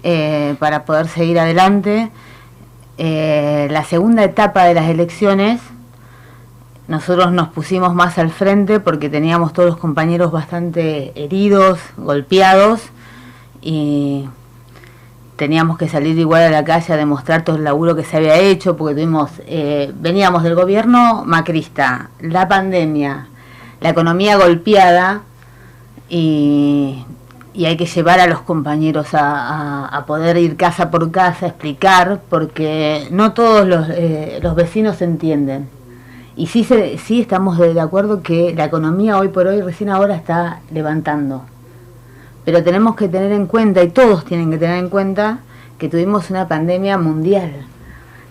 eh, 0.04 0.54
para 0.60 0.84
poder 0.84 1.08
seguir 1.08 1.40
adelante. 1.40 2.10
Eh, 2.98 3.66
la 3.70 3.82
segunda 3.82 4.22
etapa 4.22 4.64
de 4.64 4.74
las 4.74 4.88
elecciones, 4.88 5.60
nosotros 6.86 7.32
nos 7.32 7.48
pusimos 7.48 7.94
más 7.94 8.18
al 8.18 8.30
frente 8.30 8.78
porque 8.78 9.08
teníamos 9.08 9.52
todos 9.52 9.70
los 9.70 9.78
compañeros 9.78 10.30
bastante 10.30 11.12
heridos, 11.16 11.80
golpeados 11.96 12.80
y 13.60 14.28
teníamos 15.40 15.78
que 15.78 15.88
salir 15.88 16.18
igual 16.18 16.42
a 16.42 16.50
la 16.50 16.64
calle 16.64 16.92
a 16.92 16.98
demostrar 16.98 17.44
todo 17.44 17.56
el 17.56 17.64
laburo 17.64 17.96
que 17.96 18.04
se 18.04 18.18
había 18.18 18.36
hecho 18.36 18.76
porque 18.76 18.92
tuvimos 18.92 19.30
eh, 19.46 19.90
veníamos 19.94 20.42
del 20.42 20.54
gobierno 20.54 21.24
macrista, 21.24 22.10
la 22.20 22.46
pandemia, 22.46 23.26
la 23.80 23.88
economía 23.88 24.36
golpeada 24.36 25.22
y, 26.10 27.06
hay 27.56 27.76
que 27.78 27.86
llevar 27.86 28.20
a 28.20 28.26
los 28.26 28.40
compañeros 28.40 29.08
a, 29.12 30.04
poder 30.06 30.36
ir 30.36 30.56
casa 30.56 30.90
por 30.90 31.10
casa, 31.10 31.46
explicar, 31.46 32.20
porque 32.28 33.08
no 33.10 33.32
todos 33.32 33.66
los, 33.66 33.88
eh, 33.90 34.40
los 34.42 34.54
vecinos 34.54 35.00
entienden. 35.00 35.68
Y 36.36 36.48
sí, 36.48 36.64
se, 36.64 36.98
sí 36.98 37.20
estamos 37.22 37.58
de 37.58 37.80
acuerdo 37.80 38.22
que 38.22 38.54
la 38.54 38.64
economía 38.66 39.18
hoy 39.18 39.28
por 39.28 39.46
hoy 39.46 39.60
recién 39.62 39.88
ahora 39.90 40.16
está 40.16 40.60
levantando. 40.70 41.44
Pero 42.44 42.62
tenemos 42.64 42.96
que 42.96 43.08
tener 43.08 43.32
en 43.32 43.46
cuenta, 43.46 43.82
y 43.82 43.90
todos 43.90 44.24
tienen 44.24 44.50
que 44.50 44.58
tener 44.58 44.78
en 44.78 44.88
cuenta, 44.88 45.40
que 45.78 45.88
tuvimos 45.88 46.30
una 46.30 46.48
pandemia 46.48 46.98
mundial. 46.98 47.52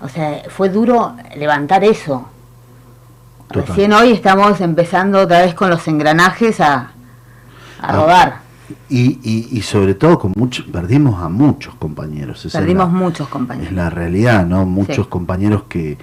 O 0.02 0.07
sea, 0.10 0.44
fue 0.49 0.69
duro 0.69 1.15
levantar 1.38 1.84
eso. 1.84 2.27
Total. 3.48 3.68
Recién 3.68 3.94
hoy 3.94 4.11
estamos 4.11 4.61
empezando 4.61 5.19
otra 5.22 5.41
vez 5.41 5.53
con 5.56 5.69
los 5.69 5.88
engranajes 5.88 6.60
a, 6.61 6.76
a 6.76 6.91
Ah, 7.81 7.94
rodar. 7.94 8.38
Y, 8.88 9.19
y, 9.23 9.48
y 9.57 9.61
sobre 9.64 9.95
todo 9.95 10.19
con 10.19 10.34
muchos, 10.36 10.65
perdimos 10.68 11.22
a 11.23 11.30
muchos 11.30 11.73
compañeros. 11.76 12.45
esa 12.45 12.60
es 12.60 12.61
Perdimos 12.64 12.91
la- 12.94 12.99
muchos 12.99 13.27
Es 13.27 13.31
compañeros. 13.34 13.73
la 13.73 13.90
realidad, 13.90 14.45
¿no? 14.45 14.65
Muchos 14.65 15.06
Sí. 15.06 15.10
compañeros 15.10 15.64
que, 15.68 15.98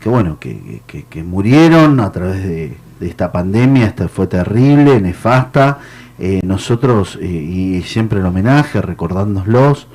que 0.00 0.08
bueno, 0.10 0.38
que, 0.38 0.82
que- 0.86 1.04
que 1.04 1.22
murieron 1.24 1.98
a 2.00 2.12
través 2.12 2.42
de, 2.42 2.76
de 3.00 3.08
esta 3.08 3.32
pandemia, 3.32 3.86
esta 3.86 4.08
fue 4.08 4.26
terrible, 4.26 5.00
nefasta. 5.00 5.78
Eh, 6.18 6.40
nosotros, 6.44 7.18
eh, 7.20 7.26
y 7.26 7.82
siempre 7.82 8.20
el 8.20 8.26
homenaje, 8.26 8.80
recordándolos, 8.80 9.86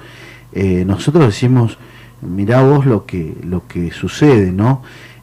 eh, 0.53 0.85
nosotros 0.85 1.25
decimos, 1.25 1.77
mirá 2.21 2.61
vos 2.61 2.85
lo 2.85 3.05
que, 3.05 3.35
lo 3.43 3.67
que 3.67 3.91
sucede, 3.91 4.51
¿no? 4.51 4.81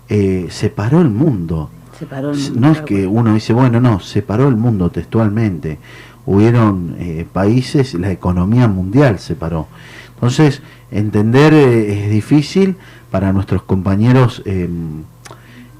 Se 0.08 0.72
paró 0.74 1.00
el 1.00 1.08
mundo. 1.08 1.70
Se 1.96 2.04
paró 2.04 2.32
el 2.32 2.38
mundo, 2.38 2.60
No 2.60 2.72
es 2.72 2.80
que 2.80 3.06
uno 3.06 3.34
dice, 3.34 3.52
bueno, 3.52 3.80
no, 3.80 4.00
se 4.00 4.22
paró 4.22 4.48
el 4.48 4.56
mundo 4.56 4.90
textualmente. 4.90 5.78
Hubieron 6.26 6.96
países, 7.32 7.94
la 7.94 8.10
economía 8.10 8.66
mundial 8.66 9.20
se 9.20 9.36
paró. 9.36 9.68
Entonces, 10.14 10.62
entender 10.90 11.54
es 11.54 12.10
difícil 12.10 12.76
para 13.10 13.32
nuestros 13.32 13.62
compañeros 13.62 14.42
eh, 14.46 14.68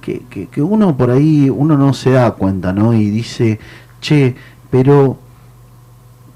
que, 0.00 0.22
que, 0.28 0.46
que 0.48 0.62
uno 0.62 0.96
por 0.96 1.10
ahí, 1.10 1.48
uno 1.48 1.76
no 1.76 1.94
se 1.94 2.10
da 2.10 2.30
cuenta, 2.32 2.72
¿no? 2.72 2.92
Y 2.92 3.10
dice, 3.10 3.60
che, 4.00 4.34
pero 4.70 5.18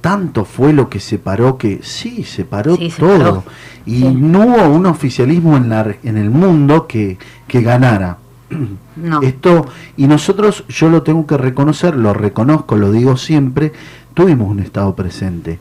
tanto 0.01 0.45
fue 0.45 0.73
lo 0.73 0.89
que 0.91 1.01
se 1.01 1.19
paró 1.19 1.57
que 1.57 1.81
sí, 1.83 2.25
se 2.25 2.45
paró 2.45 2.77
Sí, 2.77 2.93
todo. 2.99 3.45
Y 3.87 4.01
Sí. 4.01 4.15
no 4.15 4.41
hubo 4.47 4.69
un 4.69 4.87
oficialismo 4.87 5.57
en, 5.57 5.69
la, 5.71 5.95
en 6.03 6.17
el 6.19 6.31
mundo 6.31 6.87
que, 6.87 7.17
que 7.47 7.63
ganara. 7.63 8.19
No. 8.97 9.21
Esto, 9.23 9.67
y 9.97 10.07
nosotros, 10.07 10.65
yo 10.69 10.89
lo 10.89 11.03
tengo 11.03 11.27
que 11.27 11.37
reconocer, 11.37 11.97
lo 11.97 12.15
reconozco, 12.15 12.77
lo 12.77 12.93
digo 12.93 13.17
siempre, 13.17 13.73
tuvimos 14.15 14.49
un 14.49 14.61
Estado 14.61 14.95
presente. 14.95 15.59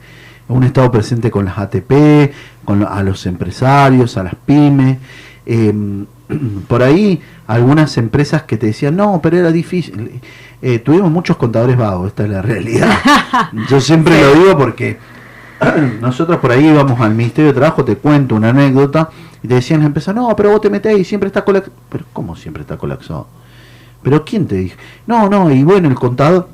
Un 0.49 0.63
Estado 0.63 0.91
presente 0.91 1.31
con 1.31 1.45
las 1.45 1.57
ATP, 1.57 2.31
con 2.63 2.83
a 2.83 3.01
los 3.01 3.25
empresarios, 3.25 4.17
a 4.17 4.23
las 4.23 4.35
pymes. 4.35 4.99
eh, 5.47 5.73
por 6.67 6.83
ahí, 6.83 7.21
algunas 7.47 7.97
empresas 7.97 8.43
que 8.43 8.57
te 8.57 8.67
decían, 8.67 8.95
no, 8.95 9.19
pero 9.21 9.37
era 9.37 9.51
difícil. 9.51 10.21
Eh, 10.61 10.79
tuvimos 10.79 11.11
muchos 11.11 11.37
contadores 11.37 11.77
vagos, 11.77 12.07
esta 12.07 12.23
es 12.23 12.29
la 12.29 12.41
realidad. 12.41 12.91
Yo 13.69 13.81
siempre 13.81 14.21
lo 14.21 14.33
digo 14.33 14.57
porque 14.57 14.97
nosotros 16.01 16.39
por 16.39 16.51
ahí 16.51 16.67
íbamos 16.67 16.99
al 16.99 17.13
Ministerio 17.13 17.51
de 17.51 17.59
Trabajo, 17.59 17.83
te 17.83 17.97
cuento 17.97 18.35
una 18.35 18.49
anécdota, 18.49 19.09
y 19.43 19.47
te 19.47 19.55
decían 19.55 19.81
las 19.81 19.87
empresas, 19.87 20.15
no, 20.15 20.33
pero 20.35 20.51
vos 20.51 20.61
te 20.61 20.69
metés 20.69 20.97
y 20.97 21.03
siempre 21.03 21.27
está 21.27 21.43
colapsado. 21.43 21.75
Pero 21.89 22.05
¿cómo 22.13 22.35
siempre 22.35 22.61
está 22.61 22.77
colapsado? 22.77 23.27
¿Pero 24.01 24.23
quién 24.23 24.47
te 24.47 24.55
dijo? 24.55 24.77
No, 25.05 25.29
no, 25.29 25.51
y 25.51 25.63
bueno, 25.63 25.89
el 25.89 25.95
contador, 25.95 26.47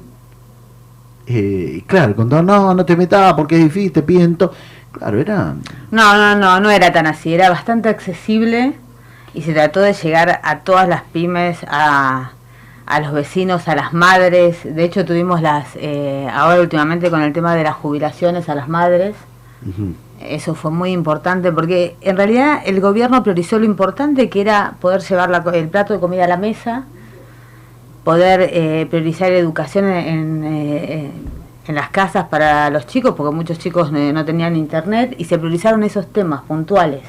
eh, 1.28 1.74
y 1.78 1.82
claro, 1.82 2.10
el 2.10 2.16
contador, 2.16 2.46
no, 2.46 2.74
no 2.74 2.86
te 2.86 2.96
metas 2.96 3.34
porque 3.34 3.58
es 3.58 3.64
difícil, 3.64 3.92
te 3.92 4.02
piden. 4.02 4.38
Claro, 4.92 5.20
era... 5.20 5.56
No, 5.92 6.18
no, 6.18 6.36
no, 6.36 6.60
no 6.60 6.72
era 6.72 6.92
tan 6.92 7.06
así, 7.06 7.34
era 7.34 7.52
bastante 7.52 7.90
accesible 7.90 8.76
y 9.34 9.42
se 9.42 9.54
trató 9.54 9.80
de 9.82 9.94
llegar 9.94 10.40
a 10.44 10.60
todas 10.60 10.88
las 10.88 11.04
pymes, 11.04 11.60
a, 11.68 12.32
a 12.86 13.00
los 13.00 13.12
vecinos, 13.14 13.68
a 13.68 13.76
las 13.76 13.94
madres. 13.94 14.58
De 14.64 14.84
hecho, 14.84 15.06
tuvimos 15.06 15.42
las, 15.42 15.76
eh, 15.76 16.28
ahora 16.34 16.62
últimamente 16.62 17.10
con 17.10 17.22
el 17.22 17.34
tema 17.34 17.56
de 17.56 17.64
las 17.64 17.76
jubilaciones 17.76 18.50
a 18.50 18.56
las 18.56 18.68
madres. 18.68 19.16
Eso 20.22 20.56
fue 20.56 20.72
muy 20.72 20.92
importante 20.92 21.52
porque 21.52 21.96
en 22.02 22.18
realidad 22.18 22.62
el 22.66 22.82
gobierno 22.82 23.24
priorizó 23.24 23.60
lo 23.60 23.66
importante 23.66 24.30
que 24.30 24.42
era 24.42 24.74
poder 24.82 25.02
llevar 25.02 25.30
la 25.30 25.44
el 25.54 25.70
plato 25.70 25.94
de 25.94 26.00
comida 26.00 26.26
a 26.26 26.28
la 26.28 26.38
mesa, 26.38 26.86
poder 28.04 28.50
eh, 28.52 28.88
priorizar 28.90 29.32
educación 29.32 29.86
en, 29.86 30.08
en, 30.08 30.44
eh, 30.44 31.12
en 31.68 31.76
las 31.76 31.90
casas 31.90 32.26
para 32.26 32.70
los 32.70 32.88
chicos, 32.88 33.14
porque 33.16 33.36
muchos 33.36 33.60
chicos 33.60 33.92
eh, 33.94 34.12
no 34.12 34.26
tenían 34.26 34.56
internet, 34.56 35.14
y 35.18 35.26
se 35.26 35.38
priorizaron 35.38 35.84
esos 35.84 36.08
temas 36.12 36.42
puntuales. 36.42 37.04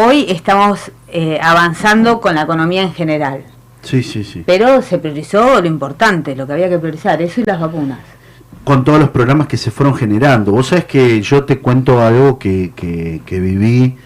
Hoy 0.00 0.26
estamos 0.28 0.92
eh, 1.08 1.38
avanzando 1.42 2.20
con 2.20 2.34
la 2.34 2.42
economía 2.42 2.82
en 2.82 2.92
general, 2.92 3.42
Sí, 3.82 4.02
sí, 4.02 4.22
sí. 4.22 4.42
pero 4.46 4.82
se 4.82 4.98
priorizó 4.98 5.60
lo 5.60 5.66
importante, 5.66 6.36
lo 6.36 6.46
que 6.46 6.52
había 6.52 6.68
que 6.68 6.78
priorizar, 6.78 7.20
eso 7.22 7.40
y 7.40 7.44
las 7.44 7.58
vacunas. 7.60 7.98
con 8.64 8.84
todos 8.84 9.00
los 9.00 9.08
programas 9.10 9.46
que 9.46 9.56
se 9.56 9.70
fueron 9.70 9.94
generando. 9.94 10.52
Vos 10.52 10.68
sabés 10.68 10.84
que 10.84 11.22
yo 11.22 11.44
te 11.44 11.58
cuento 11.58 12.02
algo 12.02 12.38
que, 12.38 12.72
que, 12.76 13.22
que 13.24 13.40
viví 13.40 13.96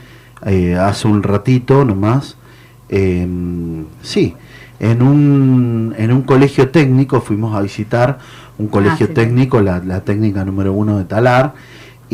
eh, 0.47 0.77
hace 0.77 1.09
un 1.09 1.23
ratito 1.23 1.85
nomás. 1.85 2.36
Eh, 2.89 3.27
sí, 4.02 4.35
en 4.78 5.02
un, 5.02 5.94
en 5.98 6.12
un 6.12 6.23
colegio 6.23 6.69
técnico 6.70 7.20
fuimos 7.20 7.56
a 7.56 7.60
visitar 7.60 8.19
un 8.59 8.69
colegio 8.69 9.09
sí. 9.09 9.14
técnico, 9.14 9.60
la, 9.60 9.81
la 9.81 10.01
técnica 10.02 10.44
número 10.44 10.73
uno 10.73 10.97
de 10.98 11.05
Talar. 11.06 11.55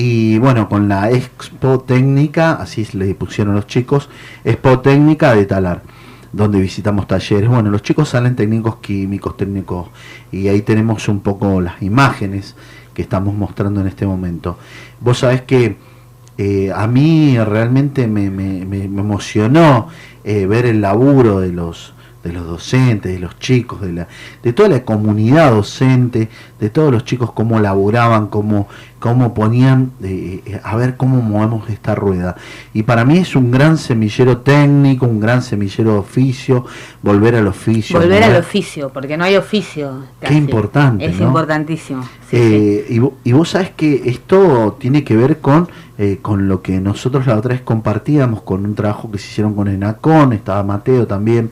Y 0.01 0.39
bueno, 0.39 0.69
con 0.69 0.89
la 0.89 1.11
Expo 1.11 1.81
Técnica, 1.81 2.53
así 2.53 2.87
le 2.93 3.17
pusieron 3.17 3.57
los 3.57 3.67
chicos, 3.67 4.09
Expo 4.45 4.79
Técnica 4.79 5.35
de 5.35 5.45
Talar 5.45 5.83
donde 6.33 6.61
visitamos 6.61 7.09
talleres. 7.09 7.49
Bueno, 7.49 7.69
los 7.71 7.83
chicos 7.83 8.11
salen 8.11 8.37
técnicos 8.37 8.77
químicos, 8.77 9.37
técnicos, 9.37 9.89
y 10.31 10.47
ahí 10.47 10.61
tenemos 10.63 11.09
un 11.09 11.19
poco 11.21 11.61
las 11.61 11.83
imágenes 11.83 12.55
que 12.95 13.03
estamos 13.03 13.35
mostrando 13.35 13.81
en 13.81 13.89
este 13.89 14.07
momento. 14.07 14.57
Vos 15.01 15.19
sabés 15.19 15.43
que 15.43 15.79
eh, 16.37 16.71
a 16.73 16.87
mí 16.87 17.37
realmente 17.39 18.07
me, 18.07 18.31
me- 18.31 18.65
me- 18.67 18.85
emocionó 18.85 19.89
eh, 20.23 20.47
ver 20.47 20.67
el 20.67 20.81
laburo 20.81 21.41
de 21.41 21.51
los 21.51 21.95
de 22.23 22.33
los 22.33 22.47
docentes, 22.47 23.13
de 23.13 23.19
los 23.21 23.39
chicos, 23.39 23.81
de, 23.81 23.93
la, 23.93 24.09
de 24.43 24.53
toda 24.53 24.69
la 24.69 24.85
comunidad 24.85 25.53
docente, 25.53 26.29
de 26.59 26.71
todos 26.71 26.93
los 26.93 27.05
chicos, 27.05 27.33
cómo 27.33 27.61
laburaban, 27.61 28.27
cómo, 28.27 28.67
cómo 28.99 29.33
ponían, 29.35 29.93
eh, 30.03 30.43
eh, 30.45 30.61
a 30.65 30.75
ver 30.77 30.97
cómo 30.97 31.23
movemos 31.23 31.71
esta 31.71 31.95
rueda. 31.95 32.35
Y 32.75 32.83
para 32.83 33.05
mí 33.05 33.19
es 33.19 33.37
un 33.37 33.51
gran 33.53 33.79
semillero 33.79 34.39
técnico, 34.39 35.07
un 35.07 35.21
gran 35.21 35.43
semillero 35.43 35.93
de 35.93 35.99
oficio, 35.99 36.65
volver 37.03 37.37
al 37.37 37.47
oficio. 37.47 37.99
Volver 38.01 38.25
al 38.25 38.37
oficio, 38.37 38.91
porque 38.93 39.17
no 39.17 39.25
hay 39.25 39.37
oficio. 39.37 40.05
Qué 40.21 40.35
importante, 40.35 41.05
Es 41.07 41.19
¿no? 41.21 41.29
importantísimo. 41.29 42.03
Sí, 42.29 42.37
Eh, 42.37 42.87
Y, 42.91 42.99
vo- 42.99 43.13
y 43.25 43.33
vos 43.33 43.51
sabés 43.51 43.71
que 43.71 44.03
esto 44.11 44.77
tiene 44.81 45.05
que 45.05 45.17
ver 45.17 45.39
con, 45.39 45.69
eh, 45.99 46.19
con 46.21 46.49
lo 46.49 46.63
que 46.63 46.81
nosotros 46.81 47.27
la 47.27 47.37
otra 47.37 47.53
vez 47.55 47.63
compartíamos, 47.63 48.43
con 48.43 48.65
un 48.65 48.75
trabajo 48.75 49.11
que 49.11 49.19
se 49.19 49.29
hicieron 49.29 49.55
con 49.55 49.69
Enacon, 49.69 50.33
estaba 50.33 50.63
Mateo 50.65 51.07
también. 51.07 51.51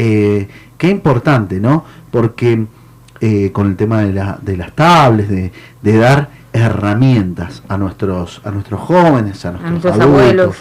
Eh, 0.00 0.46
qué 0.78 0.88
importante, 0.88 1.58
¿no? 1.58 1.84
Porque 2.12 2.66
eh, 3.20 3.50
con 3.52 3.66
el 3.66 3.74
tema 3.76 4.02
de, 4.02 4.12
la- 4.12 4.38
de 4.40 4.56
las 4.56 4.72
tablets, 4.72 5.28
de, 5.28 5.50
de 5.82 5.96
dar 5.98 6.28
herramientas 6.52 7.62
a 7.68 7.76
nuestros, 7.76 8.40
a 8.44 8.50
nuestros 8.50 8.80
jóvenes, 8.80 9.44
a 9.44 9.50
nuestros, 9.52 9.70
nuestros 9.72 9.94
adultos. 9.94 10.06
abuelos. 10.20 10.56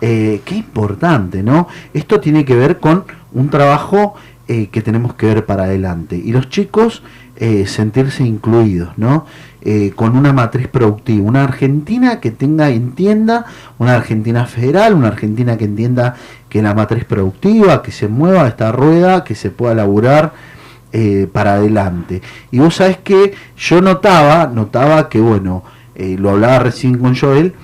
Eh, 0.00 0.40
qué 0.44 0.56
importante, 0.56 1.42
¿no? 1.42 1.68
Esto 1.92 2.18
tiene 2.20 2.44
que 2.44 2.56
ver 2.56 2.78
con 2.80 3.04
un 3.32 3.48
trabajo 3.50 4.14
eh, 4.48 4.68
que 4.70 4.82
tenemos 4.82 5.14
que 5.14 5.26
ver 5.26 5.46
para 5.46 5.64
adelante. 5.64 6.16
Y 6.16 6.32
los 6.32 6.48
chicos 6.48 7.02
eh, 7.36 7.66
sentirse 7.66 8.24
incluidos, 8.24 8.90
¿no? 8.96 9.26
Eh, 9.66 9.92
con 9.96 10.16
una 10.16 10.32
matriz 10.32 10.68
productiva, 10.68 11.24
una 11.26 11.42
Argentina 11.44 12.20
que 12.20 12.30
tenga, 12.30 12.68
entienda, 12.70 13.46
una 13.78 13.94
Argentina 13.96 14.44
federal, 14.46 14.94
una 14.94 15.08
Argentina 15.08 15.56
que 15.56 15.64
entienda 15.64 16.14
que 16.54 16.62
la 16.62 16.72
matriz 16.72 17.04
productiva, 17.04 17.82
que 17.82 17.90
se 17.90 18.06
mueva 18.06 18.46
esta 18.46 18.70
rueda, 18.70 19.24
que 19.24 19.34
se 19.34 19.50
pueda 19.50 19.74
laburar 19.74 20.34
eh, 20.92 21.26
para 21.32 21.54
adelante. 21.54 22.22
Y 22.52 22.60
vos 22.60 22.76
sabés 22.76 22.98
que 22.98 23.34
yo 23.56 23.80
notaba, 23.80 24.46
notaba 24.46 25.08
que, 25.08 25.18
bueno, 25.18 25.64
eh, 25.96 26.14
lo 26.16 26.30
hablaba 26.30 26.60
recién 26.60 26.96
con 26.98 27.16
Joel, 27.16 27.54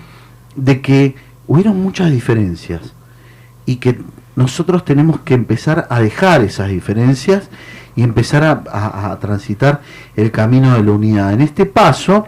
de 0.57 0.81
que 0.81 1.15
hubieron 1.47 1.81
muchas 1.81 2.11
diferencias 2.11 2.93
y 3.65 3.77
que 3.77 4.01
nosotros 4.35 4.85
tenemos 4.85 5.21
que 5.21 5.35
empezar 5.35 5.87
a 5.89 6.01
dejar 6.01 6.41
esas 6.41 6.71
diferencias 6.71 7.49
y 7.95 8.03
empezar 8.03 8.43
a, 8.43 9.17
transitar 9.21 9.83
el 10.17 10.33
camino 10.33 10.75
de 10.75 10.83
la 10.83 10.91
unidad. 10.91 11.33
En 11.33 11.43
este 11.43 11.65
paso 11.65 12.27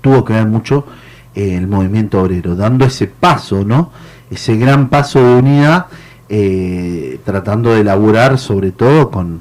tuvo 0.00 0.24
que 0.24 0.32
ver 0.32 0.46
mucho 0.46 0.86
eh, 1.36 1.54
el 1.54 1.68
movimiento 1.68 2.20
obrero, 2.20 2.56
dando 2.56 2.84
ese 2.84 3.06
paso, 3.06 3.64
¿no? 3.64 3.92
Ese 4.30 4.56
gran 4.56 4.88
paso 4.88 5.18
de 5.18 5.34
unidad, 5.34 5.86
eh, 6.28 7.18
tratando 7.24 7.74
de 7.74 7.80
elaborar 7.80 8.38
sobre 8.38 8.70
todo 8.70 9.10
con, 9.10 9.40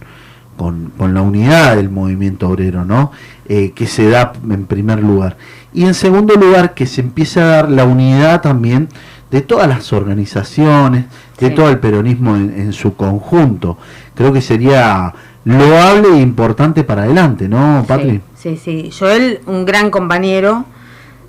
con, 0.57 0.91
con 0.97 1.13
la 1.13 1.21
unidad 1.21 1.75
del 1.75 1.89
movimiento 1.89 2.49
obrero, 2.49 2.83
¿no? 2.85 3.11
Eh, 3.47 3.71
que 3.71 3.85
se 3.87 4.09
da 4.09 4.33
en 4.49 4.65
primer 4.65 5.01
lugar. 5.03 5.37
Y 5.73 5.85
en 5.85 5.93
segundo 5.93 6.35
lugar, 6.35 6.73
que 6.73 6.85
se 6.87 7.01
empieza 7.01 7.41
a 7.41 7.45
dar 7.47 7.69
la 7.71 7.85
unidad 7.85 8.41
también 8.41 8.89
de 9.29 9.41
todas 9.41 9.67
las 9.67 9.93
organizaciones, 9.93 11.05
de 11.39 11.49
Sí. 11.49 11.55
todo 11.55 11.69
el 11.69 11.77
peronismo 11.79 12.35
en, 12.35 12.53
en 12.59 12.73
su 12.73 12.95
conjunto. 12.95 13.77
Creo 14.15 14.33
que 14.33 14.41
sería 14.41 15.13
loable 15.45 16.09
e 16.17 16.21
importante 16.21 16.83
para 16.83 17.03
adelante, 17.03 17.47
¿no, 17.47 17.85
Patri? 17.87 18.21
Sí, 18.35 18.57
sí. 18.57 18.89
Joel, 18.97 19.39
un 19.45 19.65
gran 19.65 19.91
compañero, 19.91 20.65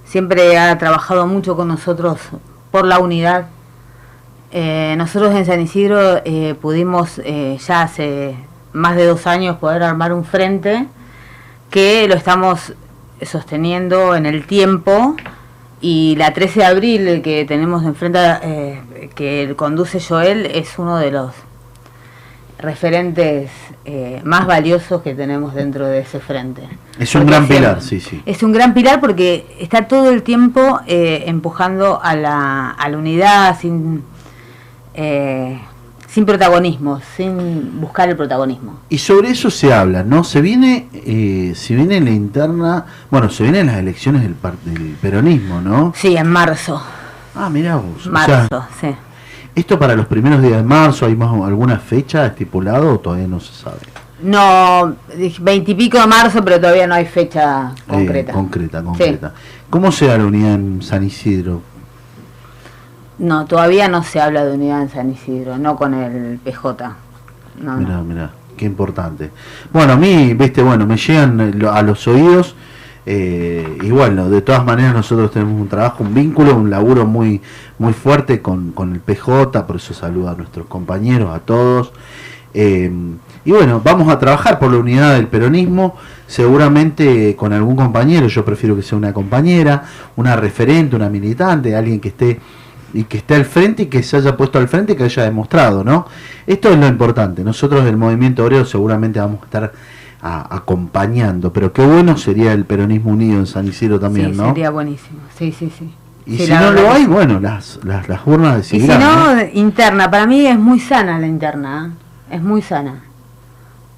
siempre 0.04 0.58
ha 0.58 0.76
trabajado 0.78 1.26
mucho 1.26 1.54
con 1.56 1.68
nosotros 1.68 2.18
por 2.70 2.86
la 2.86 2.98
unidad. 2.98 3.47
Eh, 4.52 4.94
nosotros 4.97 5.34
en 5.34 5.47
San 5.47 5.60
Isidro 5.60 6.20
eh, 6.24 6.55
pudimos 6.60 7.20
eh, 7.24 7.59
ya 7.66 7.82
hace 7.82 8.34
más 8.72 8.97
de 8.97 9.06
dos 9.06 9.26
años 9.26 9.59
poder 9.59 9.82
armar 9.82 10.12
un 10.12 10.24
frente 10.24 10.86
que 11.70 12.09
lo 12.09 12.14
estamos 12.14 12.74
sosteniendo 13.22 14.16
en 14.16 14.26
el 14.26 14.47
tiempo 14.47 15.16
y 15.80 16.14
la 16.16 16.32
13 16.32 16.60
de 16.60 16.66
abril 16.66 17.22
que 17.22 17.44
tenemos 17.44 17.84
enfrente, 17.84 18.18
eh, 18.42 19.10
que 19.14 19.55
conduce 19.56 20.01
Joel, 20.01 20.47
es 20.47 20.78
uno 20.78 20.98
de 20.98 21.10
los 21.10 21.32
referentes 22.59 23.51
eh, 23.86 24.20
más 24.24 24.47
valiosos 24.47 25.01
que 25.02 25.14
tenemos 25.14 25.55
dentro 25.55 25.86
de 25.86 26.01
ese 26.01 26.20
frente. 26.20 26.62
Es 27.01 27.14
un 27.14 27.24
gran 27.27 27.48
pilar, 27.48 27.81
sí, 27.81 27.98
sí. 27.98 28.22
Es 28.27 28.43
un 28.43 28.52
gran 28.52 28.74
pilar 28.74 29.01
porque 29.01 29.56
está 29.59 29.89
todo 29.89 30.10
el 30.10 30.22
tiempo 30.22 30.81
eh, 30.86 31.24
empujando 31.27 31.98
a 32.02 32.14
la, 32.14 32.70
a 32.70 32.89
la 32.90 32.98
unidad 32.98 33.59
sin, 33.59 34.05
eh, 34.93 35.59
sin 36.06 36.27
protagonismo, 36.27 37.01
sin 37.16 37.81
buscar 37.81 38.10
el 38.10 38.16
protagonismo. 38.16 38.81
Y 38.90 38.98
sobre 38.98 39.31
eso 39.31 39.51
se 39.51 39.72
habla, 39.72 40.02
¿no? 40.05 40.24
Se 40.24 40.43
viene, 40.43 40.89
eh, 40.93 41.55
se 41.56 41.74
viene 41.74 42.01
la 42.02 42.10
interna, 42.10 42.85
bueno, 43.10 43.31
se 43.31 43.44
vienen 43.44 43.68
las 43.68 43.77
elecciones 43.78 44.22
del, 44.22 44.36
del 44.64 44.97
peronismo, 45.01 45.60
¿no? 45.62 45.94
Sí, 45.97 46.16
en 46.16 46.28
marzo. 46.28 46.82
Ah, 47.35 47.48
mirá 47.48 47.77
vos. 47.77 48.06
o 48.06 48.10
Marzo, 48.10 48.47
sea, 48.48 48.68
sí. 48.78 48.94
¿Esto 49.55 49.78
para 49.78 49.97
los 49.97 50.06
primeros 50.06 50.43
días 50.43 50.56
de 50.59 50.62
marzo 50.62 51.06
hay 51.06 51.16
más 51.16 51.31
alguna 51.47 51.78
fecha 51.78 52.27
estipulada 52.27 52.85
o 52.85 52.98
todavía 53.01 53.27
no 53.27 53.40
se 53.40 53.52
sabe? 53.55 53.78
No, 54.22 54.94
veintipico 55.40 55.98
de 55.98 56.06
marzo, 56.06 56.44
pero 56.44 56.60
todavía 56.60 56.86
no 56.86 56.94
hay 56.94 57.06
fecha 57.06 57.72
Eh, 57.74 57.82
concreta. 57.88 58.32
concreta, 58.32 58.82
concreta. 58.82 59.34
¿Cómo 59.70 59.90
se 59.92 60.06
da 60.06 60.18
la 60.18 60.26
unidad 60.26 60.55
en 60.55 60.82
San 60.82 61.02
Isidro? 61.05 61.62
No, 63.18 63.44
todavía 63.47 63.88
no 63.88 64.02
se 64.02 64.20
habla 64.20 64.44
de 64.44 64.55
unidad 64.55 64.82
en 64.82 64.88
San 64.90 65.10
Isidro, 65.10 65.59
no 65.59 65.76
con 65.76 65.94
el 65.94 66.38
PJ. 66.38 66.97
No, 67.62 67.76
Mirá, 67.76 67.97
no. 67.97 68.05
mirá, 68.05 68.30
qué 68.56 68.64
importante. 68.66 69.30
Bueno, 69.72 69.92
a 69.94 69.97
mí, 69.97 70.34
viste, 70.34 70.62
bueno, 70.62 70.86
me 70.86 70.97
llegan 70.97 71.62
a 71.68 71.82
los 71.82 72.06
oídos. 72.09 72.55
Eh, 73.06 73.78
y 73.82 73.90
bueno, 73.90 74.28
de 74.28 74.42
todas 74.42 74.64
maneras 74.64 74.94
nosotros 74.94 75.30
tenemos 75.30 75.59
un 75.60 75.68
trabajo, 75.68 76.05
un 76.05 76.12
vínculo, 76.14 76.55
un 76.55 76.68
laburo 76.68 77.06
muy 77.06 77.40
muy 77.78 77.94
fuerte 77.94 78.42
con, 78.42 78.72
con 78.72 78.92
el 78.92 79.01
PJ, 79.01 79.66
por 79.66 79.76
eso 79.76 79.94
saludo 79.94 80.28
a 80.28 80.34
nuestros 80.34 80.66
compañeros, 80.66 81.34
a 81.34 81.38
todos. 81.40 81.92
Eh, 82.52 82.90
y 83.44 83.52
bueno, 83.52 83.80
vamos 83.82 84.08
a 84.12 84.18
trabajar 84.18 84.58
por 84.58 84.70
la 84.72 84.78
unidad 84.78 85.14
del 85.14 85.26
peronismo, 85.28 85.96
seguramente 86.26 87.34
con 87.36 87.52
algún 87.52 87.76
compañero, 87.76 88.26
yo 88.26 88.44
prefiero 88.44 88.74
que 88.76 88.82
sea 88.82 88.98
una 88.98 89.12
compañera, 89.12 89.82
una 90.16 90.36
referente, 90.36 90.96
una 90.96 91.08
militante, 91.08 91.74
alguien 91.76 92.00
que 92.00 92.08
esté 92.08 92.40
y 92.92 93.04
que 93.04 93.18
esté 93.18 93.36
al 93.36 93.44
frente 93.44 93.84
y 93.84 93.86
que 93.86 94.02
se 94.02 94.16
haya 94.16 94.36
puesto 94.36 94.58
al 94.58 94.66
frente 94.68 94.92
y 94.92 94.96
que 94.96 95.04
haya 95.04 95.22
demostrado, 95.22 95.84
¿no? 95.84 96.06
Esto 96.46 96.70
es 96.70 96.78
lo 96.78 96.86
importante. 96.88 97.44
Nosotros 97.44 97.84
del 97.84 97.96
movimiento 97.96 98.44
obrero 98.44 98.64
seguramente 98.64 99.20
vamos 99.20 99.40
a 99.42 99.44
estar 99.44 99.72
a- 100.22 100.56
acompañando, 100.56 101.52
pero 101.52 101.72
qué 101.72 101.86
bueno 101.86 102.16
sería 102.16 102.52
el 102.52 102.64
peronismo 102.64 103.12
unido 103.12 103.38
en 103.38 103.46
San 103.46 103.66
Isidro 103.68 104.00
también, 104.00 104.32
sí, 104.32 104.36
¿no? 104.38 104.48
sería 104.48 104.70
buenísimo. 104.70 105.20
Sí, 105.38 105.52
sí, 105.56 105.72
sí. 105.78 105.90
Y 106.26 106.36
Sí, 106.36 106.46
si 106.46 106.52
no 106.52 106.72
lo 106.72 106.90
hay, 106.90 107.06
bueno, 107.06 107.40
las, 107.40 107.78
las, 107.84 108.08
las 108.08 108.20
urnas 108.26 108.58
Y 108.58 108.62
si 108.64 108.78
decidirán. 108.86 109.00
no, 109.00 109.34
¿no? 109.36 109.42
interna. 109.54 110.10
Para 110.10 110.26
mí 110.26 110.46
es 110.46 110.58
muy 110.58 110.78
sana 110.80 111.18
la 111.18 111.26
interna. 111.26 111.92
¿eh? 112.30 112.36
Es 112.36 112.42
muy 112.42 112.60
sana. 112.60 113.02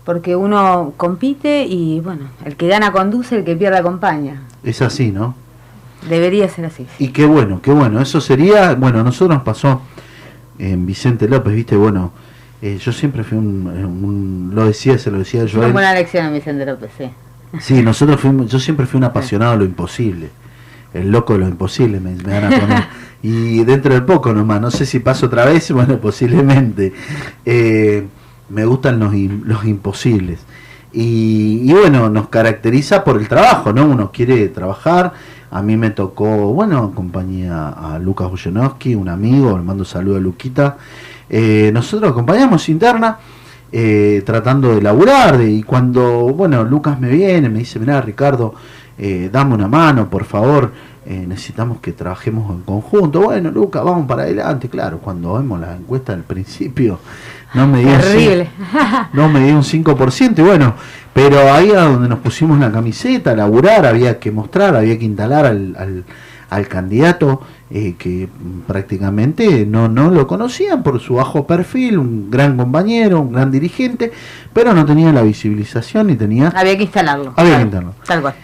Porque 0.05 0.35
uno 0.35 0.95
compite 0.97 1.65
y, 1.65 2.01
bueno, 2.01 2.25
el 2.45 2.57
que 2.57 2.67
gana 2.69 2.91
conduce, 2.93 3.37
el 3.37 3.45
que 3.45 3.55
pierde 3.55 3.79
acompaña. 3.79 4.43
Es 4.65 4.83
así, 4.83 5.13
¿no? 5.13 5.35
Debería 6.09 6.49
ser 6.49 6.65
así. 6.67 6.87
Y 6.99 7.09
qué 7.09 7.25
bueno, 7.25 7.61
qué 7.63 7.71
bueno. 7.71 8.01
Eso 8.01 8.21
sería, 8.21 8.75
bueno, 8.75 9.01
a 9.01 9.03
nosotros 9.05 9.37
nos 9.37 9.45
pasó 9.45 9.81
en 10.59 10.85
Vicente 10.87 11.29
López, 11.29 11.55
viste, 11.55 11.77
bueno, 11.77 12.13
eh, 12.61 12.79
yo 12.81 12.93
siempre 12.93 13.23
fui 13.23 13.39
un, 13.39 13.67
un- 13.67 14.51
lo 14.55 14.67
decía, 14.67 14.99
se 14.99 15.11
lo 15.13 15.19
decía 15.19 15.45
yo. 15.45 15.61
Una 15.61 15.69
buena 15.69 15.93
elección 15.93 16.27
a 16.27 16.31
Vicente 16.31 16.67
López, 16.67 16.91
sí. 16.99 17.11
Sí, 17.61 17.83
nosotros 17.83 18.21
fuimos, 18.21 18.51
yo 18.51 18.59
siempre 18.59 18.87
fui 18.87 18.99
un 18.99 19.05
apasionado 19.05 19.53
de 19.53 19.59
lo 19.59 19.65
imposible. 19.65 20.31
El 20.95 21.11
loco 21.11 21.35
de 21.35 21.41
lo 21.41 21.49
imposible 21.49 22.01
me, 22.01 22.15
me 22.17 22.41
van 22.41 22.53
a 22.53 22.61
poner. 22.61 22.85
Y 23.25 23.63
dentro 23.63 23.95
de 23.95 24.01
poco 24.03 24.33
nomás, 24.33 24.61
no 24.61 24.69
sé 24.73 24.85
si 24.85 24.99
paso 24.99 25.27
otra 25.27 25.45
vez, 25.45 25.71
bueno, 25.73 25.99
posiblemente. 25.99 26.93
Eh, 27.47 28.05
me 28.53 28.65
gustan 28.65 28.99
los, 28.99 29.15
los 29.15 29.65
imposibles. 29.65 30.41
Y, 30.93 31.63
y 31.65 31.73
bueno, 31.73 32.11
nos 32.11 32.29
caracteriza 32.29 33.03
por 33.03 33.19
el 33.19 33.27
trabajo, 33.27 33.73
¿no? 33.73 33.87
Uno 33.87 34.13
quiere 34.13 34.49
trabajar. 34.49 35.13
A 35.51 35.63
mí 35.63 35.77
me 35.77 35.91
tocó, 35.91 36.53
bueno, 36.53 36.91
acompañé 36.93 37.49
a, 37.51 37.99
Lucas 38.01 38.31
Bujanowski, 38.31 38.95
un 38.95 39.09
amigo, 39.09 39.57
le 39.57 39.65
mando 39.65 39.85
saludo 39.85 40.17
a 40.17 40.21
Luquita. 40.21 40.77
Eh, 41.29 41.71
nosotros 41.73 42.11
acompañamos 42.11 42.69
interna 42.69 43.19
eh, 43.71 44.23
tratando 44.25 44.75
de 44.75 44.83
laburar. 44.83 45.41
y 45.41 45.63
cuando, 45.63 46.29
bueno, 46.35 46.65
Lucas 46.65 47.01
me 47.01 47.09
viene, 47.09 47.49
me 47.49 47.61
dice, 47.61 47.79
mira 47.79 48.01
Ricardo, 48.01 48.55
eh, 48.99 49.31
dame 49.33 49.55
una 49.55 49.69
mano, 49.69 50.09
por 50.11 50.25
favor, 50.25 50.71
eh, 51.05 51.25
necesitamos 51.27 51.81
que 51.81 51.93
trabajemos 51.93 52.51
en 52.55 52.63
conjunto. 52.63 53.23
Bueno, 53.23 53.51
Lucas, 53.51 53.83
vamos 53.83 54.07
para 54.07 54.23
adelante. 54.23 54.69
Claro, 54.69 54.99
cuando 54.99 55.35
vemos 55.35 55.59
la 55.59 55.75
encuesta 55.75 56.13
al 56.13 56.23
principio, 56.23 57.01
no 57.55 57.67
me 57.67 57.81
dio 57.81 57.97
Terrible. 57.99 58.51
no 59.13 59.29
me 59.29 59.45
dio 59.45 59.57
un 59.57 59.63
5%, 59.63 60.39
y 60.39 60.43
bueno, 60.43 60.75
pero 61.13 61.53
ahí 61.53 61.71
a 61.71 61.83
donde 61.83 62.09
nos 62.09 62.21
pusimos 62.21 62.59
la 62.59 62.71
camiseta, 62.73 63.33
a 63.33 63.37
laburar, 63.37 63.85
había 63.87 64.19
que 64.19 64.31
mostrar, 64.31 64.75
había 64.77 64.99
que 64.99 65.05
instalar 65.05 65.45
al, 65.47 65.77
al, 65.79 66.05
al 66.51 66.69
candidato 66.69 67.43
eh, 67.71 67.95
que 67.99 68.29
prácticamente 68.67 69.65
no, 69.67 69.89
no 69.89 70.11
lo 70.11 70.27
conocían 70.27 70.83
por 70.83 71.01
su 71.01 71.15
bajo 71.15 71.47
perfil, 71.47 71.99
un 71.99 72.31
gran 72.31 72.57
compañero, 72.57 73.21
un 73.21 73.33
gran 73.33 73.51
dirigente, 73.51 74.13
pero 74.53 74.73
no 74.75 74.85
tenía 74.85 75.13
la 75.13 75.23
visibilización 75.23 76.09
ni 76.09 76.17
tenía... 76.17 76.49
Había 76.55 76.77
que 76.77 76.85
instalarlo. 76.85 77.33
Había 77.37 77.53
que 77.53 77.57
Tal- 77.59 77.63
instalarlo. 77.65 77.95
Tal 78.07 78.21
cual. 78.23 78.35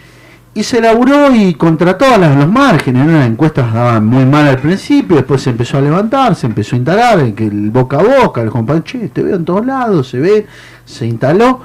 Y 0.59 0.63
se 0.63 0.81
laburó 0.81 1.33
y 1.33 1.53
contra 1.53 1.97
todos 1.97 2.17
las- 2.17 2.35
los 2.35 2.49
márgenes, 2.51 3.05
¿no? 3.05 3.13
las 3.13 3.27
encuestas 3.27 3.73
daban 3.73 4.05
muy 4.05 4.25
mal 4.25 4.45
al 4.45 4.57
principio, 4.57 5.15
después 5.15 5.41
se 5.41 5.51
empezó 5.51 5.77
a 5.77 5.81
levantar, 5.81 6.35
se 6.35 6.47
empezó 6.47 6.75
a 6.75 6.79
instalar, 6.79 7.33
que 7.33 7.45
el 7.47 7.71
boca 7.71 7.97
a 7.99 8.03
boca, 8.25 8.41
el 8.41 8.49
compañero, 8.49 8.83
che, 8.83 9.07
te 9.07 9.23
veo 9.23 9.37
en 9.37 9.45
todos 9.45 9.65
lados, 9.65 10.09
se 10.09 10.19
ve, 10.19 10.47
se 10.83 11.05
instaló 11.07 11.61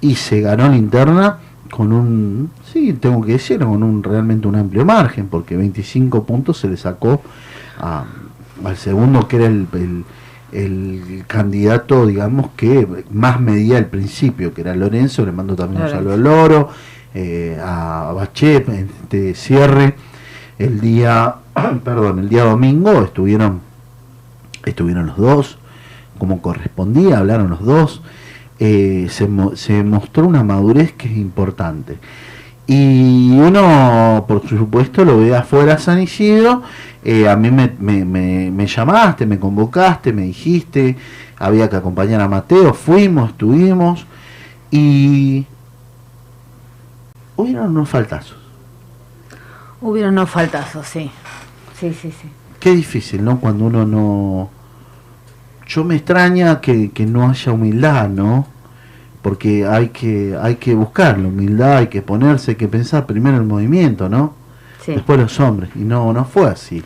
y 0.00 0.14
se 0.14 0.40
ganó 0.40 0.66
la 0.66 0.76
interna 0.78 1.36
con 1.70 1.92
un, 1.92 2.50
sí, 2.72 2.94
tengo 2.94 3.20
que 3.22 3.32
decir, 3.32 3.58
con 3.58 3.82
un 3.82 4.02
realmente 4.02 4.48
un 4.48 4.56
amplio 4.56 4.82
margen, 4.86 5.26
porque 5.28 5.54
25 5.54 6.24
puntos 6.24 6.56
se 6.58 6.68
le 6.68 6.78
sacó 6.78 7.20
a- 7.78 8.04
al 8.64 8.76
segundo 8.78 9.28
que 9.28 9.36
era 9.36 9.46
el, 9.46 9.66
el- 9.74 10.04
el 10.52 11.24
candidato, 11.26 12.06
digamos, 12.06 12.46
que 12.56 12.86
más 13.10 13.38
medía 13.42 13.76
al 13.76 13.84
principio, 13.86 14.54
que 14.54 14.62
era 14.62 14.74
Lorenzo, 14.74 15.26
le 15.26 15.32
mando 15.32 15.54
también 15.54 15.82
un 15.82 15.88
saludo 15.90 16.14
al 16.14 16.22
Loro, 16.22 16.70
eh, 17.14 17.58
a 17.62 18.12
Bachet, 18.14 18.68
este 18.68 19.34
cierre, 19.34 19.94
el 20.58 20.80
día, 20.80 21.36
perdón, 21.84 22.18
el 22.20 22.28
día 22.28 22.44
domingo 22.44 23.02
estuvieron, 23.02 23.60
estuvieron 24.64 25.06
los 25.06 25.16
dos, 25.16 25.58
como 26.18 26.40
correspondía, 26.42 27.18
hablaron 27.18 27.50
los 27.50 27.64
dos, 27.64 28.02
eh, 28.58 29.06
se, 29.10 29.28
se 29.54 29.82
mostró 29.84 30.26
una 30.26 30.42
madurez 30.42 30.92
que 30.92 31.06
es 31.08 31.16
importante. 31.16 31.98
Y 32.66 33.30
uno, 33.38 34.24
por 34.28 34.46
supuesto, 34.46 35.04
lo 35.04 35.18
ve 35.18 35.34
afuera 35.34 35.78
San 35.78 36.02
Isidro. 36.02 36.62
eh, 37.02 37.26
a 37.28 37.34
mí 37.36 37.50
me, 37.50 37.72
me, 37.78 38.04
me- 38.04 38.50
me 38.50 38.66
llamaste, 38.66 39.24
me 39.24 39.38
convocaste, 39.38 40.12
me 40.12 40.22
dijiste, 40.22 40.96
había 41.38 41.70
que 41.70 41.76
acompañar 41.76 42.20
a 42.20 42.28
Mateo, 42.28 42.74
fuimos, 42.74 43.30
estuvimos. 43.30 44.06
Y 44.70 45.46
hubieron 47.38 47.70
unos 47.70 47.88
faltazos. 47.88 48.36
Hubieron 49.80 50.12
unos 50.12 50.28
faltazos, 50.28 50.86
sí. 50.86 51.10
Sí, 51.78 51.94
sí, 51.94 52.10
sí. 52.10 52.28
Qué 52.58 52.74
difícil, 52.74 53.24
¿no? 53.24 53.40
Cuando 53.40 53.64
uno 53.64 53.86
no... 53.86 54.50
Yo 55.66 55.84
me 55.84 55.96
extraña 55.96 56.60
que, 56.60 56.90
que 56.90 57.06
no 57.06 57.28
haya 57.28 57.52
humildad, 57.52 58.08
¿no? 58.08 58.46
Porque 59.22 59.66
hay 59.66 59.90
que, 59.90 60.36
hay 60.40 60.56
que 60.56 60.74
buscar 60.74 61.18
la 61.18 61.28
humildad, 61.28 61.78
hay 61.78 61.86
que 61.86 62.02
ponerse, 62.02 62.52
hay 62.52 62.56
que 62.56 62.68
pensar 62.68 63.06
primero 63.06 63.36
el 63.36 63.44
movimiento, 63.44 64.08
¿no? 64.08 64.34
Sí. 64.84 64.92
Después 64.92 65.20
los 65.20 65.38
hombres. 65.38 65.70
Y 65.76 65.80
no, 65.80 66.12
no 66.12 66.24
fue 66.24 66.48
así. 66.48 66.82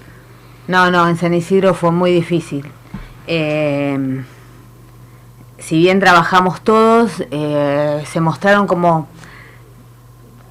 No, 0.68 0.90
no, 0.90 1.08
en 1.08 1.16
San 1.16 1.32
Isidro 1.32 1.74
fue 1.74 1.92
muy 1.92 2.12
difícil. 2.12 2.66
Eh, 3.26 4.22
si 5.58 5.78
bien 5.78 6.00
trabajamos 6.00 6.60
todos, 6.60 7.24
eh, 7.30 8.02
se 8.12 8.20
mostraron 8.20 8.66
como 8.66 9.06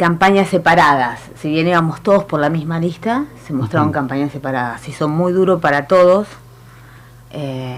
campañas 0.02 0.49
separadas. 0.49 1.19
Si 1.40 1.48
bien 1.52 1.68
íbamos 1.68 2.02
todos 2.02 2.23
por 2.23 2.40
la 2.40 2.49
misma 2.49 2.80
lista, 2.80 3.26
se 3.45 3.53
mostraron 3.53 3.91
campañas 3.91 4.32
separadas. 4.32 4.88
Hizo 4.88 5.07
muy 5.07 5.32
duro 5.32 5.60
para 5.60 5.86
todos. 5.86 6.28
eh, 7.30 7.78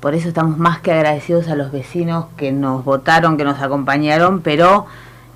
por 0.00 0.14
eso 0.14 0.28
estamos 0.28 0.58
más 0.58 0.80
que 0.80 0.92
agradecidos 0.92 1.48
a 1.48 1.54
los 1.54 1.72
vecinos 1.72 2.26
que 2.36 2.52
nos 2.52 2.84
votaron, 2.84 3.38
que 3.38 3.44
nos 3.44 3.62
acompañaron, 3.62 4.42
pero 4.42 4.84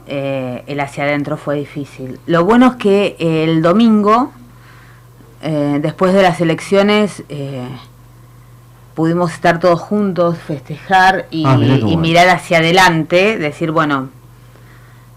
eh, 0.07 0.63
el 0.67 0.79
hacia 0.81 1.05
adentro 1.05 1.39
fue 1.39 1.57
difícil. 1.57 2.21
Lo 2.27 2.45
bueno 2.45 2.67
es 2.73 2.77
que 2.77 3.17
el 3.19 3.63
domingo, 3.63 4.33
eh, 5.41 5.79
después 5.81 6.13
de 6.13 6.21
las 6.23 6.39
elecciones, 6.43 7.23
pudimos 8.95 9.33
estar 9.33 9.59
todos 9.59 9.81
juntos, 9.81 10.37
festejar 10.37 11.27
y, 11.31 11.47
Ah, 11.47 11.57
y 11.57 11.97
mirar 11.97 12.29
hacia 12.29 12.59
adelante, 12.59 13.39
decir, 13.39 13.71
bueno, 13.71 14.11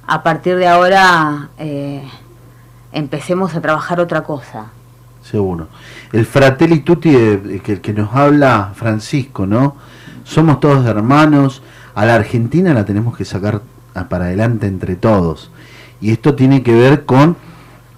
a 0.10 0.24
partir 0.24 0.56
de 0.56 0.68
ahora 0.68 1.50
eh, 1.60 2.02
empecemos 2.92 3.54
a 3.54 3.62
trabajar 3.62 4.00
otra 4.00 4.22
cosa. 4.24 4.66
Seguro. 5.22 5.68
El 6.12 6.26
Fratelli 6.26 6.80
Tutti 6.80 7.16
eh, 7.16 7.62
que, 7.64 7.94
nos 7.94 8.16
habla 8.16 8.72
Francisco, 8.74 9.46
¿no? 9.46 9.76
Somos 10.24 10.60
todos 10.60 10.86
hermanos. 10.88 11.62
A 11.94 12.06
la 12.06 12.16
Argentina 12.16 12.74
la 12.74 12.86
tenemos 12.86 13.16
que 13.16 13.24
sacar 13.24 13.62
para 14.10 14.26
adelante 14.26 14.66
entre 14.66 14.96
todos. 14.96 15.52
Y 16.02 16.12
esto 16.12 16.34
tiene 16.34 16.64
que 16.64 16.74
ver 16.74 17.06
con, 17.06 17.38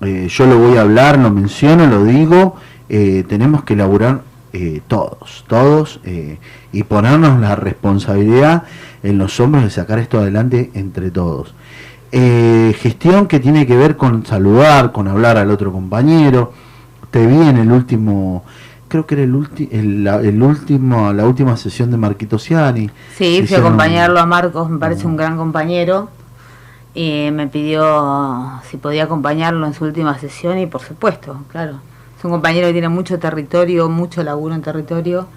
eh, 0.02 0.28
yo 0.30 0.46
lo 0.48 0.60
voy 0.60 0.78
a 0.78 0.82
hablar, 0.82 1.18
lo 1.18 1.32
menciono, 1.32 1.88
lo 1.88 2.04
digo, 2.04 2.58
tenemos 2.90 3.64
que 3.64 3.74
elaborar 3.74 4.24
todos, 4.90 5.46
todos, 5.48 6.02
y 6.74 6.84
ponernos 6.84 7.40
la 7.40 7.56
responsabilidad 7.56 8.64
en 9.02 9.18
los 9.18 9.40
hombros 9.40 9.64
de 9.64 9.70
sacar 9.70 10.00
esto 10.00 10.20
adelante 10.20 10.72
entre 10.74 11.10
todos. 11.10 11.54
Eh, 12.12 12.76
gestión 12.78 13.28
que 13.28 13.40
tiene 13.40 13.66
que 13.66 13.76
ver 13.78 13.96
con 13.96 14.26
saludar, 14.26 14.92
con 14.92 15.08
hablar 15.08 15.38
al 15.38 15.50
otro 15.50 15.72
compañero. 15.72 16.54
Te 17.10 17.26
vi 17.26 17.36
en 17.48 17.58
el 17.58 17.72
último, 17.72 18.44
creo 18.88 19.06
que 19.06 19.16
era 19.16 19.24
el, 19.24 19.34
ulti- 19.34 19.70
el, 19.72 20.04
la, 20.04 20.18
el 20.18 20.42
último, 20.42 21.14
la 21.14 21.26
última 21.26 21.56
sesión 21.58 21.90
de 21.92 21.98
Marquito 21.98 22.38
Ciani. 22.38 22.90
Sí, 23.18 23.44
fui 23.46 23.56
a 23.56 23.60
acompañarlo 23.60 24.20
a 24.20 24.26
Marcos, 24.26 24.70
me 24.70 24.78
parece 24.78 25.08
un 25.08 25.16
gran 25.16 25.38
compañero. 25.38 26.10
Y 26.94 27.30
me 27.32 27.48
pidió 27.48 28.60
si 28.70 28.76
podía 28.76 29.06
acompañarlo 29.06 29.66
en 29.66 29.74
su 29.74 29.86
última 29.86 30.20
sesión 30.20 30.58
y 30.60 30.66
por 30.66 30.82
supuesto, 30.82 31.38
claro. 31.50 31.76
Es 32.20 32.26
un 32.26 32.32
compañero 32.32 32.68
que 32.68 32.74
tiene 32.74 32.90
mucho 32.90 33.18
territorio, 33.18 33.88
mucho 33.88 34.22
laburo 34.24 34.54
en 34.54 34.62
territorio 34.62 35.28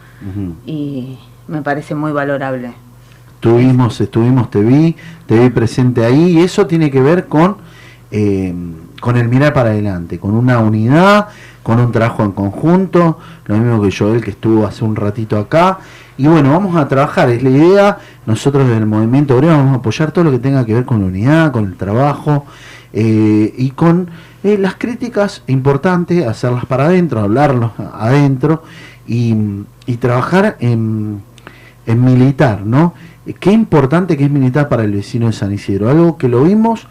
y 0.66 1.16
me 1.46 1.62
parece 1.62 1.94
muy 1.94 2.10
valorable. 2.10 2.74
Estuvimos, 3.44 4.00
estuvimos, 4.00 4.50
te 4.50 4.62
vi, 4.62 4.96
te 5.26 5.38
vi 5.38 5.50
presente 5.50 6.02
ahí, 6.02 6.38
y 6.38 6.40
eso 6.40 6.66
tiene 6.66 6.90
que 6.90 7.02
ver 7.02 7.26
con, 7.26 7.58
eh, 8.10 8.54
con 9.00 9.18
el 9.18 9.28
mirar 9.28 9.52
para 9.52 9.68
adelante, 9.68 10.18
con 10.18 10.32
una 10.32 10.60
unidad, 10.60 11.28
con 11.62 11.78
un 11.78 11.92
trabajo 11.92 12.24
en 12.24 12.32
conjunto, 12.32 13.18
lo 13.44 13.58
mismo 13.58 13.82
que 13.82 13.94
Joel 13.94 14.24
que 14.24 14.30
estuvo 14.30 14.66
hace 14.66 14.82
un 14.82 14.96
ratito 14.96 15.36
acá, 15.36 15.78
y 16.16 16.26
bueno, 16.26 16.52
vamos 16.52 16.74
a 16.76 16.88
trabajar, 16.88 17.28
es 17.28 17.42
la 17.42 17.50
idea, 17.50 17.98
nosotros 18.24 18.64
desde 18.66 18.78
el 18.78 18.86
movimiento 18.86 19.36
obrero 19.36 19.58
vamos 19.58 19.74
a 19.74 19.76
apoyar 19.80 20.10
todo 20.10 20.24
lo 20.24 20.30
que 20.30 20.38
tenga 20.38 20.64
que 20.64 20.72
ver 20.72 20.86
con 20.86 21.00
la 21.00 21.06
unidad, 21.08 21.52
con 21.52 21.66
el 21.66 21.76
trabajo, 21.76 22.46
eh, 22.94 23.52
y 23.58 23.72
con 23.72 24.08
eh, 24.42 24.56
las 24.56 24.76
críticas 24.76 25.42
importantes, 25.48 26.26
hacerlas 26.26 26.64
para 26.64 26.86
adentro, 26.86 27.20
hablarlos 27.20 27.72
adentro, 27.92 28.62
y, 29.06 29.34
trabajar 30.00 30.56
en 30.60 31.22
militar, 31.86 32.62
¿no? 32.64 32.94
Eh, 33.26 33.34
Qué 33.38 33.52
importante 33.52 34.16
que 34.16 34.24
es 34.24 34.30
militar 34.30 34.68
para 34.68 34.84
el 34.84 34.92
vecino 34.92 35.26
de 35.26 35.32
San 35.32 35.52
Isidro, 35.52 35.90
algo 35.90 36.16
que 36.16 36.28
lo 36.28 36.44
vimos 36.44 36.86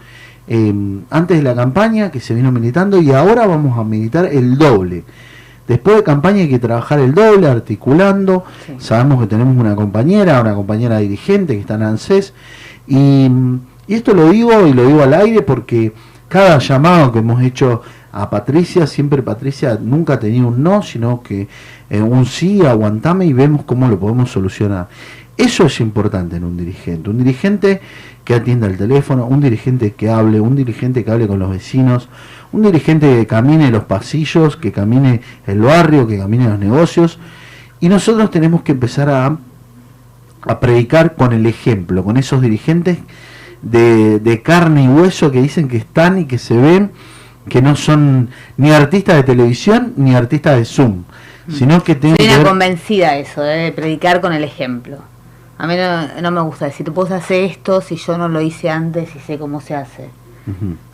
eh, 0.46 0.74
antes 1.10 1.36
de 1.38 1.42
la 1.42 1.54
campaña, 1.54 2.10
que 2.10 2.20
se 2.20 2.34
vino 2.34 2.52
militando, 2.52 3.00
y 3.00 3.12
ahora 3.12 3.46
vamos 3.46 3.78
a 3.78 3.84
militar 3.84 4.26
el 4.26 4.58
doble. 4.58 5.04
Después 5.66 5.96
de 5.96 6.02
campaña 6.02 6.42
hay 6.42 6.50
que 6.50 6.58
trabajar 6.58 6.98
el 6.98 7.14
doble, 7.14 7.48
articulando. 7.48 8.44
Sabemos 8.78 9.20
que 9.20 9.26
tenemos 9.26 9.56
una 9.56 9.74
compañera, 9.74 10.40
una 10.42 10.54
compañera 10.54 10.98
dirigente 10.98 11.54
que 11.54 11.60
está 11.60 11.76
en 11.76 11.82
ANSES. 11.84 12.34
Y, 12.86 13.30
y 13.86 13.94
esto 13.94 14.12
lo 14.12 14.28
digo 14.28 14.66
y 14.66 14.74
lo 14.74 14.86
digo 14.86 15.02
al 15.02 15.14
aire 15.14 15.40
porque 15.40 15.94
cada 16.28 16.58
llamado 16.58 17.12
que 17.12 17.20
hemos 17.20 17.40
hecho 17.42 17.80
a 18.12 18.28
Patricia, 18.30 18.86
siempre 18.86 19.22
Patricia 19.22 19.78
nunca 19.80 20.14
ha 20.14 20.20
tenido 20.20 20.48
un 20.48 20.62
no, 20.62 20.82
sino 20.82 21.22
que 21.22 21.48
eh, 21.90 22.00
un 22.00 22.26
sí, 22.26 22.64
aguantame 22.64 23.26
y 23.26 23.32
vemos 23.32 23.64
cómo 23.64 23.88
lo 23.88 23.98
podemos 23.98 24.30
solucionar. 24.30 24.88
Eso 25.36 25.66
es 25.66 25.80
importante 25.80 26.36
en 26.36 26.44
un 26.44 26.56
dirigente. 26.56 27.10
Un 27.10 27.18
dirigente 27.18 27.80
que 28.24 28.34
atienda 28.34 28.66
el 28.68 28.76
teléfono, 28.78 29.26
un 29.26 29.40
dirigente 29.40 29.92
que 29.92 30.08
hable, 30.08 30.40
un 30.40 30.54
dirigente 30.56 31.04
que 31.04 31.10
hable 31.10 31.26
con 31.26 31.38
los 31.38 31.50
vecinos, 31.50 32.08
un 32.52 32.62
dirigente 32.62 33.08
que 33.16 33.26
camine 33.26 33.70
los 33.70 33.84
pasillos, 33.84 34.56
que 34.56 34.70
camine 34.72 35.20
el 35.46 35.60
barrio, 35.60 36.06
que 36.06 36.18
camine 36.18 36.48
los 36.48 36.58
negocios. 36.58 37.18
Y 37.80 37.88
nosotros 37.88 38.30
tenemos 38.30 38.62
que 38.62 38.72
empezar 38.72 39.10
a, 39.10 39.36
a 40.46 40.60
predicar 40.60 41.16
con 41.16 41.32
el 41.32 41.46
ejemplo, 41.46 42.04
con 42.04 42.16
esos 42.16 42.40
dirigentes 42.40 42.98
de, 43.60 44.20
de 44.20 44.40
carne 44.42 44.84
y 44.84 44.88
hueso 44.88 45.30
que 45.32 45.42
dicen 45.42 45.68
que 45.68 45.78
están 45.78 46.18
y 46.18 46.26
que 46.26 46.38
se 46.38 46.56
ven, 46.56 46.92
que 47.48 47.60
no 47.60 47.74
son 47.76 48.30
ni 48.56 48.70
artistas 48.70 49.16
de 49.16 49.22
televisión 49.24 49.92
ni 49.96 50.14
artistas 50.14 50.56
de 50.58 50.64
Zoom, 50.64 51.02
sino 51.50 51.82
que 51.82 51.94
tienen 51.94 52.16
Soy 52.18 52.26
que 52.26 52.32
una 52.32 52.38
ver- 52.42 52.48
convencida 52.48 53.12
de 53.12 53.20
eso, 53.20 53.42
de 53.42 53.72
predicar 53.72 54.20
con 54.22 54.32
el 54.32 54.44
ejemplo. 54.44 54.98
A 55.58 55.66
mí 55.66 55.74
no, 55.76 56.20
no 56.20 56.30
me 56.30 56.40
gusta 56.40 56.64
decir, 56.66 56.84
tú 56.84 56.92
puedes 56.92 57.12
hacer 57.12 57.44
esto 57.44 57.80
si 57.80 57.96
yo 57.96 58.18
no 58.18 58.28
lo 58.28 58.40
hice 58.40 58.70
antes 58.70 59.14
y 59.14 59.20
sé 59.20 59.38
cómo 59.38 59.60
se 59.60 59.74
hace. 59.74 60.10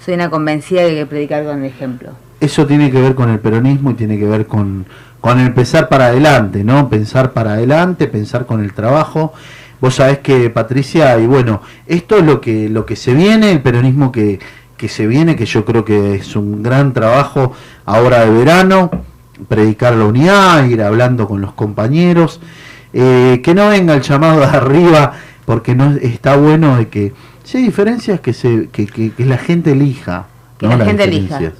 Soy 0.04 0.14
una 0.14 0.30
convencida 0.30 0.82
de 0.82 0.88
que 0.88 0.94
hay 0.94 1.00
que 1.00 1.06
predicar 1.06 1.44
con 1.44 1.58
el 1.58 1.64
ejemplo. 1.64 2.10
eso 2.40 2.66
tiene 2.66 2.90
que 2.90 3.00
ver 3.00 3.14
con 3.14 3.30
el 3.30 3.38
peronismo 3.38 3.90
y 3.90 3.94
tiene 3.94 4.18
que 4.18 4.26
ver 4.26 4.46
con, 4.46 4.86
con 5.20 5.38
el 5.38 5.52
pensar 5.52 5.88
para 5.88 6.06
adelante, 6.06 6.64
¿no? 6.64 6.88
Pensar 6.88 7.32
para 7.32 7.52
adelante, 7.52 8.06
pensar 8.06 8.46
con 8.46 8.62
el 8.62 8.72
trabajo. 8.72 9.32
Vos 9.80 9.96
sabés 9.96 10.18
que 10.18 10.50
Patricia, 10.50 11.18
y 11.18 11.26
bueno, 11.26 11.62
esto 11.86 12.16
es 12.16 12.24
lo 12.24 12.40
que, 12.40 12.68
lo 12.68 12.86
que 12.86 12.96
se 12.96 13.14
viene, 13.14 13.50
el 13.52 13.60
peronismo 13.62 14.12
que, 14.12 14.38
que 14.76 14.88
se 14.88 15.06
viene, 15.06 15.36
que 15.36 15.46
yo 15.46 15.64
creo 15.64 15.84
que 15.84 16.14
es 16.14 16.36
un 16.36 16.62
gran 16.62 16.92
trabajo 16.92 17.52
ahora 17.84 18.24
de 18.24 18.30
verano, 18.30 18.90
predicar 19.48 19.94
la 19.94 20.04
unidad, 20.04 20.64
ir 20.66 20.82
hablando 20.82 21.26
con 21.28 21.40
los 21.40 21.52
compañeros, 21.52 22.40
eh, 22.92 23.40
que 23.42 23.54
no 23.54 23.68
venga 23.68 23.94
el 23.94 24.02
llamado 24.02 24.40
de 24.40 24.46
arriba, 24.56 25.12
porque 25.44 25.74
no 25.74 25.92
está 25.96 26.36
bueno 26.36 26.76
de 26.76 26.88
que, 26.88 27.12
si 27.44 27.58
hay 27.58 27.64
diferencias, 27.64 28.20
que, 28.20 28.32
se, 28.32 28.68
que, 28.68 28.86
que, 28.86 29.12
que 29.12 29.24
la 29.24 29.38
gente 29.38 29.72
elija. 29.72 30.26
Que 30.58 30.66
¿no? 30.66 30.72
la 30.72 30.78
las 30.78 30.88
gente 30.88 31.04
elija. 31.04 31.52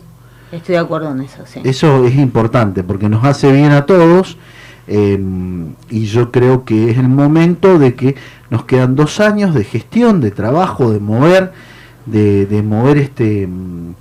Estoy 0.53 0.75
de 0.75 0.79
acuerdo 0.79 1.13
en 1.13 1.21
eso, 1.23 1.45
sí. 1.47 1.61
Eso 1.63 2.05
es 2.05 2.17
importante 2.17 2.83
porque 2.83 3.09
nos 3.09 3.25
hace 3.25 3.53
bien 3.53 3.71
a 3.71 3.87
todos 3.87 4.37
eh, 4.93 5.17
y 5.89 6.07
yo 6.07 6.33
creo 6.33 6.65
que 6.65 6.91
es 6.91 6.99
el 6.99 7.09
momento 7.09 7.79
de 7.79 7.95
que 7.95 8.17
nos 8.51 8.65
quedan 8.65 8.97
dos 8.97 9.21
años 9.21 9.55
de 9.55 9.63
gestión, 9.63 10.21
de 10.21 10.33
trabajo, 10.33 10.91
de 10.91 10.99
mover, 10.99 11.53
de, 12.07 12.47
de 12.47 12.63
mover 12.65 12.99
este 12.99 13.47
mm, 13.47 13.95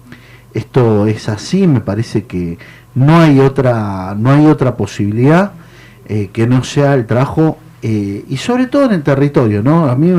esto 0.56 1.06
es 1.06 1.30
así, 1.30 1.68
me 1.68 1.80
parece 1.80 2.26
que 2.26 2.58
no 2.96 3.20
hay 3.20 3.40
otra 3.40 4.16
no 4.18 4.32
hay 4.32 4.48
otra 4.48 4.76
posibilidad 4.76 5.52
eh, 6.10 6.30
que 6.34 6.46
no 6.48 6.64
sea 6.66 6.94
el 6.96 7.06
trabajo 7.06 7.58
eh, 7.82 8.26
y 8.28 8.36
sobre 8.36 8.68
todo 8.68 8.84
en 8.86 8.92
el 8.92 9.04
territorio, 9.04 9.64
¿no? 9.64 9.86
A 9.86 9.96
mí 9.96 10.12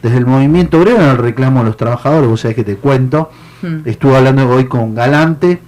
desde 0.00 0.16
el 0.18 0.26
movimiento 0.26 0.78
obrero 0.78 1.02
en 1.02 1.08
el 1.08 1.16
reclamo 1.18 1.60
de 1.60 1.66
los 1.66 1.76
trabajadores, 1.76 2.28
vos 2.30 2.40
sabés 2.42 2.54
que 2.54 2.64
te 2.64 2.76
cuento, 2.76 3.30
Mm. 3.60 3.88
estuve 3.88 4.16
hablando 4.16 4.48
hoy 4.48 4.66
con 4.66 4.94
Galante, 4.94 5.58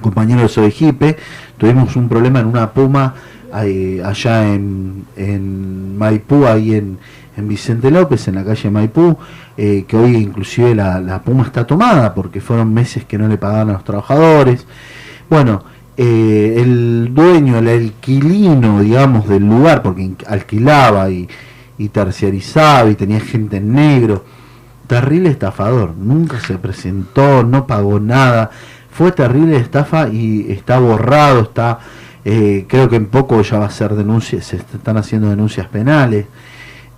compañero 0.00 0.42
de 0.42 0.48
Soejipe, 0.48 1.16
tuvimos 1.56 1.94
un 1.94 2.08
problema 2.08 2.40
en 2.40 2.46
una 2.46 2.72
puma 2.72 3.14
allá 3.52 4.52
en, 4.52 5.04
en 5.16 5.96
Maipú, 5.96 6.44
ahí 6.46 6.74
en, 6.74 6.98
en 7.36 7.48
Vicente 7.48 7.90
López, 7.90 8.26
en 8.26 8.34
la 8.34 8.44
calle 8.44 8.68
Maipú, 8.70 9.16
eh, 9.56 9.84
que 9.86 9.96
hoy 9.96 10.16
inclusive 10.16 10.74
la, 10.74 11.00
la 11.00 11.22
puma 11.22 11.44
está 11.44 11.64
tomada 11.66 12.14
porque 12.14 12.40
fueron 12.40 12.74
meses 12.74 13.04
que 13.04 13.16
no 13.16 13.28
le 13.28 13.38
pagaban 13.38 13.70
a 13.70 13.74
los 13.74 13.84
trabajadores. 13.84 14.66
Bueno, 15.30 15.62
eh, 15.98 16.54
el 16.58 17.10
dueño, 17.12 17.58
el 17.58 17.68
alquilino, 17.68 18.80
digamos, 18.80 19.28
del 19.28 19.44
lugar, 19.46 19.82
porque 19.82 20.12
alquilaba 20.28 21.10
y, 21.10 21.28
y 21.76 21.88
terciarizaba 21.88 22.88
y 22.88 22.94
tenía 22.94 23.20
gente 23.20 23.56
en 23.58 23.72
negro, 23.72 24.24
terrible 24.86 25.28
estafador, 25.30 25.94
nunca 25.98 26.38
se 26.40 26.56
presentó, 26.56 27.42
no 27.42 27.66
pagó 27.66 27.98
nada, 28.00 28.50
fue 28.90 29.12
terrible 29.12 29.56
estafa 29.56 30.08
y 30.08 30.46
está 30.50 30.78
borrado, 30.78 31.40
está, 31.42 31.80
eh, 32.24 32.64
creo 32.68 32.88
que 32.88 32.96
en 32.96 33.06
poco 33.06 33.42
ya 33.42 33.58
va 33.58 33.66
a 33.66 33.70
ser 33.70 33.94
denuncia, 33.94 34.40
se 34.40 34.56
est- 34.56 34.74
están 34.76 34.96
haciendo 34.96 35.28
denuncias 35.30 35.66
penales. 35.66 36.26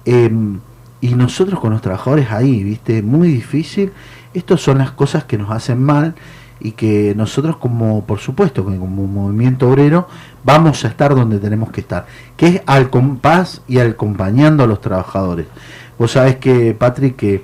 Em, 0.05 0.59
y 1.01 1.15
nosotros 1.15 1.59
con 1.61 1.73
los 1.73 1.81
trabajadores 1.83 2.31
ahí, 2.31 2.63
viste, 2.63 3.03
muy 3.03 3.29
difícil. 3.29 3.93
Estas 4.35 4.61
son 4.61 4.79
las 4.79 4.91
cosas 4.93 5.25
que 5.25 5.39
nos 5.39 5.51
hacen 5.51 5.83
mal 5.83 6.15
y 6.61 6.73
que 6.73 7.15
nosotros 7.17 7.57
como, 7.57 8.05
por 8.05 8.19
supuesto, 8.19 8.65
como 8.65 9.07
movimiento 9.07 9.69
obrero, 9.69 10.07
vamos 10.45 10.85
a 10.85 10.89
estar 10.89 11.15
donde 11.15 11.39
tenemos 11.39 11.71
que 11.71 11.81
estar, 11.81 12.07
que 12.37 12.47
es 12.47 12.63
al 12.67 12.91
compás 12.91 13.63
y 13.67 13.79
acompañando 13.79 14.63
a 14.63 14.67
los 14.67 14.81
trabajadores. 14.81 15.47
Vos 15.99 16.13
sabés 16.13 16.37
que, 16.37 16.75
Patrick, 16.75 17.17
que 17.17 17.43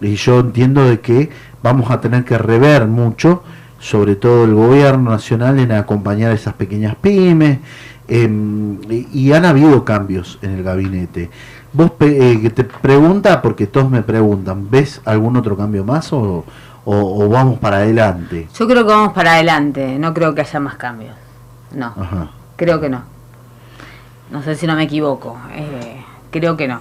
y 0.00 0.16
yo 0.16 0.40
entiendo 0.40 0.84
de 0.84 1.00
que 1.00 1.30
vamos 1.62 1.90
a 1.90 2.00
tener 2.00 2.24
que 2.24 2.36
rever 2.38 2.86
mucho, 2.86 3.42
sobre 3.78 4.16
todo 4.16 4.44
el 4.44 4.54
gobierno 4.54 5.10
nacional, 5.10 5.58
en 5.58 5.72
acompañar 5.72 6.32
a 6.32 6.34
esas 6.34 6.54
pequeñas 6.54 6.96
pymes, 6.96 7.58
em, 8.08 8.78
y, 8.90 9.32
han 9.32 9.44
habido 9.44 9.84
cambios 9.84 10.38
en 10.42 10.52
el 10.52 10.62
gabinete. 10.62 11.30
Vos 11.72 11.92
eh, 12.00 12.50
te 12.54 12.64
pregunta, 12.64 13.42
porque 13.42 13.66
todos 13.66 13.90
me 13.90 14.02
preguntan, 14.02 14.70
¿ves 14.70 15.00
algún 15.04 15.36
otro 15.36 15.56
cambio 15.56 15.84
más 15.84 16.12
o, 16.12 16.44
o- 16.86 17.22
o 17.24 17.28
vamos 17.28 17.58
para 17.58 17.76
adelante? 17.78 18.48
Yo 18.58 18.66
creo 18.66 18.86
que 18.86 18.92
vamos 18.92 19.12
para 19.12 19.34
adelante, 19.34 19.98
no 19.98 20.14
creo 20.14 20.34
que 20.34 20.40
haya 20.40 20.58
más 20.60 20.76
cambios. 20.76 21.14
No, 21.72 21.86
Ajá. 22.00 22.30
creo 22.56 22.80
que 22.80 22.88
no. 22.88 23.02
No 24.30 24.42
sé 24.42 24.54
si 24.54 24.66
no 24.66 24.74
me 24.74 24.84
equivoco, 24.84 25.36
eh, 25.54 26.02
creo 26.30 26.56
que 26.56 26.66
no. 26.66 26.80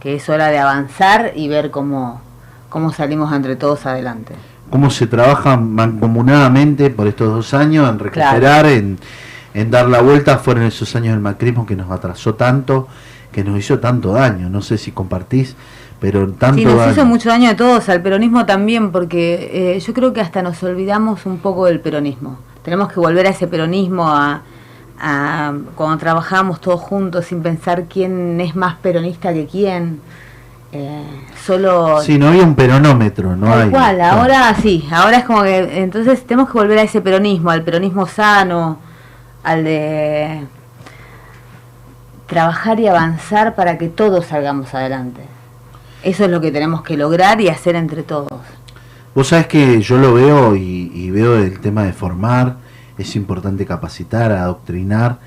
Que 0.00 0.16
es 0.16 0.28
hora 0.28 0.48
de 0.48 0.58
avanzar 0.58 1.32
y 1.36 1.48
ver 1.48 1.70
cómo, 1.70 2.20
cómo 2.68 2.92
salimos 2.92 3.32
entre 3.32 3.56
todos 3.56 3.86
adelante. 3.86 4.34
¿Cómo 4.70 4.90
se 4.90 5.06
trabaja 5.06 5.56
mancomunadamente 5.56 6.90
por 6.90 7.06
estos 7.06 7.28
dos 7.28 7.54
años 7.54 7.88
en 7.88 7.98
recuperar, 7.98 8.66
en, 8.66 8.98
en 9.54 9.70
dar 9.70 9.88
la 9.88 10.00
vuelta? 10.00 10.38
Fueron 10.38 10.64
esos 10.64 10.94
años 10.96 11.12
del 11.14 11.20
macrismo 11.20 11.64
que 11.66 11.76
nos 11.76 11.90
atrasó 11.90 12.34
tanto, 12.34 12.88
que 13.32 13.44
nos 13.44 13.58
hizo 13.58 13.78
tanto 13.78 14.12
daño. 14.12 14.48
No 14.50 14.60
sé 14.62 14.76
si 14.76 14.92
compartís, 14.92 15.56
pero 16.00 16.30
tanto 16.32 16.56
Sí, 16.58 16.64
nos 16.64 16.76
daño. 16.76 16.92
hizo 16.92 17.04
mucho 17.06 17.28
daño 17.28 17.50
a 17.50 17.56
todos, 17.56 17.88
al 17.88 18.02
peronismo 18.02 18.44
también, 18.46 18.92
porque 18.92 19.74
eh, 19.76 19.80
yo 19.80 19.92
creo 19.94 20.12
que 20.12 20.20
hasta 20.20 20.42
nos 20.42 20.62
olvidamos 20.62 21.26
un 21.26 21.38
poco 21.38 21.66
del 21.66 21.80
peronismo. 21.80 22.38
Tenemos 22.62 22.92
que 22.92 23.00
volver 23.00 23.26
a 23.26 23.30
ese 23.30 23.46
peronismo, 23.46 24.08
a, 24.08 24.42
a 25.00 25.52
cuando 25.74 25.96
trabajábamos 25.98 26.60
todos 26.60 26.80
juntos 26.80 27.26
sin 27.26 27.42
pensar 27.42 27.84
quién 27.84 28.40
es 28.40 28.54
más 28.56 28.74
peronista 28.76 29.32
que 29.32 29.46
quién. 29.46 30.00
Eh, 30.72 31.02
solo 31.44 32.00
Sí, 32.02 32.18
no 32.18 32.28
había 32.28 32.42
un 32.42 32.54
peronómetro, 32.56 33.36
no 33.36 33.52
hay. 33.54 33.70
cual, 33.70 34.00
ahora 34.00 34.54
sí, 34.60 34.86
ahora 34.90 35.18
es 35.18 35.24
como 35.24 35.42
que 35.44 35.82
entonces 35.82 36.26
tenemos 36.26 36.50
que 36.50 36.58
volver 36.58 36.78
a 36.78 36.82
ese 36.82 37.00
peronismo, 37.00 37.50
al 37.50 37.62
peronismo 37.62 38.04
sano, 38.06 38.78
al 39.44 39.62
de 39.64 40.40
trabajar 42.26 42.80
y 42.80 42.88
avanzar 42.88 43.54
para 43.54 43.78
que 43.78 43.88
todos 43.88 44.26
salgamos 44.26 44.74
adelante. 44.74 45.20
Eso 46.02 46.24
es 46.24 46.30
lo 46.30 46.40
que 46.40 46.52
tenemos 46.52 46.82
que 46.82 46.96
lograr 46.96 47.40
y 47.40 47.48
hacer 47.48 47.76
entre 47.76 48.02
todos. 48.02 48.40
Vos 49.14 49.28
sabés 49.28 49.46
que 49.46 49.80
yo 49.80 49.96
lo 49.98 50.14
veo 50.14 50.54
y, 50.54 51.10
veo 51.10 51.36
el 51.38 51.58
tema 51.60 51.84
de 51.84 51.92
formar, 51.92 52.56
es 52.98 53.16
importante 53.16 53.64
capacitar, 53.64 54.30
adoctrinar 54.32 55.18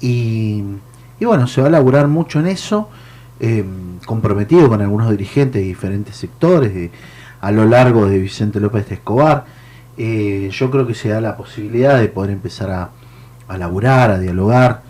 y, 0.00 0.62
bueno, 1.20 1.46
se 1.46 1.60
va 1.60 1.66
a 1.66 1.70
laburar 1.70 2.06
mucho 2.06 2.38
en 2.38 2.46
eso, 2.46 2.88
eh, 3.40 3.64
comprometido 4.06 4.68
con 4.68 4.80
algunos 4.82 5.10
dirigentes 5.10 5.62
de 5.62 5.66
diferentes 5.66 6.16
sectores 6.16 6.90
a 7.40 7.50
lo 7.50 7.64
largo 7.64 8.06
de 8.06 8.18
Vicente 8.18 8.60
López 8.60 8.88
de 8.88 8.94
Escobar. 8.96 9.44
Eh, 9.96 10.50
yo 10.52 10.70
creo 10.70 10.86
que 10.86 10.94
se 10.94 11.08
da 11.08 11.20
la 11.20 11.36
posibilidad 11.36 11.98
de 11.98 12.08
poder 12.08 12.30
empezar 12.30 12.70
a, 12.70 12.90
a 13.48 13.58
laburar, 13.58 14.10
a 14.10 14.18
dialogar 14.18 14.82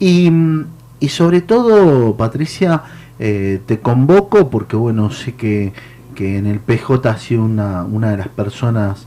y 0.00 1.08
sobre 1.08 1.42
todo, 1.42 2.16
Patricia, 2.16 2.82
eh, 3.20 3.60
te 3.66 3.78
convoco 3.78 4.50
porque, 4.50 4.74
bueno, 4.74 5.10
sé 5.10 5.34
que, 5.34 5.72
que 6.14 6.38
en 6.38 6.46
el 6.46 6.58
PJ 6.58 7.08
has 7.08 7.22
sido 7.22 7.44
una, 7.44 7.84
una 7.84 8.10
de 8.10 8.16
las 8.16 8.28
personas 8.28 9.06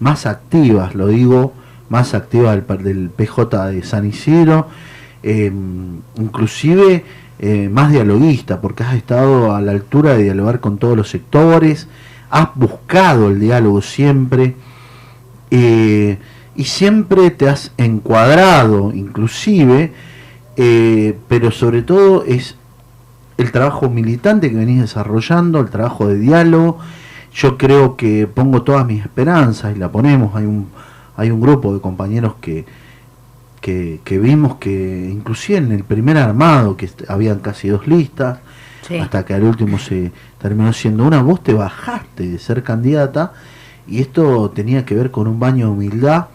más 0.00 0.26
activas, 0.26 0.94
lo 0.94 1.08
digo, 1.08 1.52
más 1.88 2.14
activas 2.14 2.54
del, 2.54 2.82
del 2.82 3.10
PJ 3.10 3.66
de 3.70 3.82
San 3.82 4.06
Isidro, 4.06 4.68
eh, 5.22 5.52
inclusive 6.16 7.04
eh, 7.38 7.68
más 7.68 7.90
dialoguista, 7.90 8.60
porque 8.60 8.84
has 8.84 8.94
estado 8.94 9.54
a 9.54 9.60
la 9.60 9.72
altura 9.72 10.14
de 10.14 10.24
dialogar 10.24 10.60
con 10.60 10.78
todos 10.78 10.96
los 10.96 11.08
sectores, 11.08 11.88
has 12.30 12.48
buscado 12.54 13.28
el 13.28 13.40
diálogo 13.40 13.82
siempre, 13.82 14.54
eh, 15.50 16.18
y 16.56 16.64
siempre 16.64 17.30
te 17.30 17.48
has 17.48 17.72
encuadrado, 17.78 18.92
inclusive, 18.94 19.92
pero 21.28 21.50
sobre 21.50 21.82
todo 21.82 22.24
es 22.24 22.56
el 23.36 23.50
trabajo 23.52 23.88
militante 23.90 24.50
que 24.50 24.56
venís 24.56 24.80
desarrollando, 24.80 25.60
el 25.60 25.70
trabajo 25.70 26.06
de 26.08 26.18
diálogo. 26.18 26.78
Yo 27.32 27.58
creo 27.58 27.96
que 27.96 28.26
pongo 28.26 28.62
todas 28.62 28.86
mis 28.86 29.02
esperanzas 29.02 29.74
y 29.74 29.78
la 29.78 29.90
ponemos. 29.90 30.34
Hay 30.36 30.46
un, 30.46 30.68
hay 31.16 31.30
un 31.30 31.40
grupo 31.40 31.74
de 31.74 31.80
compañeros 31.80 32.34
que, 32.40 32.64
que, 33.60 34.00
que 34.04 34.18
vimos 34.18 34.56
que 34.56 35.10
inclusive 35.12 35.58
en 35.58 35.72
el 35.72 35.84
primer 35.84 36.16
armado, 36.18 36.76
que 36.76 36.88
habían 37.08 37.40
casi 37.40 37.68
dos 37.68 37.86
listas, 37.86 38.38
Sí. 38.86 38.98
hasta 38.98 39.24
que 39.24 39.32
al 39.32 39.44
último 39.44 39.78
se 39.78 40.12
terminó 40.38 40.70
siendo 40.74 41.04
una, 41.06 41.22
vos 41.22 41.42
te 41.42 41.54
bajaste 41.54 42.28
de 42.28 42.38
ser 42.38 42.62
candidata 42.62 43.32
y 43.86 44.02
esto 44.02 44.50
tenía 44.50 44.84
que 44.84 44.94
ver 44.94 45.10
con 45.10 45.26
un 45.26 45.40
baño 45.40 45.64
de 45.68 45.72
humildad 45.72 46.26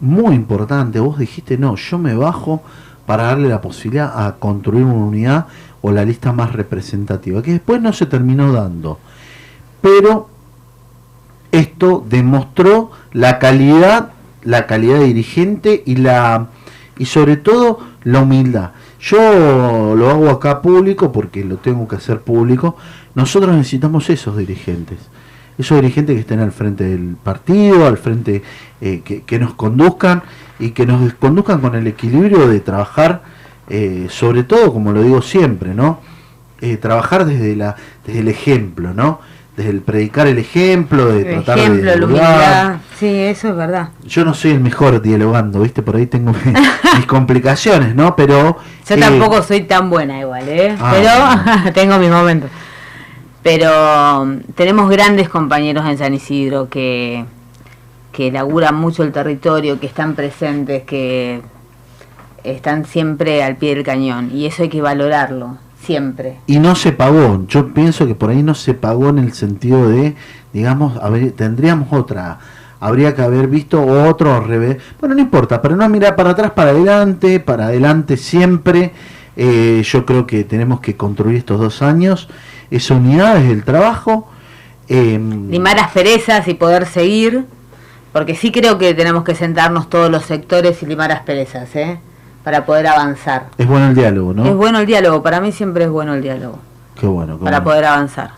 muy 0.00 0.36
importante. 0.36 1.00
Vos 1.00 1.18
dijiste, 1.18 1.58
no, 1.58 1.74
yo 1.74 1.98
me 1.98 2.14
bajo 2.14 2.62
para 3.10 3.24
darle 3.24 3.48
la 3.48 3.60
posibilidad 3.60 4.24
a 4.24 4.36
construir 4.36 4.84
una 4.84 5.04
unidad 5.04 5.46
o 5.82 5.90
la 5.90 6.04
lista 6.04 6.32
más 6.32 6.52
representativa, 6.52 7.42
que 7.42 7.50
después 7.50 7.82
no 7.82 7.92
se 7.92 8.06
terminó 8.06 8.52
dando. 8.52 9.00
Pero 9.80 10.28
esto 11.50 12.06
demostró 12.08 12.92
la 13.12 13.40
calidad, 13.40 14.12
la 14.44 14.68
calidad 14.68 15.00
de 15.00 15.06
dirigente 15.06 15.82
y 15.84 15.96
la 15.96 16.50
y 16.98 17.06
sobre 17.06 17.36
todo 17.36 17.80
la 18.04 18.20
humildad. 18.20 18.70
Yo 19.00 19.96
lo 19.96 20.08
hago 20.08 20.30
acá 20.30 20.62
público 20.62 21.10
porque 21.10 21.44
lo 21.44 21.56
tengo 21.56 21.88
que 21.88 21.96
hacer 21.96 22.20
público. 22.20 22.76
Nosotros 23.16 23.56
necesitamos 23.56 24.08
esos 24.08 24.36
dirigentes, 24.36 24.98
esos 25.58 25.80
dirigentes 25.80 26.14
que 26.14 26.20
estén 26.20 26.38
al 26.38 26.52
frente 26.52 26.84
del 26.84 27.16
partido, 27.20 27.88
al 27.88 27.98
frente 27.98 28.44
eh, 28.80 29.02
que, 29.04 29.22
que 29.22 29.40
nos 29.40 29.54
conduzcan 29.54 30.22
y 30.60 30.70
que 30.70 30.86
nos 30.86 31.14
conduzcan 31.14 31.60
con 31.60 31.74
el 31.74 31.86
equilibrio 31.86 32.46
de 32.46 32.60
trabajar, 32.60 33.22
eh, 33.68 34.06
sobre 34.10 34.44
todo, 34.44 34.72
como 34.72 34.92
lo 34.92 35.02
digo 35.02 35.22
siempre, 35.22 35.74
¿no? 35.74 36.00
Eh, 36.60 36.76
trabajar 36.76 37.24
desde 37.24 37.56
la 37.56 37.74
desde 38.06 38.20
el 38.20 38.28
ejemplo, 38.28 38.92
¿no? 38.92 39.20
Desde 39.56 39.70
el 39.70 39.80
predicar 39.80 40.26
el 40.26 40.38
ejemplo, 40.38 41.06
de 41.06 41.20
El 41.20 41.44
tratar 41.44 41.58
ejemplo, 41.58 41.90
de 41.90 41.96
dialogar. 41.96 42.78
Sí, 42.98 43.06
eso 43.06 43.48
es 43.48 43.56
verdad. 43.56 43.88
Yo 44.04 44.24
no 44.24 44.34
soy 44.34 44.52
el 44.52 44.60
mejor 44.60 45.00
dialogando, 45.00 45.60
¿viste? 45.60 45.82
Por 45.82 45.96
ahí 45.96 46.06
tengo 46.06 46.32
mis, 46.96 47.06
complicaciones, 47.06 47.94
¿no? 47.94 48.14
Pero 48.14 48.58
Yo 48.86 48.94
eh, 48.94 49.00
tampoco 49.00 49.42
soy 49.42 49.62
tan 49.62 49.88
buena 49.88 50.20
igual, 50.20 50.48
¿eh? 50.48 50.76
Ah, 50.78 50.92
Pero 50.92 51.72
tengo 51.74 51.98
mis 51.98 52.10
momentos. 52.10 52.50
Pero 53.42 54.20
um, 54.22 54.40
tenemos 54.54 54.90
grandes 54.90 55.30
compañeros 55.30 55.86
en 55.86 55.96
San 55.96 56.12
Isidro 56.12 56.68
que, 56.68 57.24
que 58.20 58.30
laburan 58.30 58.74
mucho 58.74 59.02
el 59.02 59.12
territorio, 59.12 59.80
que 59.80 59.86
están 59.86 60.14
presentes, 60.14 60.82
que 60.82 61.40
están 62.44 62.84
siempre 62.84 63.42
al 63.42 63.56
pie 63.56 63.74
del 63.74 63.82
cañón. 63.82 64.30
Y 64.34 64.44
eso 64.44 64.62
hay 64.62 64.68
que 64.68 64.82
valorarlo, 64.82 65.56
siempre. 65.82 66.36
y 66.46 66.58
no 66.58 66.74
se 66.74 66.92
pagó. 66.92 67.46
Yo 67.48 67.72
pienso 67.72 68.06
que 68.06 68.14
por 68.14 68.28
ahí 68.28 68.42
no 68.42 68.54
se 68.54 68.74
pagó 68.74 69.08
en 69.08 69.20
el 69.20 69.32
sentido 69.32 69.88
de, 69.88 70.16
digamos, 70.52 71.00
tendríamos 71.34 71.88
otra. 71.94 72.38
Habría 72.78 73.14
que 73.14 73.22
haber 73.22 73.46
visto 73.46 73.82
otro 73.86 74.38
revés. 74.42 74.76
Bueno, 75.00 75.14
no 75.14 75.22
importa, 75.22 75.62
pero 75.62 75.74
no 75.74 75.88
mirar 75.88 76.14
para 76.14 76.30
atrás, 76.32 76.50
para 76.50 76.72
adelante, 76.72 77.40
para 77.40 77.68
adelante 77.68 78.18
siempre. 78.18 78.92
Eh, 79.34 79.80
yo 79.82 80.04
creo 80.04 80.26
que 80.26 80.44
tenemos 80.44 80.80
que 80.80 80.94
construir 80.94 81.36
estos 81.38 81.58
dos 81.58 81.80
años 81.80 82.28
esa 82.70 82.92
unidad 82.96 83.36
desde 83.36 83.52
el 83.52 83.64
trabajo. 83.64 84.28
em, 84.88 85.48
Limar 85.50 85.78
asperezas 85.78 86.46
y 86.48 86.52
poder 86.54 86.84
seguir. 86.84 87.46
Porque 88.12 88.34
sí 88.34 88.50
creo 88.50 88.76
que 88.78 88.92
tenemos 88.94 89.22
que 89.24 89.34
sentarnos 89.34 89.88
todos 89.88 90.10
los 90.10 90.24
sectores 90.24 90.82
y 90.82 90.86
limar 90.86 91.12
asperezas, 91.12 91.74
¿eh? 91.76 91.98
Para 92.44 92.64
poder 92.66 92.86
avanzar. 92.88 93.46
es 93.58 93.66
bueno 93.66 93.88
el 93.88 93.94
diálogo, 93.94 94.32
¿no? 94.34 94.46
Es 94.46 94.54
bueno 94.54 94.78
el 94.80 94.86
diálogo, 94.86 95.22
para 95.22 95.40
mí 95.40 95.52
siempre 95.52 95.84
es 95.84 95.90
bueno 95.90 96.14
el 96.14 96.22
diálogo, 96.22 96.58
Qué 96.98 97.06
bueno. 97.06 97.38
qué 97.38 97.44
para 97.44 97.58
bueno. 97.60 97.70
poder 97.70 97.84
avanzar. 97.84 98.30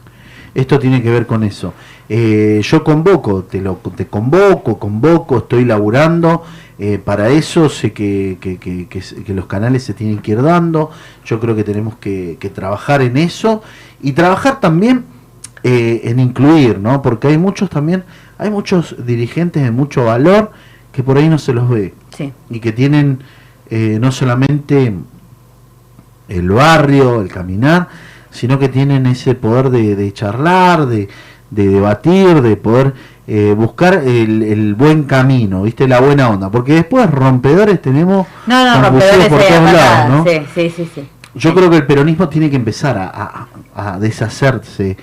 Esto 0.54 0.78
tiene 0.78 1.00
que 1.02 1.10
ver 1.10 1.26
con 1.26 1.44
eso. 1.44 1.72
Eh, 2.08 2.60
yo 2.62 2.84
convoco, 2.84 3.44
te 3.44 3.60
lo 3.60 3.76
te 3.96 4.06
convoco, 4.06 4.78
convoco, 4.78 5.38
estoy 5.38 5.64
laburando. 5.64 6.42
eh, 6.78 6.98
para 6.98 7.28
eso 7.28 7.68
sé 7.68 7.92
que, 7.92 8.38
que- 8.40 8.58
que- 8.58 8.88
que 8.88 9.34
los 9.34 9.46
canales 9.46 9.84
se 9.84 9.94
tienen 9.94 10.18
que 10.18 10.32
ir 10.32 10.42
dando. 10.42 10.90
Yo 11.24 11.38
creo 11.38 11.54
que 11.54 11.62
tenemos 11.62 11.94
que, 11.96 12.38
que 12.40 12.48
trabajar 12.50 13.02
en 13.02 13.16
eso 13.18 13.62
y 14.02 14.12
trabajar 14.12 14.58
también 14.58 15.04
eh, 15.62 16.00
en 16.04 16.18
incluir, 16.18 16.80
¿no? 16.80 17.00
Porque 17.00 17.28
hay 17.28 17.38
muchos 17.38 17.70
también, 17.70 18.02
hay 18.42 18.50
muchos 18.50 18.96
dirigentes 19.06 19.62
de 19.62 19.70
mucho 19.70 20.04
valor 20.04 20.50
que 20.92 21.02
por 21.02 21.16
ahí 21.16 21.28
no 21.28 21.38
se 21.38 21.52
los 21.54 21.68
ve 21.68 21.94
Sí. 22.16 22.32
y 22.50 22.60
que 22.60 22.72
tienen 22.72 23.20
eh, 23.70 23.98
no 24.00 24.12
solamente 24.12 24.92
el 26.28 26.50
barrio, 26.50 27.20
el 27.20 27.28
caminar, 27.28 27.88
sino 28.30 28.58
que 28.58 28.68
tienen 28.68 29.06
ese 29.06 29.34
poder 29.34 29.70
de, 29.70 29.96
de 29.96 30.12
charlar, 30.12 30.86
de, 30.86 31.08
de 31.50 31.68
debatir, 31.68 32.40
de 32.42 32.56
poder 32.56 32.94
eh, 33.26 33.54
buscar 33.56 33.94
el, 33.94 34.42
el 34.42 34.74
buen 34.74 35.04
camino, 35.04 35.62
¿viste? 35.62 35.86
La 35.86 36.00
buena 36.00 36.28
onda. 36.30 36.50
Porque 36.50 36.74
después 36.74 37.10
rompedores 37.10 37.80
tenemos 37.80 38.26
No, 38.46 38.64
no, 38.64 38.82
rompedores 38.82 39.28
por 39.28 39.40
todos 39.40 39.72
lados, 39.72 40.26
sí, 40.28 40.40
sí, 40.54 40.70
sí, 40.76 40.90
sí. 40.94 41.08
Yo 41.34 41.54
creo 41.54 41.70
que 41.70 41.76
el 41.76 41.86
peronismo 41.86 42.28
tiene 42.28 42.50
que 42.50 42.56
empezar 42.56 42.98
a, 42.98 43.06
a- 43.74 43.92
a 43.94 43.98
deshacerse 43.98 44.96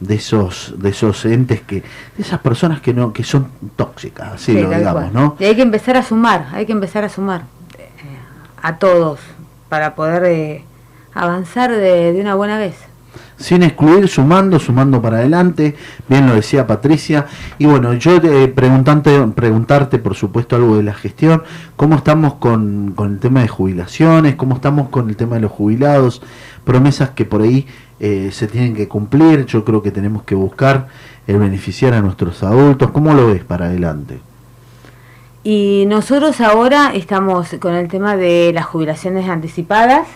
de 0.00 0.16
esos 0.16 0.74
de 0.76 0.90
esos 0.90 1.24
entes 1.24 1.62
que 1.62 1.76
de 1.76 2.22
esas 2.22 2.40
personas 2.40 2.80
que 2.80 2.92
no 2.92 3.12
que 3.12 3.24
son 3.24 3.48
tóxicas 3.76 4.34
así 4.34 4.52
Sí, 4.52 4.60
lo 4.60 4.68
digamos 4.70 5.12
no 5.12 5.36
Y 5.38 5.44
hay 5.44 5.56
que 5.56 5.62
empezar 5.62 5.96
a 5.96 6.02
sumar, 6.02 6.48
hay 6.52 6.66
que 6.66 6.72
empezar 6.72 7.04
a 7.04 7.08
sumar. 7.08 7.42
Eh, 7.78 7.88
a 8.62 8.78
todos 8.78 9.20
para 9.68 9.94
poder 9.94 10.24
eh, 10.24 10.64
avanzar 11.14 11.70
de, 11.70 12.12
de 12.12 12.20
una 12.20 12.34
buena 12.34 12.58
vez. 12.58 12.76
sin 13.38 13.62
excluir, 13.62 14.08
sumando, 14.08 14.58
sumando 14.58 15.00
para 15.02 15.18
adelante, 15.18 15.76
bien 16.08 16.26
lo 16.26 16.34
decía 16.34 16.66
Patricia. 16.66 17.26
Y 17.58 17.66
bueno, 17.66 17.94
yo 17.94 18.16
eh, 18.16 18.48
preguntante, 18.48 19.10
preguntarte, 19.34 19.98
por 19.98 20.14
supuesto, 20.14 20.56
algo 20.56 20.76
de 20.76 20.82
la 20.82 20.94
gestión, 20.94 21.42
cómo 21.76 21.96
estamos 21.96 22.34
con, 22.34 22.92
con 22.94 23.12
el 23.14 23.18
tema 23.18 23.40
de 23.42 23.48
jubilaciones, 23.48 24.36
cómo 24.36 24.54
estamos 24.56 24.88
con 24.88 25.08
el 25.08 25.16
tema 25.16 25.36
de 25.36 25.42
los 25.42 25.52
jubilados, 25.52 26.22
promesas 26.64 27.10
que 27.10 27.24
por 27.24 27.42
ahí 27.42 27.66
eh, 27.98 28.30
se 28.32 28.46
tienen 28.46 28.74
que 28.74 28.88
cumplir, 28.88 29.46
yo 29.46 29.64
creo 29.64 29.82
que 29.82 29.90
tenemos 29.90 30.22
que 30.22 30.34
buscar 30.34 30.88
el 31.26 31.38
beneficiar 31.38 31.94
a 31.94 32.02
nuestros 32.02 32.42
adultos, 32.42 32.90
¿cómo 32.90 33.14
lo 33.14 33.28
ves 33.28 33.44
para 33.44 33.66
adelante? 33.66 34.20
Y 35.42 35.84
nosotros 35.86 36.40
ahora 36.40 36.92
estamos 36.94 37.54
con 37.60 37.74
el 37.74 37.88
tema 37.88 38.16
de 38.16 38.52
las 38.52 38.66
jubilaciones 38.66 39.28
anticipadas, 39.28 40.08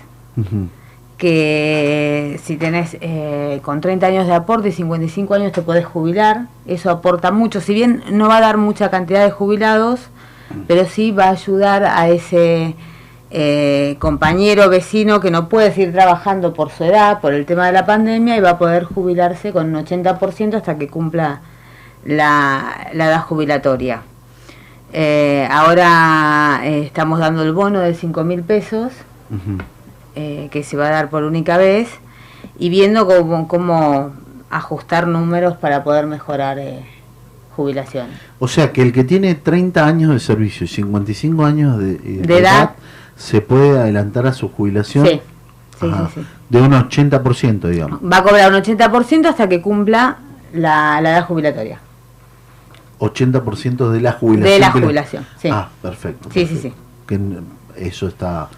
que 1.16 2.40
si 2.42 2.56
tenés 2.56 2.96
eh, 3.00 3.60
con 3.62 3.80
30 3.80 4.06
años 4.06 4.26
de 4.26 4.34
aporte 4.34 4.70
y 4.70 4.72
55 4.72 5.34
años 5.34 5.52
te 5.52 5.62
podés 5.62 5.84
jubilar, 5.84 6.46
eso 6.66 6.90
aporta 6.90 7.30
mucho, 7.30 7.60
si 7.60 7.74
bien 7.74 8.02
no 8.10 8.28
va 8.28 8.38
a 8.38 8.40
dar 8.40 8.56
mucha 8.56 8.90
cantidad 8.90 9.24
de 9.24 9.30
jubilados, 9.30 10.00
pero 10.66 10.84
sí 10.84 11.12
va 11.12 11.26
a 11.26 11.30
ayudar 11.30 11.84
a 11.84 12.08
ese 12.08 12.74
eh, 13.32 13.96
compañero 14.00 14.68
vecino 14.68 15.20
que 15.20 15.30
no 15.30 15.48
puede 15.48 15.72
seguir 15.72 15.92
trabajando 15.92 16.52
por 16.52 16.70
su 16.70 16.84
edad, 16.84 17.20
por 17.20 17.32
el 17.32 17.46
tema 17.46 17.66
de 17.66 17.72
la 17.72 17.86
pandemia, 17.86 18.36
y 18.36 18.40
va 18.40 18.50
a 18.50 18.58
poder 18.58 18.84
jubilarse 18.84 19.52
con 19.52 19.74
un 19.74 19.84
80% 19.84 20.54
hasta 20.54 20.76
que 20.78 20.88
cumpla 20.88 21.40
la, 22.04 22.88
la 22.92 23.06
edad 23.06 23.22
jubilatoria. 23.22 24.02
Eh, 24.92 25.46
ahora 25.48 26.60
eh, 26.64 26.82
estamos 26.82 27.20
dando 27.20 27.44
el 27.44 27.52
bono 27.52 27.78
de 27.80 27.94
5 27.94 28.24
mil 28.24 28.42
pesos 28.42 28.92
que 30.50 30.64
se 30.64 30.76
va 30.76 30.88
a 30.88 30.90
dar 30.90 31.08
por 31.08 31.22
única 31.22 31.56
vez 31.56 31.88
y 32.58 32.68
viendo 32.68 33.06
cómo, 33.06 33.46
cómo 33.46 34.12
ajustar 34.50 35.06
números 35.06 35.56
para 35.56 35.84
poder 35.84 36.06
mejorar 36.06 36.58
jubilaciones. 37.54 38.18
O 38.40 38.48
sea 38.48 38.72
que 38.72 38.82
el 38.82 38.92
que 38.92 39.04
tiene 39.04 39.36
30 39.36 39.86
años 39.86 40.12
de 40.12 40.18
servicio 40.18 40.64
y 40.64 40.68
55 40.68 41.44
años 41.44 41.78
de, 41.78 41.94
De 41.98 42.38
edad. 42.38 42.72
Se 43.20 43.42
puede 43.42 43.78
adelantar 43.78 44.26
a 44.26 44.32
su 44.32 44.48
jubilación 44.48 45.04
Sí, 45.06 45.20
sí, 45.78 45.86
sí, 45.90 46.04
sí. 46.14 46.26
de 46.48 46.60
un 46.62 46.72
80%, 46.72 47.68
digamos. 47.68 48.00
Va 48.02 48.18
a 48.18 48.22
cobrar 48.22 48.50
un 48.50 48.58
80% 48.62 49.26
hasta 49.26 49.46
que 49.46 49.60
cumpla 49.60 50.16
la, 50.54 51.00
la 51.02 51.10
edad 51.10 51.26
jubilatoria. 51.26 51.78
80% 52.98 53.90
de 53.90 54.00
la 54.00 54.12
jubilación. 54.12 54.52
De 54.54 54.58
la 54.58 54.70
jubilación, 54.72 55.26
sí. 55.40 55.48
Ah, 55.50 55.68
perfecto. 55.82 56.28
Sí, 56.32 56.46
sí, 56.46 56.56
sí. 56.58 56.72
Que 57.06 57.18
eso 57.76 58.08
está 58.08 58.48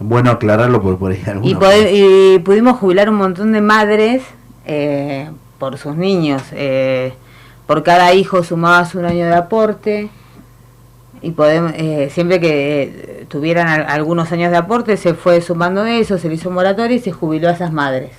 bueno 0.00 0.30
aclararlo 0.30 0.80
porque 0.82 0.98
por 0.98 1.12
ahí 1.12 1.22
Y, 1.24 1.30
algunos... 1.30 1.62
pode- 1.62 1.90
y 1.92 2.38
pudimos 2.40 2.76
jubilar 2.78 3.08
un 3.10 3.16
montón 3.16 3.52
de 3.52 3.60
madres 3.60 4.22
eh, 4.66 5.30
por 5.58 5.78
sus 5.78 5.96
niños. 5.96 6.42
eh, 6.52 7.12
por 7.66 7.82
cada 7.82 8.14
hijo 8.14 8.42
sumabas 8.42 8.94
un 8.94 9.04
año 9.04 9.26
de 9.26 9.34
aporte. 9.34 10.08
Y 11.20 11.32
podemos, 11.32 11.72
eh, 11.74 12.08
siempre 12.12 12.38
que 12.40 12.82
eh, 12.82 13.17
tuvieran 13.28 13.68
al- 13.68 13.86
algunos 13.88 14.32
años 14.32 14.50
de 14.50 14.56
aporte, 14.56 14.96
se 14.96 15.14
fue 15.14 15.40
sumando 15.40 15.84
eso, 15.84 16.18
se 16.18 16.28
le 16.28 16.34
hizo 16.34 16.50
moratoria 16.50 16.96
y 16.96 17.00
se 17.00 17.12
jubiló 17.12 17.48
a 17.48 17.52
esas 17.52 17.72
madres. 17.72 18.10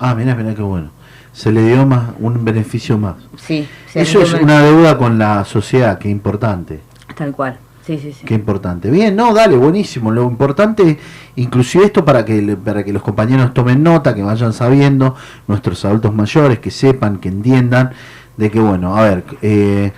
Ah, 0.00 0.14
mira, 0.14 0.34
mira 0.34 0.54
qué 0.54 0.62
bueno. 0.62 0.90
Se 1.32 1.50
le 1.50 1.62
dio 1.64 1.86
más 1.86 2.10
un 2.18 2.44
beneficio 2.44 2.98
más. 2.98 3.14
Sí, 3.36 3.66
se 3.90 4.02
Eso 4.02 4.20
es 4.22 4.34
una 4.34 4.60
deuda 4.60 4.98
con 4.98 5.18
la 5.18 5.44
sociedad, 5.44 5.98
qué 5.98 6.08
importante. 6.10 6.80
Tal 7.16 7.32
cual. 7.32 7.58
Sí, 7.86 7.98
sí, 7.98 8.12
sí. 8.12 8.24
Qué 8.24 8.34
importante. 8.34 8.90
Bien, 8.90 9.16
no, 9.16 9.32
dale, 9.34 9.56
buenísimo. 9.56 10.10
Lo 10.12 10.24
importante, 10.24 10.98
inclusive 11.36 11.86
esto 11.86 12.04
para 12.04 12.24
que 12.24 12.56
para 12.62 12.84
que 12.84 12.92
los 12.92 13.02
compañeros 13.02 13.52
tomen 13.54 13.82
nota, 13.82 14.14
que 14.14 14.22
vayan 14.22 14.52
sabiendo, 14.52 15.16
nuestros 15.48 15.84
adultos 15.84 16.14
mayores, 16.14 16.58
que 16.60 16.70
sepan, 16.70 17.18
que 17.18 17.28
entiendan, 17.28 17.90
de 18.36 18.50
que 18.50 18.60
bueno, 18.60 18.96
a 18.96 19.02
ver, 19.02 19.24
eh, 19.42 19.90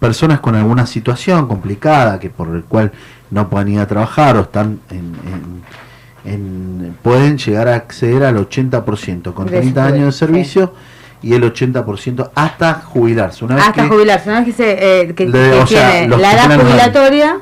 personas 0.00 0.40
con 0.40 0.56
alguna 0.56 0.86
situación 0.86 1.46
complicada, 1.46 2.18
que 2.18 2.30
por 2.30 2.48
el 2.48 2.64
cual 2.64 2.90
no 3.30 3.48
puedan 3.48 3.68
ir 3.68 3.80
a 3.80 3.86
trabajar 3.86 4.36
o 4.36 4.40
están 4.40 4.80
en, 4.90 5.14
en- 5.24 6.32
en- 6.32 6.96
pueden 7.02 7.38
llegar 7.38 7.68
a 7.68 7.74
acceder 7.76 8.24
al 8.24 8.36
80% 8.36 9.32
con 9.34 9.46
De 9.46 9.52
su 9.56 9.60
30 9.60 9.84
años 9.86 10.04
de 10.06 10.12
servicio 10.12 10.74
y 11.22 11.34
el 11.34 11.42
80% 11.44 12.30
hasta 12.34 12.74
jubilarse. 12.74 13.44
Una 13.44 13.56
vez 13.56 13.64
Hasta 13.68 13.82
que- 13.82 13.88
jubilarse, 13.88 14.28
una 14.30 14.40
vez 14.40 14.46
que, 14.48 14.52
se, 14.62 15.00
eh, 15.02 15.14
que, 15.14 15.26
Le- 15.26 15.32
que 15.50 15.58
o 15.58 15.66
sea, 15.66 15.90
tiene 15.92 16.16
la 16.16 16.32
edad 16.32 16.60
jubilatoria, 16.60 17.36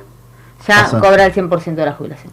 ya 0.66 0.82
Pasan. 0.82 1.00
cobra 1.00 1.26
el 1.26 1.32
100% 1.32 1.74
de 1.82 1.86
la 1.86 1.92
jubilación. 1.92 2.32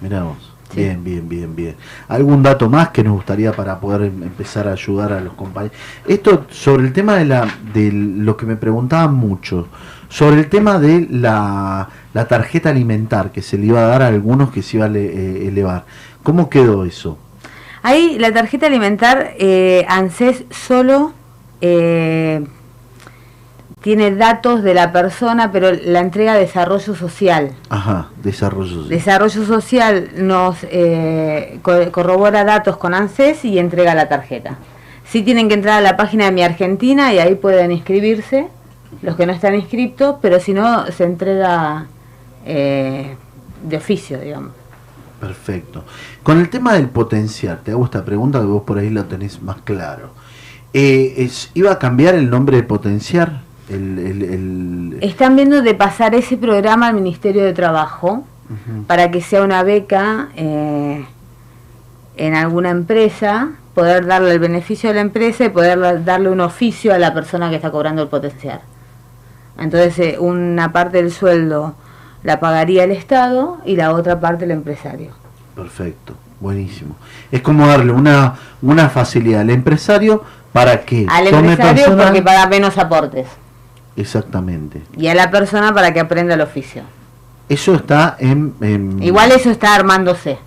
Mirá 0.00 0.22
vos. 0.24 0.36
Bien, 0.72 1.02
bien, 1.02 1.28
bien, 1.28 1.56
bien. 1.56 1.74
¿Algún 2.06 2.44
dato 2.44 2.68
más 2.70 2.90
que 2.90 3.02
nos 3.02 3.14
gustaría 3.14 3.50
para 3.52 3.80
poder 3.80 4.02
em- 4.02 4.22
empezar 4.22 4.68
a 4.68 4.72
ayudar 4.72 5.12
a 5.12 5.20
los 5.20 5.32
compañeros? 5.34 5.76
Esto 6.06 6.46
sobre 6.48 6.84
el 6.86 6.92
tema 6.92 7.16
de, 7.16 7.24
la, 7.24 7.48
de 7.74 7.90
lo 7.90 8.36
que 8.36 8.46
me 8.46 8.54
preguntaban 8.54 9.12
mucho, 9.14 9.66
sobre 10.08 10.38
el 10.38 10.48
tema 10.48 10.78
de 10.78 11.08
la, 11.10 11.88
la 12.14 12.26
tarjeta 12.26 12.70
alimentar 12.70 13.30
que 13.32 13.42
se 13.42 13.56
le 13.58 13.66
iba 13.66 13.80
a 13.80 13.86
dar 13.86 14.02
a 14.02 14.08
algunos 14.08 14.50
que 14.50 14.62
se 14.62 14.76
iba 14.78 14.86
a 14.86 14.88
le- 14.88 15.04
eh, 15.06 15.48
elevar. 15.48 15.84
¿Cómo 16.22 16.48
quedó 16.50 16.84
eso? 16.84 17.18
Ahí 17.82 18.18
la 18.18 18.32
tarjeta 18.32 18.66
alimentar 18.66 19.32
eh, 19.38 19.86
ANSES 19.88 20.44
solo 20.50 21.12
eh, 21.60 22.44
tiene 23.82 24.10
datos 24.14 24.62
de 24.62 24.74
la 24.74 24.92
persona, 24.92 25.50
pero 25.52 25.70
la 25.72 26.00
entrega 26.00 26.34
desarrollo 26.34 26.94
social. 26.94 27.52
Ajá, 27.70 28.08
desarrollo. 28.22 28.68
social. 28.82 28.88
Desarrollo 28.90 29.44
social 29.46 30.10
nos 30.16 30.58
eh, 30.64 31.58
co- 31.62 31.90
corrobora 31.90 32.44
datos 32.44 32.76
con 32.76 32.92
ANSES 32.92 33.44
y 33.46 33.58
entrega 33.58 33.94
la 33.94 34.08
tarjeta. 34.08 34.56
Sí 35.04 35.22
tienen 35.22 35.48
que 35.48 35.54
entrar 35.54 35.78
a 35.78 35.80
la 35.80 35.96
página 35.96 36.26
de 36.26 36.32
Mi 36.32 36.42
Argentina 36.42 37.12
y 37.14 37.18
ahí 37.18 37.34
pueden 37.36 37.72
inscribirse, 37.72 38.48
los 39.00 39.16
que 39.16 39.26
no 39.26 39.32
están 39.32 39.54
inscritos, 39.54 40.16
pero 40.20 40.38
si 40.40 40.52
no, 40.52 40.86
se 40.92 41.04
entrega 41.04 41.86
eh, 42.44 43.16
de 43.62 43.76
oficio, 43.76 44.18
digamos. 44.18 44.52
Perfecto. 45.20 45.84
Con 46.22 46.38
el 46.40 46.48
tema 46.48 46.72
del 46.74 46.88
potenciar, 46.88 47.58
te 47.58 47.72
hago 47.72 47.84
esta 47.84 48.04
pregunta 48.04 48.40
que 48.40 48.46
vos 48.46 48.62
por 48.62 48.78
ahí 48.78 48.88
lo 48.90 49.04
tenés 49.04 49.42
más 49.42 49.58
claro. 49.62 50.10
Eh, 50.72 51.14
es, 51.18 51.50
¿Iba 51.54 51.72
a 51.72 51.78
cambiar 51.78 52.14
el 52.14 52.30
nombre 52.30 52.56
de 52.56 52.62
potenciar? 52.62 53.40
El, 53.68 53.98
el- 53.98 54.22
el- 54.22 54.98
Están 55.02 55.36
viendo 55.36 55.62
de 55.62 55.74
pasar 55.74 56.14
ese 56.14 56.36
programa 56.36 56.88
al 56.88 56.94
Ministerio 56.94 57.44
de 57.44 57.52
Trabajo 57.52 58.24
para 58.88 59.10
que 59.12 59.20
sea 59.20 59.44
una 59.44 59.62
beca 59.62 60.28
eh, 60.34 61.04
en 62.16 62.34
alguna 62.34 62.70
empresa, 62.70 63.50
poder 63.74 64.06
darle 64.06 64.32
el 64.32 64.40
beneficio 64.40 64.90
a 64.90 64.92
la 64.92 65.00
empresa 65.02 65.44
y 65.44 65.50
poder 65.50 65.78
la- 65.78 65.96
darle 65.98 66.30
un 66.30 66.40
oficio 66.40 66.92
a 66.92 66.98
la 66.98 67.14
persona 67.14 67.48
que 67.50 67.56
está 67.56 67.70
cobrando 67.70 68.02
el 68.02 68.08
potencial. 68.08 68.60
Entonces, 69.58 69.98
eh, 70.00 70.18
una 70.18 70.72
parte 70.72 70.96
del 71.02 71.12
sueldo 71.12 71.74
la 72.22 72.40
pagaría 72.40 72.84
el 72.84 72.90
Estado 72.92 73.58
y 73.64 73.76
la 73.76 73.92
otra 73.92 74.20
parte 74.20 74.44
el 74.44 74.50
empresario. 74.50 75.12
Perfecto, 75.54 76.14
buenísimo. 76.40 76.96
Es 77.32 77.40
como 77.42 77.66
darle 77.66 77.92
una, 77.92 78.34
una 78.62 78.88
facilidad 78.88 79.40
al 79.42 79.50
empresario 79.50 80.22
para 80.52 80.80
que 80.82 81.06
Al 81.08 81.30
tome 81.30 81.50
empresario 81.52 81.84
personal- 81.84 82.06
porque 82.08 82.22
paga 82.22 82.46
menos 82.46 82.76
aportes 82.78 83.26
Exactamente. 83.96 84.82
y 84.96 85.08
a 85.08 85.14
la 85.14 85.30
persona 85.30 85.74
para 85.74 85.92
que 85.92 86.00
aprenda 86.00 86.34
el 86.34 86.40
oficio. 86.40 86.82
Eso 87.48 87.74
está 87.74 88.16
en, 88.18 88.54
en- 88.60 89.02
Igual 89.02 89.32
eso 89.32 89.50
está 89.50 89.74
armándose. 89.74 90.38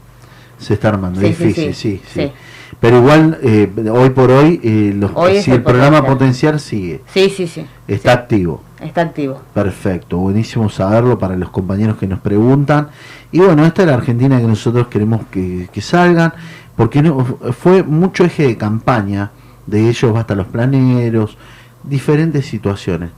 se 0.58 0.76
está 0.76 0.90
armando, 0.90 1.20
Sí, 1.20 1.28
es 1.28 1.38
difícil, 1.40 1.76
sí, 1.76 1.98
sí, 1.98 2.02
sí. 2.14 2.22
sí. 2.28 2.32
Pero 2.80 2.98
igual, 2.98 3.38
eh, 3.44 3.70
hoy 3.92 4.10
por 4.12 4.32
hoy, 4.32 4.60
eh, 4.64 4.94
los- 4.96 5.12
Hoy 5.14 5.42
si 5.42 5.52
el 5.52 5.58
el, 5.58 5.64
programa 5.64 6.02
potencial. 6.06 6.54
potenciar 6.54 6.60
sigue, 6.60 7.02
Sí, 7.14 7.30
sí, 7.30 7.48
sí. 7.48 7.66
está 7.88 8.14
activo. 8.14 8.64
Está 8.84 9.02
activo. 9.02 9.42
Perfecto, 9.54 10.18
buenísimo 10.18 10.70
saberlo 10.70 11.18
para 11.18 11.36
los 11.36 11.50
compañeros 11.50 11.98
que 11.98 12.08
nos 12.08 12.20
preguntan. 12.20 12.90
Y 13.32 13.40
bueno, 13.40 13.66
esta 13.66 13.84
es 13.84 13.88
la 13.88 13.96
Argentina 13.96 14.40
que 14.40 14.48
nosotros 14.48 14.88
queremos 14.88 15.22
que, 15.32 15.70
que 15.72 15.82
salgan, 15.82 16.34
porque 16.76 17.02
no, 17.02 17.24
fue 17.24 17.84
mucho 17.84 18.26
eje 18.26 18.44
de 18.48 18.58
campaña, 18.58 19.32
de 19.66 19.90
ellos 19.90 20.16
hasta 20.18 20.36
los 20.36 20.48
planeros, 20.48 21.38
diferentes 21.84 22.46
situaciones, 22.46 23.12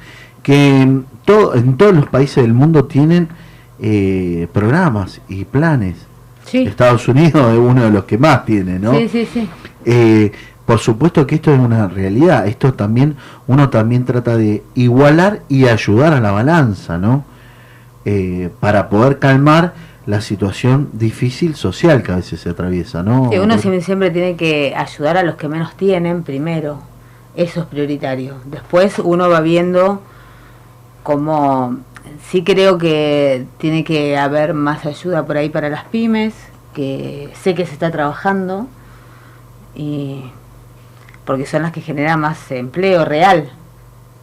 que 0.44 0.82
en, 0.82 1.06
todo, 1.24 1.56
en 1.56 1.78
todos 1.78 1.94
los 1.94 2.08
países 2.08 2.44
del 2.44 2.54
mundo 2.54 2.86
tienen 2.86 3.30
eh, 3.80 4.48
programas 4.54 5.22
y 5.28 5.46
planes. 5.46 5.96
Estados 6.54 7.08
Unidos 7.08 7.54
es 7.54 7.58
uno 7.58 7.84
de 7.84 7.92
los 7.92 8.06
que 8.06 8.18
más 8.18 8.46
tiene, 8.46 8.78
¿no? 8.80 8.96
Sí, 8.96 9.10
sí, 9.10 9.28
sí. 9.34 9.50
Eh, 9.84 10.32
por 10.66 10.80
supuesto 10.80 11.28
que 11.28 11.36
esto 11.36 11.54
es 11.54 11.60
una 11.60 11.88
realidad. 11.88 12.48
Esto 12.48 12.74
también, 12.74 13.16
uno 13.48 13.70
también 13.70 14.06
trata 14.06 14.36
de 14.36 14.64
igualar 14.74 15.42
y 15.48 15.68
ayudar 15.68 16.14
a 16.14 16.20
la 16.20 16.32
balanza, 16.32 16.98
¿no? 16.98 17.24
Eh, 18.04 18.50
para 18.60 18.90
poder 18.90 19.20
calmar 19.20 19.74
la 20.06 20.22
situación 20.22 20.90
difícil 20.94 21.56
social 21.56 22.04
que 22.04 22.12
a 22.12 22.18
veces 22.18 22.40
se 22.40 22.50
atraviesa, 22.50 23.04
¿no? 23.04 23.30
Sí, 23.32 23.40
uno 23.40 23.58
siempre, 23.58 23.82
siempre 23.82 24.12
tiene 24.12 24.36
que 24.36 24.74
ayudar 24.76 25.18
a 25.18 25.24
los 25.24 25.36
que 25.36 25.48
menos 25.48 25.76
tienen 25.76 26.24
primero. 26.24 26.80
Eso 27.36 27.62
es 27.62 27.66
prioritario. 27.66 28.36
Después 28.46 29.00
uno 29.00 29.30
va 29.30 29.42
viendo 29.42 30.02
cómo 31.04 31.78
sí 32.30 32.44
creo 32.44 32.78
que 32.78 33.46
tiene 33.58 33.84
que 33.84 34.18
haber 34.18 34.54
más 34.54 34.86
ayuda 34.86 35.26
por 35.26 35.38
ahí 35.38 35.50
para 35.50 35.70
las 35.70 35.86
pymes, 35.86 36.34
que 36.74 37.30
sé 37.42 37.56
que 37.56 37.66
se 37.66 37.74
está 37.74 37.92
trabajando, 37.92 38.68
y 39.76 40.24
porque 41.26 41.45
son 41.45 41.64
las 41.64 41.72
que 41.72 41.81
generan 41.81 42.19
más 42.19 42.52
empleo 42.52 43.06
real 43.06 43.49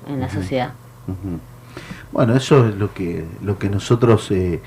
en 0.08 0.20
la 0.20 0.30
sociedad. 0.30 0.72
Bueno, 2.12 2.34
eso 2.36 2.68
es 2.68 2.76
lo 2.76 2.92
que, 2.92 3.24
lo 3.42 3.58
que 3.58 3.68
nosotros, 3.68 4.30
eh, 4.30 4.60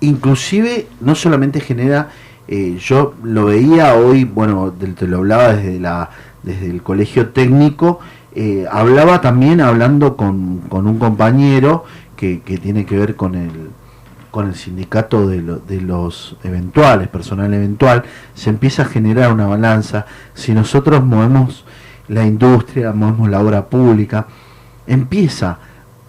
inclusive, 0.00 0.86
no 1.00 1.14
solamente 1.14 1.60
genera, 1.60 2.08
eh, 2.46 2.78
yo 2.80 3.14
lo 3.22 3.46
veía 3.46 3.94
hoy, 3.94 4.24
bueno, 4.24 4.72
te 4.72 5.06
lo 5.06 5.18
hablaba 5.18 5.54
desde, 5.54 5.78
la, 5.78 6.10
desde 6.42 6.70
el 6.70 6.82
colegio 6.82 7.28
técnico, 7.28 8.00
eh, 8.34 8.66
hablaba 8.70 9.20
también 9.20 9.60
hablando 9.60 10.16
con, 10.16 10.60
con 10.68 10.86
un 10.86 10.98
compañero 10.98 11.84
que, 12.16 12.40
que 12.40 12.58
tiene 12.58 12.86
que 12.86 12.98
ver 12.98 13.16
con 13.16 13.34
el, 13.34 13.70
con 14.30 14.48
el 14.48 14.54
sindicato 14.54 15.26
de, 15.26 15.40
lo- 15.42 15.58
de 15.58 15.80
los 15.80 16.36
eventuales, 16.44 17.08
personal 17.08 17.52
eventual, 17.54 18.04
se 18.34 18.50
empieza 18.50 18.82
a 18.82 18.84
generar 18.86 19.32
una 19.32 19.46
balanza. 19.46 20.06
Si 20.34 20.52
nosotros 20.52 21.02
movemos 21.04 21.64
la 22.08 22.24
industria, 22.26 22.92
movemos 22.92 23.28
la 23.28 23.40
obra 23.40 23.66
pública, 23.66 24.26
empieza 24.86 25.58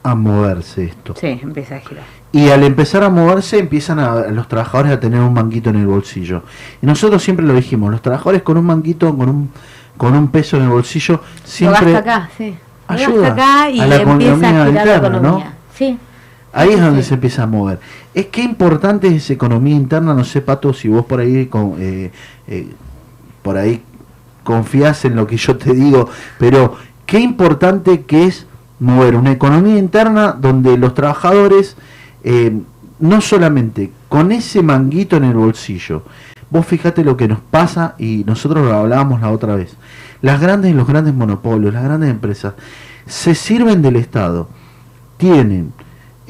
a 0.03 0.15
moverse 0.15 0.85
esto. 0.85 1.13
Sí, 1.19 1.39
empieza 1.41 1.75
a 1.75 1.79
girar. 1.79 2.03
Y 2.31 2.49
al 2.49 2.63
empezar 2.63 3.03
a 3.03 3.09
moverse 3.09 3.57
empiezan 3.57 3.99
a, 3.99 4.27
los 4.27 4.47
trabajadores 4.47 4.91
a 4.91 4.99
tener 4.99 5.19
un 5.19 5.33
manguito 5.33 5.69
en 5.71 5.77
el 5.77 5.87
bolsillo. 5.87 6.43
Y 6.81 6.85
nosotros 6.85 7.23
siempre 7.23 7.45
lo 7.45 7.53
dijimos, 7.55 7.91
los 7.91 8.01
trabajadores 8.01 8.43
con 8.43 8.57
un 8.57 8.65
manguito, 8.65 9.15
con 9.17 9.29
un, 9.29 9.49
con 9.97 10.15
un 10.15 10.27
peso 10.29 10.57
en 10.57 10.63
el 10.63 10.69
bolsillo, 10.69 11.21
siempre... 11.43 11.87
Lo 11.87 11.93
gasta 11.93 12.13
acá, 12.15 12.29
sí. 12.37 12.55
Lo 12.87 12.95
ayuda 12.95 13.27
gasta 13.29 13.33
acá 13.33 13.69
y 13.71 13.79
a 13.81 13.85
la 13.87 13.95
empieza 13.95 14.11
a 14.11 14.35
economía 14.35 14.49
girar 14.49 14.63
la 14.73 14.79
interna, 14.79 15.09
¿no? 15.09 15.17
economía. 15.17 15.53
Sí. 15.75 15.97
Ahí 16.51 16.69
es 16.69 16.81
donde 16.81 17.03
sí. 17.03 17.09
se 17.09 17.13
empieza 17.15 17.43
a 17.43 17.47
mover. 17.47 17.79
Es 18.13 18.27
que 18.27 18.41
importante 18.41 19.07
es 19.07 19.23
esa 19.23 19.33
economía 19.33 19.75
interna, 19.75 20.13
no 20.13 20.23
sé, 20.23 20.41
Pato, 20.41 20.73
si 20.73 20.87
vos 20.87 21.05
por 21.05 21.19
ahí, 21.19 21.45
con, 21.45 21.75
eh, 21.79 22.11
eh, 22.47 22.67
por 23.41 23.57
ahí 23.57 23.83
confías 24.43 25.05
en 25.05 25.15
lo 25.15 25.27
que 25.27 25.37
yo 25.37 25.57
te 25.57 25.73
digo, 25.73 26.09
pero 26.39 26.75
qué 27.05 27.19
importante 27.19 28.01
que 28.01 28.25
es 28.25 28.47
mover 28.79 29.15
una 29.15 29.31
economía 29.31 29.77
interna 29.77 30.31
donde 30.31 30.77
los 30.77 30.95
trabajadores, 30.95 31.75
eh, 32.23 32.57
no 32.99 33.21
solamente 33.21 33.91
con 34.07 34.31
ese 34.31 34.63
manguito 34.63 35.17
en 35.17 35.25
el 35.25 35.35
bolsillo, 35.35 36.03
vos 36.49 36.65
fíjate 36.65 37.03
lo 37.03 37.15
que 37.15 37.27
nos 37.27 37.39
pasa 37.39 37.93
y 37.99 38.23
nosotros 38.25 38.65
lo 38.65 38.73
hablábamos 38.73 39.21
la 39.21 39.29
otra 39.29 39.55
vez, 39.55 39.75
las 40.21 40.41
grandes, 40.41 40.73
los 40.73 40.87
grandes 40.87 41.13
monopolios, 41.13 41.73
las 41.73 41.83
grandes 41.83 42.09
empresas, 42.09 42.55
se 43.05 43.35
sirven 43.35 43.83
del 43.83 43.97
Estado, 43.97 44.49
tienen 45.17 45.73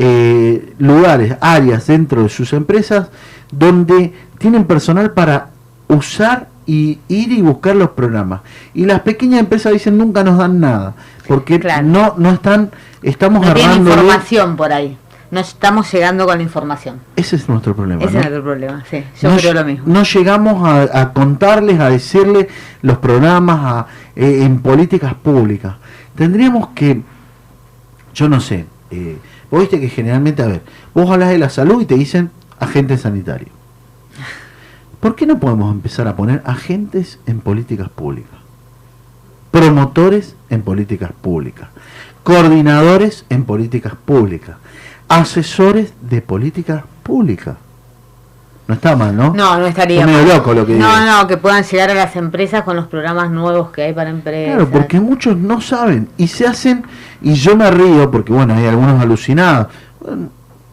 eh, 0.01 0.73
lugares, 0.79 1.35
áreas 1.41 1.85
dentro 1.87 2.23
de 2.23 2.29
sus 2.29 2.53
empresas 2.53 3.09
donde 3.51 4.13
tienen 4.37 4.63
personal 4.63 5.11
para 5.11 5.49
usar 5.89 6.47
y 6.65 6.99
ir 7.09 7.31
y 7.33 7.41
buscar 7.41 7.75
los 7.75 7.89
programas. 7.89 8.41
Y 8.73 8.85
las 8.85 9.01
pequeñas 9.01 9.41
empresas 9.41 9.73
dicen 9.73 9.97
nunca 9.97 10.23
nos 10.23 10.37
dan 10.37 10.59
nada, 10.61 10.93
porque 11.27 11.59
no 11.83 12.15
no 12.17 12.29
están 12.31 12.71
estamos 13.03 13.41
No 13.41 13.51
agarrando 13.51 13.91
información 13.91 14.55
por 14.55 14.71
ahí. 14.71 14.97
No 15.31 15.39
estamos 15.41 15.91
llegando 15.93 16.25
con 16.25 16.37
la 16.37 16.43
información. 16.43 17.01
ese 17.15 17.35
es 17.35 17.47
nuestro 17.49 17.75
problema. 17.75 18.01
Ese 18.03 18.13
¿no? 18.13 18.19
es 18.21 18.25
el 18.27 18.41
problema, 18.41 18.83
sí. 18.89 19.03
Yo 19.21 19.29
no, 19.29 19.37
creo 19.37 19.53
lo 19.53 19.63
mismo. 19.65 19.83
no 19.85 20.01
llegamos 20.03 20.67
a, 20.67 21.01
a 21.01 21.13
contarles, 21.13 21.79
a 21.79 21.89
decirles 21.89 22.47
los 22.81 22.97
programas 22.99 23.59
a- 23.61 23.87
eh, 24.15 24.43
en 24.43 24.59
políticas 24.59 25.13
públicas. 25.13 25.75
Tendríamos 26.15 26.69
que, 26.69 27.01
yo 28.15 28.27
no 28.29 28.39
sé, 28.39 28.65
eh, 28.89 29.17
vos 29.49 29.61
viste 29.61 29.79
que 29.79 29.89
generalmente, 29.89 30.41
a 30.41 30.47
ver, 30.47 30.61
vos 30.93 31.09
hablas 31.09 31.29
de 31.29 31.37
la 31.37 31.49
salud 31.49 31.81
y 31.81 31.85
te 31.85 31.95
dicen 31.95 32.31
agente 32.59 32.97
sanitario. 32.97 33.49
¿Por 34.99 35.15
qué 35.15 35.25
no 35.25 35.39
podemos 35.39 35.71
empezar 35.71 36.07
a 36.07 36.15
poner 36.15 36.41
agentes 36.45 37.19
en 37.25 37.39
políticas 37.39 37.89
públicas? 37.89 38.37
Promotores 39.51 40.35
en 40.49 40.61
políticas 40.61 41.11
públicas, 41.13 41.69
coordinadores 42.23 43.25
en 43.29 43.45
políticas 43.45 43.93
públicas, 43.95 44.57
asesores 45.07 45.93
de 46.01 46.21
políticas 46.21 46.83
públicas. 47.03 47.55
No 48.69 48.75
está 48.75 48.95
mal, 48.95 49.15
¿no? 49.17 49.33
No, 49.33 49.57
no 49.57 49.65
estaría 49.65 49.99
Está 50.01 50.05
medio 50.11 50.27
mal. 50.27 50.37
loco 50.37 50.53
lo 50.53 50.63
que 50.63 50.73
No, 50.75 50.87
digo. 50.95 51.05
no, 51.11 51.27
que 51.27 51.37
puedan 51.37 51.63
llegar 51.63 51.89
a 51.89 51.95
las 51.95 52.15
empresas 52.15 52.61
con 52.63 52.75
los 52.75 52.85
programas 52.85 53.31
nuevos 53.31 53.71
que 53.71 53.81
hay 53.81 53.93
para 53.93 54.11
empresas. 54.11 54.53
Claro, 54.57 54.69
porque 54.69 54.99
muchos 54.99 55.35
no 55.35 55.59
saben 55.59 56.07
y 56.17 56.27
se 56.27 56.45
hacen, 56.45 56.83
y 57.23 57.33
yo 57.33 57.55
me 57.57 57.71
río 57.71 58.11
porque, 58.11 58.31
bueno, 58.31 58.53
hay 58.53 58.67
algunos 58.67 59.01
alucinados. 59.01 59.67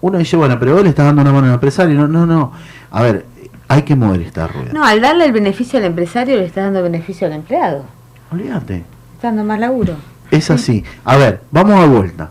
Uno 0.02 0.18
dice, 0.18 0.36
bueno, 0.36 0.58
pero 0.58 0.74
vos 0.74 0.82
le 0.82 0.90
estás 0.90 1.06
dando 1.06 1.22
una 1.22 1.32
mano 1.32 1.46
al 1.46 1.54
empresario. 1.54 1.94
No, 1.94 2.06
no, 2.06 2.26
no. 2.26 2.52
A 2.90 3.00
ver, 3.02 3.24
hay 3.66 3.80
que 3.80 3.96
mover 3.96 4.20
esta 4.20 4.46
rueda. 4.46 4.72
No, 4.74 4.84
al 4.84 5.00
darle 5.00 5.24
el 5.24 5.32
beneficio 5.32 5.78
al 5.78 5.86
empresario 5.86 6.36
le 6.36 6.44
está 6.44 6.64
dando 6.64 6.82
beneficio 6.82 7.26
al 7.26 7.32
empleado. 7.32 7.84
Olvídate. 8.30 8.84
Está 9.14 9.28
dando 9.28 9.44
más 9.44 9.58
laburo. 9.58 9.94
Es 10.30 10.50
así. 10.50 10.84
A 11.04 11.16
ver, 11.16 11.40
vamos 11.50 11.82
a 11.82 11.86
vuelta. 11.86 12.28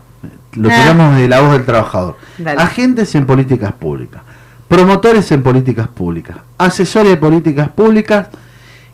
Lo 0.52 0.68
Ah. 0.70 0.74
tiramos 0.80 1.16
de 1.16 1.28
la 1.28 1.40
voz 1.40 1.52
del 1.52 1.64
trabajador. 1.64 2.16
Dale. 2.38 2.62
Agentes 2.62 3.12
en 3.16 3.26
políticas 3.26 3.72
públicas, 3.72 4.22
promotores 4.68 5.30
en 5.32 5.42
políticas 5.42 5.88
públicas, 5.88 6.38
asesores 6.58 7.10
de 7.10 7.16
políticas 7.16 7.68
públicas. 7.68 8.28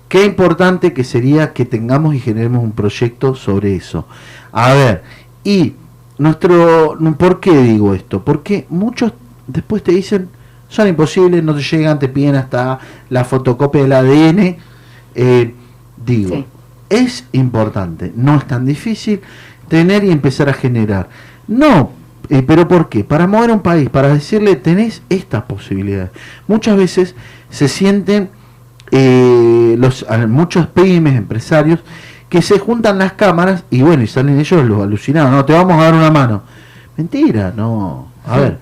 Qué 0.08 0.26
importante 0.26 0.92
que 0.92 1.04
sería 1.04 1.52
que 1.52 1.64
tengamos 1.64 2.14
y 2.14 2.20
generemos 2.20 2.62
un 2.62 2.72
proyecto 2.72 3.34
sobre 3.34 3.76
eso. 3.76 4.06
A 4.52 4.74
ver, 4.74 5.02
y 5.42 5.74
nuestro, 6.18 6.98
¿por 7.18 7.40
qué 7.40 7.56
digo 7.62 7.94
esto? 7.94 8.22
Porque 8.22 8.66
muchos 8.68 9.12
después 9.46 9.82
te 9.82 9.92
dicen, 9.92 10.28
son 10.68 10.88
imposibles, 10.88 11.42
no 11.42 11.54
te 11.54 11.62
llegan, 11.62 11.98
te 11.98 12.08
piden 12.08 12.34
hasta 12.34 12.78
la 13.08 13.24
fotocopia 13.24 13.82
del 13.82 13.92
ADN. 13.92 14.56
Eh, 15.14 15.54
digo, 16.04 16.44
es 16.88 17.24
importante, 17.32 18.12
no 18.14 18.36
es 18.36 18.46
tan 18.46 18.66
difícil 18.66 19.20
tener 19.68 20.04
y 20.04 20.10
empezar 20.10 20.48
a 20.48 20.52
generar. 20.52 21.08
No, 21.48 21.90
eh, 22.32 22.42
pero 22.42 22.66
¿por 22.66 22.88
qué? 22.88 23.04
Para 23.04 23.26
mover 23.26 23.50
un 23.50 23.60
país, 23.60 23.90
para 23.90 24.08
decirle, 24.08 24.56
tenés 24.56 25.02
estas 25.10 25.42
posibilidades. 25.42 26.12
Muchas 26.48 26.78
veces 26.78 27.14
se 27.50 27.68
sienten 27.68 28.30
eh, 28.90 29.76
los 29.78 30.06
muchos 30.28 30.66
pymes, 30.68 31.14
empresarios, 31.14 31.80
que 32.30 32.40
se 32.40 32.58
juntan 32.58 32.96
las 32.96 33.12
cámaras 33.12 33.64
y 33.68 33.82
bueno, 33.82 34.02
y 34.02 34.06
salen 34.06 34.40
ellos 34.40 34.64
los 34.64 34.82
alucinados, 34.82 35.30
no, 35.30 35.44
te 35.44 35.52
vamos 35.52 35.78
a 35.78 35.84
dar 35.84 35.92
una 35.92 36.10
mano. 36.10 36.42
Mentira, 36.96 37.52
no. 37.54 38.08
A 38.26 38.38
ver, 38.38 38.58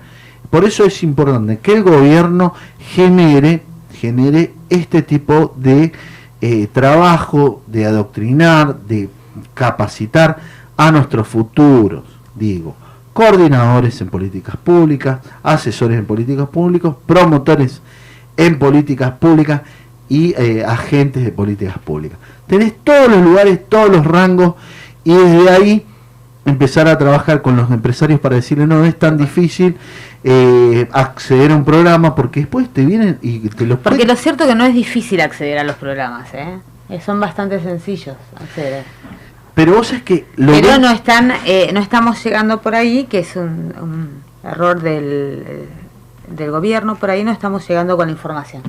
por 0.49 0.65
eso 0.65 0.83
es 0.83 1.01
importante 1.01 1.59
que 1.59 1.71
el 1.71 1.83
gobierno 1.83 2.53
genere, 2.77 3.63
genere 3.93 4.53
este 4.69 5.01
tipo 5.01 5.53
de 5.55 5.93
eh, 6.41 6.67
trabajo, 6.73 7.61
de 7.67 7.85
adoctrinar, 7.85 8.81
de 8.81 9.09
capacitar 9.53 10.39
a 10.75 10.91
nuestros 10.91 11.25
futuros, 11.25 12.03
digo, 12.35 12.75
coordinadores 13.13 13.99
en 14.01 14.09
políticas 14.09 14.57
públicas, 14.57 15.19
asesores 15.43 15.97
en 15.97 16.05
políticas 16.05 16.49
públicas, 16.49 16.93
promotores 17.05 17.81
en 18.37 18.57
políticas 18.57 19.11
públicas 19.11 19.61
y 20.09 20.33
eh, 20.37 20.63
agentes 20.65 21.23
de 21.23 21.31
políticas 21.31 21.77
públicas. 21.79 22.17
Tenés 22.47 22.73
todos 22.83 23.09
los 23.09 23.21
lugares, 23.21 23.59
todos 23.69 23.89
los 23.89 24.05
rangos 24.05 24.55
y 25.03 25.13
desde 25.13 25.49
ahí 25.49 25.85
empezar 26.45 26.87
a 26.87 26.97
trabajar 26.97 27.41
con 27.41 27.55
los 27.55 27.69
empresarios 27.71 28.19
para 28.19 28.35
decirle 28.35 28.65
no 28.65 28.83
es 28.83 28.97
tan 28.97 29.17
difícil 29.17 29.77
eh, 30.23 30.87
acceder 30.91 31.51
a 31.51 31.55
un 31.55 31.65
programa 31.65 32.15
porque 32.15 32.41
después 32.41 32.69
te 32.69 32.85
vienen 32.85 33.19
y 33.21 33.39
te 33.49 33.65
los 33.65 33.79
Porque 33.79 34.05
lo 34.05 34.15
cierto 34.15 34.43
es 34.43 34.49
que 34.49 34.55
no 34.55 34.65
es 34.65 34.73
difícil 34.73 35.21
acceder 35.21 35.59
a 35.59 35.63
los 35.63 35.75
programas, 35.75 36.33
¿eh? 36.33 36.59
Son 37.05 37.19
bastante 37.21 37.59
sencillos 37.61 38.17
acceder. 38.35 38.83
Pero 39.65 39.77
vos 39.77 39.93
es 39.93 40.01
que 40.01 40.25
lo 40.37 40.53
Pero 40.53 40.79
no 40.79 40.89
están, 40.89 41.31
eh, 41.45 41.69
no 41.73 41.79
estamos 41.79 42.23
llegando 42.23 42.61
por 42.61 42.73
ahí, 42.73 43.03
que 43.05 43.19
es 43.19 43.35
un, 43.35 43.73
un 43.79 44.09
error 44.43 44.81
del, 44.81 45.43
eh, 45.45 45.69
del 46.35 46.49
gobierno, 46.49 46.95
por 46.95 47.11
ahí 47.11 47.23
no 47.23 47.31
estamos 47.31 47.67
llegando 47.67 47.95
con 47.95 48.07
la 48.07 48.11
información. 48.13 48.63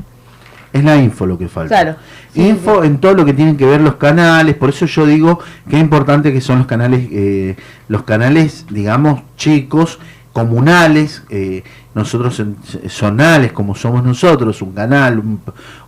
Es 0.70 0.84
la 0.84 0.96
info 0.96 1.24
lo 1.26 1.38
que 1.38 1.48
falta. 1.48 1.68
Claro. 1.82 1.96
Sí, 2.34 2.46
info 2.46 2.84
en 2.84 2.98
todo 2.98 3.14
lo 3.14 3.24
que 3.24 3.32
tienen 3.32 3.56
que 3.56 3.64
ver 3.64 3.80
los 3.80 3.94
canales, 3.96 4.54
por 4.54 4.68
eso 4.68 4.84
yo 4.86 5.06
digo 5.06 5.38
que 5.68 5.76
es 5.76 5.82
importante 5.82 6.30
que 6.32 6.40
son 6.42 6.58
los 6.58 6.66
canales, 6.66 7.08
eh, 7.10 7.56
los 7.88 8.02
canales, 8.02 8.66
digamos, 8.68 9.22
chicos, 9.36 9.98
comunales, 10.32 11.22
eh, 11.30 11.62
nosotros 11.94 12.38
en- 12.40 12.56
zonales 12.88 13.52
como 13.52 13.74
somos 13.74 14.02
nosotros, 14.04 14.60
un 14.62 14.72
canal, 14.72 15.18
un, 15.18 15.40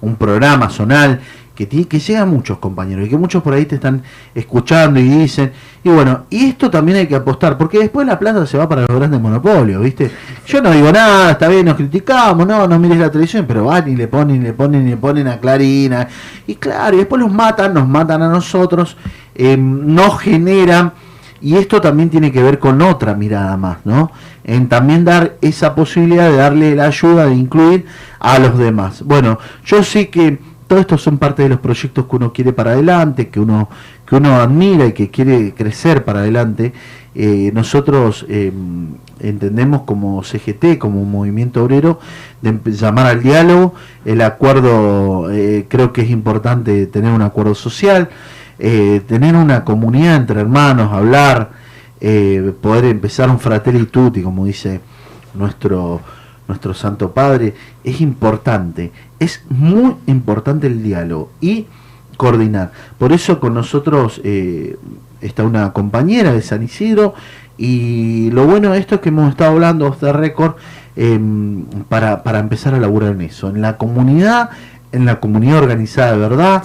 un 0.02 0.16
programa 0.16 0.68
zonal, 0.68 1.20
que, 1.55 1.66
tiene, 1.66 1.86
que 1.86 1.98
llega 2.01 2.22
a 2.22 2.26
muchos 2.26 2.59
compañeros 2.59 3.06
y 3.06 3.10
que 3.10 3.16
muchos 3.16 3.43
por 3.43 3.55
ahí 3.55 3.64
te 3.64 3.76
están 3.76 4.02
escuchando 4.35 4.98
y 4.98 5.05
dicen, 5.05 5.52
y 5.82 5.89
bueno, 5.89 6.24
y 6.31 6.47
esto 6.47 6.70
también 6.70 6.98
hay 6.98 7.06
que 7.06 7.14
apostar, 7.14 7.56
porque 7.56 7.78
después 7.78 8.06
la 8.06 8.18
plata 8.18 8.44
se 8.47 8.59
va 8.59 8.68
para 8.68 8.82
los 8.82 8.97
grandes 8.97 9.20
monopolios, 9.20 9.82
¿viste? 9.82 10.10
Yo 10.47 10.60
no 10.60 10.70
digo 10.70 10.90
nada, 10.90 11.32
está 11.32 11.48
bien, 11.48 11.66
nos 11.66 11.76
criticamos, 11.76 12.47
no, 12.47 12.66
no 12.66 12.78
mires 12.78 12.98
la 12.98 13.10
televisión, 13.10 13.44
pero 13.47 13.64
van 13.64 13.89
y 13.89 13.97
le 13.97 14.09
ponen, 14.09 14.43
le 14.43 14.52
ponen, 14.52 14.89
le 14.89 14.97
ponen 14.97 15.28
a 15.28 15.39
Clarina, 15.39 16.09
y 16.47 16.56
claro, 16.56 16.97
y 16.97 16.98
después 16.98 17.20
los 17.20 17.32
matan, 17.32 17.74
nos 17.74 17.89
matan 17.89 18.22
a 18.22 18.28
nosotros, 18.28 18.97
eh, 19.35 19.56
no 19.56 20.10
generan 20.12 20.93
Y 21.40 21.56
esto 21.56 21.81
también 21.81 22.09
tiene 22.09 22.32
que 22.32 22.43
ver 22.43 22.59
con 22.59 22.81
otra 22.81 23.14
mirada 23.14 23.56
más, 23.59 23.78
¿no? 23.85 24.10
En 24.44 24.68
también 24.68 25.05
dar 25.05 25.36
esa 25.43 25.74
posibilidad 25.74 26.31
de 26.31 26.36
darle 26.36 26.74
la 26.74 26.86
ayuda, 26.86 27.26
de 27.26 27.35
incluir 27.35 27.85
a 28.18 28.39
los 28.39 28.56
demás. 28.56 29.02
Bueno, 29.02 29.39
yo 29.66 29.82
sé 29.82 30.09
que 30.09 30.39
todo 30.66 30.78
esto 30.78 30.97
son 30.99 31.19
parte 31.19 31.43
de 31.43 31.49
los 31.51 31.61
proyectos 31.61 32.07
que 32.07 32.16
uno 32.16 32.32
quiere 32.32 32.53
para 32.53 32.73
adelante, 32.73 33.28
que 33.28 33.39
uno, 33.41 33.69
que 34.07 34.16
uno 34.16 34.36
admira 34.36 34.86
y 34.86 34.93
que 34.93 35.11
quiere 35.11 35.53
crecer 35.55 36.05
para 36.05 36.20
adelante. 36.20 36.73
Eh, 37.15 37.51
nosotros 37.55 38.24
eh, 38.28 38.51
entendemos 39.20 39.82
como 39.82 40.23
CGT, 40.24 40.78
como 40.78 41.01
un 41.03 41.11
movimiento 41.11 41.62
obrero, 41.62 42.01
de 42.43 42.51
empe- 42.55 42.73
llamar 42.73 43.07
al 43.07 43.23
diálogo. 43.23 43.74
El 44.05 44.20
acuerdo, 44.23 45.31
eh, 45.31 45.66
creo 45.69 45.93
que 45.93 46.01
es 46.03 46.11
importante 46.11 46.86
tener 46.86 47.12
un 47.12 47.23
acuerdo 47.23 47.55
social, 47.55 48.09
eh, 48.59 49.01
tener 49.07 49.36
una 49.36 49.65
comunidad 49.65 50.16
entre 50.16 50.41
hermanos, 50.41 50.93
hablar, 50.93 51.51
poder 52.61 52.85
empezar 52.85 53.31
un 53.31 53.39
fratelli 53.39 53.86
tutti, 53.86 54.20
como 54.20 54.45
dice 54.45 54.81
nuestro 55.35 56.01
nuestro 56.48 56.74
Santo 56.74 57.12
Padre, 57.12 57.54
es 57.82 58.00
importante, 58.00 58.92
es 59.18 59.42
muy 59.48 59.96
importante 60.06 60.66
el 60.66 60.82
diálogo 60.82 61.30
y 61.40 61.66
coordinar. 62.16 62.72
Por 62.98 63.12
eso 63.12 63.40
con 63.40 63.54
nosotros 63.54 64.20
eh, 64.24 64.76
está 65.20 65.42
una 65.42 65.72
compañera 65.72 66.32
de 66.32 66.42
San 66.42 66.62
Isidro 66.62 67.14
y 67.56 68.30
lo 68.30 68.46
bueno 68.46 68.72
de 68.72 68.78
esto 68.78 68.96
es 68.96 69.00
que 69.00 69.08
hemos 69.08 69.30
estado 69.30 69.52
hablando 69.52 69.86
off 69.86 70.00
the 70.00 70.12
record 70.12 70.56
em, 70.96 71.64
para, 71.88 72.22
para 72.22 72.40
empezar 72.40 72.74
a 72.74 72.80
laburar 72.80 73.12
en 73.12 73.22
eso, 73.22 73.48
en 73.48 73.60
la 73.60 73.76
comunidad, 73.76 74.50
en 74.92 75.06
la 75.06 75.20
comunidad 75.20 75.58
organizada 75.58 76.12
de 76.12 76.18
verdad, 76.18 76.62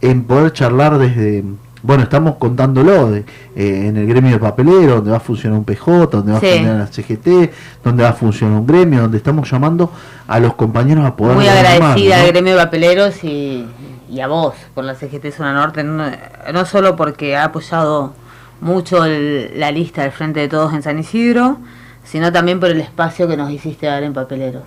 en 0.00 0.24
poder 0.24 0.52
charlar 0.52 0.98
desde, 0.98 1.44
bueno, 1.86 2.02
estamos 2.02 2.36
contándolo 2.36 3.10
de, 3.10 3.20
eh, 3.54 3.86
en 3.88 3.96
el 3.96 4.06
gremio 4.06 4.32
de 4.32 4.38
papelero, 4.38 4.96
donde 4.96 5.10
va 5.12 5.18
a 5.18 5.20
funcionar 5.20 5.58
un 5.58 5.64
PJ, 5.64 6.06
donde 6.08 6.32
va 6.32 6.40
Sí. 6.40 6.46
a 6.46 6.50
funcionar 6.50 6.76
la 6.78 6.86
CGT, 6.88 7.52
donde 7.84 8.02
va 8.02 8.08
a 8.10 8.12
funcionar 8.12 8.58
un 8.60 8.66
gremio, 8.66 9.02
donde 9.02 9.18
estamos 9.18 9.50
llamando 9.50 9.92
a 10.26 10.40
los 10.40 10.54
compañeros 10.54 11.04
a 11.06 11.14
poder 11.14 11.36
Muy 11.36 11.46
agradecida 11.48 12.20
al 12.20 12.26
gremio 12.28 12.56
de 12.56 12.62
papeleros 12.64 13.22
y, 13.24 13.66
y 14.10 14.20
a 14.20 14.26
vos 14.26 14.54
por 14.74 14.84
la 14.84 14.94
CGT 14.94 15.30
Zona 15.32 15.52
Norte, 15.52 15.84
no, 15.84 16.04
no 16.52 16.64
solo 16.66 16.96
porque 16.96 17.36
ha 17.36 17.44
apoyado 17.44 18.12
mucho 18.60 19.04
el- 19.04 19.52
la 19.60 19.70
lista 19.70 20.02
del 20.02 20.12
Frente 20.12 20.40
de 20.40 20.48
Todos 20.48 20.72
en 20.74 20.82
San 20.82 20.98
Isidro, 20.98 21.58
sino 22.04 22.32
también 22.32 22.58
por 22.58 22.70
el 22.70 22.80
espacio 22.80 23.28
que 23.28 23.36
nos 23.36 23.50
hiciste 23.50 23.86
dar 23.86 24.02
en 24.02 24.12
papeleros. 24.12 24.62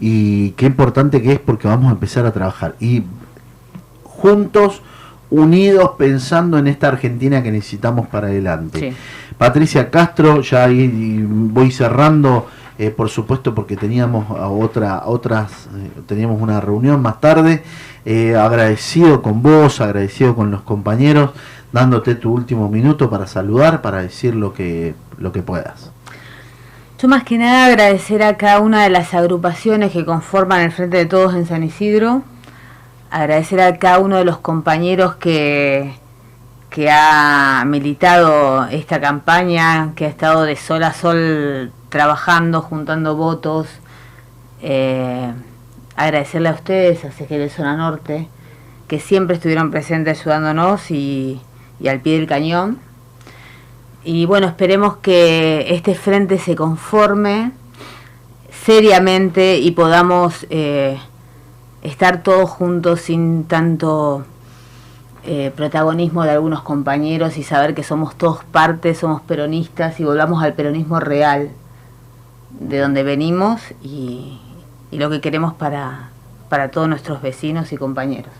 y 0.00 0.50
qué 0.52 0.66
importante 0.66 1.20
que 1.20 1.32
es 1.32 1.40
porque 1.40 1.66
vamos 1.66 1.88
a 1.88 1.92
empezar 1.92 2.24
a 2.24 2.30
trabajar 2.32 2.74
y 2.78 3.02
juntos 4.04 4.80
unidos 5.30 5.92
pensando 5.98 6.58
en 6.58 6.66
esta 6.66 6.88
Argentina 6.88 7.42
que 7.42 7.50
necesitamos 7.50 8.06
para 8.08 8.28
adelante. 8.28 8.94
Patricia 9.36 9.90
Castro, 9.90 10.40
ya 10.40 10.64
ahí 10.64 11.22
voy 11.26 11.70
cerrando, 11.70 12.46
eh, 12.78 12.90
por 12.90 13.08
supuesto 13.08 13.54
porque 13.54 13.76
teníamos 13.76 14.30
a 14.30 14.48
otra, 14.48 15.02
otras, 15.06 15.68
eh, 15.76 16.00
teníamos 16.06 16.40
una 16.40 16.60
reunión 16.60 17.00
más 17.02 17.20
tarde, 17.20 17.62
eh, 18.04 18.36
agradecido 18.36 19.22
con 19.22 19.42
vos, 19.42 19.80
agradecido 19.80 20.34
con 20.34 20.50
los 20.50 20.62
compañeros, 20.62 21.30
dándote 21.72 22.14
tu 22.14 22.32
último 22.32 22.68
minuto 22.68 23.10
para 23.10 23.26
saludar, 23.26 23.82
para 23.82 24.02
decir 24.02 24.34
lo 24.34 24.54
que, 24.54 24.94
lo 25.18 25.30
que 25.32 25.42
puedas. 25.42 25.90
Yo 27.00 27.06
más 27.06 27.22
que 27.22 27.38
nada 27.38 27.66
agradecer 27.66 28.24
a 28.24 28.36
cada 28.36 28.58
una 28.58 28.82
de 28.82 28.90
las 28.90 29.14
agrupaciones 29.14 29.92
que 29.92 30.04
conforman 30.04 30.62
el 30.62 30.72
Frente 30.72 30.96
de 30.96 31.06
Todos 31.06 31.34
en 31.34 31.46
San 31.46 31.62
Isidro, 31.62 32.22
agradecer 33.10 33.60
a 33.60 33.78
cada 33.78 33.98
uno 33.98 34.16
de 34.16 34.24
los 34.24 34.38
compañeros 34.38 35.16
que, 35.16 35.94
que 36.70 36.90
ha 36.90 37.64
militado 37.66 38.66
esta 38.66 39.00
campaña, 39.00 39.92
que 39.96 40.06
ha 40.06 40.08
estado 40.08 40.42
de 40.42 40.56
sol 40.56 40.82
a 40.84 40.92
sol 40.92 41.72
trabajando, 41.88 42.60
juntando 42.60 43.16
votos, 43.16 43.68
eh, 44.62 45.32
agradecerle 45.96 46.50
a 46.50 46.52
ustedes, 46.52 47.04
a 47.04 47.10
CGD 47.10 47.48
Zona 47.48 47.76
Norte, 47.76 48.28
que 48.86 49.00
siempre 49.00 49.36
estuvieron 49.36 49.70
presentes 49.70 50.20
ayudándonos 50.20 50.90
y, 50.90 51.40
y 51.80 51.88
al 51.88 52.00
pie 52.00 52.18
del 52.18 52.26
cañón. 52.26 52.78
Y 54.04 54.26
bueno, 54.26 54.46
esperemos 54.46 54.98
que 54.98 55.66
este 55.74 55.94
frente 55.94 56.38
se 56.38 56.54
conforme 56.54 57.52
seriamente 58.64 59.58
y 59.58 59.70
podamos 59.72 60.46
eh, 60.50 60.98
estar 61.82 62.22
todos 62.22 62.50
juntos 62.50 63.00
sin 63.00 63.44
tanto 63.44 64.24
eh, 65.24 65.52
protagonismo 65.54 66.24
de 66.24 66.30
algunos 66.30 66.62
compañeros 66.62 67.36
y 67.36 67.42
saber 67.42 67.74
que 67.74 67.82
somos 67.82 68.16
todos 68.16 68.44
parte, 68.44 68.94
somos 68.94 69.20
peronistas 69.22 70.00
y 70.00 70.04
volvamos 70.04 70.42
al 70.42 70.54
peronismo 70.54 71.00
real 71.00 71.50
de 72.60 72.78
donde 72.78 73.02
venimos 73.02 73.60
y, 73.82 74.40
y 74.90 74.98
lo 74.98 75.10
que 75.10 75.20
queremos 75.20 75.54
para, 75.54 76.10
para 76.48 76.70
todos 76.70 76.88
nuestros 76.88 77.20
vecinos 77.22 77.72
y 77.72 77.76
compañeros. 77.76 78.32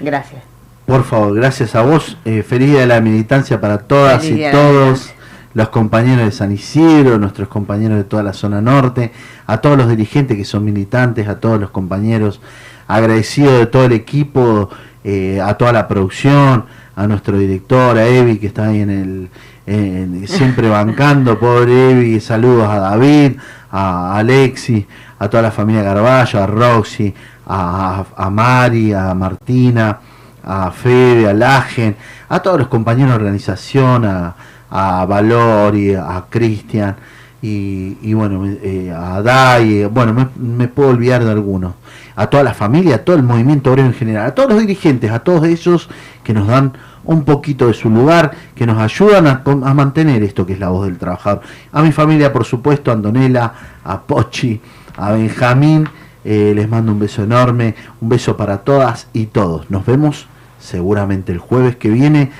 Gracias. 0.00 0.42
Por 0.86 1.02
favor, 1.04 1.34
gracias 1.34 1.74
a 1.74 1.82
vos. 1.82 2.16
Eh, 2.24 2.42
feliz 2.42 2.70
día 2.70 2.80
de 2.80 2.86
la 2.86 3.00
militancia 3.00 3.60
para 3.60 3.78
todas 3.78 4.22
Feliz 4.22 4.48
y 4.48 4.50
todos 4.50 5.14
los 5.54 5.68
compañeros 5.68 6.24
de 6.26 6.32
San 6.32 6.52
Isidro, 6.52 7.18
nuestros 7.18 7.48
compañeros 7.48 7.96
de 7.98 8.04
toda 8.04 8.22
la 8.22 8.32
zona 8.32 8.60
norte, 8.60 9.12
a 9.46 9.58
todos 9.58 9.76
los 9.78 9.88
dirigentes 9.88 10.36
que 10.36 10.44
son 10.44 10.64
militantes, 10.64 11.28
a 11.28 11.38
todos 11.40 11.60
los 11.60 11.70
compañeros, 11.70 12.40
agradecido 12.88 13.56
de 13.58 13.66
todo 13.66 13.84
el 13.84 13.92
equipo, 13.92 14.68
eh, 15.04 15.40
a 15.40 15.54
toda 15.54 15.72
la 15.72 15.86
producción, 15.88 16.64
a 16.96 17.06
nuestro 17.06 17.38
director, 17.38 17.96
a 17.98 18.06
Evi 18.06 18.38
que 18.38 18.48
está 18.48 18.66
ahí 18.68 18.80
en 18.80 18.90
el 18.90 19.28
en- 19.66 20.28
siempre 20.28 20.68
bancando, 20.68 21.38
pobre 21.40 21.90
Evi, 21.92 22.20
saludos 22.20 22.68
a 22.68 22.78
David, 22.78 23.32
a 23.70 24.16
Alexi, 24.18 24.86
a 25.18 25.28
toda 25.28 25.42
la 25.44 25.50
familia 25.50 25.82
Garballo, 25.82 26.42
a 26.42 26.46
Roxy, 26.46 27.14
a, 27.46 28.04
a 28.16 28.30
Mari, 28.30 28.92
a 28.92 29.14
Martina, 29.14 29.98
a 30.44 30.70
Fede, 30.70 31.28
a 31.28 31.32
Lagen, 31.32 31.96
a 32.28 32.40
todos 32.40 32.58
los 32.58 32.68
compañeros 32.68 33.12
de 33.12 33.16
organización, 33.16 34.04
a, 34.04 34.34
a 34.76 35.06
Valori, 35.06 35.94
a 35.94 36.24
Cristian 36.28 36.96
y, 37.40 38.14
bueno, 38.14 38.44
eh, 38.46 38.90
a 38.90 39.20
Dai, 39.20 39.84
bueno, 39.84 40.30
me, 40.34 40.66
puedo 40.66 40.88
olvidar 40.88 41.22
de 41.22 41.30
algunos, 41.30 41.74
a 42.16 42.26
toda 42.26 42.42
la 42.42 42.54
familia, 42.54 42.96
a 42.96 42.98
todo 42.98 43.16
el 43.16 43.22
movimiento 43.22 43.70
obrero 43.70 43.86
en 43.86 43.94
general, 43.94 44.26
a 44.26 44.34
todos 44.34 44.48
los 44.48 44.60
dirigentes, 44.60 45.10
a 45.10 45.20
todos 45.20 45.46
esos 45.46 45.90
que 46.24 46.32
nos 46.32 46.48
dan 46.48 46.72
un 47.04 47.24
poquito 47.24 47.66
de 47.66 47.74
su 47.74 47.88
lugar, 47.90 48.32
que 48.54 48.66
nos 48.66 48.78
ayudan 48.78 49.26
a, 49.26 49.74
mantener 49.74 50.22
esto 50.22 50.46
que 50.46 50.54
es 50.54 50.58
la 50.58 50.70
voz 50.70 50.86
del 50.86 50.96
trabajador. 50.96 51.42
A 51.70 51.82
mi 51.82 51.92
familia, 51.92 52.32
por 52.32 52.44
supuesto, 52.44 52.90
a 52.90 52.94
Andonela, 52.94 53.52
a 53.84 54.00
Pochi, 54.00 54.60
a 54.96 55.12
Benjamín, 55.12 55.86
eh, 56.24 56.52
les 56.56 56.68
mando 56.68 56.92
un 56.92 56.98
beso 56.98 57.22
enorme, 57.22 57.76
un 58.00 58.08
beso 58.08 58.36
para 58.36 58.58
todas 58.58 59.08
y 59.12 59.26
todos. 59.26 59.70
Nos 59.70 59.84
vemos 59.86 60.26
seguramente 60.58 61.30
el 61.30 61.38
jueves 61.38 61.76
que 61.76 61.90
viene 61.90 62.32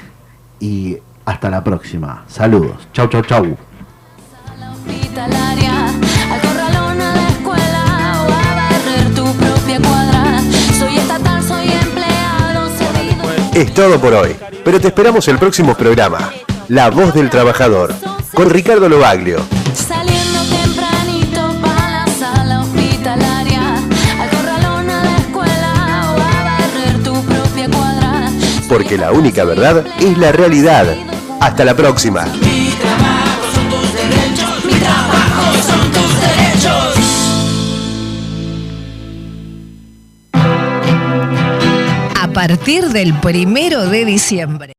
y 0.58 0.96
hasta 1.24 1.50
la 1.50 1.62
próxima. 1.62 2.24
Saludos. 2.28 2.88
Chau, 2.92 3.08
chau, 3.08 3.22
chau. 3.22 3.56
Es 13.54 13.72
todo 13.72 14.00
por 14.00 14.12
hoy, 14.14 14.34
pero 14.64 14.80
te 14.80 14.88
esperamos 14.88 15.28
el 15.28 15.38
próximo 15.38 15.76
programa, 15.76 16.32
La 16.66 16.90
Voz 16.90 17.14
del 17.14 17.30
Trabajador, 17.30 17.94
con 18.34 18.50
Ricardo 18.50 18.88
Lobaglio. 18.88 19.38
Porque 28.68 28.98
la 28.98 29.12
única 29.12 29.44
verdad 29.44 29.84
es 30.00 30.18
la 30.18 30.32
realidad. 30.32 31.13
Hasta 31.44 31.62
la 31.62 31.76
próxima. 31.76 32.24
A 42.18 42.28
partir 42.32 42.88
del 42.88 43.12
primero 43.20 43.84
de 43.90 44.06
diciembre. 44.06 44.72